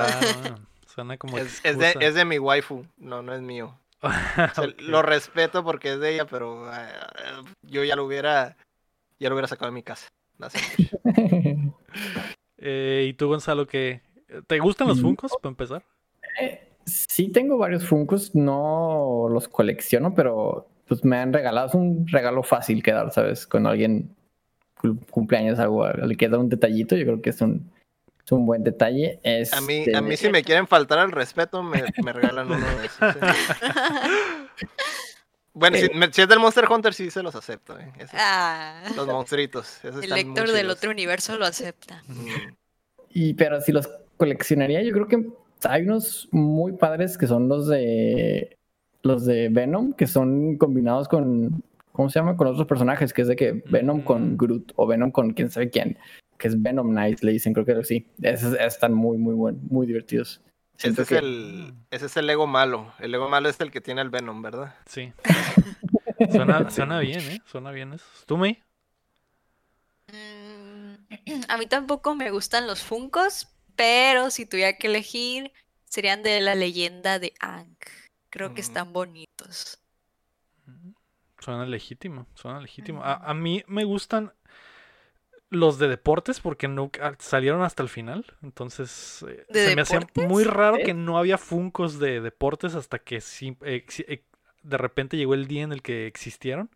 Suena 0.93 1.17
como. 1.17 1.37
Es, 1.37 1.61
de, 1.63 1.95
es 1.99 2.15
de 2.15 2.25
mi 2.25 2.37
waifu, 2.37 2.85
no, 2.97 3.21
no 3.21 3.33
es 3.33 3.41
mío. 3.41 3.77
Lo 4.79 5.01
respeto 5.01 5.63
porque 5.63 5.93
es 5.93 5.99
de 5.99 6.15
ella, 6.15 6.25
pero 6.25 6.71
eh, 6.73 6.89
yo 7.61 7.83
ya 7.83 7.95
lo 7.95 8.05
hubiera 8.05 8.57
ya 9.19 9.29
lo 9.29 9.35
hubiera 9.35 9.47
sacado 9.47 9.71
de 9.71 9.75
mi 9.75 9.83
casa. 9.83 10.07
eh, 12.57 13.05
¿Y 13.07 13.13
tú, 13.13 13.27
Gonzalo, 13.27 13.67
qué? 13.67 14.01
¿Te 14.47 14.59
gustan 14.59 14.87
los 14.87 14.97
mm. 14.97 15.01
Funcos 15.01 15.31
para 15.39 15.51
empezar? 15.51 15.83
Eh, 16.41 16.67
sí, 16.85 17.29
tengo 17.29 17.57
varios 17.57 17.85
Funcos, 17.85 18.33
no 18.33 19.27
los 19.29 19.47
colecciono, 19.47 20.15
pero 20.15 20.67
pues 20.87 21.05
me 21.05 21.17
han 21.17 21.31
regalado. 21.31 21.67
Es 21.67 21.75
un 21.75 22.07
regalo 22.07 22.41
fácil 22.41 22.81
quedar, 22.81 23.11
¿sabes? 23.11 23.45
Con 23.45 23.67
alguien 23.67 24.15
cumpleaños 25.11 25.59
algo, 25.59 25.87
le 25.87 26.17
queda 26.17 26.39
un 26.39 26.49
detallito, 26.49 26.95
yo 26.95 27.05
creo 27.05 27.21
que 27.21 27.29
es 27.29 27.39
un, 27.41 27.71
es 28.25 28.31
un 28.31 28.45
buen 28.45 28.63
detalle. 28.63 29.19
a 29.51 29.61
mí, 29.61 29.85
a 29.93 30.01
mí 30.01 30.17
si 30.17 30.29
me 30.29 30.43
quieren 30.43 30.67
faltar 30.67 30.99
al 30.99 31.11
respeto, 31.11 31.63
me, 31.63 31.83
me 32.03 32.13
regalan 32.13 32.51
uno 32.51 32.65
de 32.77 32.85
esos. 32.85 33.15
Bueno, 35.53 35.77
si, 35.77 36.21
es 36.21 36.29
del 36.29 36.39
Monster 36.39 36.65
Hunter, 36.69 36.93
sí 36.93 37.11
se 37.11 37.21
los 37.21 37.35
acepto. 37.35 37.77
Eh. 37.77 37.91
ah. 38.13 38.83
Los 38.95 39.05
monstruitos. 39.07 39.83
el 39.83 40.09
lector 40.09 40.49
del 40.51 40.69
otro 40.69 40.91
universo 40.91 41.37
lo 41.37 41.45
acepta. 41.45 42.01
Y 43.09 43.33
pero 43.33 43.59
si 43.59 43.73
los 43.73 43.89
coleccionaría, 44.15 44.81
yo 44.81 44.93
creo 44.93 45.07
que 45.07 45.27
hay 45.63 45.81
unos 45.83 46.29
muy 46.31 46.71
padres 46.73 47.17
que 47.17 47.27
son 47.27 47.49
los 47.49 47.67
de 47.67 48.57
los 49.03 49.25
de 49.25 49.49
Venom, 49.49 49.93
que 49.93 50.07
son 50.07 50.57
combinados 50.57 51.07
con 51.07 51.61
¿cómo 51.91 52.09
se 52.09 52.19
llama? 52.19 52.37
con 52.37 52.47
otros 52.47 52.67
personajes, 52.67 53.13
que 53.13 53.23
es 53.23 53.27
de 53.27 53.35
que 53.35 53.63
Venom 53.69 54.01
con 54.01 54.37
Groot 54.37 54.71
o 54.75 54.87
Venom 54.87 55.11
con 55.11 55.31
quién 55.33 55.49
sabe 55.49 55.69
quién, 55.69 55.97
que 56.41 56.47
es 56.47 56.61
Venom 56.61 56.89
Knight, 56.89 57.21
le 57.21 57.33
dicen, 57.33 57.53
creo 57.53 57.65
que 57.65 57.83
sí. 57.83 58.07
están 58.19 58.93
muy, 58.93 59.17
muy 59.17 59.35
buenos, 59.35 59.61
muy 59.69 59.85
divertidos. 59.85 60.41
Ese 60.79 61.03
es, 61.03 61.11
el, 61.11 61.75
ese 61.91 62.07
es 62.07 62.17
el 62.17 62.25
Lego 62.25 62.47
malo. 62.47 62.91
El 62.97 63.11
Lego 63.11 63.29
malo 63.29 63.47
es 63.47 63.59
el 63.59 63.69
que 63.69 63.79
tiene 63.79 64.01
el 64.01 64.09
Venom, 64.09 64.41
¿verdad? 64.41 64.75
Sí. 64.87 65.13
suena, 66.31 66.99
bien, 66.99 67.21
¿eh? 67.21 67.41
Suena 67.45 67.71
bien 67.71 67.93
eso. 67.93 68.05
¿Tú, 68.25 68.37
May? 68.37 68.61
Mm, 70.11 70.93
a 71.47 71.57
mí 71.57 71.67
tampoco 71.67 72.15
me 72.15 72.31
gustan 72.31 72.65
los 72.65 72.81
Funcos, 72.81 73.47
pero 73.75 74.31
si 74.31 74.47
tuviera 74.47 74.73
que 74.77 74.87
elegir, 74.87 75.51
serían 75.85 76.23
de 76.23 76.41
la 76.41 76.55
leyenda 76.55 77.19
de 77.19 77.33
Ang. 77.39 77.77
Creo 78.31 78.55
que 78.55 78.61
están 78.61 78.93
bonitos. 78.93 79.79
Suena 81.39 81.65
legítimo, 81.65 82.25
suena 82.33 82.61
legítimo. 82.61 83.01
a, 83.03 83.33
mí 83.35 83.63
me 83.67 83.83
gustan 83.83 84.31
los 85.51 85.77
de 85.77 85.89
deportes 85.89 86.39
porque 86.39 86.67
nunca 86.67 87.15
salieron 87.19 87.61
hasta 87.61 87.83
el 87.83 87.89
final. 87.89 88.25
Entonces 88.41 89.23
eh, 89.27 89.45
se 89.51 89.75
me 89.75 89.83
hacía 89.83 89.99
muy 90.15 90.45
raro 90.45 90.77
que 90.83 90.93
no 90.93 91.17
había 91.17 91.37
funcos 91.37 91.99
de 91.99 92.21
deportes 92.21 92.73
hasta 92.73 92.99
que 92.99 93.17
eh, 93.17 93.85
eh, 94.07 94.23
de 94.63 94.77
repente 94.77 95.17
llegó 95.17 95.33
el 95.33 95.47
día 95.47 95.63
en 95.63 95.73
el 95.73 95.81
que 95.81 96.07
existieron. 96.07 96.69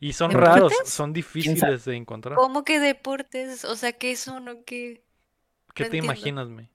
Y 0.00 0.14
son 0.14 0.32
raros, 0.32 0.72
son 0.86 1.12
difíciles 1.12 1.84
de 1.84 1.94
encontrar. 1.94 2.36
¿Cómo 2.36 2.64
que 2.64 2.80
deportes? 2.80 3.66
O 3.66 3.76
sea, 3.76 3.92
¿qué 3.92 4.16
son 4.16 4.48
o 4.48 4.64
qué? 4.64 5.02
¿Qué 5.74 5.84
te 5.84 5.98
imaginas, 5.98 6.48
me? 6.48 6.70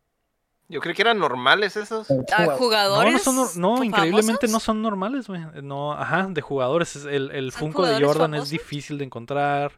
Yo 0.69 0.79
creo 0.81 0.93
que 0.93 1.01
eran 1.01 1.17
normales 1.17 1.75
esos. 1.75 2.07
Ah, 2.35 2.55
¿Jugadores? 2.57 3.25
No, 3.55 3.83
increíblemente 3.83 4.47
no 4.47 4.59
son 4.59 4.83
normales, 4.83 5.27
güey. 5.27 5.41
No, 5.63 5.93
ajá, 5.93 6.27
de 6.29 6.41
jugadores. 6.41 6.97
El, 7.05 7.31
el 7.31 7.51
Funko 7.51 7.85
de 7.85 8.03
Jordan 8.03 8.35
es 8.35 8.49
difícil 8.49 8.99
de 8.99 9.05
encontrar. 9.05 9.71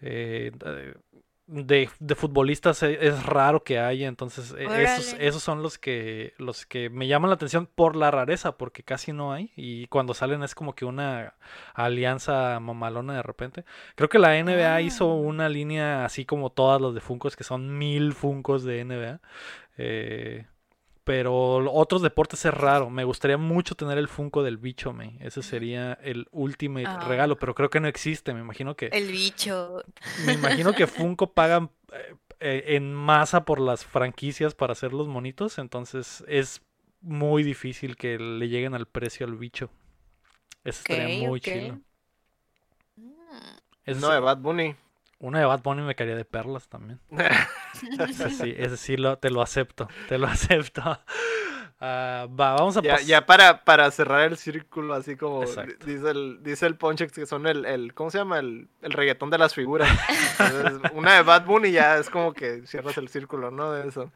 Eh, 0.00 0.52
de, 1.48 1.88
de, 1.98 2.14
futbolistas 2.14 2.82
e, 2.82 3.08
es, 3.08 3.24
raro 3.24 3.64
que 3.64 3.78
haya, 3.78 4.06
entonces 4.06 4.54
e, 4.56 4.64
esos, 4.82 5.16
esos, 5.18 5.42
son 5.42 5.62
los 5.62 5.78
que 5.78 6.34
los 6.36 6.66
que 6.66 6.90
me 6.90 7.08
llaman 7.08 7.30
la 7.30 7.36
atención 7.36 7.66
por 7.66 7.96
la 7.96 8.10
rareza, 8.10 8.56
porque 8.58 8.82
casi 8.82 9.12
no 9.12 9.32
hay 9.32 9.50
y 9.56 9.86
cuando 9.86 10.12
salen 10.14 10.42
es 10.42 10.54
como 10.54 10.74
que 10.74 10.84
una 10.84 11.34
alianza 11.74 12.60
mamalona 12.60 13.14
de 13.14 13.22
repente. 13.22 13.64
Creo 13.94 14.08
que 14.08 14.18
la 14.18 14.40
NBA 14.42 14.82
hizo 14.82 15.10
ah. 15.10 15.14
una 15.14 15.48
línea 15.48 16.04
así 16.04 16.24
como 16.24 16.50
todas 16.50 16.80
los 16.80 16.94
de 16.94 17.00
Funcos, 17.00 17.34
que 17.34 17.44
son 17.44 17.78
mil 17.78 18.12
Funcos 18.12 18.62
de 18.64 18.84
NBA. 18.84 19.20
Eh, 19.78 20.46
pero 21.08 21.72
otros 21.72 22.02
deportes 22.02 22.44
es 22.44 22.52
raro. 22.52 22.90
Me 22.90 23.02
gustaría 23.02 23.38
mucho 23.38 23.74
tener 23.74 23.96
el 23.96 24.08
Funko 24.08 24.42
del 24.42 24.58
bicho, 24.58 24.92
me. 24.92 25.16
Ese 25.20 25.42
sería 25.42 25.94
el 26.02 26.28
último 26.32 26.80
ah. 26.84 27.02
regalo, 27.08 27.38
pero 27.38 27.54
creo 27.54 27.70
que 27.70 27.80
no 27.80 27.88
existe. 27.88 28.34
Me 28.34 28.40
imagino 28.40 28.76
que. 28.76 28.90
El 28.92 29.10
bicho. 29.10 29.82
Me 30.26 30.34
imagino 30.34 30.74
que 30.74 30.86
Funko 30.86 31.32
pagan 31.32 31.70
eh, 31.94 32.14
eh, 32.40 32.64
en 32.76 32.92
masa 32.92 33.46
por 33.46 33.58
las 33.58 33.86
franquicias 33.86 34.54
para 34.54 34.72
hacer 34.72 34.92
los 34.92 35.08
monitos. 35.08 35.56
Entonces 35.56 36.22
es 36.28 36.60
muy 37.00 37.42
difícil 37.42 37.96
que 37.96 38.18
le 38.18 38.50
lleguen 38.50 38.74
al 38.74 38.84
precio 38.84 39.24
al 39.24 39.36
bicho. 39.36 39.70
Eso 40.62 40.82
estaría 40.86 41.26
muy 41.26 41.40
chido. 41.40 41.78
Es 43.86 43.98
no 43.98 44.10
de 44.10 44.20
Bad 44.20 44.40
Bunny. 44.40 44.76
Una 45.20 45.40
de 45.40 45.46
Bad 45.46 45.62
Bunny 45.62 45.82
me 45.82 45.94
caería 45.94 46.16
de 46.16 46.24
perlas 46.24 46.68
también. 46.68 47.00
ese 48.08 48.30
sí, 48.30 48.54
ese 48.56 48.76
sí 48.76 48.96
lo, 48.96 49.18
te 49.18 49.30
lo 49.30 49.42
acepto, 49.42 49.88
te 50.08 50.18
lo 50.18 50.26
acepto. 50.28 50.98
Uh, 51.80 52.26
va, 52.34 52.54
vamos 52.54 52.76
a 52.76 52.82
ya, 52.82 53.00
ya, 53.00 53.24
para, 53.24 53.64
para 53.64 53.88
cerrar 53.92 54.22
el 54.22 54.36
círculo, 54.36 54.94
así 54.94 55.14
como 55.14 55.44
dice 55.86 56.10
el, 56.10 56.42
dice 56.42 56.66
el 56.66 56.76
Ponchex 56.76 57.12
que 57.12 57.24
son 57.24 57.46
el, 57.46 57.64
el, 57.66 57.94
¿cómo 57.94 58.10
se 58.10 58.18
llama? 58.18 58.40
El, 58.40 58.68
el 58.82 58.92
reggaetón 58.92 59.30
de 59.30 59.38
las 59.38 59.54
figuras. 59.54 59.88
una 60.94 61.14
de 61.14 61.22
Bad 61.22 61.46
Bunny 61.46 61.70
ya 61.70 61.98
es 61.98 62.10
como 62.10 62.32
que 62.32 62.66
cierras 62.66 62.98
el 62.98 63.08
círculo, 63.08 63.52
¿no? 63.52 63.72
De 63.72 63.88
eso. 63.88 64.10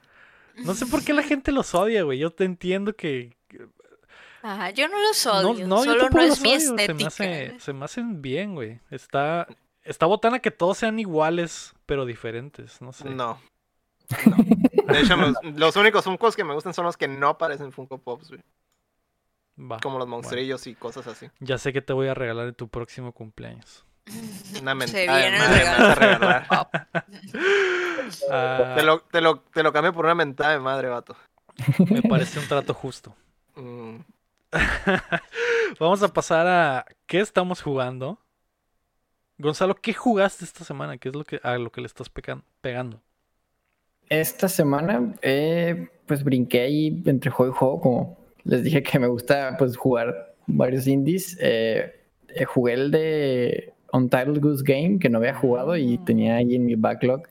No 0.56 0.74
sé 0.74 0.86
por 0.86 1.04
qué 1.04 1.12
la 1.12 1.22
gente 1.22 1.52
los 1.52 1.74
odia, 1.74 2.02
güey. 2.02 2.18
Yo 2.18 2.30
te 2.30 2.44
entiendo 2.44 2.94
que. 2.94 3.36
Ajá, 4.42 4.70
yo 4.70 4.88
no 4.88 5.00
los 5.00 5.24
odio. 5.26 5.66
No, 5.66 5.76
no 5.76 5.84
solo 5.84 6.10
no 6.10 6.20
es 6.20 6.40
mi 6.40 6.52
estética. 6.52 7.10
Se 7.10 7.26
me, 7.52 7.60
se 7.60 7.72
me 7.72 7.84
hacen 7.84 8.20
bien, 8.20 8.54
güey. 8.54 8.80
Está. 8.90 9.46
Está 9.84 10.06
botana 10.06 10.38
que 10.38 10.50
todos 10.50 10.78
sean 10.78 10.98
iguales, 10.98 11.74
pero 11.86 12.06
diferentes, 12.06 12.80
no 12.80 12.92
sé. 12.92 13.10
No. 13.10 13.40
De 14.86 15.00
hecho, 15.00 15.16
los, 15.56 15.76
únicos 15.76 16.04
Funkos 16.04 16.36
que 16.36 16.44
me 16.44 16.54
gustan 16.54 16.74
son 16.74 16.84
los 16.84 16.96
que 16.96 17.08
no 17.08 17.38
parecen 17.38 17.72
Funko 17.72 17.98
Pops, 17.98 18.28
güey. 18.30 18.40
Como 19.82 19.98
los 19.98 20.08
monstrillos 20.08 20.66
y 20.66 20.74
cosas 20.74 21.06
así. 21.06 21.28
Ya 21.40 21.58
sé 21.58 21.72
que 21.72 21.82
te 21.82 21.92
voy 21.92 22.08
a 22.08 22.14
regalar 22.14 22.48
en 22.48 22.54
tu 22.54 22.68
próximo 22.68 23.12
cumpleaños. 23.12 23.84
Una 24.60 24.74
mentada 24.74 25.16
de 25.18 25.30
madre 25.30 25.66
a 25.66 25.94
regalar. 25.94 26.46
Ah. 28.30 28.74
te, 28.76 28.82
lo, 28.82 29.00
te, 29.00 29.20
lo, 29.20 29.38
te 29.40 29.62
lo 29.62 29.72
cambio 29.72 29.92
por 29.92 30.04
una 30.04 30.14
mentada 30.14 30.52
de 30.52 30.58
madre, 30.58 30.88
vato. 30.88 31.16
Me 31.78 32.02
parece 32.02 32.40
un 32.40 32.48
trato 32.48 32.74
justo. 32.74 33.14
Mm. 33.54 34.00
Vamos 35.78 36.02
a 36.02 36.08
pasar 36.08 36.46
a 36.46 36.86
qué 37.06 37.20
estamos 37.20 37.62
jugando. 37.62 38.18
Gonzalo, 39.38 39.74
¿qué 39.74 39.92
jugaste 39.92 40.44
esta 40.44 40.64
semana? 40.64 40.98
¿Qué 40.98 41.08
es 41.08 41.14
lo 41.14 41.24
que, 41.24 41.40
a 41.42 41.58
lo 41.58 41.70
que 41.70 41.80
le 41.80 41.86
estás 41.86 42.10
pegando? 42.60 43.00
Esta 44.08 44.48
semana, 44.48 45.14
eh, 45.22 45.88
pues 46.06 46.22
brinqué 46.22 46.60
ahí 46.60 47.02
entre 47.06 47.30
juego 47.30 47.52
y 47.52 47.56
juego, 47.56 47.80
como 47.80 48.18
les 48.44 48.62
dije 48.62 48.82
que 48.82 48.98
me 48.98 49.06
gusta 49.06 49.56
pues 49.58 49.76
jugar 49.76 50.34
varios 50.46 50.86
indies. 50.86 51.36
Eh, 51.40 51.92
eh, 52.28 52.44
jugué 52.44 52.74
el 52.74 52.90
de 52.90 53.72
Untitled 53.92 54.40
Goose 54.40 54.64
Game, 54.64 54.98
que 54.98 55.08
no 55.08 55.18
había 55.18 55.34
jugado 55.34 55.76
y 55.76 55.98
tenía 55.98 56.36
ahí 56.36 56.54
en 56.54 56.66
mi 56.66 56.74
backlog 56.74 57.22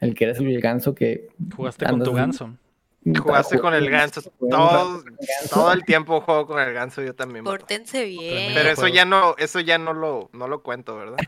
el 0.00 0.14
que 0.14 0.24
eres 0.24 0.38
el 0.38 0.60
ganso 0.60 0.94
que... 0.94 1.28
Jugaste 1.56 1.86
con 1.86 2.02
tu 2.02 2.12
ganso. 2.12 2.56
Jugaste 3.04 3.58
con 3.58 3.74
el 3.74 3.90
ganso. 3.90 4.22
Todo, 4.22 5.04
todo 5.50 5.72
el 5.72 5.84
tiempo 5.84 6.22
juego 6.22 6.46
con 6.46 6.60
el 6.60 6.72
ganso, 6.72 7.02
yo 7.02 7.14
también. 7.14 7.44
Pórtense 7.44 8.04
bien. 8.04 8.52
Pero 8.54 8.70
eso 8.70 8.88
ya 8.88 9.04
no, 9.04 9.34
eso 9.36 9.60
ya 9.60 9.76
no 9.76 9.92
lo, 9.92 10.30
no 10.32 10.48
lo 10.48 10.62
cuento, 10.62 10.96
¿verdad? 10.96 11.18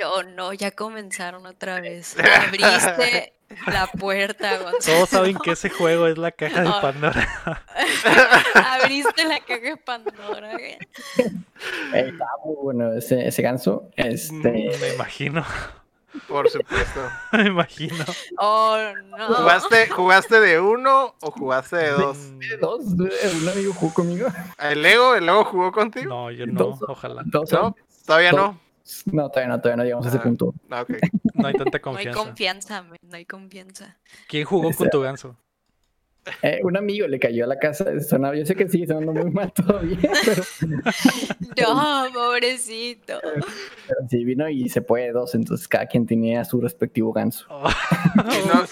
No, 0.00 0.22
no, 0.34 0.52
ya 0.52 0.72
comenzaron 0.72 1.46
otra 1.46 1.80
vez. 1.80 2.16
Abriste 2.18 3.32
la 3.66 3.86
puerta, 3.86 4.58
Gonzalo. 4.62 4.96
Todos 4.96 5.08
saben 5.08 5.36
que 5.38 5.52
ese 5.52 5.70
juego 5.70 6.08
es 6.08 6.18
la 6.18 6.32
caja 6.32 6.62
de 6.62 6.70
Pandora. 6.80 7.28
Abriste 8.82 9.24
la 9.24 9.38
caja 9.38 9.60
de 9.60 9.76
Pandora. 9.76 10.58
Está 11.94 12.26
muy 12.44 12.56
bueno 12.60 12.92
ese, 12.92 13.28
ese 13.28 13.42
ganso. 13.42 13.88
Este... 13.96 14.72
Me 14.80 14.94
imagino. 14.94 15.44
Por 16.28 16.48
supuesto. 16.50 17.00
Me 17.32 17.46
imagino. 17.46 18.04
Oh, 18.38 18.76
no. 19.06 19.34
¿Jugaste, 19.34 19.88
¿Jugaste 19.88 20.40
de 20.40 20.60
uno 20.60 21.14
o 21.20 21.30
jugaste 21.30 21.76
de 21.76 21.90
dos? 21.90 22.38
De 22.38 22.56
dos. 22.58 22.80
Un 22.84 23.48
amigo 23.48 23.72
jugó 23.72 23.94
conmigo. 23.94 24.28
¿El 24.58 24.82
Lego? 24.82 25.14
¿El 25.14 25.26
Lego 25.26 25.44
jugó 25.44 25.72
contigo? 25.72 26.08
No, 26.08 26.30
yo 26.30 26.46
no, 26.46 26.78
ojalá. 26.88 27.22
¿No? 27.24 27.74
¿Todavía 28.06 28.32
no? 28.32 28.60
No, 29.06 29.30
todavía 29.30 29.48
no, 29.48 29.60
todavía 29.60 29.76
no 29.76 29.84
llegamos 29.84 30.06
a 30.06 30.08
ese 30.08 30.18
ah, 30.18 30.22
punto. 30.22 30.54
Okay. 30.68 30.98
No 31.34 31.48
hay 31.48 31.54
tanta 31.54 31.80
confianza. 31.80 32.10
No 32.10 32.20
hay 32.20 32.26
confianza, 32.26 32.84
no 33.02 33.16
hay 33.16 33.26
confianza. 33.26 33.98
¿Quién 34.28 34.44
jugó 34.44 34.70
con 34.72 34.90
tu 34.90 35.00
ganso? 35.00 35.36
Eh, 36.42 36.60
un 36.62 36.76
amigo 36.76 37.06
le 37.08 37.18
cayó 37.18 37.44
a 37.44 37.46
la 37.48 37.58
casa, 37.58 37.98
sonaba, 38.00 38.36
yo 38.36 38.46
sé 38.46 38.54
que 38.54 38.68
sigue 38.68 38.86
sonando 38.86 39.12
muy 39.12 39.30
mal 39.30 39.52
todavía, 39.52 39.98
pero... 40.24 40.42
no, 41.74 42.12
pobrecito. 42.12 43.18
Pero 43.22 44.08
sí, 44.08 44.24
vino 44.24 44.48
y 44.48 44.68
se 44.68 44.82
puede 44.82 45.12
dos, 45.12 45.34
entonces 45.34 45.66
cada 45.66 45.86
quien 45.86 46.06
tenía 46.06 46.44
su 46.44 46.60
respectivo 46.60 47.12
ganso. 47.12 47.46
Oh. 47.48 47.68
no, 48.16 48.64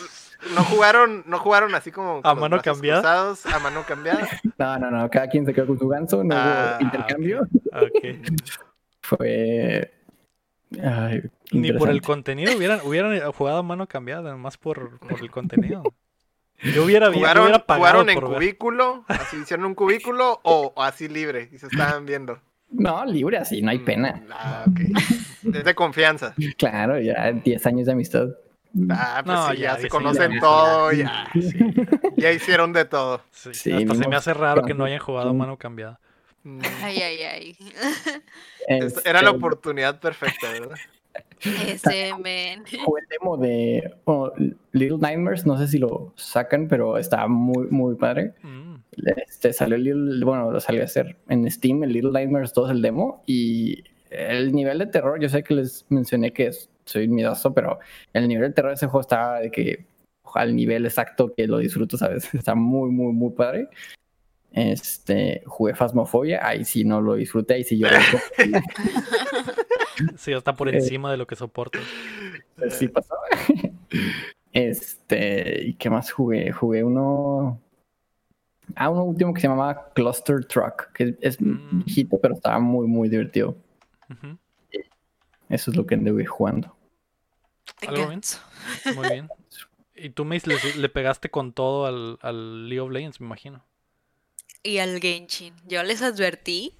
no, 0.55 0.64
jugaron, 0.64 1.24
no 1.27 1.39
jugaron 1.39 1.74
así 1.74 1.90
como 1.90 2.20
a 2.22 2.35
mano 2.35 2.60
cambiada. 2.62 3.35
a 3.44 3.59
mano 3.59 3.85
cambiada. 3.86 4.28
No, 4.56 4.78
no, 4.78 4.90
no, 4.90 5.10
cada 5.10 5.28
quien 5.28 5.44
se 5.44 5.52
quedó 5.52 5.66
con 5.66 5.78
su 5.78 5.89
ganso, 5.89 6.22
no 6.22 6.35
ah, 6.36 6.77
hubo 6.77 6.85
intercambio. 6.85 7.48
Okay. 7.72 8.22
Fue 9.02 9.90
Ay, 10.82 11.22
Ni 11.51 11.72
por 11.72 11.90
el 11.90 12.01
contenido 12.01 12.56
hubieran, 12.56 12.81
hubieran 12.85 13.32
jugado 13.32 13.59
a 13.59 13.62
mano 13.62 13.89
cambiada, 13.89 14.36
más 14.36 14.56
por, 14.56 14.98
por 15.01 15.20
el 15.20 15.31
contenido. 15.31 15.82
Yo 16.62 16.85
hubiera, 16.85 17.12
¿Jugaron, 17.12 17.45
hubiera 17.45 17.65
pagado 17.65 18.03
¿Jugaron 18.05 18.11
en 18.11 18.20
cubículo? 18.20 19.05
¿Así 19.09 19.37
hicieron 19.39 19.66
un 19.66 19.74
cubículo 19.74 20.41
o, 20.43 20.74
así 20.77 21.09
libre? 21.09 21.49
Y 21.53 21.59
se 21.59 21.66
estaban 21.66 22.07
viendo. 22.07 22.39
No, 22.70 23.05
libre 23.05 23.39
así, 23.39 23.62
no 23.62 23.70
hay 23.70 23.78
pena. 23.78 24.12
Mm, 24.12 24.32
ah, 24.32 24.65
ok. 24.69 24.81
Es 25.55 25.65
de 25.65 25.74
confianza. 25.74 26.35
Claro, 26.57 27.01
ya 27.01 27.32
10 27.32 27.66
años 27.66 27.87
de 27.87 27.93
amistad. 27.93 28.28
Ah, 28.91 29.23
pues 29.24 29.39
sí, 29.51 29.62
ya, 29.62 29.77
se 29.78 29.89
conocen 29.89 30.39
todo, 30.39 30.93
ya. 30.93 31.28
Ya 32.16 32.31
hicieron 32.31 32.73
de 32.73 32.85
todo. 32.85 33.23
hasta 33.32 33.55
se 33.55 33.85
me 33.85 34.16
hace 34.16 34.35
raro 34.35 34.62
que 34.65 34.74
no 34.74 34.85
hayan 34.85 35.01
jugado 35.01 35.35
mano 35.35 35.57
cambiada. 35.57 35.99
Mm. 36.43 36.61
Ay, 36.82 37.03
ay, 37.03 37.23
ay. 37.23 37.57
Era 39.05 39.23
la 39.23 39.31
oportunidad 39.31 39.99
perfecta, 40.01 40.51
¿verdad? 40.51 40.77
Ese 41.66 42.12
men. 42.22 42.64
el 42.70 43.08
demo 43.08 43.36
de 43.36 43.94
Little 44.72 44.98
Nightmares, 44.98 45.46
no 45.46 45.56
sé 45.56 45.68
si 45.68 45.78
lo 45.78 46.12
sacan, 46.16 46.68
pero 46.68 46.98
está 46.98 47.26
muy, 47.26 47.68
muy 47.70 47.94
padre. 47.96 48.34
Mm. 48.42 48.76
Este 49.26 49.52
salió 49.52 49.78
Little, 49.78 50.24
bueno, 50.24 50.50
lo 50.50 50.60
salió 50.60 50.82
a 50.82 50.84
hacer 50.84 51.16
en 51.28 51.50
Steam, 51.50 51.82
el 51.84 51.92
Little 51.92 52.12
Nightmares 52.12 52.52
2, 52.52 52.70
el 52.70 52.82
demo, 52.82 53.22
y 53.26 53.84
el 54.10 54.52
nivel 54.52 54.78
de 54.78 54.86
terror, 54.86 55.20
yo 55.20 55.28
sé 55.28 55.42
que 55.42 55.54
les 55.54 55.86
mencioné 55.88 56.32
que 56.32 56.50
soy 56.84 57.08
miedoso, 57.08 57.54
pero 57.54 57.78
el 58.12 58.26
nivel 58.28 58.48
de 58.48 58.54
terror 58.54 58.70
de 58.72 58.74
ese 58.74 58.86
juego 58.86 59.00
está 59.00 59.36
de 59.36 59.50
que 59.50 59.86
al 60.34 60.54
nivel 60.54 60.84
exacto 60.86 61.32
que 61.34 61.46
lo 61.46 61.58
disfruto, 61.58 61.96
¿sabes? 61.96 62.32
Está 62.34 62.54
muy, 62.54 62.90
muy, 62.90 63.12
muy 63.12 63.30
padre. 63.30 63.68
Este, 64.52 65.43
jugué 65.47 65.74
Phasmophobia, 65.74 66.47
ahí 66.47 66.64
sí 66.64 66.85
no 66.85 67.01
lo 67.01 67.14
disfruté, 67.14 67.55
ahí 67.55 67.64
sí 67.64 67.78
yo. 67.78 67.86
sí, 70.16 70.32
está 70.32 70.55
por 70.55 70.68
eh, 70.68 70.77
encima 70.77 71.10
de 71.10 71.16
lo 71.16 71.27
que 71.27 71.36
soporto. 71.36 71.78
Sí 72.70 72.89
pasó. 72.89 73.14
Este, 74.52 75.64
¿y 75.64 75.74
qué 75.74 75.90
más 75.90 76.10
jugué? 76.10 76.51
Jugué 76.51 76.82
uno. 76.82 77.60
Ah, 78.74 78.90
uno 78.90 79.05
último 79.05 79.32
que 79.32 79.40
se 79.40 79.47
llamaba 79.47 79.93
Cluster 79.94 80.44
Truck, 80.44 80.93
que 80.93 81.16
es 81.20 81.40
mm. 81.40 81.85
viejito, 81.85 82.18
pero 82.20 82.35
estaba 82.35 82.59
muy, 82.59 82.89
muy 82.89 83.09
divertido. 83.09 83.56
Eso 85.48 85.70
es 85.70 85.77
lo 85.77 85.86
que 85.86 85.94
anduve 85.94 86.27
jugando. 86.27 86.77
Muy 88.97 89.09
bien. 89.09 89.28
Y 90.02 90.09
tú, 90.10 90.24
me 90.24 90.40
le, 90.43 90.56
le 90.78 90.89
pegaste 90.89 91.31
con 91.31 91.52
todo 91.52 91.85
al, 91.85 92.18
al 92.22 92.70
League 92.70 92.81
of 92.81 92.90
Legends, 92.90 93.20
me 93.20 93.27
imagino 93.27 93.62
y 94.62 94.78
al 94.78 95.01
Genshin. 95.01 95.55
Yo 95.66 95.82
les 95.82 96.03
advertí. 96.03 96.77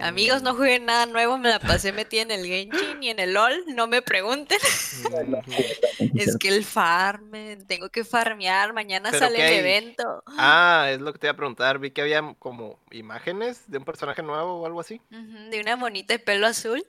Amigos, 0.00 0.42
no 0.42 0.54
jueguen 0.54 0.84
nada 0.84 1.06
nuevo, 1.06 1.38
me 1.38 1.48
la 1.48 1.58
pasé 1.58 1.92
metida 1.92 2.22
en 2.22 2.30
el 2.30 2.44
Genshin 2.44 3.02
y 3.02 3.08
en 3.08 3.18
el 3.18 3.32
LOL, 3.32 3.64
no 3.68 3.86
me 3.86 4.02
pregunten. 4.02 4.58
es 6.14 6.36
que 6.36 6.48
el 6.48 6.64
farm, 6.64 7.30
tengo 7.66 7.88
que 7.88 8.04
farmear, 8.04 8.74
mañana 8.74 9.12
sale 9.12 9.46
el 9.46 9.64
evento. 9.64 10.22
Ah, 10.26 10.88
es 10.90 11.00
lo 11.00 11.12
que 11.12 11.18
te 11.18 11.26
iba 11.28 11.32
a 11.32 11.36
preguntar, 11.36 11.78
vi 11.78 11.90
que 11.90 12.02
había 12.02 12.34
como 12.38 12.78
imágenes 12.90 13.62
de 13.70 13.78
un 13.78 13.84
personaje 13.84 14.22
nuevo 14.22 14.60
o 14.60 14.66
algo 14.66 14.80
así. 14.80 15.00
de 15.10 15.60
una 15.60 15.76
bonita 15.76 16.12
de 16.12 16.18
pelo 16.18 16.46
azul. 16.46 16.84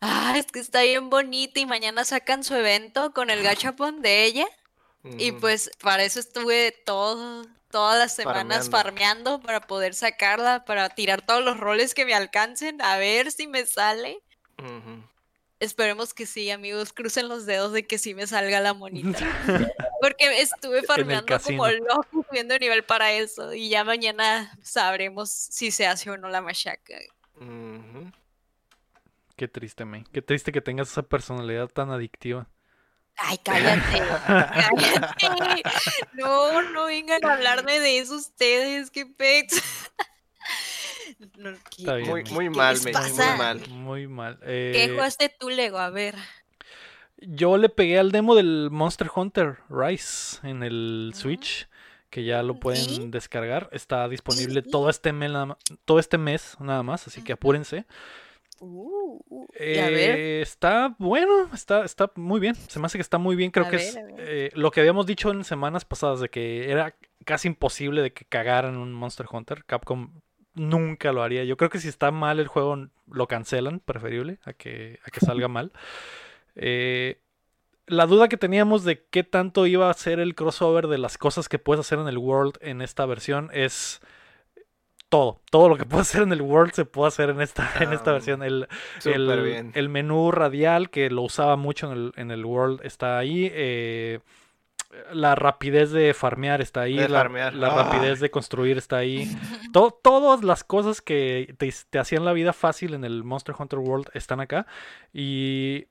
Ah, 0.00 0.34
es 0.36 0.46
que 0.46 0.58
está 0.58 0.82
bien 0.82 1.10
bonita 1.10 1.60
y 1.60 1.66
mañana 1.66 2.04
sacan 2.04 2.42
su 2.42 2.56
evento 2.56 3.12
con 3.12 3.30
el 3.30 3.42
gachapon 3.44 4.02
de 4.02 4.24
ella. 4.24 4.46
Y 5.18 5.32
pues 5.32 5.70
para 5.80 6.04
eso 6.04 6.20
estuve 6.20 6.72
todo, 6.84 7.44
todas 7.72 7.98
las 7.98 8.14
semanas 8.14 8.70
farmeando. 8.70 9.40
para 9.40 9.60
poder 9.60 9.94
sacarla, 9.94 10.64
para 10.64 10.90
tirar 10.90 11.22
todos 11.22 11.42
los 11.44 11.58
roles 11.58 11.94
que 11.94 12.06
me 12.06 12.14
alcancen, 12.14 12.80
a 12.80 12.96
ver 12.98 13.32
si 13.32 13.48
me 13.48 13.66
sale. 13.66 14.22
Esperemos 15.58 16.12
que 16.12 16.26
sí, 16.26 16.50
amigos, 16.50 16.92
crucen 16.92 17.28
los 17.28 17.46
dedos 17.46 17.72
de 17.72 17.86
que 17.86 17.98
sí 17.98 18.14
me 18.14 18.26
salga 18.26 18.60
la 18.60 18.74
monita. 18.74 19.18
Porque 20.00 20.40
estuve 20.40 20.82
farmeando 20.82 21.38
como 21.40 21.68
loco, 21.68 22.24
subiendo 22.28 22.58
nivel 22.58 22.84
para 22.84 23.12
eso. 23.12 23.52
Y 23.52 23.68
ya 23.68 23.84
mañana 23.84 24.56
sabremos 24.62 25.30
si 25.30 25.70
se 25.70 25.86
hace 25.86 26.10
o 26.10 26.16
no 26.16 26.28
la 26.28 26.40
machaca. 26.40 26.94
Qué 29.36 29.48
triste, 29.48 29.84
me. 29.84 30.04
Qué 30.12 30.20
triste 30.22 30.52
que 30.52 30.60
tengas 30.60 30.90
esa 30.90 31.02
personalidad 31.02 31.68
tan 31.68 31.90
adictiva. 31.90 32.48
Ay, 33.16 33.38
cállate, 33.38 34.02
cállate. 34.26 35.62
No, 36.14 36.62
no 36.62 36.86
vengan 36.86 37.24
a 37.24 37.34
hablarme 37.34 37.80
de 37.80 37.98
eso 37.98 38.16
ustedes, 38.16 38.90
qué 38.90 39.06
pex. 39.06 39.62
muy, 42.06 42.24
muy 42.24 42.50
mal, 42.50 42.76
me, 42.82 42.92
muy 42.92 43.38
mal. 43.38 43.68
Muy 43.68 44.08
mal. 44.08 44.38
¿Qué 44.40 44.84
eh, 44.84 44.90
jugaste 44.90 45.34
tú, 45.38 45.50
Lego? 45.50 45.78
A 45.78 45.90
ver. 45.90 46.14
Yo 47.18 47.56
le 47.56 47.68
pegué 47.68 47.98
al 47.98 48.10
demo 48.10 48.34
del 48.34 48.68
Monster 48.70 49.08
Hunter 49.14 49.58
Rise 49.68 50.38
en 50.42 50.62
el 50.62 51.12
Switch, 51.14 51.68
que 52.10 52.24
ya 52.24 52.42
lo 52.42 52.58
pueden 52.58 53.10
descargar. 53.10 53.68
Está 53.72 54.08
disponible 54.08 54.62
todo 54.62 54.90
este, 54.90 55.12
mes, 55.12 55.30
todo 55.84 56.00
este 56.00 56.18
mes 56.18 56.56
nada 56.58 56.82
más, 56.82 57.06
así 57.06 57.22
que 57.22 57.32
apúrense. 57.32 57.86
Uh, 58.64 59.20
uh 59.28 59.46
eh, 59.58 60.40
está 60.40 60.94
bueno, 61.00 61.50
está, 61.52 61.84
está 61.84 62.12
muy 62.14 62.38
bien. 62.38 62.54
Se 62.54 62.78
me 62.78 62.86
hace 62.86 62.96
que 62.96 63.02
está 63.02 63.18
muy 63.18 63.34
bien. 63.34 63.50
Creo 63.50 63.68
que 63.68 63.76
es 63.76 63.98
eh, 64.18 64.50
lo 64.54 64.70
que 64.70 64.78
habíamos 64.78 65.04
dicho 65.04 65.32
en 65.32 65.42
semanas 65.42 65.84
pasadas 65.84 66.20
de 66.20 66.28
que 66.28 66.70
era 66.70 66.94
casi 67.24 67.48
imposible 67.48 68.02
de 68.02 68.12
que 68.12 68.24
cagaran 68.24 68.76
un 68.76 68.92
Monster 68.92 69.26
Hunter. 69.28 69.64
Capcom 69.64 70.12
nunca 70.54 71.10
lo 71.10 71.24
haría. 71.24 71.42
Yo 71.42 71.56
creo 71.56 71.70
que 71.70 71.80
si 71.80 71.88
está 71.88 72.12
mal 72.12 72.38
el 72.38 72.46
juego 72.46 72.86
lo 73.10 73.26
cancelan, 73.26 73.80
preferible 73.80 74.38
a 74.44 74.52
que, 74.52 75.00
a 75.04 75.10
que 75.10 75.20
salga 75.20 75.48
mal. 75.48 75.72
Eh, 76.54 77.18
la 77.86 78.04
duda 78.04 78.28
que 78.28 78.36
teníamos 78.36 78.84
de 78.84 79.06
qué 79.06 79.24
tanto 79.24 79.66
iba 79.66 79.88
a 79.88 79.94
ser 79.94 80.20
el 80.20 80.34
crossover 80.34 80.86
de 80.86 80.98
las 80.98 81.16
cosas 81.16 81.48
que 81.48 81.58
puedes 81.58 81.80
hacer 81.80 81.98
en 81.98 82.08
el 82.08 82.18
World 82.18 82.58
en 82.60 82.82
esta 82.82 83.06
versión 83.06 83.48
es 83.54 84.02
todo. 85.12 85.42
Todo 85.50 85.68
lo 85.68 85.76
que 85.76 85.84
puedo 85.84 86.00
hacer 86.00 86.22
en 86.22 86.32
el 86.32 86.40
World 86.40 86.72
se 86.72 86.86
puede 86.86 87.08
hacer 87.08 87.28
en 87.28 87.42
esta, 87.42 87.70
en 87.80 87.92
esta 87.92 88.10
ah, 88.10 88.14
versión. 88.14 88.42
El, 88.42 88.66
el, 89.04 89.88
menú 89.90 90.30
radial 90.30 90.88
que 90.88 91.10
lo 91.10 91.20
usaba 91.20 91.56
mucho 91.56 91.92
en 91.92 91.98
el, 91.98 92.12
en 92.16 92.30
el 92.30 92.46
World 92.46 92.80
está 92.82 93.18
ahí. 93.18 93.50
Eh, 93.52 94.20
la 95.12 95.34
rapidez 95.34 95.90
de 95.90 96.14
farmear 96.14 96.62
está 96.62 96.82
ahí. 96.82 96.96
la, 96.96 97.28
la 97.28 97.66
ah. 97.66 97.82
rapidez 97.84 98.20
de 98.20 98.30
construir 98.30 98.78
está 98.78 98.96
ahí. 98.96 99.30
todas 100.02 100.42
las 100.42 100.64
cosas 100.64 101.02
que 101.02 101.54
te, 101.58 101.70
te 101.90 101.98
hacían 101.98 102.24
la 102.24 102.32
vida 102.32 102.54
fácil 102.54 102.94
en 102.94 103.04
el 103.04 103.22
Monster 103.22 103.54
Hunter 103.58 103.80
World 103.80 104.08
están 104.14 104.40
acá. 104.40 104.66
Y 105.12 105.88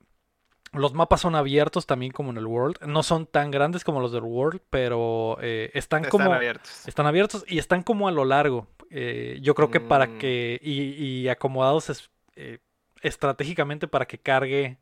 los 0.73 0.93
mapas 0.93 1.22
son 1.22 1.35
abiertos 1.35 1.85
también 1.85 2.11
como 2.11 2.31
en 2.31 2.38
el 2.38 2.48
World. 2.48 2.77
No 2.88 3.03
son 3.03 3.27
tan 3.27 3.52
grandes 3.52 3.84
como 3.84 3.99
los 3.99 4.11
del 4.14 4.23
World, 4.23 4.61
pero 4.72 5.38
eh, 5.41 5.69
están, 5.76 6.06
como... 6.06 6.34
Abiertos. 6.34 6.88
Están 6.88 7.06
abiertos 7.06 7.45
y 7.48 7.60
están 7.60 7.84
como 7.84 8.07
a 8.07 8.11
lo 8.11 8.26
largo. 8.26 8.68
Eh, 8.91 9.39
yo 9.41 9.55
creo 9.55 9.72
que 9.72 9.80
para 9.80 10.07
mm. 10.07 10.18
que... 10.18 10.59
Y, 10.61 11.27
acomodados 11.30 12.09
eh, 12.35 12.59
estratégicamente 13.01 13.88
para 13.88 14.05
que 14.05 14.18
cargue 14.18 14.77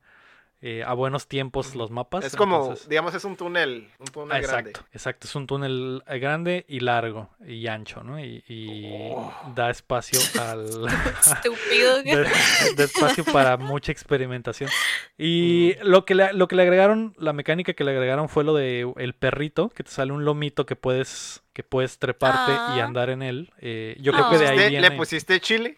eh, 0.62 0.84
a 0.86 0.94
buenos 0.94 1.28
tiempos 1.28 1.74
los 1.74 1.90
mapas. 1.90 2.26
Es 2.26 2.36
como, 2.36 2.76
digamos, 2.90 3.14
es 3.16 3.24
un 3.24 3.38
túnel, 3.38 3.90
un 3.98 4.08
túnel 4.08 4.38
exacto, 4.38 4.72
grande. 4.72 4.80
Exacto, 4.92 5.28
es 5.28 5.36
un 5.36 5.48
túnel 5.48 6.04
eh, 6.06 6.20
grande 6.20 6.66
y 6.68 6.82
largo 6.82 7.30
y 7.46 7.68
ancho, 7.68 8.04
¿no? 8.04 8.20
Y, 8.20 9.14
oh. 9.16 9.34
da 9.56 9.70
espacio 9.70 10.20
al... 10.42 10.88
Estúpido. 11.20 12.04
da, 12.76 12.84
espacio 12.84 13.24
para 13.24 13.56
mucha 13.56 13.94
experimentación. 13.94 14.70
Y 15.18 15.76
mm. 15.82 15.88
lo, 15.88 16.04
que 16.04 16.16
le, 16.16 16.34
lo 16.34 16.50
que 16.50 16.58
le 16.58 16.64
agregaron, 16.64 17.14
la 17.18 17.32
mecánica 17.32 17.74
que 17.74 17.86
le 17.86 17.92
agregaron 17.92 18.28
fue 18.28 18.44
lo 18.44 18.54
de 18.54 18.92
el 18.98 19.14
perrito, 19.14 19.70
que 19.70 19.84
te 19.84 19.92
sale 19.92 20.12
un 20.12 20.26
lomito 20.26 20.66
que 20.66 20.76
puedes 20.76 21.42
que 21.54 21.64
puedes 21.64 22.00
treparte 22.00 22.52
y 22.52 22.80
ah. 22.80 22.86
andar 22.86 23.10
en 23.10 23.22
él. 23.22 23.54
Eh, 23.60 23.98
yo 24.00 24.14
creo 24.14 24.30
que 24.30 24.38
de 24.38 24.48
ahí 24.48 24.70
viene... 24.70 24.90
¿Le 24.90 24.96
pusiste 24.96 25.40
chile? 25.42 25.78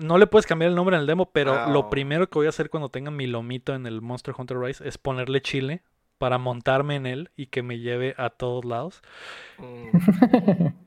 No 0.00 0.18
le 0.18 0.26
puedes 0.26 0.46
cambiar 0.46 0.70
el 0.70 0.74
nombre 0.74 0.96
en 0.96 1.00
el 1.00 1.06
demo, 1.06 1.30
pero 1.32 1.68
lo 1.70 1.90
primero 1.90 2.28
que 2.28 2.38
voy 2.38 2.46
a 2.46 2.50
hacer 2.50 2.70
cuando 2.70 2.88
tenga 2.88 3.10
mi 3.10 3.26
lomito 3.26 3.74
en 3.74 3.86
el 3.86 4.00
Monster 4.00 4.34
Hunter 4.36 4.58
Rise 4.58 4.86
es 4.86 4.98
ponerle 4.98 5.42
chile 5.42 5.82
para 6.18 6.38
montarme 6.38 6.96
en 6.96 7.06
él 7.06 7.30
y 7.36 7.46
que 7.46 7.62
me 7.62 7.78
lleve 7.78 8.14
a 8.18 8.30
todos 8.30 8.64
lados. 8.64 9.02
Mm. 9.58 9.88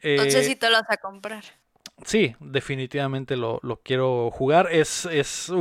Entonces 0.01 0.45
sí 0.45 0.55
te 0.55 0.69
lo 0.69 0.77
vas 0.77 0.89
a 0.89 0.97
comprar. 0.97 1.43
Sí, 2.05 2.35
definitivamente 2.39 3.35
lo, 3.37 3.59
quiero 3.83 4.29
jugar. 4.31 4.67
Es, 4.71 5.05
es 5.05 5.51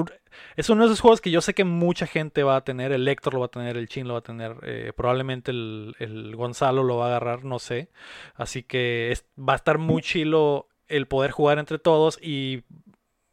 es 0.56 0.70
uno 0.70 0.82
de 0.82 0.86
esos 0.86 1.00
juegos 1.00 1.20
que 1.20 1.30
yo 1.30 1.40
sé 1.40 1.54
que 1.54 1.64
mucha 1.64 2.06
gente 2.06 2.42
va 2.42 2.56
a 2.56 2.64
tener. 2.64 2.92
El 2.92 3.06
Héctor 3.06 3.34
lo 3.34 3.40
va 3.40 3.46
a 3.46 3.50
tener, 3.50 3.76
el 3.76 3.88
Chin 3.88 4.08
lo 4.08 4.14
va 4.14 4.20
a 4.20 4.22
tener. 4.22 4.56
eh, 4.62 4.92
probablemente 4.96 5.50
el, 5.50 5.94
el 5.98 6.34
Gonzalo 6.36 6.82
lo 6.82 6.96
va 6.96 7.06
a 7.06 7.08
agarrar, 7.08 7.44
no 7.44 7.58
sé. 7.58 7.90
Así 8.34 8.62
que 8.62 9.12
es- 9.12 9.26
va 9.38 9.54
a 9.54 9.56
estar 9.56 9.78
muy 9.78 10.02
chilo 10.02 10.68
el 10.88 11.06
poder 11.06 11.30
jugar 11.30 11.58
entre 11.58 11.78
todos 11.78 12.18
y 12.22 12.64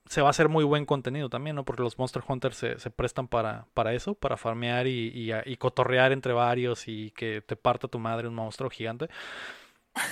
se 0.09 0.21
va 0.21 0.27
a 0.29 0.31
hacer 0.31 0.49
muy 0.49 0.65
buen 0.65 0.85
contenido 0.87 1.29
también, 1.29 1.55
¿no? 1.55 1.65
Porque 1.65 1.83
los 1.83 1.99
Monster 1.99 2.23
Hunters 2.27 2.57
se, 2.57 2.79
se 2.79 2.91
prestan 2.91 3.29
para, 3.29 3.67
para 3.75 3.93
eso, 3.93 4.15
para 4.15 4.37
farmear 4.37 4.87
y, 4.87 5.31
y 5.45 5.57
cotorrear 5.57 6.11
entre 6.13 6.33
varios 6.33 6.89
y 6.89 7.11
que 7.11 7.41
te 7.45 7.55
parta 7.55 7.87
tu 7.87 7.99
madre 7.99 8.27
un 8.27 8.35
monstruo 8.35 8.69
gigante. 8.71 9.09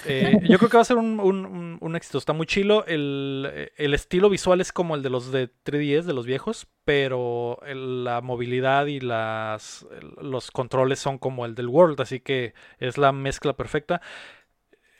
Eh, 0.03 0.37
yo 0.47 0.57
creo 0.59 0.69
que 0.69 0.77
va 0.77 0.81
a 0.81 0.85
ser 0.85 0.97
un, 0.97 1.19
un- 1.19 1.45
un- 1.45 1.77
un 1.81 1.95
éxito. 1.95 2.17
Está 2.17 2.33
muy 2.33 2.45
chilo. 2.45 2.85
El, 2.85 3.71
el 3.75 3.93
estilo 3.93 4.29
visual 4.29 4.61
es 4.61 4.71
como 4.71 4.95
el 4.95 5.01
de 5.03 5.09
los 5.09 5.31
de 5.31 5.47
3DS, 5.63 6.05
de 6.07 6.13
los 6.13 6.25
viejos, 6.25 6.67
pero 6.85 7.59
el- 7.65 8.03
la 8.03 8.21
movilidad 8.21 8.85
y 8.87 8.99
las, 8.99 9.85
el- 9.99 10.29
los 10.29 10.51
controles 10.51 10.99
son 10.99 11.17
como 11.17 11.45
el 11.45 11.55
del 11.55 11.67
World, 11.67 11.99
así 12.01 12.19
que 12.19 12.53
es 12.79 12.97
la 12.97 13.11
mezcla 13.11 13.53
perfecta. 13.57 14.01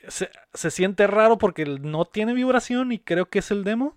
Se, 0.08 0.30
se 0.54 0.70
siente 0.70 1.06
raro 1.06 1.38
porque 1.38 1.64
no 1.66 2.04
tiene 2.04 2.34
vibración 2.34 2.92
y 2.92 2.98
creo 2.98 3.26
que 3.26 3.40
es 3.40 3.50
el 3.50 3.64
demo. 3.64 3.96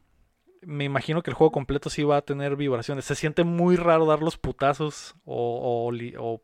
Me 0.63 0.83
imagino 0.83 1.23
que 1.23 1.31
el 1.31 1.35
juego 1.35 1.51
completo 1.51 1.89
sí 1.89 2.03
va 2.03 2.17
a 2.17 2.21
tener 2.21 2.55
vibraciones. 2.55 3.05
Se 3.05 3.15
siente 3.15 3.43
muy 3.43 3.77
raro 3.77 4.05
dar 4.05 4.21
los 4.21 4.37
putazos 4.37 5.15
o, 5.25 5.91
o 6.19 6.41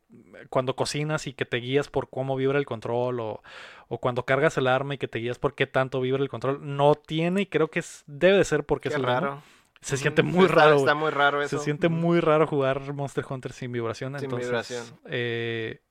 cuando 0.49 0.75
cocinas 0.75 1.27
y 1.27 1.33
que 1.33 1.45
te 1.45 1.57
guías 1.57 1.87
por 1.89 2.09
cómo 2.09 2.35
vibra 2.35 2.57
el 2.57 2.65
control 2.65 3.19
o, 3.19 3.43
o 3.87 3.99
cuando 3.99 4.25
cargas 4.25 4.57
el 4.57 4.65
arma 4.67 4.95
y 4.95 4.97
que 4.97 5.07
te 5.07 5.19
guías 5.19 5.37
por 5.37 5.53
qué 5.53 5.67
tanto 5.67 6.01
vibra 6.01 6.23
el 6.23 6.29
control. 6.29 6.59
No 6.75 6.95
tiene 6.95 7.41
y 7.41 7.45
creo 7.45 7.69
que 7.69 7.79
es, 7.79 8.03
debe 8.07 8.37
de 8.37 8.43
ser 8.43 8.63
porque 8.65 8.89
Qué 8.89 8.95
es 8.95 9.01
raro. 9.01 9.43
Se 9.81 9.97
siente 9.97 10.23
muy 10.23 10.45
está- 10.45 10.55
raro. 10.65 10.77
Está 10.77 10.95
muy 10.95 11.11
raro 11.11 11.41
eso. 11.43 11.57
Se 11.59 11.63
siente 11.63 11.87
muy 11.87 12.19
raro 12.19 12.47
jugar 12.47 12.91
Monster 12.93 13.23
Hunter 13.29 13.53
sin 13.53 13.71
vibración. 13.71 14.15
Sin 14.15 14.23
entonces, 14.25 14.47
vibración. 14.49 14.85
eh, 15.05 15.81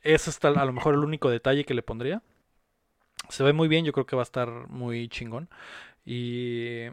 eso 0.00 0.30
está 0.30 0.48
a 0.48 0.64
lo 0.64 0.72
mejor 0.72 0.94
el 0.94 1.04
único 1.04 1.30
detalle 1.30 1.64
que 1.64 1.74
le 1.74 1.82
pondría. 1.84 2.22
Se 3.28 3.44
ve 3.44 3.52
muy 3.52 3.68
bien, 3.68 3.84
yo 3.84 3.92
creo 3.92 4.06
que 4.06 4.16
va 4.16 4.22
a 4.22 4.24
estar 4.24 4.48
muy 4.68 5.08
chingón. 5.08 5.48
Y, 6.04 6.86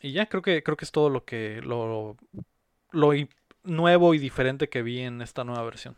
y 0.00 0.12
ya, 0.12 0.26
creo 0.26 0.42
que, 0.42 0.62
creo 0.62 0.76
que 0.76 0.84
es 0.84 0.92
todo 0.92 1.10
lo 1.10 1.24
que 1.24 1.60
lo, 1.62 2.16
lo 2.90 3.10
nuevo 3.64 4.14
y 4.14 4.18
diferente 4.18 4.68
que 4.68 4.82
vi 4.82 5.00
en 5.00 5.22
esta 5.22 5.44
nueva 5.44 5.62
versión. 5.64 5.96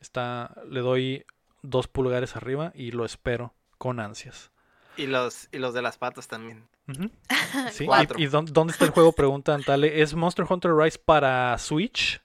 Está, 0.00 0.54
le 0.68 0.80
doy 0.80 1.24
dos 1.62 1.86
pulgares 1.88 2.36
arriba 2.36 2.72
y 2.74 2.90
lo 2.92 3.04
espero 3.04 3.54
con 3.78 4.00
ansias. 4.00 4.50
Y 4.96 5.06
los, 5.06 5.48
y 5.52 5.58
los 5.58 5.72
de 5.74 5.82
las 5.82 5.96
patas 5.98 6.28
también. 6.28 6.68
Ujú. 6.88 7.10
Sí, 7.70 7.84
y- 7.84 7.86
Cuatro. 7.86 8.18
¿Y, 8.18 8.26
dónde, 8.26 8.52
dónde 8.52 8.72
está 8.72 8.84
el 8.86 8.90
juego? 8.92 9.12
Pregunta 9.12 9.54
Antale. 9.54 10.00
¿Es 10.02 10.14
Monster 10.14 10.46
Hunter 10.48 10.72
Rise 10.74 10.98
para 10.98 11.56
Switch? 11.58 12.20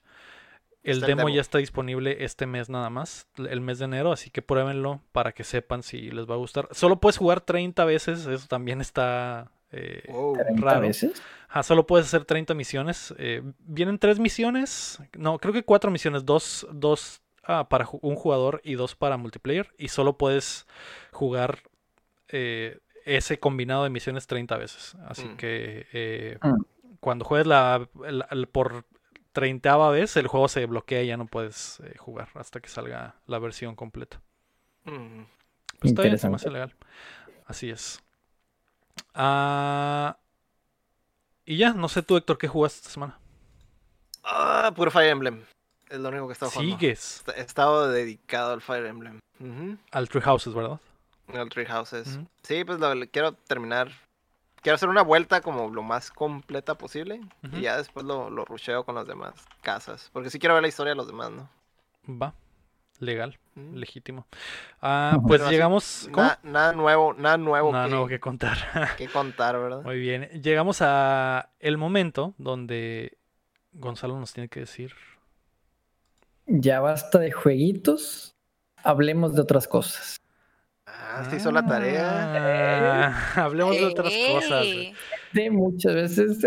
El 0.82 0.94
Está 0.94 1.06
el 1.06 1.10
demo, 1.16 1.26
demo. 1.26 1.34
ya 1.34 1.40
está 1.42 1.58
disponible 1.58 2.24
este 2.24 2.46
mes 2.46 2.70
nada 2.70 2.88
más, 2.88 3.26
el 3.36 3.60
mes 3.60 3.78
de 3.78 3.84
enero, 3.86 4.10
así 4.12 4.30
que 4.30 4.40
pruébenlo 4.40 5.02
para 5.12 5.32
que 5.32 5.44
sepan 5.44 5.82
si 5.82 6.10
les 6.10 6.24
va 6.26 6.34
a 6.34 6.38
gustar. 6.38 6.68
Solo 6.70 6.98
puedes 6.98 7.18
jugar 7.18 7.42
30 7.42 7.84
veces, 7.84 8.24
eso 8.26 8.46
también 8.48 8.80
está 8.80 9.50
eh, 9.72 10.02
Wow. 10.08 10.34
30 10.36 10.60
raro. 10.64 10.80
veces. 10.82 11.22
Ajá, 11.48 11.62
solo 11.62 11.86
puedes 11.86 12.06
hacer 12.06 12.24
30 12.24 12.54
misiones. 12.54 13.14
eh, 13.18 13.42
vienen 13.60 13.98
tres 13.98 14.18
misiones, 14.18 14.98
no, 15.16 15.38
creo 15.38 15.52
que 15.54 15.62
cuatro 15.62 15.90
misiones, 15.90 16.24
dos, 16.26 16.66
dos 16.72 17.20
ah, 17.44 17.68
para 17.68 17.86
un 18.02 18.14
jugador 18.16 18.60
y 18.64 18.74
dos 18.74 18.94
para 18.94 19.16
multiplayer, 19.16 19.72
y 19.78 19.88
solo 19.88 20.18
puedes 20.18 20.66
jugar 21.12 21.60
eh, 22.28 22.78
ese 23.06 23.38
combinado 23.40 23.84
de 23.84 23.90
misiones 23.90 24.26
30 24.26 24.58
veces. 24.58 24.94
Así 25.06 25.24
Mm. 25.24 25.36
que 25.38 25.86
eh, 25.94 26.38
Mm. 26.42 26.62
cuando 27.00 27.24
juegues 27.24 27.46
la, 27.46 27.88
por 28.52 28.84
treintaava 29.32 29.90
vez, 29.90 30.16
el 30.18 30.26
juego 30.26 30.48
se 30.48 30.66
bloquea 30.66 31.02
y 31.02 31.06
ya 31.06 31.16
no 31.16 31.26
puedes 31.26 31.80
eh, 31.80 31.94
jugar 31.96 32.28
hasta 32.34 32.60
que 32.60 32.68
salga 32.68 33.14
la 33.26 33.38
versión 33.38 33.74
completa. 33.76 34.20
Mm. 34.84 35.22
Pues 35.78 35.92
está 35.92 36.02
bien, 36.02 36.18
se 36.18 36.28
me 36.28 36.36
hace 36.36 36.50
legal. 36.50 36.74
Así 37.46 37.70
es. 37.70 38.02
Ah, 39.14 40.16
y 41.44 41.56
ya, 41.56 41.72
no 41.72 41.88
sé 41.88 42.02
tú, 42.02 42.16
Héctor, 42.16 42.38
¿qué 42.38 42.46
jugaste 42.46 42.78
esta 42.78 42.90
semana? 42.90 43.18
Ah, 44.22 44.72
puro 44.76 44.90
Fire 44.90 45.08
Emblem. 45.08 45.42
Es 45.88 45.98
lo 45.98 46.10
único 46.10 46.26
que 46.26 46.32
he 46.32 46.34
estado 46.34 46.50
jugando. 46.50 46.78
Sigues 46.78 47.24
He 47.34 47.40
estado 47.40 47.88
dedicado 47.90 48.52
al 48.52 48.60
Fire 48.60 48.84
Emblem. 48.84 49.20
Al 49.90 50.08
Tree 50.08 50.20
Houses, 50.20 50.52
¿verdad? 50.52 50.78
Al 51.32 51.48
Tree 51.48 51.64
Houses. 51.66 52.18
Sí, 52.42 52.64
pues 52.64 52.78
lo, 52.78 52.92
quiero 53.10 53.32
terminar. 53.32 53.90
Quiero 54.60 54.74
hacer 54.74 54.88
una 54.88 55.02
vuelta 55.02 55.40
como 55.40 55.70
lo 55.70 55.82
más 55.82 56.10
completa 56.10 56.76
posible. 56.76 57.20
Y 57.52 57.62
ya 57.62 57.76
después 57.76 58.04
lo, 58.04 58.28
lo 58.28 58.44
rusheo 58.44 58.84
con 58.84 58.96
las 58.96 59.06
demás 59.06 59.34
casas. 59.62 60.10
Porque 60.12 60.30
sí 60.30 60.38
quiero 60.38 60.54
ver 60.54 60.62
la 60.62 60.68
historia 60.68 60.90
de 60.90 60.96
los 60.96 61.06
demás, 61.06 61.30
¿no? 61.30 61.48
Va. 62.08 62.34
Legal, 63.00 63.38
Mm. 63.54 63.74
legítimo. 63.74 64.26
Ah, 64.80 65.18
pues 65.26 65.40
Pero 65.40 65.50
llegamos. 65.50 66.08
Nada 66.42 66.72
nuevo, 66.72 67.14
nada 67.14 67.36
nuevo 67.36 67.72
Nada 67.72 67.84
que, 67.86 67.90
nuevo 67.90 68.06
que 68.08 68.20
contar. 68.20 68.56
que 68.96 69.08
contar, 69.08 69.58
¿verdad? 69.58 69.82
Muy 69.82 69.98
bien. 69.98 70.28
Llegamos 70.42 70.78
a 70.80 71.50
el 71.60 71.76
momento 71.76 72.34
donde 72.38 73.18
Gonzalo 73.72 74.18
nos 74.18 74.32
tiene 74.32 74.48
que 74.48 74.60
decir. 74.60 74.94
Ya 76.46 76.80
basta 76.80 77.18
de 77.18 77.32
jueguitos. 77.32 78.34
Hablemos 78.82 79.34
de 79.34 79.42
otras 79.42 79.68
cosas. 79.68 80.16
Ah, 80.86 81.26
se 81.28 81.36
hizo 81.36 81.52
la 81.52 81.66
tarea. 81.66 83.08
Ah, 83.08 83.32
hablemos 83.44 83.76
de 83.76 83.84
otras 83.84 84.12
cosas. 84.32 84.64
De 85.32 85.50
muchas 85.50 85.94
veces 85.94 86.38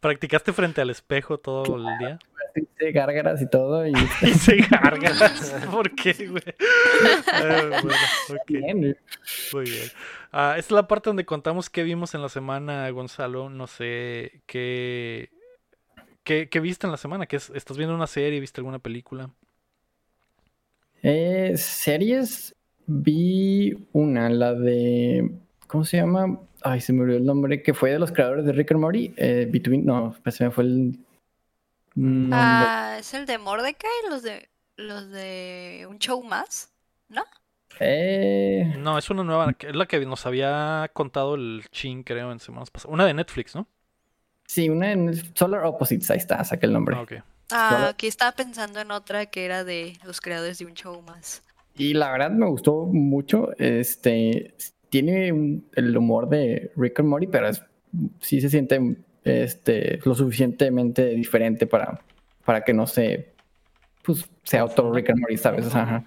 ¿Practicaste 0.00 0.52
frente 0.52 0.80
al 0.80 0.88
espejo 0.90 1.38
todo 1.38 1.76
el 1.76 1.98
día? 1.98 2.18
Hice 2.60 2.92
gárgaras 2.92 3.40
y 3.42 3.48
todo. 3.48 3.86
Y 3.86 3.92
Y 4.22 4.26
se 4.34 4.56
gárgaras. 4.56 5.54
¿Por 5.70 5.94
qué, 5.94 6.12
güey? 6.28 6.42
Bueno, 7.82 8.40
bien. 8.48 8.96
muy 9.52 9.64
bien. 9.64 9.88
Ah, 10.32 10.54
esta 10.58 10.68
es 10.68 10.72
la 10.72 10.88
parte 10.88 11.10
donde 11.10 11.24
contamos 11.24 11.70
qué 11.70 11.82
vimos 11.82 12.14
en 12.14 12.22
la 12.22 12.28
semana, 12.28 12.88
Gonzalo. 12.90 13.48
No 13.50 13.66
sé 13.66 14.42
qué. 14.46 15.30
¿Qué, 16.24 16.48
qué 16.48 16.60
viste 16.60 16.86
en 16.86 16.90
la 16.90 16.96
semana? 16.96 17.26
¿Qué 17.26 17.36
es- 17.36 17.50
¿Estás 17.54 17.76
viendo 17.76 17.94
una 17.94 18.06
serie? 18.08 18.40
¿Viste 18.40 18.60
alguna 18.60 18.78
película? 18.80 19.30
Eh, 21.02 21.54
series, 21.56 22.54
vi 22.86 23.86
una, 23.92 24.28
la 24.28 24.54
de. 24.54 25.30
¿Cómo 25.66 25.84
se 25.84 25.98
llama? 25.98 26.40
Ay, 26.62 26.80
se 26.80 26.92
me 26.92 27.02
olvidó 27.02 27.18
el 27.18 27.26
nombre, 27.26 27.62
que 27.62 27.74
fue 27.74 27.90
de 27.92 27.98
los 27.98 28.10
creadores 28.12 28.44
de 28.44 28.52
Rick 28.52 28.72
and 28.72 28.80
Morty. 28.80 29.12
eh, 29.16 29.46
Between. 29.50 29.84
No, 29.84 30.16
pues 30.22 30.34
se 30.36 30.44
me 30.44 30.50
fue 30.50 30.64
el. 30.64 30.98
Nombre. 31.96 32.66
Ah, 32.68 32.96
es 32.98 33.14
el 33.14 33.26
de 33.26 33.38
Mordecai, 33.38 33.90
los 34.10 34.22
de 34.22 34.48
los 34.76 35.10
de 35.10 35.86
un 35.88 35.98
show 35.98 36.22
más, 36.22 36.70
¿no? 37.08 37.24
Eh, 37.80 38.74
No, 38.78 38.98
es 38.98 39.08
una 39.10 39.24
nueva, 39.24 39.54
es 39.58 39.74
la 39.74 39.86
que 39.86 40.04
nos 40.04 40.26
había 40.26 40.90
contado 40.92 41.34
el 41.34 41.64
Chin, 41.72 42.02
creo, 42.02 42.30
en 42.32 42.40
semanas 42.40 42.70
pasadas. 42.70 42.92
Una 42.92 43.06
de 43.06 43.14
Netflix, 43.14 43.54
¿no? 43.54 43.66
sí, 44.46 44.68
una 44.68 44.92
en 44.92 45.14
Solar 45.34 45.64
Opposites, 45.64 46.10
ahí 46.10 46.18
está, 46.18 46.42
saqué 46.44 46.66
el 46.66 46.72
nombre. 46.72 46.96
Ah, 46.96 47.02
ok. 47.02 47.12
Ah, 47.50 47.88
aquí 47.88 48.06
estaba 48.06 48.32
pensando 48.32 48.80
en 48.80 48.90
otra 48.90 49.26
que 49.26 49.44
era 49.44 49.64
de 49.64 49.98
los 50.04 50.20
creadores 50.20 50.58
de 50.58 50.66
un 50.66 50.74
show 50.74 51.00
más. 51.02 51.42
Y 51.76 51.94
la 51.94 52.10
verdad 52.12 52.30
me 52.30 52.46
gustó 52.46 52.86
mucho. 52.86 53.50
Este 53.58 54.54
tiene 54.88 55.32
un- 55.32 55.68
el 55.74 55.96
humor 55.96 56.28
de 56.28 56.72
Rick 56.76 57.00
and 57.00 57.08
Morty, 57.08 57.26
pero 57.26 57.48
es, 57.48 57.62
sí 58.20 58.40
se 58.40 58.48
siente 58.50 58.80
este, 59.26 59.98
lo 60.04 60.14
suficientemente 60.14 61.06
diferente 61.10 61.66
para, 61.66 62.00
para 62.44 62.62
que 62.62 62.72
no 62.72 62.86
se 62.86 63.32
pues, 64.02 64.28
sea 64.44 64.64
otro 64.64 64.92
Rick 64.92 65.10
and 65.10 65.20
Morty, 65.20 65.36
¿sabes? 65.36 65.74
Ajá. 65.74 66.04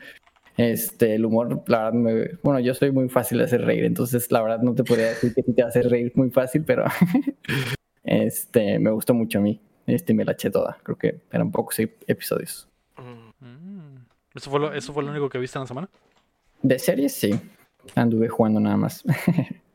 Este, 0.57 1.15
el 1.15 1.25
humor, 1.25 1.63
la 1.67 1.85
verdad, 1.85 1.93
me- 1.93 2.29
bueno, 2.43 2.59
yo 2.59 2.73
soy 2.73 2.91
muy 2.91 3.07
fácil 3.09 3.37
de 3.37 3.45
hacer 3.45 3.61
reír, 3.61 3.85
entonces 3.85 4.29
la 4.31 4.41
verdad 4.41 4.59
no 4.61 4.73
te 4.75 4.83
podría 4.83 5.07
decir 5.09 5.33
que 5.33 5.41
te 5.43 5.61
hace 5.63 5.81
reír 5.83 6.11
muy 6.15 6.29
fácil, 6.31 6.63
pero 6.65 6.83
este, 8.03 8.79
me 8.79 8.91
gustó 8.91 9.13
mucho 9.13 9.39
a 9.39 9.41
mí. 9.41 9.59
Este, 9.87 10.13
me 10.13 10.23
la 10.23 10.33
eché 10.33 10.51
toda. 10.51 10.77
Creo 10.83 10.97
que 10.97 11.21
eran 11.31 11.51
pocos 11.51 11.79
ep- 11.79 12.03
episodios. 12.07 12.67
Mm. 12.97 13.97
¿Eso 14.35 14.51
fue, 14.51 14.59
lo, 14.59 14.73
¿Eso 14.73 14.93
fue 14.93 15.03
lo 15.03 15.09
único 15.11 15.29
que 15.29 15.39
viste 15.39 15.57
en 15.57 15.63
la 15.63 15.67
semana? 15.67 15.89
De 16.61 16.77
series, 16.77 17.13
sí. 17.13 17.31
Anduve 17.95 18.27
jugando 18.29 18.59
nada 18.59 18.77
más. 18.77 19.03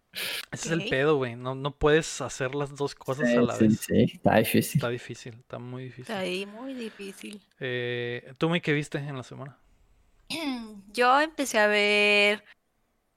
Ese 0.53 0.67
es 0.69 0.71
el 0.73 0.89
pedo, 0.89 1.17
güey. 1.17 1.37
No, 1.37 1.55
no 1.55 1.77
puedes 1.77 2.21
hacer 2.21 2.55
las 2.55 2.75
dos 2.77 2.95
cosas 2.95 3.29
a 3.31 3.41
la 3.41 3.55
sí, 3.55 3.69
vez. 3.69 3.81
sí, 3.81 4.03
está 4.15 4.37
difícil. 4.37 4.79
Está 4.79 4.89
difícil, 4.89 5.35
está 5.35 5.59
muy 5.59 5.85
difícil. 5.85 6.03
Está 6.03 6.19
ahí 6.19 6.47
muy 6.47 6.75
difícil. 6.75 7.41
Eh, 7.61 8.33
¿Tú, 8.39 8.49
me 8.49 8.61
qué 8.61 8.73
viste 8.73 8.99
en 8.99 9.17
la 9.17 9.23
semana? 9.23 9.59
Yo 10.93 11.21
empecé 11.21 11.59
a 11.59 11.67
ver 11.67 12.45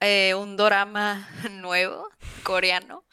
eh, 0.00 0.34
un 0.34 0.56
dorama 0.56 1.28
nuevo, 1.50 2.08
coreano. 2.42 3.04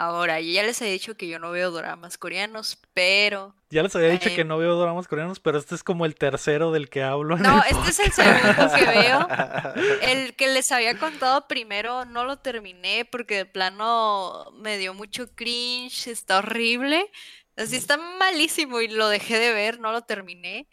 Ahora, 0.00 0.40
yo 0.40 0.50
ya 0.50 0.62
les 0.62 0.80
he 0.80 0.86
dicho 0.86 1.14
que 1.14 1.28
yo 1.28 1.38
no 1.38 1.50
veo 1.50 1.70
dramas 1.72 2.16
coreanos, 2.16 2.78
pero... 2.94 3.54
Ya 3.68 3.82
les 3.82 3.94
había 3.94 4.08
dicho 4.08 4.30
que 4.30 4.40
eh, 4.40 4.44
no 4.44 4.56
veo 4.56 4.80
dramas 4.80 5.06
coreanos, 5.06 5.40
pero 5.40 5.58
este 5.58 5.74
es 5.74 5.84
como 5.84 6.06
el 6.06 6.14
tercero 6.14 6.72
del 6.72 6.88
que 6.88 7.02
hablo. 7.02 7.36
en 7.36 7.42
No, 7.42 7.62
el 7.68 7.76
este 7.76 7.90
es 7.90 7.98
el 7.98 8.12
segundo 8.12 8.74
que 8.74 8.84
veo. 8.86 9.28
El 10.00 10.34
que 10.36 10.48
les 10.48 10.72
había 10.72 10.96
contado 10.98 11.46
primero 11.48 12.06
no 12.06 12.24
lo 12.24 12.38
terminé 12.38 13.04
porque 13.04 13.36
de 13.36 13.44
plano 13.44 14.50
me 14.54 14.78
dio 14.78 14.94
mucho 14.94 15.34
cringe, 15.34 16.06
está 16.06 16.38
horrible. 16.38 17.10
Así 17.58 17.76
está 17.76 17.98
malísimo 17.98 18.80
y 18.80 18.88
lo 18.88 19.06
dejé 19.06 19.38
de 19.38 19.52
ver, 19.52 19.80
no 19.80 19.92
lo 19.92 20.00
terminé. 20.00 20.66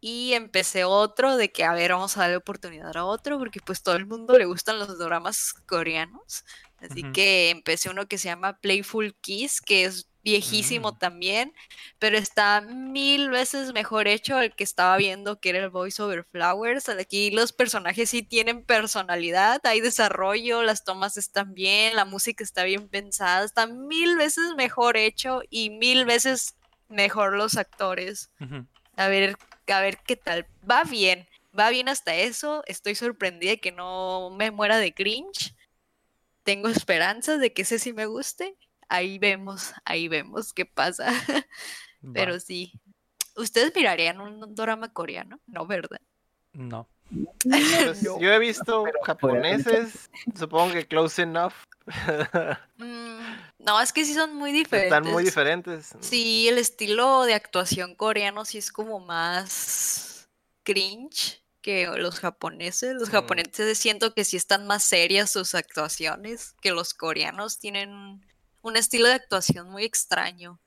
Y 0.00 0.32
empecé 0.32 0.84
otro 0.84 1.36
de 1.36 1.52
que, 1.52 1.64
a 1.64 1.74
ver, 1.74 1.92
vamos 1.92 2.16
a 2.16 2.20
darle 2.20 2.36
oportunidad 2.36 2.96
a 2.96 3.04
otro, 3.04 3.38
porque 3.38 3.60
pues 3.60 3.82
todo 3.82 3.96
el 3.96 4.06
mundo 4.06 4.38
le 4.38 4.46
gustan 4.46 4.78
los 4.78 4.98
dramas 4.98 5.52
coreanos. 5.66 6.46
Así 6.82 7.02
que 7.12 7.50
empecé 7.50 7.90
uno 7.90 8.06
que 8.06 8.18
se 8.18 8.28
llama 8.28 8.58
Playful 8.58 9.14
Kiss, 9.20 9.60
que 9.60 9.84
es 9.84 10.08
viejísimo 10.24 10.92
Mm. 10.92 10.98
también, 10.98 11.52
pero 11.98 12.16
está 12.16 12.60
mil 12.60 13.28
veces 13.30 13.72
mejor 13.72 14.06
hecho 14.06 14.36
al 14.36 14.54
que 14.54 14.62
estaba 14.62 14.96
viendo, 14.96 15.40
que 15.40 15.48
era 15.50 15.58
el 15.58 15.70
Voice 15.70 16.00
Over 16.00 16.24
Flowers. 16.30 16.88
Aquí 16.88 17.30
los 17.32 17.52
personajes 17.52 18.10
sí 18.10 18.22
tienen 18.22 18.64
personalidad, 18.64 19.60
hay 19.64 19.80
desarrollo, 19.80 20.62
las 20.62 20.84
tomas 20.84 21.16
están 21.16 21.54
bien, 21.54 21.96
la 21.96 22.04
música 22.04 22.44
está 22.44 22.62
bien 22.64 22.88
pensada, 22.88 23.44
está 23.44 23.66
mil 23.66 24.16
veces 24.16 24.54
mejor 24.56 24.96
hecho 24.96 25.42
y 25.50 25.70
mil 25.70 26.04
veces 26.04 26.54
mejor 26.88 27.36
los 27.36 27.56
actores. 27.56 28.30
A 28.96 29.08
ver, 29.08 29.36
a 29.66 29.80
ver 29.80 29.98
qué 30.06 30.14
tal. 30.16 30.46
Va 30.70 30.84
bien, 30.84 31.26
va 31.58 31.70
bien 31.70 31.88
hasta 31.88 32.14
eso. 32.14 32.62
Estoy 32.66 32.94
sorprendida 32.94 33.52
de 33.52 33.60
que 33.60 33.72
no 33.72 34.30
me 34.30 34.50
muera 34.50 34.78
de 34.78 34.94
cringe. 34.94 35.54
Tengo 36.42 36.68
esperanzas 36.68 37.40
de 37.40 37.52
que 37.52 37.62
ese 37.62 37.78
sí 37.78 37.92
me 37.92 38.06
guste. 38.06 38.56
Ahí 38.88 39.18
vemos, 39.18 39.72
ahí 39.84 40.08
vemos 40.08 40.52
qué 40.52 40.66
pasa. 40.66 41.06
Va. 42.04 42.10
Pero 42.12 42.40
sí. 42.40 42.72
¿Ustedes 43.36 43.72
mirarían 43.74 44.20
un 44.20 44.54
drama 44.54 44.92
coreano? 44.92 45.40
No, 45.46 45.66
¿verdad? 45.66 46.00
No. 46.52 46.88
Pues, 47.42 48.02
yo 48.02 48.32
he 48.32 48.38
visto 48.38 48.84
Pero- 48.84 48.98
japoneses, 49.02 50.10
supongo 50.38 50.72
que 50.72 50.86
close 50.86 51.22
enough. 51.22 51.54
Mm, 52.78 53.20
no, 53.58 53.80
es 53.80 53.92
que 53.92 54.04
sí 54.04 54.14
son 54.14 54.34
muy 54.34 54.50
diferentes. 54.50 54.92
Están 54.96 55.12
muy 55.12 55.22
diferentes. 55.24 55.94
Sí, 56.00 56.48
el 56.48 56.58
estilo 56.58 57.22
de 57.24 57.34
actuación 57.34 57.94
coreano 57.94 58.44
sí 58.44 58.58
es 58.58 58.72
como 58.72 58.98
más 59.00 60.28
cringe 60.64 61.41
que 61.62 61.86
los 61.86 62.20
japoneses. 62.20 62.94
Los 62.94 63.08
Mm. 63.08 63.12
japoneses 63.12 63.78
siento 63.78 64.12
que 64.12 64.24
sí 64.24 64.36
están 64.36 64.66
más 64.66 64.82
serias 64.82 65.30
sus 65.30 65.54
actuaciones 65.54 66.54
que 66.60 66.72
los 66.72 66.92
coreanos. 66.92 67.58
Tienen 67.58 68.20
un 68.60 68.76
estilo 68.76 69.08
de 69.08 69.14
actuación 69.14 69.70
muy 69.70 69.84
extraño. 69.84 70.60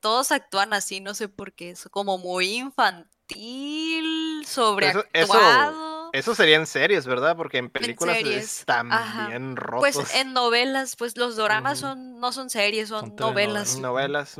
Todos 0.00 0.32
actúan 0.32 0.72
así, 0.72 1.00
no 1.00 1.12
sé 1.14 1.28
por 1.28 1.52
qué. 1.52 1.70
Es 1.70 1.86
como 1.90 2.16
muy 2.16 2.56
infantil, 2.56 4.46
sobreactuado. 4.46 6.10
Eso 6.12 6.34
sería 6.34 6.56
en 6.56 6.66
series, 6.66 7.06
¿verdad? 7.06 7.36
Porque 7.36 7.58
en 7.58 7.70
películas 7.70 8.16
series, 8.16 8.60
están 8.60 8.92
ajá. 8.92 9.28
bien 9.28 9.54
rotos. 9.56 9.94
Pues 9.94 10.14
en 10.14 10.32
novelas, 10.32 10.96
pues 10.96 11.16
los 11.16 11.36
doramas 11.36 11.78
Ujú. 11.78 11.88
son, 11.88 12.18
no 12.18 12.32
son 12.32 12.50
series, 12.50 12.88
son, 12.88 13.00
Son 13.08 13.16
novelas. 13.16 13.78
novelas. 13.78 14.36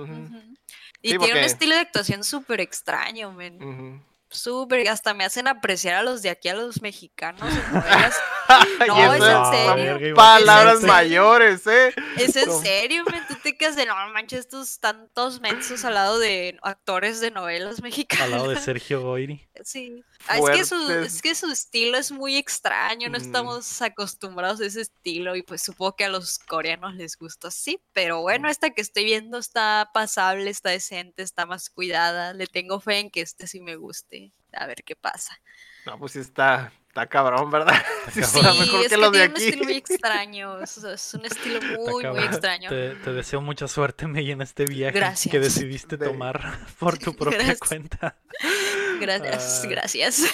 Y 1.02 1.12
Sí, 1.12 1.18
tiene 1.18 1.38
un 1.38 1.44
estilo 1.44 1.74
de 1.74 1.80
actuación 1.80 2.24
súper 2.24 2.60
extraño, 2.60 3.32
men. 3.32 4.02
Súper, 4.30 4.88
hasta 4.88 5.12
me 5.12 5.24
hacen 5.24 5.48
apreciar 5.48 5.96
a 5.96 6.02
los 6.02 6.22
de 6.22 6.30
aquí, 6.30 6.48
a 6.48 6.54
los 6.54 6.82
mexicanos. 6.82 7.42
No, 8.86 9.14
es 9.14 9.22
en 9.22 9.98
serio. 9.98 10.14
Palabras 10.14 10.82
mayores, 10.82 11.66
¿eh? 11.66 11.94
Es 12.16 12.34
en 12.36 12.50
serio, 12.50 13.04
tú 13.28 13.34
te 13.42 13.56
quedas 13.56 13.76
de 13.76 13.86
no 13.86 13.94
manches, 14.12 14.40
estos 14.40 14.80
tantos 14.80 15.40
mensos 15.40 15.84
al 15.84 15.94
lado 15.94 16.18
de 16.18 16.58
actores 16.62 17.20
de 17.20 17.30
novelas 17.30 17.82
mexicanas. 17.82 18.24
Al 18.24 18.30
lado 18.30 18.48
de 18.48 18.56
Sergio 18.60 19.02
Goyri. 19.02 19.46
Sí. 19.64 20.02
Ah, 20.26 20.38
es, 20.38 20.50
que 20.50 20.64
su, 20.64 20.90
es 20.90 21.22
que 21.22 21.34
su 21.34 21.50
estilo 21.50 21.96
es 21.96 22.12
muy 22.12 22.36
extraño, 22.36 23.08
no 23.08 23.16
Ujú. 23.16 23.26
estamos 23.26 23.82
acostumbrados 23.82 24.60
a 24.60 24.66
ese 24.66 24.82
estilo 24.82 25.34
y 25.34 25.42
pues 25.42 25.62
supongo 25.62 25.96
que 25.96 26.04
a 26.04 26.08
los 26.08 26.38
coreanos 26.38 26.94
les 26.94 27.16
gusta 27.16 27.48
así, 27.48 27.80
pero 27.92 28.20
bueno, 28.20 28.48
esta 28.48 28.70
que 28.70 28.82
estoy 28.82 29.04
viendo 29.04 29.38
está 29.38 29.90
pasable, 29.94 30.50
está 30.50 30.70
decente, 30.70 31.22
está 31.22 31.46
más 31.46 31.70
cuidada, 31.70 32.34
le 32.34 32.46
tengo 32.46 32.80
fe 32.80 32.98
en 32.98 33.10
que 33.10 33.22
este 33.22 33.46
sí 33.46 33.60
me 33.60 33.76
guste, 33.76 34.32
a 34.52 34.66
ver 34.66 34.82
qué 34.84 34.94
pasa. 34.94 35.40
No, 35.86 35.98
pues 35.98 36.12
sí 36.12 36.18
está, 36.20 36.72
está 36.88 37.06
cabrón, 37.06 37.50
¿verdad? 37.50 37.74
Sí, 38.12 38.20
cabrón. 38.20 38.40
está 38.46 38.52
Sí, 38.54 38.60
mejor 38.60 38.80
es 38.80 38.88
que 38.88 38.94
que 38.94 38.96
los 39.00 39.12
de 39.12 39.28
tiene 39.28 39.32
un 39.34 39.36
estilo 39.40 39.64
muy 39.64 39.76
extraño, 39.76 40.60
es, 40.62 40.76
es 40.78 41.14
un 41.14 41.24
estilo 41.26 41.60
muy, 41.78 42.04
muy 42.06 42.24
extraño. 42.24 42.68
Te, 42.70 42.90
te 42.96 43.12
deseo 43.12 43.40
mucha 43.40 43.68
suerte, 43.68 44.06
May, 44.06 44.30
en 44.30 44.42
este 44.42 44.64
viaje 44.64 44.98
Gracias. 44.98 45.30
que 45.30 45.38
decidiste 45.40 45.96
De- 45.96 46.06
tomar 46.06 46.58
por 46.78 46.98
tu 46.98 47.14
propia 47.14 47.38
Gracias. 47.38 47.60
cuenta. 47.60 48.16
Gracias, 49.00 49.62
Ah. 49.64 49.68
gracias. 49.68 50.24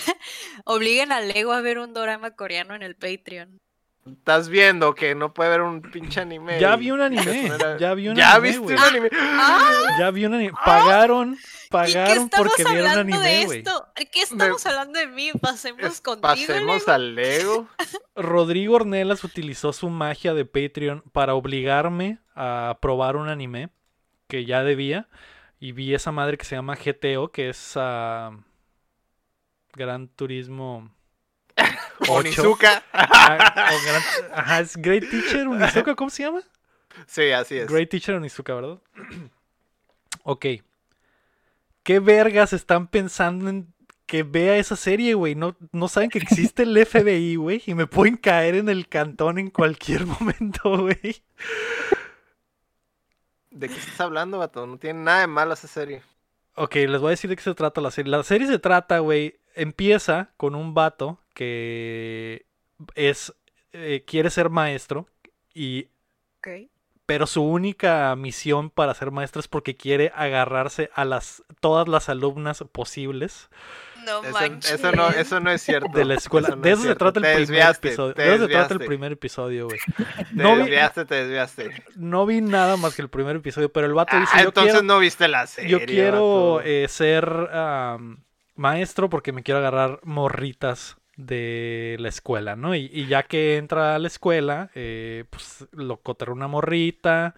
Obliguen 0.65 1.13
a 1.13 1.21
Lego 1.21 1.53
a 1.53 1.61
ver 1.61 1.79
un 1.79 1.93
drama 1.93 2.33
coreano 2.33 2.75
en 2.75 2.83
el 2.83 2.97
Patreon. 2.97 3.61
Estás 4.07 4.49
viendo 4.49 4.95
que 4.95 5.17
no 5.17 5.35
puede 5.35 5.51
ver 5.51 5.63
un 5.63 5.83
pinche 5.83 6.21
anime. 6.21 6.61
Ya 6.61 6.77
vi 6.77 6.93
un 6.93 7.01
anime, 7.01 7.51
ya 7.81 7.93
vi 7.95 8.09
un 8.09 8.17
¿Ya 8.17 8.35
anime, 8.35 8.59
viste 8.59 8.75
un 8.75 8.79
anime? 8.79 9.11
¡Ah! 9.13 9.97
Ya 9.99 10.11
vi 10.13 10.25
un 10.27 10.35
anime. 10.35 10.53
Pagaron, 10.65 11.33
¿Y 11.33 11.37
qué 11.37 11.69
pagaron 11.71 12.29
porque 12.29 12.65
vieron 12.65 12.87
hablando 12.87 13.17
anime, 13.17 13.19
de 13.19 13.45
güey. 13.47 13.59
esto? 13.59 13.89
¿Qué 13.97 14.23
estamos 14.23 14.65
hablando 14.65 14.99
de 14.99 15.09
mí? 15.09 15.33
Pasemos 15.41 16.01
contigo. 16.01 16.23
Pasemos 16.23 16.79
Lego. 16.79 16.93
al 16.93 17.15
Lego. 17.17 17.69
Rodrigo 18.15 18.77
Ornelas 18.77 19.25
utilizó 19.25 19.73
su 19.73 19.91
magia 19.91 20.35
de 20.35 20.45
Patreon 20.45 21.03
para 21.13 21.35
obligarme 21.35 22.21
a 22.37 22.79
probar 22.81 23.17
un 23.17 23.29
anime 23.29 23.71
que 24.29 24.45
ya 24.45 24.63
debía. 24.63 25.09
Y 25.59 25.73
vi 25.73 25.95
esa 25.95 26.13
madre 26.13 26.39
que 26.39 26.45
se 26.45 26.55
llama 26.55 26.77
GTO, 26.77 27.33
que 27.33 27.49
es 27.49 27.73
ah, 27.77 28.31
Gran 29.73 30.07
Turismo 30.07 30.91
8. 30.91 30.96
Onizuka. 32.09 32.83
Ah, 32.93 33.71
o 33.73 33.85
Gran- 33.87 34.33
Ajá, 34.35 34.61
es 34.61 34.77
Great 34.77 35.09
Teacher 35.11 35.47
Onizuka, 35.49 35.95
¿cómo 35.95 36.11
se 36.11 36.23
llama? 36.25 36.43
Sí, 37.07 37.31
así 37.33 37.57
es. 37.59 37.71
Great 37.71 37.89
Teacher 37.91 38.15
Onizuka, 38.17 38.55
¿verdad? 38.55 38.79
ok. 40.23 40.47
¿Qué 41.83 42.01
vergas 42.01 42.53
están 42.53 42.89
pensando 42.89 43.49
en 43.49 43.73
que 44.07 44.23
vea 44.23 44.57
esa 44.57 44.77
serie, 44.77 45.15
güey? 45.15 45.35
No, 45.35 45.57
no 45.73 45.89
saben 45.89 46.11
que 46.11 46.19
existe 46.19 46.65
el 46.65 46.77
FBI, 46.87 47.37
güey, 47.37 47.63
y 47.67 47.75
me 47.75 47.87
pueden 47.87 48.17
caer 48.17 48.57
en 48.57 48.69
el 48.69 48.89
cantón 48.89 49.39
en 49.39 49.51
cualquier 49.51 50.05
momento, 50.07 50.79
güey. 50.79 51.23
¿De 53.51 53.69
qué 53.69 53.75
estás 53.77 54.01
hablando, 54.01 54.39
vato? 54.39 54.67
No 54.67 54.79
tiene 54.79 55.01
nada 55.03 55.21
de 55.21 55.27
malo 55.29 55.55
esa 55.55 55.69
serie. 55.69 56.03
Ok, 56.57 56.75
les 56.75 57.01
voy 57.01 57.09
a 57.09 57.11
decir 57.11 57.31
de 57.31 57.37
qué 57.37 57.43
se 57.43 57.55
trata 57.55 57.81
la 57.81 57.91
serie. 57.91 58.11
La 58.11 58.23
serie 58.23 58.47
se 58.47 58.59
trata, 58.59 58.99
güey, 58.99 59.39
empieza 59.55 60.31
con 60.37 60.55
un 60.55 60.75
vato 60.75 61.19
que 61.37 62.47
es 62.97 63.35
eh, 63.73 64.03
quiere 64.07 64.31
ser 64.31 64.51
maestro 64.51 65.07
y 65.55 65.89
pero 67.07 67.27
su 67.27 67.43
única 67.45 68.15
misión 68.17 68.71
para 68.71 68.95
ser 68.95 69.11
maestro 69.13 69.41
es 69.41 69.49
porque 69.49 69.77
quiere 69.77 70.13
agarrarse 70.15 70.91
a 70.95 71.05
las 71.05 71.43
todas 71.61 71.87
las 71.89 72.09
alumnas 72.09 72.65
posibles 72.73 73.49
No 74.05 74.23
Eso, 74.25 74.33
manches. 74.33 74.73
eso 74.73 74.93
no, 74.93 75.09
eso 75.11 75.41
no 75.41 75.51
es 75.51 75.63
cierto. 75.63 75.91
de 75.93 76.05
la 76.05 76.15
escuela. 76.15 76.49
Eso 76.49 76.57
no 76.57 76.63
de 76.63 76.73
es 76.73 76.79
eso 76.79 76.89
se 76.89 76.95
trata 76.97 77.21
el 77.21 77.27
Te 77.27 77.35
primer 77.35 77.39
desviaste, 77.49 77.89
episodio. 77.89 78.15
te 78.15 78.23
De 78.23 78.35
eso 78.35 78.45
se 78.45 78.49
trata 78.49 78.75
el 78.75 78.81
primer 78.81 79.13
episodio, 79.13 79.67
güey. 79.67 79.81
Te 80.37 80.43
No 80.43 80.57
vi, 80.57 80.63
desviaste, 80.63 81.05
te 81.05 81.15
desviaste. 81.17 81.75
no 81.95 82.27
vi 82.27 82.41
nada 82.41 82.77
más 82.77 82.95
que 82.95 83.03
el 83.03 83.09
primer 83.11 83.37
episodio, 83.37 83.73
pero 83.73 83.87
el 83.87 83.95
vato 83.95 84.19
dice, 84.19 84.37
Ah, 84.37 84.43
yo 84.43 84.49
entonces 84.49 84.73
quiero, 84.73 84.87
no 84.87 84.99
viste 84.99 85.29
la 85.29 85.47
serie. 85.47 85.71
yo 85.71 85.85
quiero 85.85 86.61
eh, 86.63 86.87
ser 86.89 87.27
maestro 88.55 89.09
porque 89.11 89.33
me 89.33 89.43
quiero 89.43 89.59
agarrar 89.59 90.01
morritas 90.05 90.97
de 91.17 91.97
la 92.01 92.09
escuela, 92.09 92.57
¿no? 92.57 92.75
Y, 92.75 92.91
y 92.93 93.07
ya 93.07 93.23
que 93.25 93.57
entra 93.57 93.95
a 93.95 93.99
la 93.99 94.07
escuela, 94.09 94.71
eh, 94.75 95.25
pues 95.31 95.67
lo 95.73 95.99
coterra 95.99 96.33
una 96.33 96.49
morrita. 96.49 97.35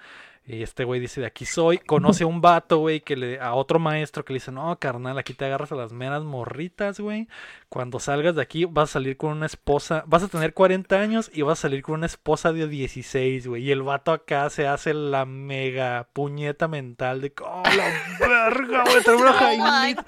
Y 0.50 0.62
este 0.62 0.84
güey 0.84 0.98
dice, 0.98 1.20
de 1.20 1.26
aquí 1.26 1.44
soy. 1.44 1.76
Conoce 1.76 2.24
a 2.24 2.26
un 2.26 2.40
vato, 2.40 2.78
güey, 2.78 3.02
que 3.02 3.16
le, 3.16 3.38
a 3.38 3.52
otro 3.52 3.78
maestro 3.78 4.24
que 4.24 4.32
le 4.32 4.38
dice, 4.38 4.50
no, 4.50 4.78
carnal, 4.78 5.18
aquí 5.18 5.34
te 5.34 5.44
agarras 5.44 5.72
a 5.72 5.74
las 5.74 5.92
meras 5.92 6.22
morritas, 6.22 7.00
güey. 7.00 7.28
Cuando 7.68 8.00
salgas 8.00 8.34
de 8.34 8.40
aquí 8.40 8.64
vas 8.64 8.88
a 8.88 8.92
salir 8.94 9.18
con 9.18 9.32
una 9.32 9.44
esposa, 9.44 10.04
vas 10.06 10.22
a 10.22 10.28
tener 10.28 10.54
40 10.54 10.98
años 10.98 11.30
y 11.34 11.42
vas 11.42 11.58
a 11.58 11.62
salir 11.62 11.82
con 11.82 11.96
una 11.96 12.06
esposa 12.06 12.50
de 12.54 12.66
16, 12.66 13.46
güey. 13.46 13.62
Y 13.62 13.70
el 13.72 13.82
vato 13.82 14.10
acá 14.10 14.48
se 14.48 14.66
hace 14.66 14.94
la 14.94 15.26
mega 15.26 16.08
puñeta 16.14 16.66
mental 16.66 17.20
de, 17.20 17.34
oh, 17.42 17.62
la 17.76 18.26
verga, 18.26 18.84
güey, 18.84 19.02
tener 19.02 19.20
una 19.20 19.32
jainita. 19.34 20.06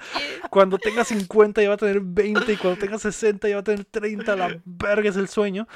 Cuando 0.49 0.79
tenga 0.79 1.03
50 1.03 1.61
ya 1.61 1.69
va 1.69 1.75
a 1.75 1.77
tener 1.77 1.99
20 2.01 2.51
y 2.51 2.57
cuando 2.57 2.79
tenga 2.79 2.97
60 2.97 3.47
ya 3.47 3.57
va 3.57 3.61
a 3.61 3.63
tener 3.63 3.85
30. 3.85 4.35
La 4.35 4.59
verga 4.65 5.07
es 5.07 5.17
el 5.17 5.27
sueño. 5.27 5.67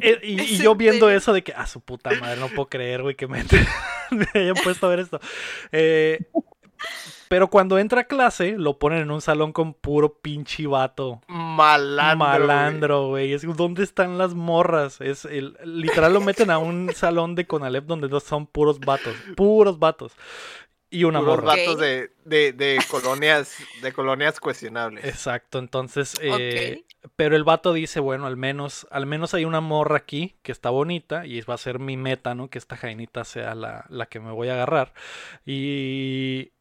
Eh, 0.00 0.18
y, 0.22 0.40
y 0.40 0.54
¿Es 0.54 0.58
yo 0.58 0.72
en 0.72 0.78
viendo 0.78 1.10
eso 1.10 1.32
de 1.32 1.42
que, 1.42 1.52
a 1.52 1.66
su 1.66 1.80
puta 1.80 2.10
madre, 2.20 2.40
no 2.40 2.48
puedo 2.48 2.68
creer, 2.68 3.02
güey, 3.02 3.14
que 3.14 3.26
me, 3.26 3.42
me 4.10 4.26
hayan 4.34 4.56
puesto 4.56 4.86
a 4.86 4.90
ver 4.90 5.00
esto. 5.00 5.20
Eh, 5.72 6.20
Pero 7.28 7.48
cuando 7.48 7.78
entra 7.78 8.02
a 8.02 8.04
clase, 8.04 8.54
lo 8.58 8.78
ponen 8.78 9.00
en 9.00 9.10
un 9.10 9.20
salón 9.20 9.52
con 9.52 9.74
puro 9.74 10.18
pinche 10.20 10.66
vato. 10.66 11.22
Malandro. 11.26 12.16
Malandro, 12.18 13.08
güey. 13.08 13.32
Es 13.32 13.42
¿dónde 13.56 13.82
están 13.82 14.18
las 14.18 14.34
morras? 14.34 15.00
Es 15.00 15.24
el, 15.24 15.56
literal 15.64 16.12
lo 16.12 16.20
meten 16.20 16.50
a 16.50 16.58
un 16.58 16.92
salón 16.94 17.34
de 17.34 17.46
Conalep 17.46 17.86
donde 17.86 18.08
no 18.08 18.20
son 18.20 18.46
puros 18.46 18.78
vatos. 18.80 19.14
Puros 19.36 19.78
vatos. 19.78 20.12
Y 20.90 21.04
una 21.04 21.18
Puros 21.20 21.36
morra. 21.36 21.56
vatos 21.56 21.78
de, 21.78 22.12
de, 22.24 22.52
de 22.52 22.78
colonias, 22.90 23.56
de 23.82 23.92
colonias 23.92 24.38
cuestionables. 24.38 25.04
Exacto, 25.04 25.58
entonces, 25.58 26.14
eh, 26.20 26.84
pero 27.16 27.36
el 27.36 27.44
vato 27.44 27.72
dice, 27.72 28.00
bueno, 28.00 28.26
al 28.26 28.36
menos, 28.36 28.86
al 28.90 29.06
menos 29.06 29.34
hay 29.34 29.44
una 29.44 29.60
morra 29.60 29.98
aquí 29.98 30.36
que 30.42 30.52
está 30.52 30.70
bonita 30.70 31.26
y 31.26 31.40
va 31.42 31.54
a 31.54 31.58
ser 31.58 31.78
mi 31.78 31.96
meta, 31.96 32.34
¿no? 32.34 32.48
Que 32.48 32.58
esta 32.58 32.76
Jainita 32.76 33.24
sea 33.24 33.54
la, 33.54 33.84
la 33.88 34.06
que 34.06 34.20
me 34.20 34.32
voy 34.32 34.48
a 34.48 34.54
agarrar. 34.54 34.92
Y 35.44 36.52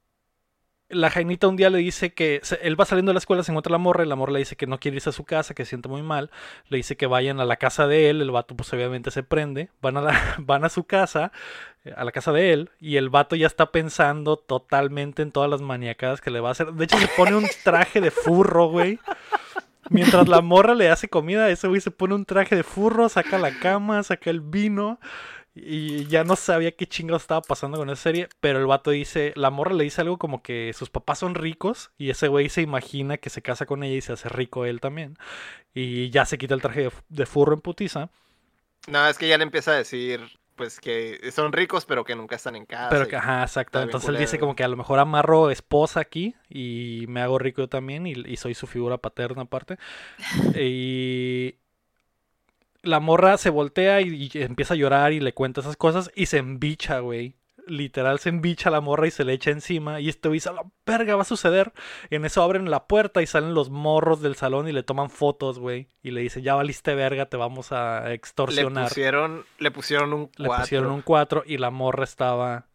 la 0.93 1.09
Jainita 1.09 1.47
un 1.47 1.55
día 1.55 1.69
le 1.69 1.79
dice 1.79 2.13
que 2.13 2.41
él 2.61 2.79
va 2.79 2.85
saliendo 2.85 3.09
de 3.09 3.13
la 3.13 3.19
escuela, 3.19 3.43
se 3.43 3.51
encuentra 3.51 3.71
la 3.71 3.77
morra 3.77 4.03
y 4.03 4.07
la 4.07 4.15
morra 4.15 4.33
le 4.33 4.39
dice 4.39 4.55
que 4.55 4.67
no 4.67 4.79
quiere 4.79 4.95
irse 4.95 5.09
a 5.09 5.13
su 5.13 5.23
casa, 5.23 5.53
que 5.53 5.65
se 5.65 5.69
siente 5.69 5.89
muy 5.89 6.01
mal. 6.01 6.29
Le 6.67 6.77
dice 6.77 6.97
que 6.97 7.07
vayan 7.07 7.39
a 7.39 7.45
la 7.45 7.57
casa 7.57 7.87
de 7.87 8.09
él, 8.09 8.21
el 8.21 8.31
vato 8.31 8.55
pues 8.55 8.71
obviamente 8.73 9.11
se 9.11 9.23
prende, 9.23 9.69
van 9.81 9.97
a, 9.97 10.35
van 10.39 10.65
a 10.65 10.69
su 10.69 10.83
casa, 10.85 11.31
eh, 11.83 11.93
a 11.95 12.03
la 12.03 12.11
casa 12.11 12.31
de 12.31 12.53
él, 12.53 12.69
y 12.79 12.97
el 12.97 13.09
vato 13.09 13.35
ya 13.35 13.47
está 13.47 13.71
pensando 13.71 14.37
totalmente 14.37 15.21
en 15.21 15.31
todas 15.31 15.49
las 15.49 15.61
maniacadas 15.61 16.21
que 16.21 16.31
le 16.31 16.39
va 16.39 16.49
a 16.49 16.51
hacer. 16.51 16.73
De 16.73 16.85
hecho 16.85 16.97
se 16.97 17.07
pone 17.17 17.35
un 17.35 17.47
traje 17.63 18.01
de 18.01 18.11
furro, 18.11 18.67
güey. 18.67 18.99
Mientras 19.89 20.27
la 20.27 20.41
morra 20.41 20.75
le 20.75 20.89
hace 20.89 21.09
comida, 21.09 21.49
ese 21.49 21.67
güey 21.67 21.81
se 21.81 21.91
pone 21.91 22.15
un 22.15 22.25
traje 22.25 22.55
de 22.55 22.63
furro, 22.63 23.09
saca 23.09 23.37
la 23.37 23.57
cama, 23.59 24.03
saca 24.03 24.29
el 24.29 24.41
vino. 24.41 24.99
Y 25.55 26.07
ya 26.07 26.23
no 26.23 26.35
sabía 26.35 26.71
qué 26.71 26.87
chingados 26.87 27.23
estaba 27.23 27.41
pasando 27.41 27.77
con 27.77 27.89
esa 27.91 28.01
serie, 28.01 28.27
pero 28.39 28.59
el 28.59 28.65
vato 28.65 28.89
dice, 28.89 29.33
la 29.35 29.51
morra 29.51 29.73
le 29.73 29.83
dice 29.83 30.01
algo 30.01 30.17
como 30.17 30.41
que 30.41 30.73
sus 30.73 30.89
papás 30.89 31.19
son 31.19 31.35
ricos 31.35 31.91
y 31.99 32.09
ese 32.09 32.27
güey 32.27 32.49
se 32.49 32.61
imagina 32.61 33.17
que 33.17 33.29
se 33.29 33.43
casa 33.43 33.67
con 33.67 33.83
ella 33.83 33.95
y 33.95 34.01
se 34.01 34.13
hace 34.13 34.29
rico 34.29 34.65
él 34.65 34.81
también. 34.81 35.15
Y 35.75 36.09
ya 36.09 36.25
se 36.25 36.39
quita 36.39 36.55
el 36.55 36.61
traje 36.61 36.83
de, 36.83 36.91
de 37.09 37.25
furro 37.27 37.53
en 37.53 37.61
putiza. 37.61 38.09
No, 38.87 39.07
es 39.07 39.17
que 39.17 39.27
ya 39.27 39.37
le 39.37 39.43
empieza 39.43 39.71
a 39.71 39.75
decir, 39.75 40.21
pues 40.55 40.79
que 40.79 41.19
son 41.31 41.51
ricos, 41.51 41.85
pero 41.85 42.03
que 42.03 42.15
nunca 42.15 42.35
están 42.35 42.55
en 42.55 42.65
casa. 42.65 42.89
Pero 42.89 43.07
que, 43.07 43.15
ajá, 43.15 43.41
exacto. 43.41 43.81
Entonces 43.81 44.09
él 44.09 44.17
dice 44.17 44.39
como 44.39 44.55
que 44.55 44.63
a 44.63 44.67
lo 44.67 44.77
mejor 44.77 44.99
amarro 44.99 45.49
esposa 45.51 45.99
aquí 45.99 46.35
y 46.49 47.05
me 47.07 47.21
hago 47.21 47.39
rico 47.39 47.61
yo 47.61 47.69
también 47.69 48.07
y, 48.07 48.13
y 48.13 48.37
soy 48.37 48.53
su 48.53 48.67
figura 48.67 48.97
paterna 48.97 49.43
aparte. 49.43 49.77
Y 50.59 51.55
la 52.83 52.99
morra 52.99 53.37
se 53.37 53.49
voltea 53.49 54.01
y, 54.01 54.29
y 54.31 54.41
empieza 54.41 54.73
a 54.73 54.77
llorar 54.77 55.13
y 55.13 55.19
le 55.19 55.33
cuenta 55.33 55.61
esas 55.61 55.77
cosas 55.77 56.11
y 56.15 56.27
se 56.27 56.37
embicha, 56.37 56.99
güey. 56.99 57.35
Literal 57.67 58.19
se 58.19 58.29
embicha 58.29 58.69
la 58.69 58.81
morra 58.81 59.07
y 59.07 59.11
se 59.11 59.23
le 59.23 59.33
echa 59.33 59.51
encima. 59.51 59.99
Y 59.99 60.09
este 60.09 60.27
güey 60.27 60.37
dice, 60.37 60.49
"A 60.49 60.53
la 60.53 60.63
verga 60.85 61.15
va 61.15 61.21
a 61.21 61.25
suceder. 61.25 61.71
Y 62.09 62.15
en 62.15 62.25
eso 62.25 62.41
abren 62.43 62.69
la 62.69 62.87
puerta 62.87 63.21
y 63.21 63.25
salen 63.27 63.53
los 63.53 63.69
morros 63.69 64.21
del 64.21 64.35
salón 64.35 64.67
y 64.67 64.71
le 64.71 64.83
toman 64.83 65.09
fotos, 65.09 65.59
güey. 65.59 65.87
Y 66.01 66.11
le 66.11 66.21
dicen, 66.21 66.43
ya 66.43 66.55
valiste 66.55 66.93
verga, 66.95 67.27
te 67.27 67.37
vamos 67.37 67.71
a 67.71 68.03
Le 68.07 68.13
extorsionar. 68.15 68.89
pusieron, 68.89 69.45
le 69.59 69.71
pusieron 69.71 70.13
un 70.13 70.29
Le 70.37 70.47
4. 70.47 70.61
pusieron 70.63 70.91
un 70.91 71.01
4 71.01 71.43
y 71.45 71.57
la 71.57 71.69
morra 71.71 72.03
estaba 72.03 72.65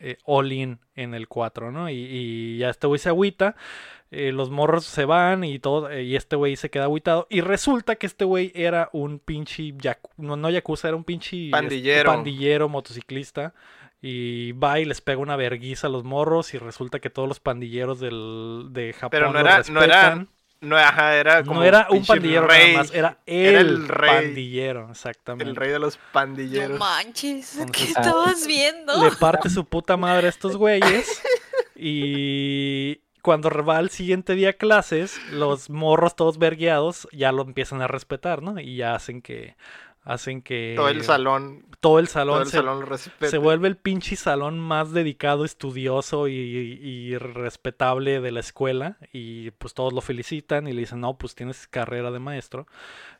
eh, 0.00 0.16
all 0.24 0.52
in 0.52 0.78
en 0.94 1.14
el 1.14 1.26
4, 1.26 1.72
¿no? 1.72 1.90
Y, 1.90 1.94
y 1.94 2.58
ya 2.58 2.70
este 2.70 2.86
güey 2.86 3.00
se 3.00 3.08
agüita, 3.08 3.56
eh, 4.12 4.30
los 4.30 4.48
morros 4.48 4.84
se 4.84 5.04
van 5.04 5.42
y 5.42 5.58
todo, 5.58 5.90
eh, 5.90 6.04
y 6.04 6.14
este 6.14 6.36
güey 6.36 6.54
se 6.54 6.70
queda 6.70 6.84
agüitado. 6.84 7.26
Y 7.28 7.40
resulta 7.40 7.96
que 7.96 8.06
este 8.06 8.24
güey 8.24 8.52
era 8.54 8.90
un 8.92 9.18
pinche, 9.18 9.64
yaku- 9.74 10.10
no, 10.16 10.36
no 10.36 10.50
yakuza, 10.50 10.86
era 10.86 10.96
un 10.96 11.02
pinche 11.02 11.46
este, 11.46 11.50
Pandillero. 11.50 12.10
pandillero 12.12 12.68
motociclista. 12.68 13.54
Y 14.00 14.52
va 14.52 14.78
y 14.78 14.84
les 14.84 15.00
pega 15.00 15.18
una 15.20 15.34
verguiza 15.36 15.88
a 15.88 15.90
los 15.90 16.04
morros 16.04 16.54
y 16.54 16.58
resulta 16.58 17.00
que 17.00 17.10
todos 17.10 17.26
los 17.28 17.40
pandilleros 17.40 17.98
del, 17.98 18.68
de 18.70 18.92
Japón 18.92 19.10
Pero 19.10 19.32
no 19.32 19.40
era- 19.40 19.62
no 19.70 19.82
era 19.82 20.02
respetan. 20.10 20.28
No, 20.60 20.76
ajá, 20.76 21.14
era 21.16 21.44
como 21.44 21.60
No 21.60 21.64
era 21.66 21.86
un 21.88 22.04
pandillero 22.04 22.48
rey, 22.48 22.72
nada 22.72 22.78
más, 22.82 22.92
era 22.92 23.18
el, 23.26 23.44
Era 23.46 23.60
el 23.60 23.86
rey. 23.88 24.10
pandillero, 24.10 24.90
exactamente. 24.90 25.48
el 25.50 25.54
rey 25.54 25.70
de 25.70 25.78
los 25.78 25.94
No 25.96 26.02
pandilleros. 26.12 26.78
manches, 26.80 27.58
¿qué 27.72 27.84
estabas 27.84 28.44
viendo? 28.46 29.04
le 29.04 29.12
parte 29.16 29.50
su 29.50 29.64
puta 29.64 29.96
madre 29.96 30.26
a 30.26 30.30
estos 30.30 30.56
güeyes. 30.56 31.22
Y 31.76 33.00
cuando 33.22 33.50
va 33.50 33.78
al 33.78 33.90
siguiente 33.90 34.34
día 34.34 34.50
a 34.50 34.52
clases, 34.54 35.20
los 35.32 35.70
morros 35.70 36.16
todos 36.16 36.38
vergueados 36.38 37.06
ya 37.12 37.30
lo 37.32 37.42
empiezan 37.42 37.80
a 37.82 37.86
respetar, 37.86 38.42
¿no? 38.42 38.58
Y 38.60 38.76
ya 38.76 38.94
hacen 38.94 39.22
que. 39.22 39.56
Hacen 40.02 40.42
que. 40.42 40.72
todo 40.76 40.88
el 40.88 41.04
salón, 41.04 41.66
Todo 41.80 42.00
el 42.00 42.08
salón, 42.08 42.34
todo 42.34 42.42
el 42.42 42.48
se, 42.48 42.56
salón 42.56 42.80
lo 42.80 42.86
respeta. 42.86 43.28
se 43.28 43.38
vuelve 43.38 43.68
el 43.68 43.76
pinche 43.76 44.16
salón 44.16 44.58
más 44.58 44.92
dedicado, 44.92 45.44
estudioso 45.44 46.26
y, 46.26 46.34
y 46.34 47.16
respetable 47.18 48.20
de 48.20 48.32
la 48.32 48.40
escuela. 48.40 48.98
Y 49.12 49.52
pues 49.52 49.74
todos 49.74 49.92
lo 49.92 50.00
felicitan 50.00 50.66
y 50.66 50.72
le 50.72 50.80
dicen, 50.80 51.00
no, 51.00 51.16
pues 51.18 51.34
tienes 51.36 51.68
carrera 51.68 52.10
de 52.10 52.18
maestro. 52.18 52.66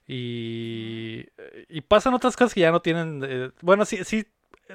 Y, 0.09 1.27
y 1.69 1.81
pasan 1.83 2.15
otras 2.15 2.37
cosas 2.37 2.55
que 2.55 2.61
ya 2.61 2.73
no 2.73 2.81
tienen. 2.83 3.23
eh, 3.25 3.51
bueno, 3.61 3.85
sí, 3.85 4.05
sí, 4.05 4.27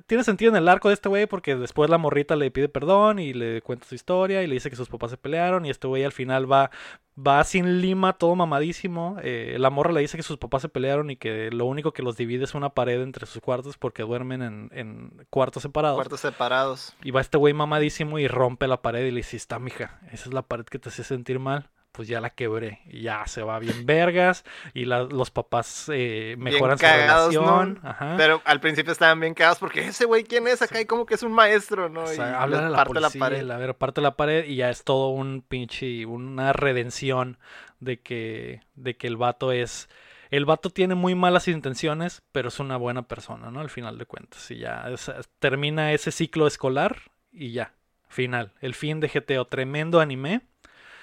tiene 0.08 0.24
sentido 0.24 0.52
en 0.52 0.58
el 0.58 0.68
arco 0.68 0.88
de 0.88 0.96
este 0.96 1.10
güey 1.10 1.28
porque 1.28 1.56
después 1.56 1.90
la 1.90 1.98
morrita 1.98 2.36
le 2.36 2.52
pide 2.52 2.70
perdón 2.70 3.20
y 3.20 3.34
le 3.34 3.62
cuenta 3.62 3.88
su 3.88 3.96
historia 3.96 4.44
y 4.44 4.48
le 4.48 4.56
dice 4.56 4.70
que 4.70 4.76
sus 4.76 4.90
papás 4.90 5.12
se 5.12 5.18
pelearon 5.18 5.66
y 5.66 5.70
este 5.70 5.88
güey 5.88 6.04
al 6.04 6.12
final 6.12 6.52
va, 6.52 6.72
va 7.16 7.44
sin 7.44 7.82
lima, 7.82 8.14
todo 8.14 8.36
mamadísimo. 8.36 9.18
eh, 9.22 9.58
la 9.60 9.70
morra 9.70 9.92
le 9.92 10.02
dice 10.02 10.18
que 10.18 10.24
sus 10.24 10.38
papás 10.38 10.64
se 10.64 10.70
pelearon 10.70 11.10
y 11.10 11.16
que 11.16 11.52
lo 11.52 11.66
único 11.66 11.94
que 11.94 12.04
los 12.04 12.18
divide 12.18 12.46
es 12.46 12.56
una 12.56 12.70
pared 12.70 13.02
entre 13.02 13.26
sus 13.26 13.42
cuartos 13.42 13.78
porque 13.78 14.04
duermen 14.04 14.42
en, 14.42 14.70
en 14.74 15.26
cuartos 15.30 15.64
separados. 15.64 15.98
cuartos 15.98 16.22
separados. 16.22 16.96
Y 17.04 17.12
va 17.12 17.22
este 17.22 17.38
güey 17.38 17.54
mamadísimo 17.54 18.20
y 18.20 18.28
rompe 18.28 18.68
la 18.68 18.82
pared 18.82 19.06
y 19.06 19.12
le 19.12 19.18
dice, 19.18 19.38
está 19.38 19.60
mija, 19.60 20.00
esa 20.12 20.30
es 20.30 20.34
la 20.34 20.42
pared 20.42 20.66
que 20.66 20.80
te 20.80 20.90
hace 20.90 21.04
sentir 21.04 21.40
mal. 21.40 21.70
Pues 21.94 22.08
ya 22.10 22.20
la 22.20 22.32
quebré. 22.32 22.82
Y 22.88 23.04
ya 23.04 23.26
se 23.28 23.44
va 23.44 23.60
bien 23.60 23.86
vergas. 23.86 24.44
Y 24.74 24.86
la- 24.86 25.04
los 25.04 25.30
papás 25.32 25.90
eh, 25.94 26.36
mejoran 26.38 26.78
su 26.78 26.86
relación. 26.86 27.80
Ajá. 27.84 28.16
Pero 28.18 28.42
al 28.46 28.60
principio 28.60 28.92
estaban 28.92 29.20
bien 29.20 29.34
cagados 29.36 29.60
porque 29.60 29.88
ese 29.88 30.06
güey, 30.06 30.24
¿quién 30.24 30.48
es? 30.48 30.62
Acá 30.62 30.82
y 30.82 30.86
como 30.86 31.06
que 31.06 31.14
es 31.14 31.24
un 31.24 31.32
maestro, 31.32 31.90
¿no? 31.90 32.02
O 32.06 32.12
Y 32.12 32.16
sea, 32.16 32.42
habla 32.42 32.58
les 32.58 32.66
a 32.66 32.70
la 32.72 32.78
parte 32.78 32.94
policía, 32.96 33.20
la 33.20 33.26
pared. 33.30 33.50
a 33.52 33.58
ver, 33.58 33.76
parte 33.76 34.02
la 34.02 34.16
pared 34.18 34.44
y 34.46 34.56
ya 34.56 34.70
es 34.72 34.84
todo 34.84 35.10
un 35.10 35.42
pinche, 35.48 36.06
una 36.08 36.52
redención 36.52 37.38
de 37.80 38.00
que, 38.02 38.62
de 38.76 38.98
que 38.98 39.06
el 39.08 39.16
vato 39.18 39.52
es, 39.52 39.88
el 40.32 40.46
vato 40.46 40.72
tiene 40.72 40.96
muy 40.96 41.14
malas 41.14 41.48
intenciones, 41.48 42.24
pero 42.32 42.48
es 42.48 42.60
una 42.60 42.78
buena 42.78 43.04
persona, 43.08 43.52
¿no? 43.52 43.60
Al 43.60 43.70
final 43.70 44.00
de 44.00 44.08
cuentas, 44.08 44.50
y 44.50 44.58
ya 44.58 44.86
es- 44.90 45.12
termina 45.38 45.92
ese 45.94 46.12
ciclo 46.12 46.48
escolar 46.48 46.98
y 47.32 47.52
ya, 47.52 47.74
final, 48.10 48.54
el 48.62 48.74
fin 48.74 49.00
de 49.00 49.10
GTO, 49.10 49.46
tremendo 49.46 50.00
anime. 50.00 50.42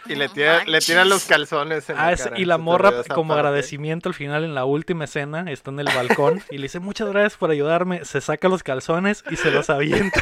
Y 0.07 0.15
le, 0.15 0.29
tira- 0.29 0.65
le 0.65 0.79
tiran 0.81 1.09
los 1.09 1.25
calzones 1.25 1.89
en 1.91 1.97
Ah, 1.99 2.07
la 2.07 2.13
es- 2.13 2.23
cara. 2.25 2.39
y 2.39 2.45
la 2.45 2.59
morra, 2.59 2.91
como 3.15 3.29
parte. 3.35 3.41
agradecimiento 3.47 4.09
al 4.09 4.15
final, 4.15 4.45
en 4.45 4.55
la 4.55 4.65
última 4.65 5.05
escena, 5.05 5.45
está 5.51 5.71
en 5.71 5.81
el 5.81 5.87
balcón 5.87 6.43
y 6.51 6.57
le 6.57 6.63
dice 6.65 6.81
muchas 6.81 7.09
gracias 7.09 7.37
por 7.37 7.51
ayudarme. 7.51 8.05
Se 8.05 8.21
saca 8.21 8.49
los 8.49 8.63
calzones 8.63 9.23
y 9.31 9.37
se 9.37 9.51
los 9.51 9.69
avienta. 9.71 10.21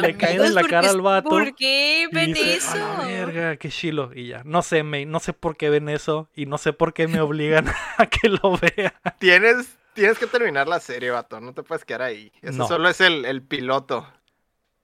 le 0.00 0.16
caen 0.16 0.42
en 0.42 0.54
la 0.54 0.60
¿por 0.62 0.70
cara 0.70 0.90
al 0.90 1.00
vato 1.00 1.28
¿Por 1.30 1.54
qué 1.56 2.06
Y 2.10 2.14
ven 2.14 2.32
dice, 2.32 2.54
eso? 2.56 2.72
"A 2.74 2.98
la 3.02 3.06
verga, 3.06 3.56
qué 3.56 3.68
chilo. 3.70 4.10
Y 4.14 4.28
ya. 4.28 4.42
No 4.44 4.62
sé, 4.62 4.82
me, 4.82 5.04
no 5.06 5.20
sé 5.20 5.32
por 5.32 5.56
qué 5.56 5.70
ven 5.70 5.88
eso. 5.88 6.28
Y 6.34 6.46
no 6.46 6.58
sé 6.58 6.72
por 6.72 6.92
qué 6.94 7.08
me 7.08 7.20
obligan 7.20 7.66
a 7.98 8.06
que 8.06 8.28
lo 8.28 8.58
vea. 8.58 8.94
Tienes, 9.18 9.76
tienes 9.94 10.18
que 10.18 10.26
terminar 10.26 10.68
la 10.68 10.80
serie, 10.80 11.10
vato. 11.10 11.40
No 11.40 11.54
te 11.54 11.62
puedes 11.62 11.84
quedar 11.84 12.02
ahí. 12.02 12.32
Eso 12.42 12.58
No. 12.58 12.68
solo 12.68 12.88
es 12.88 13.00
el, 13.00 13.24
el 13.24 13.42
piloto. 13.42 14.06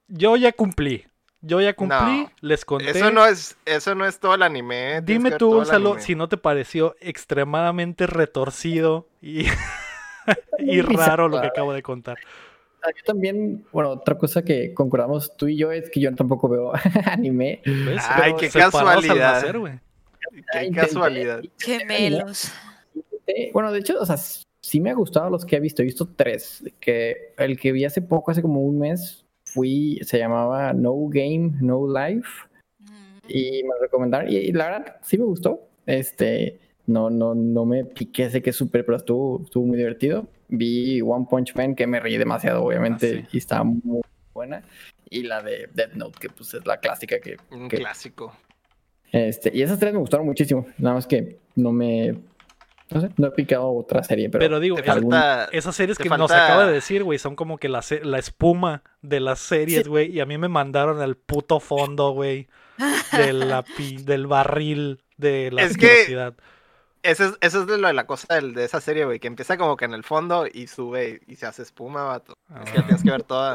Yo 0.08 0.36
ya 0.36 0.52
cumplí. 0.52 1.06
Yo 1.42 1.60
ya 1.60 1.74
cumplí. 1.74 1.96
No, 1.98 2.30
les 2.42 2.64
conté. 2.64 2.90
Eso 2.90 3.10
no 3.10 3.24
es, 3.26 3.56
eso 3.64 3.94
no 3.94 4.04
es 4.06 4.18
todo 4.20 4.34
el 4.34 4.42
anime. 4.42 5.00
Dime 5.02 5.32
tú, 5.32 5.54
Gonzalo, 5.54 5.98
si 5.98 6.14
no 6.14 6.28
te 6.28 6.36
pareció 6.36 6.96
extremadamente 7.00 8.06
retorcido 8.06 9.08
y, 9.22 9.46
y 10.58 10.80
raro 10.82 11.28
lo 11.28 11.40
que 11.40 11.46
acabo 11.46 11.72
de 11.72 11.82
contar. 11.82 12.18
Ah, 12.82 12.88
Yo 12.96 13.02
también, 13.04 13.64
bueno, 13.72 13.90
otra 13.90 14.16
cosa 14.16 14.42
que 14.42 14.72
concordamos 14.74 15.36
tú 15.36 15.48
y 15.48 15.56
yo 15.56 15.70
es 15.72 15.90
que 15.90 16.00
yo 16.00 16.14
tampoco 16.14 16.48
veo 16.48 16.72
anime. 17.06 17.60
¿Ves? 17.64 18.02
Ay, 18.08 18.34
qué 18.38 18.48
casualidad. 18.48 19.34
nacer, 19.34 19.58
güey. 19.58 19.80
Qué 20.52 20.62
Intenté- 20.66 20.74
casualidad. 20.74 21.42
Gemelos. 21.58 22.52
Bueno, 23.52 23.70
de 23.72 23.78
hecho, 23.80 23.98
o 24.00 24.06
sea, 24.06 24.16
sí 24.16 24.80
me 24.80 24.90
ha 24.90 24.94
gustado 24.94 25.30
los 25.30 25.44
que 25.44 25.56
he 25.56 25.60
visto. 25.60 25.82
He 25.82 25.84
visto 25.84 26.08
tres. 26.16 26.64
Que 26.80 27.34
el 27.38 27.58
que 27.58 27.72
vi 27.72 27.84
hace 27.84 28.02
poco, 28.02 28.30
hace 28.30 28.42
como 28.42 28.60
un 28.62 28.78
mes, 28.78 29.19
fui, 29.52 29.98
se 30.02 30.18
llamaba 30.18 30.72
No 30.72 30.94
Game, 31.08 31.52
No 31.60 31.86
Life. 31.86 32.28
Y 33.28 33.62
me 33.62 33.70
recomendaron. 33.80 34.30
Y, 34.32 34.36
y 34.36 34.52
la 34.52 34.70
verdad, 34.70 34.96
sí 35.02 35.16
me 35.18 35.24
gustó. 35.24 35.68
Este, 35.86 36.58
no, 36.86 37.10
no, 37.10 37.34
no 37.34 37.64
me 37.64 37.84
piqué, 37.84 38.28
sé 38.30 38.42
que 38.42 38.50
es 38.50 38.56
súper, 38.56 38.84
pero 38.84 38.96
estuvo, 38.96 39.42
estuvo 39.44 39.64
muy 39.66 39.76
divertido. 39.76 40.26
Vi 40.48 41.00
One 41.00 41.26
Punch 41.30 41.54
Man, 41.54 41.74
que 41.74 41.86
me 41.86 42.00
reí 42.00 42.16
demasiado, 42.16 42.64
obviamente, 42.64 43.20
Ah, 43.20 43.28
sí. 43.30 43.36
y 43.36 43.38
está 43.38 43.62
muy 43.62 44.00
buena. 44.34 44.62
Y 45.08 45.22
la 45.22 45.42
de 45.42 45.68
Death 45.74 45.94
Note, 45.94 46.18
que 46.20 46.28
pues 46.28 46.54
es 46.54 46.66
la 46.66 46.78
clásica 46.78 47.20
que, 47.20 47.36
Un 47.52 47.68
que 47.68 47.78
clásico. 47.78 48.32
este, 49.12 49.50
y 49.54 49.62
esas 49.62 49.78
tres 49.78 49.92
me 49.92 49.98
gustaron 50.00 50.26
muchísimo. 50.26 50.66
Nada 50.78 50.94
más 50.96 51.06
que 51.06 51.38
no 51.56 51.72
me. 51.72 52.16
No 52.90 53.00
sé, 53.00 53.10
no 53.16 53.26
he 53.28 53.30
picado 53.30 53.70
otra 53.70 54.02
serie, 54.02 54.28
pero. 54.30 54.42
Pero 54.42 54.60
digo, 54.60 54.76
falta- 54.78 55.48
esas 55.52 55.76
series 55.76 55.96
que 55.98 56.08
nos 56.08 56.30
acaba 56.30 56.66
de 56.66 56.72
decir, 56.72 57.04
güey, 57.04 57.18
son 57.18 57.36
como 57.36 57.58
que 57.58 57.68
la, 57.68 57.82
la 58.02 58.18
espuma 58.18 58.82
de 59.02 59.20
las 59.20 59.38
series, 59.40 59.86
güey. 59.88 60.10
Y 60.10 60.20
a 60.20 60.26
mí 60.26 60.38
me 60.38 60.48
mandaron 60.48 61.00
al 61.00 61.16
puto 61.16 61.60
fondo, 61.60 62.10
güey. 62.10 62.48
De 63.12 63.32
la 63.32 63.62
pi- 63.76 63.98
del 64.02 64.26
barril 64.26 65.02
de 65.16 65.50
la 65.52 65.62
Es 65.62 65.76
que- 65.76 65.86
asquerosidad. 65.86 66.34
Eso 67.02 67.24
es, 67.24 67.32
eso 67.40 67.60
es 67.62 67.66
de, 67.66 67.78
lo 67.78 67.86
de 67.88 67.94
la 67.94 68.06
cosa 68.06 68.34
del- 68.34 68.52
de 68.54 68.64
esa 68.64 68.80
serie, 68.80 69.04
güey, 69.06 69.20
que 69.20 69.26
empieza 69.28 69.56
como 69.56 69.76
que 69.76 69.86
en 69.86 69.94
el 69.94 70.04
fondo 70.04 70.46
y 70.52 70.66
sube 70.66 71.20
y 71.26 71.36
se 71.36 71.46
hace 71.46 71.62
espuma, 71.62 72.04
vato. 72.04 72.34
Ah, 72.50 72.60
Es 72.64 72.70
que 72.72 72.78
la 72.78 72.84
tienes 72.84 73.02
que 73.02 73.10
ver 73.10 73.22
toda. 73.22 73.54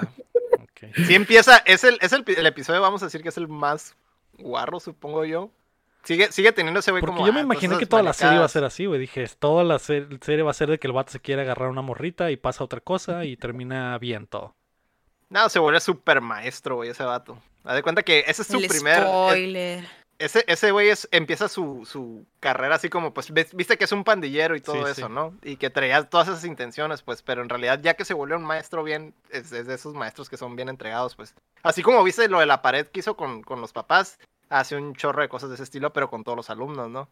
ok. 0.53 0.95
Sí 1.07 1.13
empieza, 1.13 1.57
es 1.65 1.83
el, 1.83 1.99
es 2.01 2.11
el 2.13 2.45
episodio, 2.45 2.81
vamos 2.81 3.03
a 3.03 3.05
decir 3.05 3.21
que 3.21 3.29
es 3.29 3.37
el 3.37 3.47
más 3.47 3.95
guarro, 4.39 4.79
supongo 4.79 5.25
yo. 5.25 5.51
Sigue, 6.05 6.31
sigue 6.31 6.51
teniendo 6.51 6.79
ese 6.79 6.91
güey 6.91 7.01
Porque 7.01 7.15
como. 7.15 7.27
yo 7.27 7.33
me 7.33 7.39
ah, 7.39 7.43
imaginé 7.43 7.77
que 7.77 7.85
toda 7.85 8.03
la 8.03 8.13
serie 8.13 8.35
iba 8.35 8.45
a 8.45 8.49
ser 8.49 8.63
así, 8.63 8.85
güey. 8.85 8.99
Dije, 8.99 9.27
toda 9.39 9.63
la 9.63 9.79
se- 9.79 10.07
serie 10.21 10.43
va 10.43 10.51
a 10.51 10.53
ser 10.53 10.69
de 10.69 10.77
que 10.79 10.87
el 10.87 10.93
vato 10.93 11.11
se 11.11 11.19
quiere 11.19 11.41
agarrar 11.41 11.67
a 11.67 11.71
una 11.71 11.81
morrita 11.81 12.29
y 12.31 12.37
pasa 12.37 12.63
otra 12.63 12.79
cosa 12.79 13.25
y 13.25 13.35
termina 13.37 13.97
bien 13.97 14.27
todo. 14.27 14.55
No, 15.29 15.49
se 15.49 15.59
vuelve 15.59 15.79
súper 15.79 16.21
maestro, 16.21 16.75
güey, 16.75 16.91
ese 16.91 17.03
vato. 17.03 17.37
Haz 17.63 17.75
de 17.75 17.83
cuenta 17.83 18.03
que 18.03 18.23
ese 18.27 18.43
es 18.43 18.47
su 18.47 18.57
El 18.57 18.67
primer. 18.67 19.01
spoiler. 19.03 19.85
Ese, 20.17 20.45
ese 20.47 20.71
güey 20.71 20.87
es, 20.87 21.09
empieza 21.11 21.49
su, 21.49 21.85
su 21.85 22.25
carrera 22.39 22.75
así 22.75 22.87
como, 22.87 23.13
pues, 23.13 23.33
viste 23.33 23.77
que 23.77 23.83
es 23.83 23.91
un 23.91 24.05
pandillero 24.05 24.55
y 24.55 24.61
todo 24.61 24.85
Sí, 24.85 24.91
eso, 24.91 25.07
sí. 25.07 25.13
¿no? 25.13 25.33
Y 25.43 25.57
que 25.57 25.69
traía 25.69 26.01
todas 26.03 26.29
esas 26.29 26.45
intenciones, 26.45 27.01
pues, 27.01 27.21
pero 27.21 27.41
en 27.41 27.49
realidad 27.49 27.81
ya 27.83 27.95
que 27.95 28.05
se 28.05 28.13
vuelve 28.13 28.37
un 28.37 28.45
maestro 28.45 28.81
bien, 28.83 29.13
es, 29.29 29.51
es 29.51 29.67
de 29.67 29.73
esos 29.73 29.93
maestros 29.93 30.29
que 30.29 30.37
son 30.37 30.55
bien 30.55 30.69
entregados, 30.69 31.17
pues. 31.17 31.33
Así 31.63 31.81
como 31.81 32.01
viste 32.01 32.29
lo 32.29 32.39
de 32.39 32.45
la 32.45 32.61
pared 32.61 32.87
que 32.87 33.01
hizo 33.01 33.17
con, 33.17 33.41
con 33.41 33.59
los 33.59 33.73
papás, 33.73 34.17
hace 34.49 34.75
un 34.75 34.95
chorro 34.95 35.21
de 35.21 35.29
cosas 35.29 35.49
de 35.49 35.55
ese 35.55 35.63
estilo, 35.63 35.91
pero 35.93 36.09
con 36.09 36.23
todos 36.23 36.35
los 36.35 36.49
alumnos, 36.49 36.89
¿no? 36.89 37.07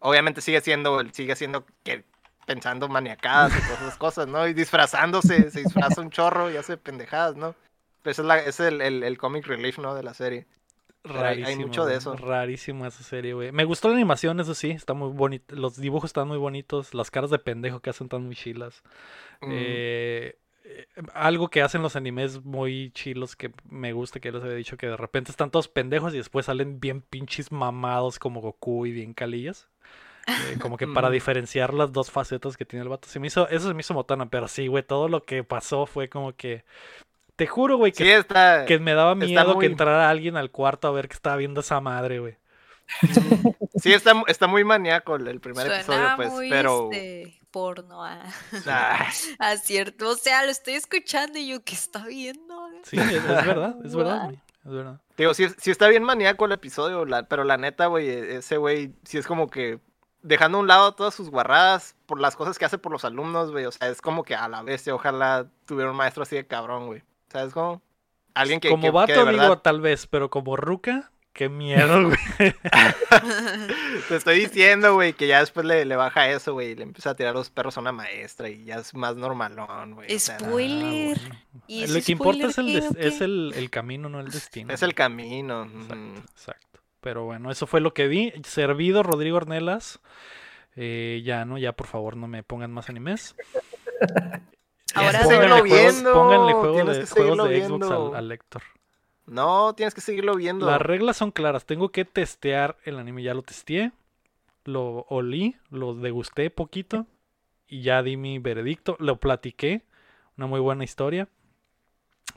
Obviamente 0.00 0.40
sigue 0.40 0.60
siendo, 0.60 1.02
sigue 1.12 1.34
siendo 1.36 1.64
que 1.82 2.04
pensando 2.46 2.88
maniacadas 2.88 3.52
y 3.56 3.60
todas 3.62 3.80
esas 3.82 3.96
cosas, 3.96 4.26
¿no? 4.28 4.46
Y 4.46 4.52
disfrazándose, 4.52 5.50
se 5.50 5.60
disfraza 5.62 6.00
un 6.02 6.10
chorro 6.10 6.50
y 6.50 6.56
hace 6.56 6.76
pendejadas, 6.76 7.36
¿no? 7.36 7.54
Pero 8.02 8.12
ese 8.12 8.20
es, 8.22 8.26
la, 8.28 8.38
es 8.38 8.60
el, 8.60 8.80
el, 8.82 9.02
el 9.02 9.16
comic 9.18 9.46
relief, 9.46 9.78
¿no? 9.78 9.94
De 9.94 10.02
la 10.02 10.12
serie. 10.12 10.46
Pero 11.02 11.20
hay- 11.20 11.36
hay 11.36 11.42
Rarísimo. 11.42 11.66
mucho 11.66 11.86
de 11.86 11.96
eso. 11.96 12.16
Rarísimo 12.16 12.84
esa 12.86 13.02
serie, 13.02 13.32
güey. 13.32 13.50
Me 13.52 13.64
gustó 13.64 13.88
la 13.88 13.94
animación, 13.94 14.40
eso 14.40 14.54
sí, 14.54 14.70
está 14.72 14.92
muy 14.94 15.10
bonito. 15.10 15.54
Los 15.56 15.76
dibujos 15.78 16.08
están 16.10 16.28
muy 16.28 16.38
bonitos. 16.38 16.92
Las 16.92 17.10
caras 17.10 17.30
de 17.30 17.38
pendejo 17.38 17.80
que 17.80 17.90
hacen 17.90 18.06
están 18.06 18.24
muy 18.26 18.36
chilas. 18.36 18.82
Mm. 19.40 19.48
Eh, 19.52 20.38
algo 21.12 21.48
que 21.48 21.62
hacen 21.62 21.82
los 21.82 21.96
animes 21.96 22.44
muy 22.44 22.90
chilos 22.92 23.36
que 23.36 23.52
me 23.68 23.92
gusta, 23.92 24.20
que 24.20 24.28
ya 24.28 24.34
les 24.34 24.42
había 24.44 24.56
dicho, 24.56 24.76
que 24.76 24.86
de 24.88 24.96
repente 24.96 25.30
están 25.30 25.50
todos 25.50 25.68
pendejos 25.68 26.14
y 26.14 26.18
después 26.18 26.46
salen 26.46 26.80
bien 26.80 27.02
pinches 27.02 27.52
mamados 27.52 28.18
como 28.18 28.40
Goku 28.40 28.86
y 28.86 28.92
bien 28.92 29.12
calillas. 29.14 29.68
Eh, 30.26 30.56
como 30.60 30.76
que 30.78 30.86
para 30.86 31.10
Mm. 31.10 31.12
diferenciar 31.12 31.74
las 31.74 31.92
dos 31.92 32.10
facetas 32.10 32.56
que 32.56 32.64
tiene 32.64 32.82
el 32.82 32.88
vato. 32.88 33.08
Se 33.08 33.20
me 33.20 33.26
hizo, 33.26 33.48
eso 33.48 33.68
se 33.68 33.74
me 33.74 33.80
hizo 33.80 33.92
botana, 33.94 34.26
pero 34.30 34.48
sí, 34.48 34.66
güey, 34.68 34.82
todo 34.82 35.08
lo 35.08 35.24
que 35.24 35.44
pasó 35.44 35.86
fue 35.86 36.08
como 36.08 36.34
que... 36.34 36.64
Te 37.36 37.46
juro, 37.48 37.76
güey, 37.78 37.92
Sí, 37.92 38.04
que, 38.04 38.16
está. 38.16 38.64
que 38.64 38.78
me 38.78 38.94
daba 38.94 39.14
miedo 39.16 39.54
muy- 39.54 39.60
que 39.66 39.66
entrara 39.72 40.08
alguien 40.08 40.36
al 40.36 40.50
cuarto 40.50 40.88
a 40.88 40.92
ver 40.92 41.08
que 41.08 41.14
estaba 41.14 41.36
viendo 41.36 41.60
esa 41.60 41.80
madre, 41.80 42.20
güey. 42.20 42.36
Sí, 43.80 43.92
está, 43.92 44.12
está 44.28 44.46
muy 44.46 44.64
maníaco 44.64 45.16
el, 45.16 45.40
primer 45.40 45.66
Suena 45.66 45.76
episodio, 45.80 46.12
pues, 46.16 46.30
muy 46.30 46.50
pero. 46.50 46.90
este, 46.92 47.38
porno. 47.50 48.04
Ah. 48.04 48.22
ah, 48.66 49.06
Ah, 49.38 49.56
cierto. 49.56 50.08
O 50.10 50.16
sea, 50.16 50.44
lo 50.44 50.50
estoy 50.50 50.74
escuchando 50.74 51.38
y 51.38 51.48
yo, 51.48 51.62
¿qué 51.64 51.74
está 51.74 52.04
viendo? 52.06 52.68
Sí, 52.84 52.96
es, 52.98 53.12
es 53.12 53.22
verdad, 53.26 53.76
es 53.84 53.94
verdad, 53.94 54.24
güey. 54.24 54.38
Es 54.64 54.72
verdad. 54.72 55.00
digo, 55.18 55.34
sí, 55.34 55.46
sí 55.58 55.70
está 55.70 55.88
bien 55.88 56.02
maníaco 56.04 56.46
el 56.46 56.52
episodio, 56.52 57.04
la- 57.04 57.24
pero 57.28 57.44
la 57.44 57.58
neta, 57.58 57.86
güey, 57.86 58.08
e- 58.08 58.36
ese 58.36 58.56
güey 58.56 58.94
sí 59.04 59.18
es 59.18 59.26
como 59.26 59.48
que 59.50 59.78
dejando 60.22 60.56
a 60.56 60.60
un 60.62 60.66
lado 60.68 60.94
todas 60.94 61.14
sus 61.14 61.28
guarradas 61.28 61.96
por 62.06 62.18
las 62.18 62.34
cosas 62.34 62.58
que 62.58 62.64
hace 62.64 62.78
por 62.78 62.90
los 62.90 63.04
alumnos, 63.04 63.50
güey. 63.50 63.66
O 63.66 63.72
sea, 63.72 63.88
es 63.88 64.00
como 64.00 64.22
que 64.24 64.34
a 64.34 64.48
la 64.48 64.62
vez, 64.62 64.88
ojalá 64.88 65.46
tuviera 65.66 65.90
un 65.90 65.96
maestro 65.98 66.22
así 66.22 66.34
de 66.36 66.46
cabrón, 66.46 66.86
güey. 66.86 67.02
¿Sabes 67.28 67.52
cómo? 67.52 67.82
Alguien 68.32 68.58
que. 68.58 68.70
como 68.70 68.80
que- 68.82 68.86
que 68.88 68.90
vato 68.92 69.12
digo 69.12 69.24
verdad- 69.42 69.58
tal 69.60 69.80
vez, 69.82 70.06
pero 70.06 70.30
como 70.30 70.56
ruca, 70.56 71.10
qué 71.34 71.48
miedo, 71.50 72.04
güey. 72.04 72.16
Te 74.08 74.16
estoy 74.16 74.38
diciendo, 74.40 74.94
güey, 74.94 75.12
que 75.12 75.26
ya 75.26 75.40
después 75.40 75.66
le, 75.66 75.84
le 75.84 75.96
baja 75.96 76.30
eso, 76.30 76.52
güey, 76.54 76.70
y 76.70 76.74
le 76.76 76.84
empieza 76.84 77.10
a 77.10 77.14
tirar 77.16 77.34
los 77.34 77.50
perros 77.50 77.76
a 77.76 77.80
una 77.80 77.92
maestra 77.92 78.48
y 78.48 78.64
ya 78.64 78.76
es 78.76 78.94
más 78.94 79.16
normalón, 79.16 79.94
güey. 79.94 80.14
o 80.14 80.18
sea, 80.18 80.38
Spoiler. 80.38 81.18
Ah, 81.18 81.28
bueno. 81.28 81.40
¿Y 81.66 81.86
Lo 81.86 82.00
que 82.00 82.12
importa 82.12 82.46
es 82.46 82.58
el, 82.58 82.64
spoiler 82.68 82.82
des- 82.82 82.96
qué, 82.96 83.06
es 83.08 83.20
el, 83.20 83.52
el 83.56 83.70
camino, 83.70 84.08
no 84.08 84.20
el 84.20 84.30
destino. 84.30 84.72
es 84.72 84.82
el 84.82 84.94
camino. 84.94 85.64
Exacto, 85.64 86.20
exacto. 86.32 86.80
Pero 87.00 87.24
bueno, 87.24 87.50
eso 87.50 87.66
fue 87.66 87.80
lo 87.80 87.92
que 87.92 88.08
vi. 88.08 88.32
Servido 88.44 89.02
Rodrigo 89.02 89.36
Ornelas. 89.36 90.00
Eh, 90.76 91.22
ya, 91.24 91.44
¿no? 91.44 91.58
Ya, 91.58 91.72
por 91.72 91.86
favor, 91.86 92.16
no 92.16 92.26
me 92.26 92.42
pongan 92.42 92.72
más 92.72 92.88
animes. 92.88 93.36
Ahora 94.94 95.20
juegos, 95.24 95.62
viendo, 95.62 96.12
pónganle 96.12 96.52
juegos 96.54 96.96
de, 96.98 97.06
juegos 97.06 97.48
de 97.48 97.58
Xbox 97.64 97.68
viendo. 97.80 98.08
al, 98.14 98.16
al 98.16 98.32
Héctor. 98.32 98.62
No, 99.26 99.74
tienes 99.74 99.94
que 99.94 100.00
seguirlo 100.00 100.34
viendo. 100.34 100.66
Las 100.66 100.80
reglas 100.80 101.16
son 101.16 101.30
claras. 101.30 101.64
Tengo 101.64 101.88
que 101.90 102.04
testear 102.04 102.76
el 102.84 102.98
anime. 102.98 103.22
Ya 103.22 103.34
lo 103.34 103.42
testeé. 103.42 103.92
Lo 104.64 105.06
olí. 105.08 105.56
Lo 105.70 105.94
degusté 105.94 106.50
poquito. 106.50 107.06
Y 107.66 107.82
ya 107.82 108.02
di 108.02 108.16
mi 108.16 108.38
veredicto. 108.38 108.96
Lo 109.00 109.16
platiqué. 109.16 109.82
Una 110.36 110.46
muy 110.46 110.60
buena 110.60 110.84
historia. 110.84 111.28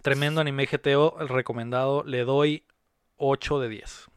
Tremendo 0.02 0.42
anime 0.42 0.66
GTO. 0.66 1.18
El 1.20 1.28
recomendado. 1.30 2.04
Le 2.04 2.24
doy 2.24 2.64
8 3.18 3.60
de 3.60 3.70
10. 3.70 4.08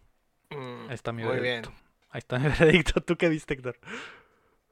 Mm, 0.50 0.88
Ahí 0.88 0.94
está 0.94 1.12
mi 1.12 1.22
Muy 1.24 1.36
veredicto. 1.36 1.70
bien. 1.70 1.80
Ahí 2.10 2.18
está 2.18 2.38
mi 2.38 2.48
veredicto. 2.58 3.00
¿Tú 3.00 3.16
qué 3.16 3.28
viste, 3.28 3.54
Héctor? 3.54 3.78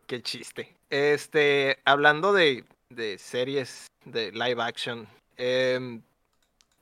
Qué 0.07 0.23
chiste. 0.23 0.75
Este, 0.91 1.79
hablando 1.85 2.33
de, 2.33 2.65
de 2.91 3.19
series 3.19 3.87
de 4.05 4.33
live 4.33 4.62
action, 4.62 5.07
em, 5.37 6.01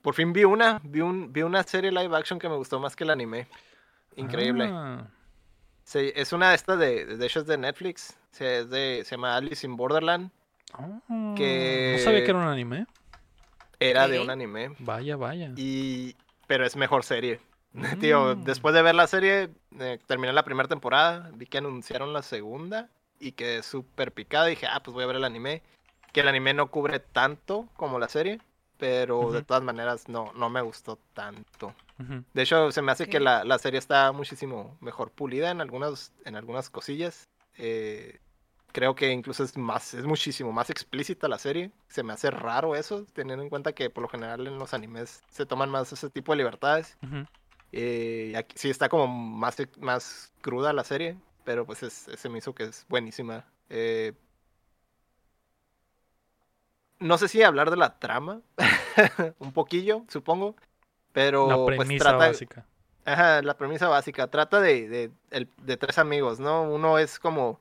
por 0.07 0.15
fin 0.15 0.33
vi 0.33 0.45
una, 0.45 0.81
vi, 0.85 1.01
un, 1.01 1.33
vi 1.33 1.43
una 1.43 1.65
serie 1.65 1.91
live 1.91 2.17
action 2.17 2.39
que 2.39 2.49
me 2.49 2.55
gustó 2.55 2.79
más 2.79 2.95
que 2.95 3.03
el 3.03 3.11
anime. 3.11 3.49
Increíble. 4.15 4.71
Ah, 4.73 5.09
es 5.93 6.33
una 6.33 6.51
de 6.51 6.55
estas 6.55 6.79
de, 6.79 7.07
de 7.17 7.27
hecho 7.27 7.41
es 7.41 7.47
de 7.49 7.59
Netflix. 7.59 8.17
Se, 8.31 8.61
es 8.61 8.71
de, 8.71 9.03
se 9.05 9.17
llama 9.17 9.35
Alice 9.37 9.67
in 9.67 9.77
Borderland. 9.77 10.31
ah, 10.75 11.01
Que- 11.37 11.97
No 11.99 12.05
sabía 12.05 12.23
que 12.23 12.31
era 12.31 12.39
un 12.39 12.47
anime. 12.47 12.87
Era 13.81 14.07
de 14.07 14.21
un 14.21 14.31
anime. 14.31 14.77
Vaya, 14.79 15.17
vaya. 15.17 15.51
Y, 15.57 16.15
pero 16.47 16.65
es 16.65 16.77
mejor 16.77 17.03
serie. 17.03 17.41
Tío, 18.01 18.37
Mm. 18.37 18.45
después 18.45 18.77
de 18.77 18.83
ver 18.83 18.95
la 18.95 19.09
serie, 19.09 19.51
eh, 19.81 19.99
terminé 20.07 20.33
la 20.33 20.45
primera 20.45 20.69
temporada, 20.69 21.33
vi 21.35 21.47
que 21.47 21.59
anunciaron 21.59 22.13
la 22.13 22.23
segunda 22.23 22.91
y 23.19 23.33
quedé 23.33 23.65
súper 23.65 24.13
picada. 24.13 24.47
Dije, 24.47 24.69
ah, 24.71 24.81
pues 24.85 24.95
voy 24.95 25.03
a 25.03 25.09
ver 25.09 25.17
el 25.17 25.25
anime. 25.25 25.63
Que 26.13 26.21
el 26.21 26.29
anime 26.29 26.55
no 26.55 26.69
cubre 26.71 27.01
tanto 27.01 27.69
como 27.77 27.99
la 27.99 28.09
serie, 28.09 28.41
pero 28.79 29.33
de 29.33 29.39
Ujú. 29.39 29.47
todas 29.47 29.63
maneras 29.63 30.09
no, 30.09 30.33
no 30.35 30.49
me 30.51 30.61
gustó 30.63 30.99
tanto. 31.15 31.75
Ujú. 31.99 32.25
De 32.35 32.43
hecho, 32.43 32.71
se 32.73 32.83
me 32.83 32.93
hace 32.93 33.09
que 33.09 33.19
Ok. 33.19 33.23
la, 33.25 33.45
la 33.45 33.59
serie 33.59 33.79
está 33.79 34.13
muchísimo 34.13 34.77
mejor 34.81 35.11
pulida 35.11 35.51
en 35.51 35.61
algunas, 35.61 36.13
en 36.25 36.37
algunas 36.37 36.69
cosillas. 36.71 37.29
Eh, 37.57 38.19
creo 38.73 38.95
que 38.95 39.11
incluso 39.11 39.43
es 39.43 39.57
más, 39.57 39.95
es 39.95 40.05
muchísimo 40.05 40.53
más 40.53 40.69
explícita 40.69 41.29
la 41.29 41.39
serie. 41.39 41.71
Se 41.89 42.03
me 42.03 42.13
hace 42.13 42.31
raro 42.31 42.77
eso, 42.77 43.07
teniendo 43.15 43.43
en 43.43 43.49
cuenta 43.49 43.73
que 43.73 43.89
por 43.89 44.03
lo 44.03 44.09
general 44.09 44.47
en 44.47 44.59
los 44.59 44.75
animes 44.75 45.23
se 45.31 45.47
toman 45.47 45.71
más 45.71 45.91
ese 45.93 46.11
tipo 46.11 46.33
de 46.33 46.37
libertades. 46.39 46.99
Ujú. 47.03 47.25
Eh, 47.73 48.31
y 48.33 48.35
aquí 48.37 48.57
sí 48.59 48.69
está 48.71 48.89
como 48.89 49.07
más, 49.09 49.57
más 49.81 50.33
cruda 50.43 50.73
la 50.73 50.85
serie, 50.85 51.17
pero 51.45 51.65
pues 51.65 51.83
es, 51.83 51.93
se 52.15 52.29
me 52.29 52.39
hizo 52.39 52.55
que 52.55 52.65
es 52.65 52.85
buenísima. 52.89 53.47
Eh, 53.71 54.13
no 56.99 57.19
sé 57.19 57.29
si 57.29 57.43
hablar 57.43 57.71
de 57.71 57.77
la 57.77 57.99
trama, 57.99 58.41
un 59.39 59.53
poquillo, 59.53 60.05
supongo, 60.09 60.57
pero 61.13 61.49
La 61.49 61.57
pues 61.57 61.77
premisa 61.77 62.11
trata, 62.11 62.29
básica. 62.29 62.67
Ajá, 63.05 63.43
la 63.43 63.57
premisa 63.57 63.89
básica. 63.89 64.29
Trata 64.31 64.61
de, 64.61 64.89
de, 64.89 65.49
de 65.63 65.77
tres 65.77 65.99
amigos, 65.99 66.41
¿no? 66.41 66.63
Uno 66.63 66.99
es 66.99 67.19
como, 67.19 67.61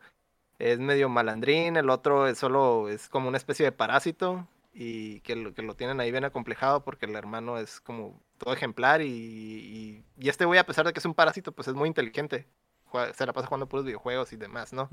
es 0.59 0.79
medio 0.79 1.09
malandrín, 1.09 1.77
el 1.77 1.89
otro 1.89 2.27
es 2.27 2.37
solo, 2.37 2.89
es 2.89 3.09
como 3.09 3.27
una 3.27 3.37
especie 3.37 3.65
de 3.65 3.71
parásito 3.71 4.47
y 4.73 5.21
que 5.21 5.35
lo, 5.35 5.53
que 5.53 5.61
lo 5.61 5.75
tienen 5.75 5.99
ahí 5.99 6.11
bien 6.11 6.25
acomplejado 6.25 6.83
porque 6.83 7.05
el 7.05 7.15
hermano 7.15 7.57
es 7.57 7.79
como 7.79 8.19
todo 8.37 8.53
ejemplar 8.53 9.01
y, 9.01 9.07
y, 9.07 10.03
y 10.17 10.29
este 10.29 10.43
güey 10.45 10.59
a 10.59 10.65
pesar 10.65 10.85
de 10.85 10.93
que 10.93 10.99
es 10.99 11.05
un 11.05 11.13
parásito, 11.13 11.51
pues 11.51 11.67
es 11.67 11.73
muy 11.73 11.87
inteligente. 11.87 12.47
Se 13.13 13.25
la 13.25 13.33
pasa 13.33 13.47
jugando 13.47 13.67
puros 13.67 13.85
videojuegos 13.85 14.31
y 14.31 14.37
demás, 14.37 14.71
¿no? 14.71 14.89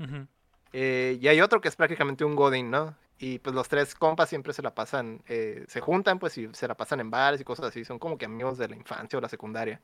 Eh, 0.73 1.17
y 1.21 1.27
hay 1.27 1.39
otro 1.41 1.61
que 1.61 1.67
es 1.69 1.75
prácticamente 1.75 2.25
un 2.25 2.35
Godin, 2.35 2.69
¿no? 2.69 2.95
Y 3.19 3.39
pues 3.39 3.55
los 3.55 3.69
tres 3.69 3.95
compas 3.95 4.29
siempre 4.29 4.53
se 4.53 4.61
la 4.61 4.73
pasan, 4.73 5.23
eh, 5.27 5.65
se 5.67 5.81
juntan 5.81 6.19
pues 6.19 6.37
y 6.37 6.49
se 6.53 6.67
la 6.67 6.75
pasan 6.75 6.99
en 6.99 7.09
bares 7.09 7.39
y 7.39 7.43
cosas 7.43 7.65
así, 7.67 7.85
son 7.85 7.99
como 7.99 8.17
que 8.17 8.25
amigos 8.25 8.57
de 8.57 8.67
la 8.67 8.75
infancia 8.75 9.17
o 9.17 9.21
la 9.21 9.29
secundaria. 9.29 9.81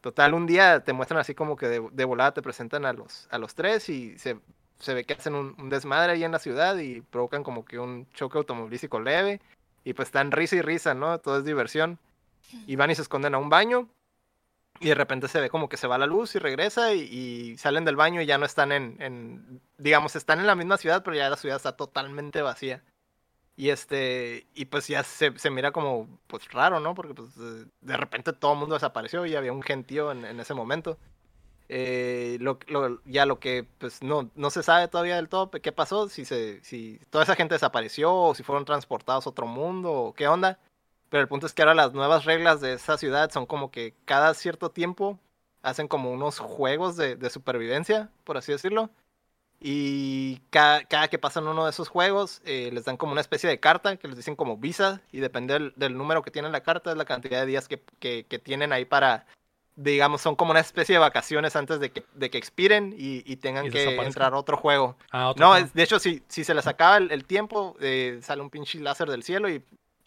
Total, 0.00 0.34
un 0.34 0.46
día 0.46 0.80
te 0.82 0.92
muestran 0.92 1.20
así 1.20 1.34
como 1.34 1.54
que 1.56 1.68
de, 1.68 1.88
de 1.92 2.04
volada 2.04 2.34
te 2.34 2.42
presentan 2.42 2.84
a 2.86 2.92
los, 2.92 3.28
a 3.30 3.38
los 3.38 3.54
tres 3.54 3.88
y 3.88 4.18
se, 4.18 4.40
se 4.78 4.94
ve 4.94 5.04
que 5.04 5.14
hacen 5.14 5.34
un, 5.34 5.54
un 5.58 5.68
desmadre 5.68 6.12
ahí 6.12 6.24
en 6.24 6.32
la 6.32 6.40
ciudad 6.40 6.76
y 6.78 7.02
provocan 7.02 7.44
como 7.44 7.64
que 7.64 7.78
un 7.78 8.08
choque 8.10 8.38
automovilístico 8.38 8.98
leve 8.98 9.40
y 9.84 9.92
pues 9.94 10.08
están 10.08 10.32
risa 10.32 10.56
y 10.56 10.62
risa, 10.62 10.94
¿no? 10.94 11.18
Todo 11.18 11.38
es 11.38 11.44
diversión. 11.44 11.98
Y 12.66 12.76
van 12.76 12.90
y 12.90 12.94
se 12.94 13.02
esconden 13.02 13.34
a 13.34 13.38
un 13.38 13.48
baño 13.48 13.88
y 14.82 14.88
de 14.88 14.94
repente 14.94 15.28
se 15.28 15.40
ve 15.40 15.48
como 15.48 15.68
que 15.68 15.76
se 15.76 15.86
va 15.86 15.96
la 15.96 16.06
luz 16.06 16.34
y 16.34 16.38
regresa 16.38 16.92
y, 16.92 17.56
salen 17.56 17.84
del 17.84 17.96
baño 17.96 18.20
y 18.20 18.26
ya 18.26 18.36
no 18.36 18.46
están 18.46 18.72
en, 18.72 19.60
digamos, 19.78 20.16
están 20.16 20.40
en 20.40 20.46
la 20.46 20.56
misma 20.56 20.76
ciudad, 20.76 21.02
pero 21.04 21.16
ya 21.16 21.30
la 21.30 21.36
ciudad 21.36 21.56
está 21.56 21.76
totalmente 21.76 22.42
vacía. 22.42 22.82
Y 23.56 23.70
este, 23.70 24.46
y 24.54 24.64
pues 24.66 24.88
ya 24.88 25.02
se, 25.04 25.30
mira 25.50 25.72
como, 25.72 26.08
pues 26.26 26.50
raro, 26.50 26.80
¿no? 26.80 26.94
Porque 26.94 27.14
pues 27.14 27.30
de 27.36 27.96
repente 27.96 28.32
todo 28.32 28.54
el 28.54 28.58
mundo 28.58 28.74
desapareció 28.74 29.24
y 29.26 29.36
había 29.36 29.52
un 29.52 29.62
gentío 29.62 30.10
en, 30.10 30.24
en 30.24 30.40
ese 30.40 30.54
momento. 30.54 30.98
Eh, 31.68 32.38
lo, 32.40 32.58
ya 33.06 33.24
lo 33.24 33.38
que 33.38 33.64
pues 33.78 34.02
no, 34.02 34.30
no 34.34 34.50
se 34.50 34.62
sabe 34.62 34.88
todavía 34.88 35.16
del 35.16 35.30
todo 35.30 35.50
qué 35.50 35.72
pasó, 35.72 36.08
si, 36.08 36.24
se, 36.26 36.62
si 36.62 37.00
toda 37.08 37.24
esa 37.24 37.34
gente 37.34 37.54
desapareció 37.54 38.14
o 38.14 38.34
si 38.34 38.42
fueron 38.42 38.64
transportados 38.64 39.26
a 39.26 39.30
otro 39.30 39.46
mundo 39.46 39.92
o 39.92 40.12
qué 40.12 40.28
onda. 40.28 40.58
Pero 41.12 41.20
el 41.20 41.28
punto 41.28 41.44
es 41.44 41.52
que 41.52 41.60
ahora 41.60 41.74
las 41.74 41.92
nuevas 41.92 42.24
reglas 42.24 42.62
de 42.62 42.72
esa 42.72 42.96
ciudad 42.96 43.30
son 43.30 43.44
como 43.44 43.70
que 43.70 43.92
cada 44.06 44.32
cierto 44.32 44.70
tiempo 44.70 45.20
hacen 45.60 45.86
como 45.86 46.10
unos 46.10 46.38
juegos 46.38 46.96
de, 46.96 47.28
supervivencia, 47.28 48.08
por 48.24 48.38
así 48.38 48.50
decirlo. 48.50 48.88
Y 49.60 50.38
cada, 50.48 51.08
que 51.08 51.18
pasan 51.18 51.46
uno 51.46 51.64
de 51.66 51.70
esos 51.70 51.90
juegos, 51.90 52.40
eh, 52.46 52.70
les 52.72 52.86
dan 52.86 52.96
como 52.96 53.12
una 53.12 53.20
especie 53.20 53.50
de 53.50 53.60
carta 53.60 53.98
que 53.98 54.08
les 54.08 54.16
dicen 54.16 54.36
como 54.36 54.56
visa. 54.56 55.02
Y 55.12 55.20
depende 55.20 55.72
del, 55.76 55.98
número 55.98 56.22
que 56.22 56.30
tiene 56.30 56.48
la 56.48 56.62
carta, 56.62 56.92
es 56.92 56.96
la 56.96 57.04
cantidad 57.04 57.40
de 57.40 57.46
días 57.46 57.68
que, 57.68 57.82
que, 58.00 58.38
tienen 58.38 58.72
ahí 58.72 58.86
para, 58.86 59.26
digamos, 59.76 60.22
son 60.22 60.34
como 60.34 60.52
una 60.52 60.60
especie 60.60 60.94
de 60.94 60.98
vacaciones 60.98 61.56
antes 61.56 61.78
de 61.78 61.92
que, 61.92 62.06
de 62.14 62.30
que 62.30 62.38
expiren 62.38 62.94
y, 62.96 63.36
tengan 63.36 63.68
que 63.68 63.96
entrar 63.96 64.32
a 64.32 64.38
otro 64.38 64.56
juego. 64.56 64.96
Ah, 65.10 65.34
no, 65.36 65.52
de 65.62 65.82
hecho, 65.82 65.98
si, 65.98 66.22
si 66.28 66.42
se 66.42 66.54
les 66.54 66.66
acaba 66.66 66.96
el, 66.96 67.24
tiempo, 67.26 67.76
eh, 67.82 68.18
sale 68.22 68.40
un 68.40 68.48
pinche 68.48 68.80
láser 68.80 69.10
del 69.10 69.22
cielo 69.22 69.50
y 69.50 69.62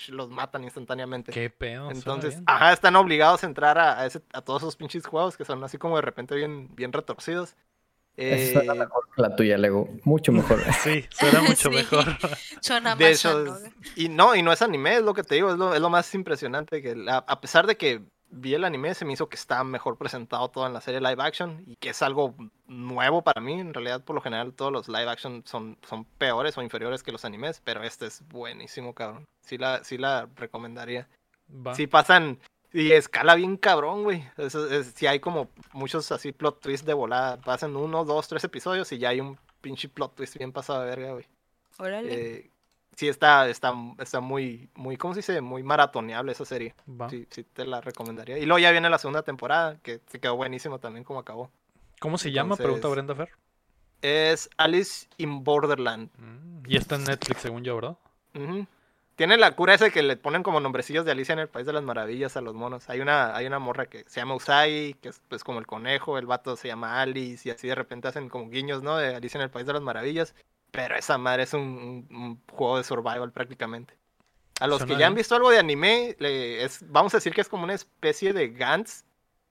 los 0.08 0.30
matan 0.30 0.64
instantáneamente. 0.64 1.32
Qué 1.32 1.50
pedo. 1.50 1.92
Entonces, 1.92 2.42
ajá, 2.46 2.74
están 2.74 2.96
obligados 2.96 3.44
a 3.44 3.48
entrar 3.48 3.78
a, 3.78 4.02
a, 4.02 4.42
todos 4.42 4.62
esos 4.62 4.76
pinches 4.76 5.06
juegos 5.06 5.38
que 5.38 5.46
son 5.46 5.64
así 5.64 5.78
como 5.78 5.96
de 5.96 6.02
repente 6.02 6.36
bien, 6.36 6.74
bien 6.76 6.94
retorcidos. 6.94 7.56
Eh... 8.18 8.52
Suena 8.54 8.74
mejor 8.74 9.04
que 9.14 9.22
la 9.22 9.36
tuya, 9.36 9.58
Lego. 9.58 9.90
Mucho 10.04 10.32
mejor. 10.32 10.60
sí, 10.84 11.06
suena 11.10 11.42
mucho 11.48 11.70
mejor. 11.70 12.06
Suena 12.62 12.96
de 12.96 13.10
más 13.10 13.64
Y 13.96 14.10
no, 14.10 14.36
y 14.36 14.42
no 14.42 14.54
es 14.54 14.62
anime, 14.62 14.96
es 14.96 15.04
lo 15.04 15.14
que 15.14 15.24
te 15.24 15.36
digo, 15.36 15.52
es 15.52 15.58
lo, 15.58 15.74
es 15.74 15.82
lo 15.82 15.90
más 15.90 16.14
impresionante. 16.16 16.82
que 16.82 16.96
a 17.08 17.42
pesar 17.42 17.68
de 17.68 17.78
que 17.78 18.02
vi 18.36 18.54
el 18.54 18.66
anime, 18.66 18.94
se 18.94 19.06
me 19.06 19.14
hizo 19.14 19.30
que 19.30 19.36
está 19.36 19.64
mejor 19.64 19.98
presentado 19.98 20.50
todo 20.50 20.68
en 20.68 20.74
la 20.74 20.82
serie 20.82 21.00
live 21.00 21.24
action 21.24 21.64
y 21.66 21.78
que 21.78 21.90
es 21.90 22.02
algo 22.02 22.36
nuevo 22.68 23.24
para 23.24 23.42
mí. 23.42 23.60
En 23.60 23.74
realidad, 23.74 24.04
por 24.04 24.16
lo 24.16 24.22
general, 24.22 24.54
todos 24.54 24.72
los 24.72 24.90
live 24.90 25.10
action 25.10 25.44
son, 25.46 25.78
son 25.88 26.06
peores 26.06 26.58
o 26.58 26.62
inferiores 26.62 27.02
que 27.02 27.12
los 27.12 27.26
animes, 27.26 27.62
pero 27.64 27.84
este 27.84 28.08
es 28.08 28.28
buenísimo, 28.28 28.94
cabrón. 28.94 29.26
Sí 29.42 29.58
la, 29.58 29.84
sí 29.84 29.98
la 29.98 30.28
recomendaría. 30.36 31.08
Si 31.76 31.88
pasan 31.88 32.40
y 32.74 32.92
escala 32.92 33.36
bien 33.36 33.56
cabrón, 33.56 34.04
güey. 34.04 34.24
Si 34.94 35.08
hay 35.08 35.20
como 35.20 35.50
muchos 35.72 36.12
así 36.12 36.32
plot 36.32 36.60
twists 36.60 36.86
de 36.86 36.94
volada. 36.94 37.38
Pasan 37.38 37.76
uno, 37.76 38.04
dos, 38.04 38.28
tres 38.28 38.44
episodios 38.44 38.92
y 38.92 38.98
ya 38.98 39.10
hay 39.10 39.22
un 39.22 39.38
pinche 39.62 39.88
plot 39.88 40.16
twist 40.16 40.38
bien 40.38 40.52
pasado 40.52 40.82
de 40.82 40.88
verga, 40.88 41.14
güey. 41.14 41.26
Órale. 41.78 42.14
Eh, 42.14 42.52
sí 42.96 43.08
está, 43.08 43.48
está, 43.50 43.74
está 44.00 44.20
muy, 44.20 44.70
muy, 44.76 44.98
¿cómo 44.98 45.14
se 45.14 45.20
dice? 45.20 45.42
Muy 45.42 45.64
maratoneable 45.64 46.32
esa 46.32 46.46
serie. 46.46 46.74
Sí, 47.10 47.28
sí 47.30 47.44
te 47.44 47.66
la 47.66 47.82
recomendaría. 47.82 48.38
Y 48.38 48.46
luego 48.46 48.60
ya 48.60 48.72
viene 48.72 48.90
la 48.90 48.98
segunda 48.98 49.24
temporada, 49.24 49.78
que 49.84 50.02
se 50.08 50.20
quedó 50.20 50.36
buenísimo 50.36 50.80
también 50.80 51.04
como 51.04 51.20
acabó. 51.20 51.52
¿Cómo 52.00 52.18
se 52.18 52.32
llama? 52.32 52.56
Pregunta 52.56 52.88
Brenda 52.88 53.16
Fer. 53.16 53.30
Es 54.02 54.50
Alice 54.58 55.08
in 55.18 55.44
Borderland. 55.44 56.10
Mm, 56.18 56.64
y 56.68 56.78
está 56.78 56.96
en 56.96 57.06
Netflix, 57.06 57.42
según 57.42 57.64
yo, 57.64 57.76
¿verdad? 57.76 57.98
Tiene 59.16 59.38
la 59.38 59.56
cura 59.56 59.74
ese 59.74 59.92
que 59.92 60.04
le 60.04 60.18
ponen 60.18 60.44
como 60.44 60.60
nombrecillos 60.60 61.06
de 61.06 61.12
Alicia 61.12 61.32
en 61.34 61.40
el 61.40 61.48
País 61.48 61.66
de 61.66 61.72
las 61.72 61.84
Maravillas 61.84 62.36
a 62.36 62.42
los 62.42 62.54
monos. 62.54 62.90
Hay 62.90 63.00
una, 63.00 63.34
hay 63.34 63.46
una 63.46 63.60
morra 63.60 63.86
que 63.86 64.04
se 64.08 64.20
llama 64.20 64.36
Usai, 64.36 64.96
que 65.02 65.10
es 65.10 65.22
pues 65.30 65.46
como 65.46 65.60
el 65.60 65.66
conejo, 65.66 66.18
el 66.18 66.26
vato 66.26 66.58
se 66.58 66.68
llama 66.68 67.02
Alice, 67.02 67.48
y 67.48 67.52
así 67.52 67.68
de 67.68 67.76
repente 67.76 68.10
hacen 68.10 68.28
como 68.28 68.50
guiños, 68.50 68.84
¿no? 68.84 68.98
De 68.98 69.16
Alicia 69.16 69.38
en 69.38 69.44
el 69.44 69.50
País 69.50 69.66
de 69.66 69.74
las 69.74 69.82
Maravillas. 69.82 70.36
Pero 70.76 70.96
esa 70.96 71.18
madre 71.18 71.44
es 71.44 71.54
un, 71.54 72.42
juego 72.52 72.78
de 72.78 72.84
survival 72.84 73.32
prácticamente. 73.32 73.98
A 74.60 74.68
los 74.68 74.86
que 74.86 74.96
ya 74.96 75.08
han 75.08 75.16
visto 75.16 75.36
algo 75.36 75.50
de 75.50 75.60
anime, 75.60 76.16
es, 76.20 76.80
vamos 76.90 77.14
a 77.14 77.18
decir 77.18 77.34
que 77.34 77.42
es 77.42 77.50
como 77.50 77.64
una 77.64 77.74
especie 77.74 78.32
de 78.34 78.50
Gantz, 78.50 79.04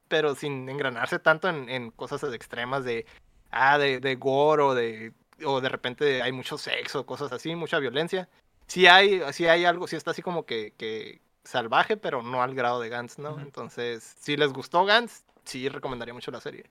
pero 0.09 0.35
sin 0.35 0.69
engranarse 0.69 1.19
tanto 1.19 1.49
en, 1.49 1.91
cosas 1.91 2.23
extremas 2.33 2.85
de, 2.85 3.05
ah, 3.51 3.79
de, 3.79 4.01
de 4.01 4.17
gore 4.17 4.63
o 4.63 4.75
de, 4.75 5.13
o 5.45 5.61
de 5.61 5.69
repente 5.69 6.23
hay 6.23 6.33
mucho 6.33 6.57
sexo, 6.57 7.05
cosas 7.05 7.33
así, 7.33 7.55
mucha 7.55 7.79
violencia. 7.79 8.29
Sí 8.67 8.87
hay, 8.87 9.21
sí 9.33 9.47
hay 9.47 9.65
algo, 9.65 9.87
sí 9.87 9.97
está 9.97 10.13
así 10.13 10.23
como 10.23 10.47
que, 10.47 10.73
que 10.79 11.21
salvaje, 11.45 11.97
pero 11.97 12.23
no 12.23 12.43
al 12.43 12.55
grado 12.55 12.81
de 12.81 12.89
Gantz, 12.89 13.19
¿no? 13.19 13.39
Entonces, 13.41 14.15
si 14.19 14.37
les 14.37 14.53
gustó 14.53 14.85
Gantz, 14.85 15.25
sí 15.45 15.69
recomendaría 15.69 16.15
mucho 16.15 16.31
la 16.31 16.41
serie. 16.41 16.71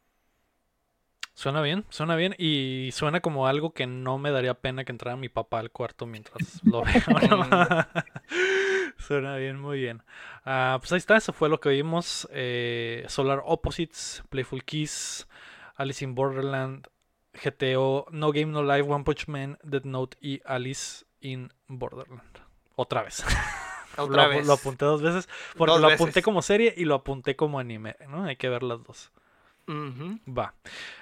Suena 1.35 1.61
bien, 1.61 1.83
suena 1.89 2.15
bien 2.15 2.35
y 2.37 2.91
suena 2.93 3.19
como 3.19 3.47
algo 3.47 3.73
que 3.73 3.87
no 3.87 4.19
me 4.19 4.29
daría 4.29 4.53
pena 4.53 4.85
que 4.85 4.91
entrara 4.91 5.17
mi 5.17 5.29
papá 5.29 5.59
al 5.59 5.71
cuarto 5.71 6.05
mientras 6.05 6.61
lo 6.63 6.83
veo. 6.85 7.01
suena 8.99 9.35
bien, 9.37 9.59
muy 9.59 9.79
bien. 9.79 10.03
Ah, 10.45 10.77
pues 10.79 10.91
ahí 10.91 10.99
está, 10.99 11.17
eso 11.17 11.33
fue 11.33 11.49
lo 11.49 11.59
que 11.59 11.69
vimos. 11.69 12.27
Eh, 12.31 13.03
Solar 13.07 13.41
Opposites, 13.45 14.23
Playful 14.29 14.63
Kiss, 14.63 15.27
Alice 15.75 16.05
in 16.05 16.13
Borderland, 16.13 16.87
GTO, 17.33 18.05
No 18.11 18.31
Game 18.31 18.51
No 18.51 18.61
Life, 18.61 18.87
One 18.87 19.03
Punch 19.03 19.27
Man, 19.27 19.57
Dead 19.63 19.83
Note 19.85 20.17
y 20.21 20.39
Alice 20.45 21.05
in 21.19 21.51
Borderland. 21.67 22.21
Otra 22.75 23.01
vez. 23.01 23.23
Otra 23.97 24.23
lo, 24.23 24.29
vez. 24.29 24.45
lo, 24.45 24.53
apunté 24.53 24.85
dos 24.85 25.01
veces. 25.01 25.27
Porque 25.55 25.79
lo 25.79 25.87
apunté 25.87 26.21
como 26.21 26.41
serie 26.41 26.73
y 26.75 26.85
lo 26.85 26.95
apunté 26.95 27.35
como 27.35 27.59
anime, 27.59 27.95
¿no? 28.07 28.23
Hay 28.23 28.35
que 28.35 28.49
ver 28.49 28.63
las 28.63 28.83
dos. 28.83 29.11
Va. 30.25 30.53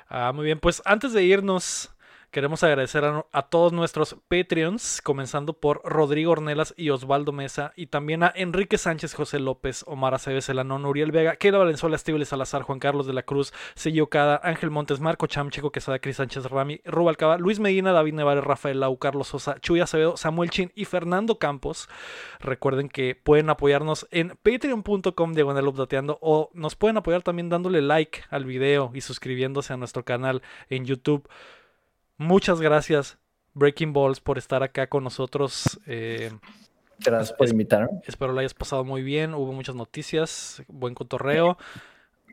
Ah, 0.10 0.32
muy 0.34 0.46
bien, 0.46 0.60
pues 0.60 0.82
antes 0.86 1.14
de 1.14 1.24
irnos, 1.24 1.92
Queremos 2.32 2.64
agradecer 2.64 3.04
a, 3.04 3.42
todos 3.50 3.74
nuestros 3.74 4.16
Patreons, 4.30 5.02
comenzando 5.04 5.52
por 5.52 5.82
Rodrigo 5.84 6.32
Ornelas 6.32 6.74
y 6.78 6.90
Osvaldo 6.90 7.34
Mesa, 7.34 7.74
y 7.76 7.88
también 7.88 8.24
a 8.24 8.32
Enrique 8.34 8.78
Sánchez, 8.78 9.16
José 9.16 9.38
López, 9.38 9.84
Omar 9.86 10.14
Aceves, 10.14 10.48
Elanón, 10.48 10.86
Uriel 10.86 11.12
Vega, 11.12 11.36
Keila 11.36 11.58
Valenzuela, 11.58 11.98
Estíbal 11.98 12.26
Salazar, 12.26 12.62
Juan 12.62 12.80
Carlos 12.80 13.06
de 13.06 13.12
la 13.12 13.24
Cruz, 13.24 13.52
Sello 13.76 14.08
Cada, 14.08 14.40
Ángel 14.46 14.70
Montes, 14.70 15.02
Marco 15.02 15.28
Cham, 15.28 15.50
Chico 15.50 15.74
Quesada, 15.74 16.00
Cris 16.00 16.16
Sánchez 16.16 16.46
Rami, 16.46 16.80
Rubalcaba, 16.86 17.38
Luis 17.38 17.60
Medina, 17.60 17.92
David 17.92 18.14
Nevares, 18.14 18.46
Rafael 18.46 18.80
Lau, 18.80 18.98
Carlos 18.98 19.28
Sosa, 19.28 19.60
Chuy 19.60 19.82
Acevedo, 19.82 20.16
Samuel 20.16 20.52
Chin 20.52 20.72
y 20.74 20.86
Fernando 20.86 21.38
Campos. 21.38 21.90
Recuerden 22.40 22.88
que 22.88 23.14
pueden 23.14 23.50
apoyarnos 23.50 24.08
en 24.10 24.38
patreon.com 24.42 25.34
diagonal 25.34 25.68
updateando 25.68 26.18
o 26.22 26.50
nos 26.54 26.78
pueden 26.78 26.96
apoyar 26.96 27.24
también 27.24 27.50
dándole 27.50 27.82
like 27.82 28.22
al 28.30 28.46
video 28.46 28.90
y 28.94 29.02
suscribiéndose 29.02 29.74
a 29.74 29.78
nuestro 29.78 30.06
canal 30.06 30.42
en 30.70 30.86
YouTube. 30.86 31.28
Muchas 32.22 32.62
gracias, 32.62 33.18
Breaking 33.56 33.94
Balls, 33.94 34.20
por 34.20 34.38
estar 34.38 34.62
acá 34.62 34.86
con 34.86 35.04
nosotros. 35.04 35.80
Eh, 35.88 36.30
gracias 37.00 37.34
por 37.34 37.50
invitarme. 37.50 38.00
Espero 38.06 38.32
lo 38.32 38.40
hayas 38.40 38.54
pasado 38.54 38.84
muy 38.84 39.02
bien. 39.02 39.34
Hubo 39.34 39.52
muchas 39.54 39.74
noticias, 39.74 40.62
buen 40.68 40.94
cotorreo. 40.94 41.58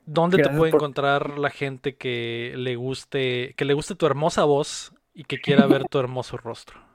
¿Dónde 0.05 0.43
te 0.43 0.51
puede 0.51 0.73
encontrar 0.74 1.39
la 1.39 1.48
gente 1.48 1.97
que 1.97 2.52
le 2.55 2.77
guste, 2.77 3.55
que 3.56 3.65
le 3.65 3.73
guste 3.73 3.94
tu 3.94 4.05
hermosa 4.05 4.44
voz 4.44 4.93
y 5.15 5.24
que 5.24 5.40
quiera 5.40 5.66
ver 5.66 5.85
tu 5.85 5.98
hermoso 5.98 6.36
rostro? 6.36 6.86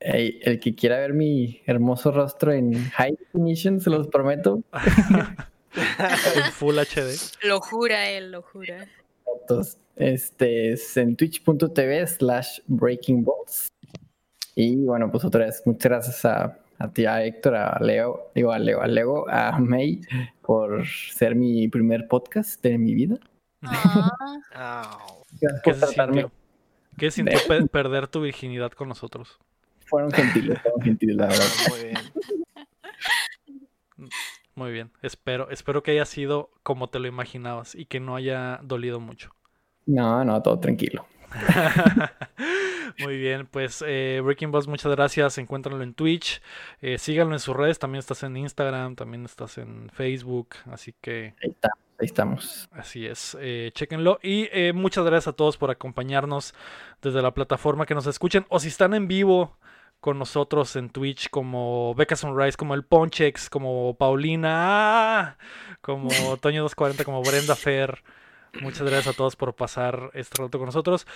el 0.00 0.60
que 0.60 0.74
quiera 0.74 0.96
ver 0.96 1.12
mi 1.12 1.60
hermoso 1.66 2.10
rostro 2.10 2.52
en 2.52 2.88
high 2.90 3.16
definition, 3.18 3.80
se 3.80 3.90
los 3.90 4.08
prometo. 4.08 4.62
en 5.74 6.52
Full 6.52 6.78
HD. 6.78 7.36
Lo 7.42 7.60
jura 7.60 8.08
él, 8.08 8.32
lo 8.32 8.40
jura. 8.40 8.88
Este 9.98 10.72
es 10.72 10.96
en 10.96 11.16
twitch.tv 11.16 12.06
slash 12.06 12.60
breaking 12.66 13.24
balls. 13.24 13.68
Y 14.54 14.76
bueno, 14.84 15.10
pues 15.10 15.24
otra 15.24 15.46
vez, 15.46 15.62
muchas 15.64 15.90
gracias 15.90 16.24
a, 16.24 16.58
a 16.78 16.92
ti, 16.92 17.06
a 17.06 17.24
Héctor, 17.24 17.56
a 17.56 17.78
Leo, 17.80 18.30
digo 18.34 18.52
a 18.52 18.58
Leo, 18.58 18.80
a 18.80 18.86
Leo, 18.86 19.28
a 19.28 19.58
May 19.58 20.00
por 20.42 20.86
ser 20.86 21.34
mi 21.34 21.68
primer 21.68 22.06
podcast 22.08 22.62
de 22.62 22.78
mi 22.78 22.94
vida. 22.94 23.18
Ah. 24.54 24.98
¿Qué 25.62 25.74
sintió, 25.74 26.32
¿Qué 26.96 27.10
sintió 27.10 27.38
perder 27.70 28.08
tu 28.08 28.20
virginidad 28.20 28.72
con 28.72 28.88
nosotros? 28.88 29.38
Fueron 29.86 30.10
gentiles, 30.10 30.60
fueron 30.62 30.80
gentiles, 30.80 31.16
la 31.16 31.26
verdad. 31.26 31.44
Muy 31.68 31.82
bien. 31.84 31.98
Muy 34.54 34.72
bien. 34.72 34.90
Espero, 35.02 35.50
espero 35.50 35.82
que 35.82 35.92
haya 35.92 36.04
sido 36.04 36.50
como 36.62 36.88
te 36.88 36.98
lo 36.98 37.06
imaginabas 37.06 37.74
y 37.74 37.84
que 37.86 38.00
no 38.00 38.16
haya 38.16 38.60
dolido 38.62 39.00
mucho. 39.00 39.30
No, 39.88 40.22
no, 40.22 40.42
todo 40.42 40.60
tranquilo. 40.60 41.06
Muy 42.98 43.16
bien, 43.16 43.46
pues 43.46 43.82
eh, 43.86 44.20
Breaking 44.22 44.50
Boss, 44.50 44.68
muchas 44.68 44.92
gracias. 44.92 45.38
Encuéntranlo 45.38 45.82
en 45.82 45.94
Twitch. 45.94 46.42
Eh, 46.82 46.98
síganlo 46.98 47.34
en 47.34 47.40
sus 47.40 47.56
redes. 47.56 47.78
También 47.78 48.00
estás 48.00 48.22
en 48.22 48.36
Instagram, 48.36 48.96
también 48.96 49.24
estás 49.24 49.56
en 49.56 49.88
Facebook. 49.90 50.50
Así 50.70 50.94
que. 51.00 51.34
Ahí, 51.42 51.50
está, 51.50 51.70
ahí 51.98 52.06
estamos. 52.06 52.68
Así 52.72 53.06
es. 53.06 53.34
Eh, 53.40 53.70
chéquenlo. 53.72 54.18
Y 54.22 54.50
eh, 54.52 54.74
muchas 54.74 55.06
gracias 55.06 55.28
a 55.28 55.32
todos 55.32 55.56
por 55.56 55.70
acompañarnos 55.70 56.54
desde 57.00 57.22
la 57.22 57.32
plataforma 57.32 57.86
que 57.86 57.94
nos 57.94 58.06
escuchen. 58.06 58.44
O 58.50 58.60
si 58.60 58.68
están 58.68 58.92
en 58.92 59.08
vivo 59.08 59.56
con 60.00 60.18
nosotros 60.18 60.76
en 60.76 60.90
Twitch, 60.90 61.30
como 61.30 61.94
Becca 61.94 62.14
Sunrise, 62.14 62.58
como 62.58 62.74
el 62.74 62.84
Ponchex, 62.84 63.48
como 63.48 63.96
Paulina, 63.96 65.38
como 65.80 66.08
Toño240, 66.38 67.04
como 67.04 67.22
Brenda 67.22 67.56
Fer. 67.56 68.02
Muchas 68.60 68.88
gracias 68.88 69.14
a 69.14 69.16
todos 69.16 69.36
por 69.36 69.54
pasar 69.54 70.10
este 70.14 70.42
rato 70.42 70.58
con 70.58 70.66
nosotros. 70.66 71.06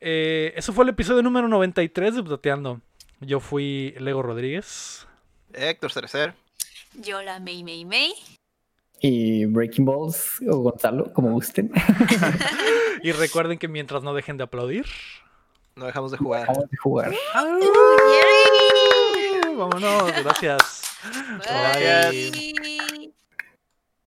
Eh, 0.00 0.52
eso 0.56 0.72
fue 0.72 0.84
el 0.84 0.90
episodio 0.90 1.22
número 1.22 1.48
93 1.48 2.16
de 2.16 2.22
Plateando. 2.22 2.80
Yo 3.20 3.40
fui 3.40 3.94
Lego 3.98 4.22
Rodríguez. 4.22 5.06
Héctor 5.52 5.92
Cerecer. 5.92 6.34
Yo 7.00 7.22
la 7.22 7.40
May 7.40 7.64
May 7.64 7.84
May. 7.84 8.12
Y 9.00 9.44
Breaking 9.46 9.84
Balls 9.84 10.40
o 10.48 10.56
Gonzalo, 10.58 11.12
como 11.12 11.32
gusten. 11.32 11.70
y 13.02 13.12
recuerden 13.12 13.58
que 13.58 13.68
mientras 13.68 14.02
no 14.02 14.14
dejen 14.14 14.36
de 14.36 14.44
aplaudir, 14.44 14.86
no 15.76 15.86
dejamos 15.86 16.12
de 16.12 16.18
jugar. 16.18 16.48
Dejamos 16.48 16.70
de 16.70 16.76
jugar. 16.76 17.14
Vámonos, 19.56 20.12
gracias. 20.22 20.82
Bye. 21.38 22.93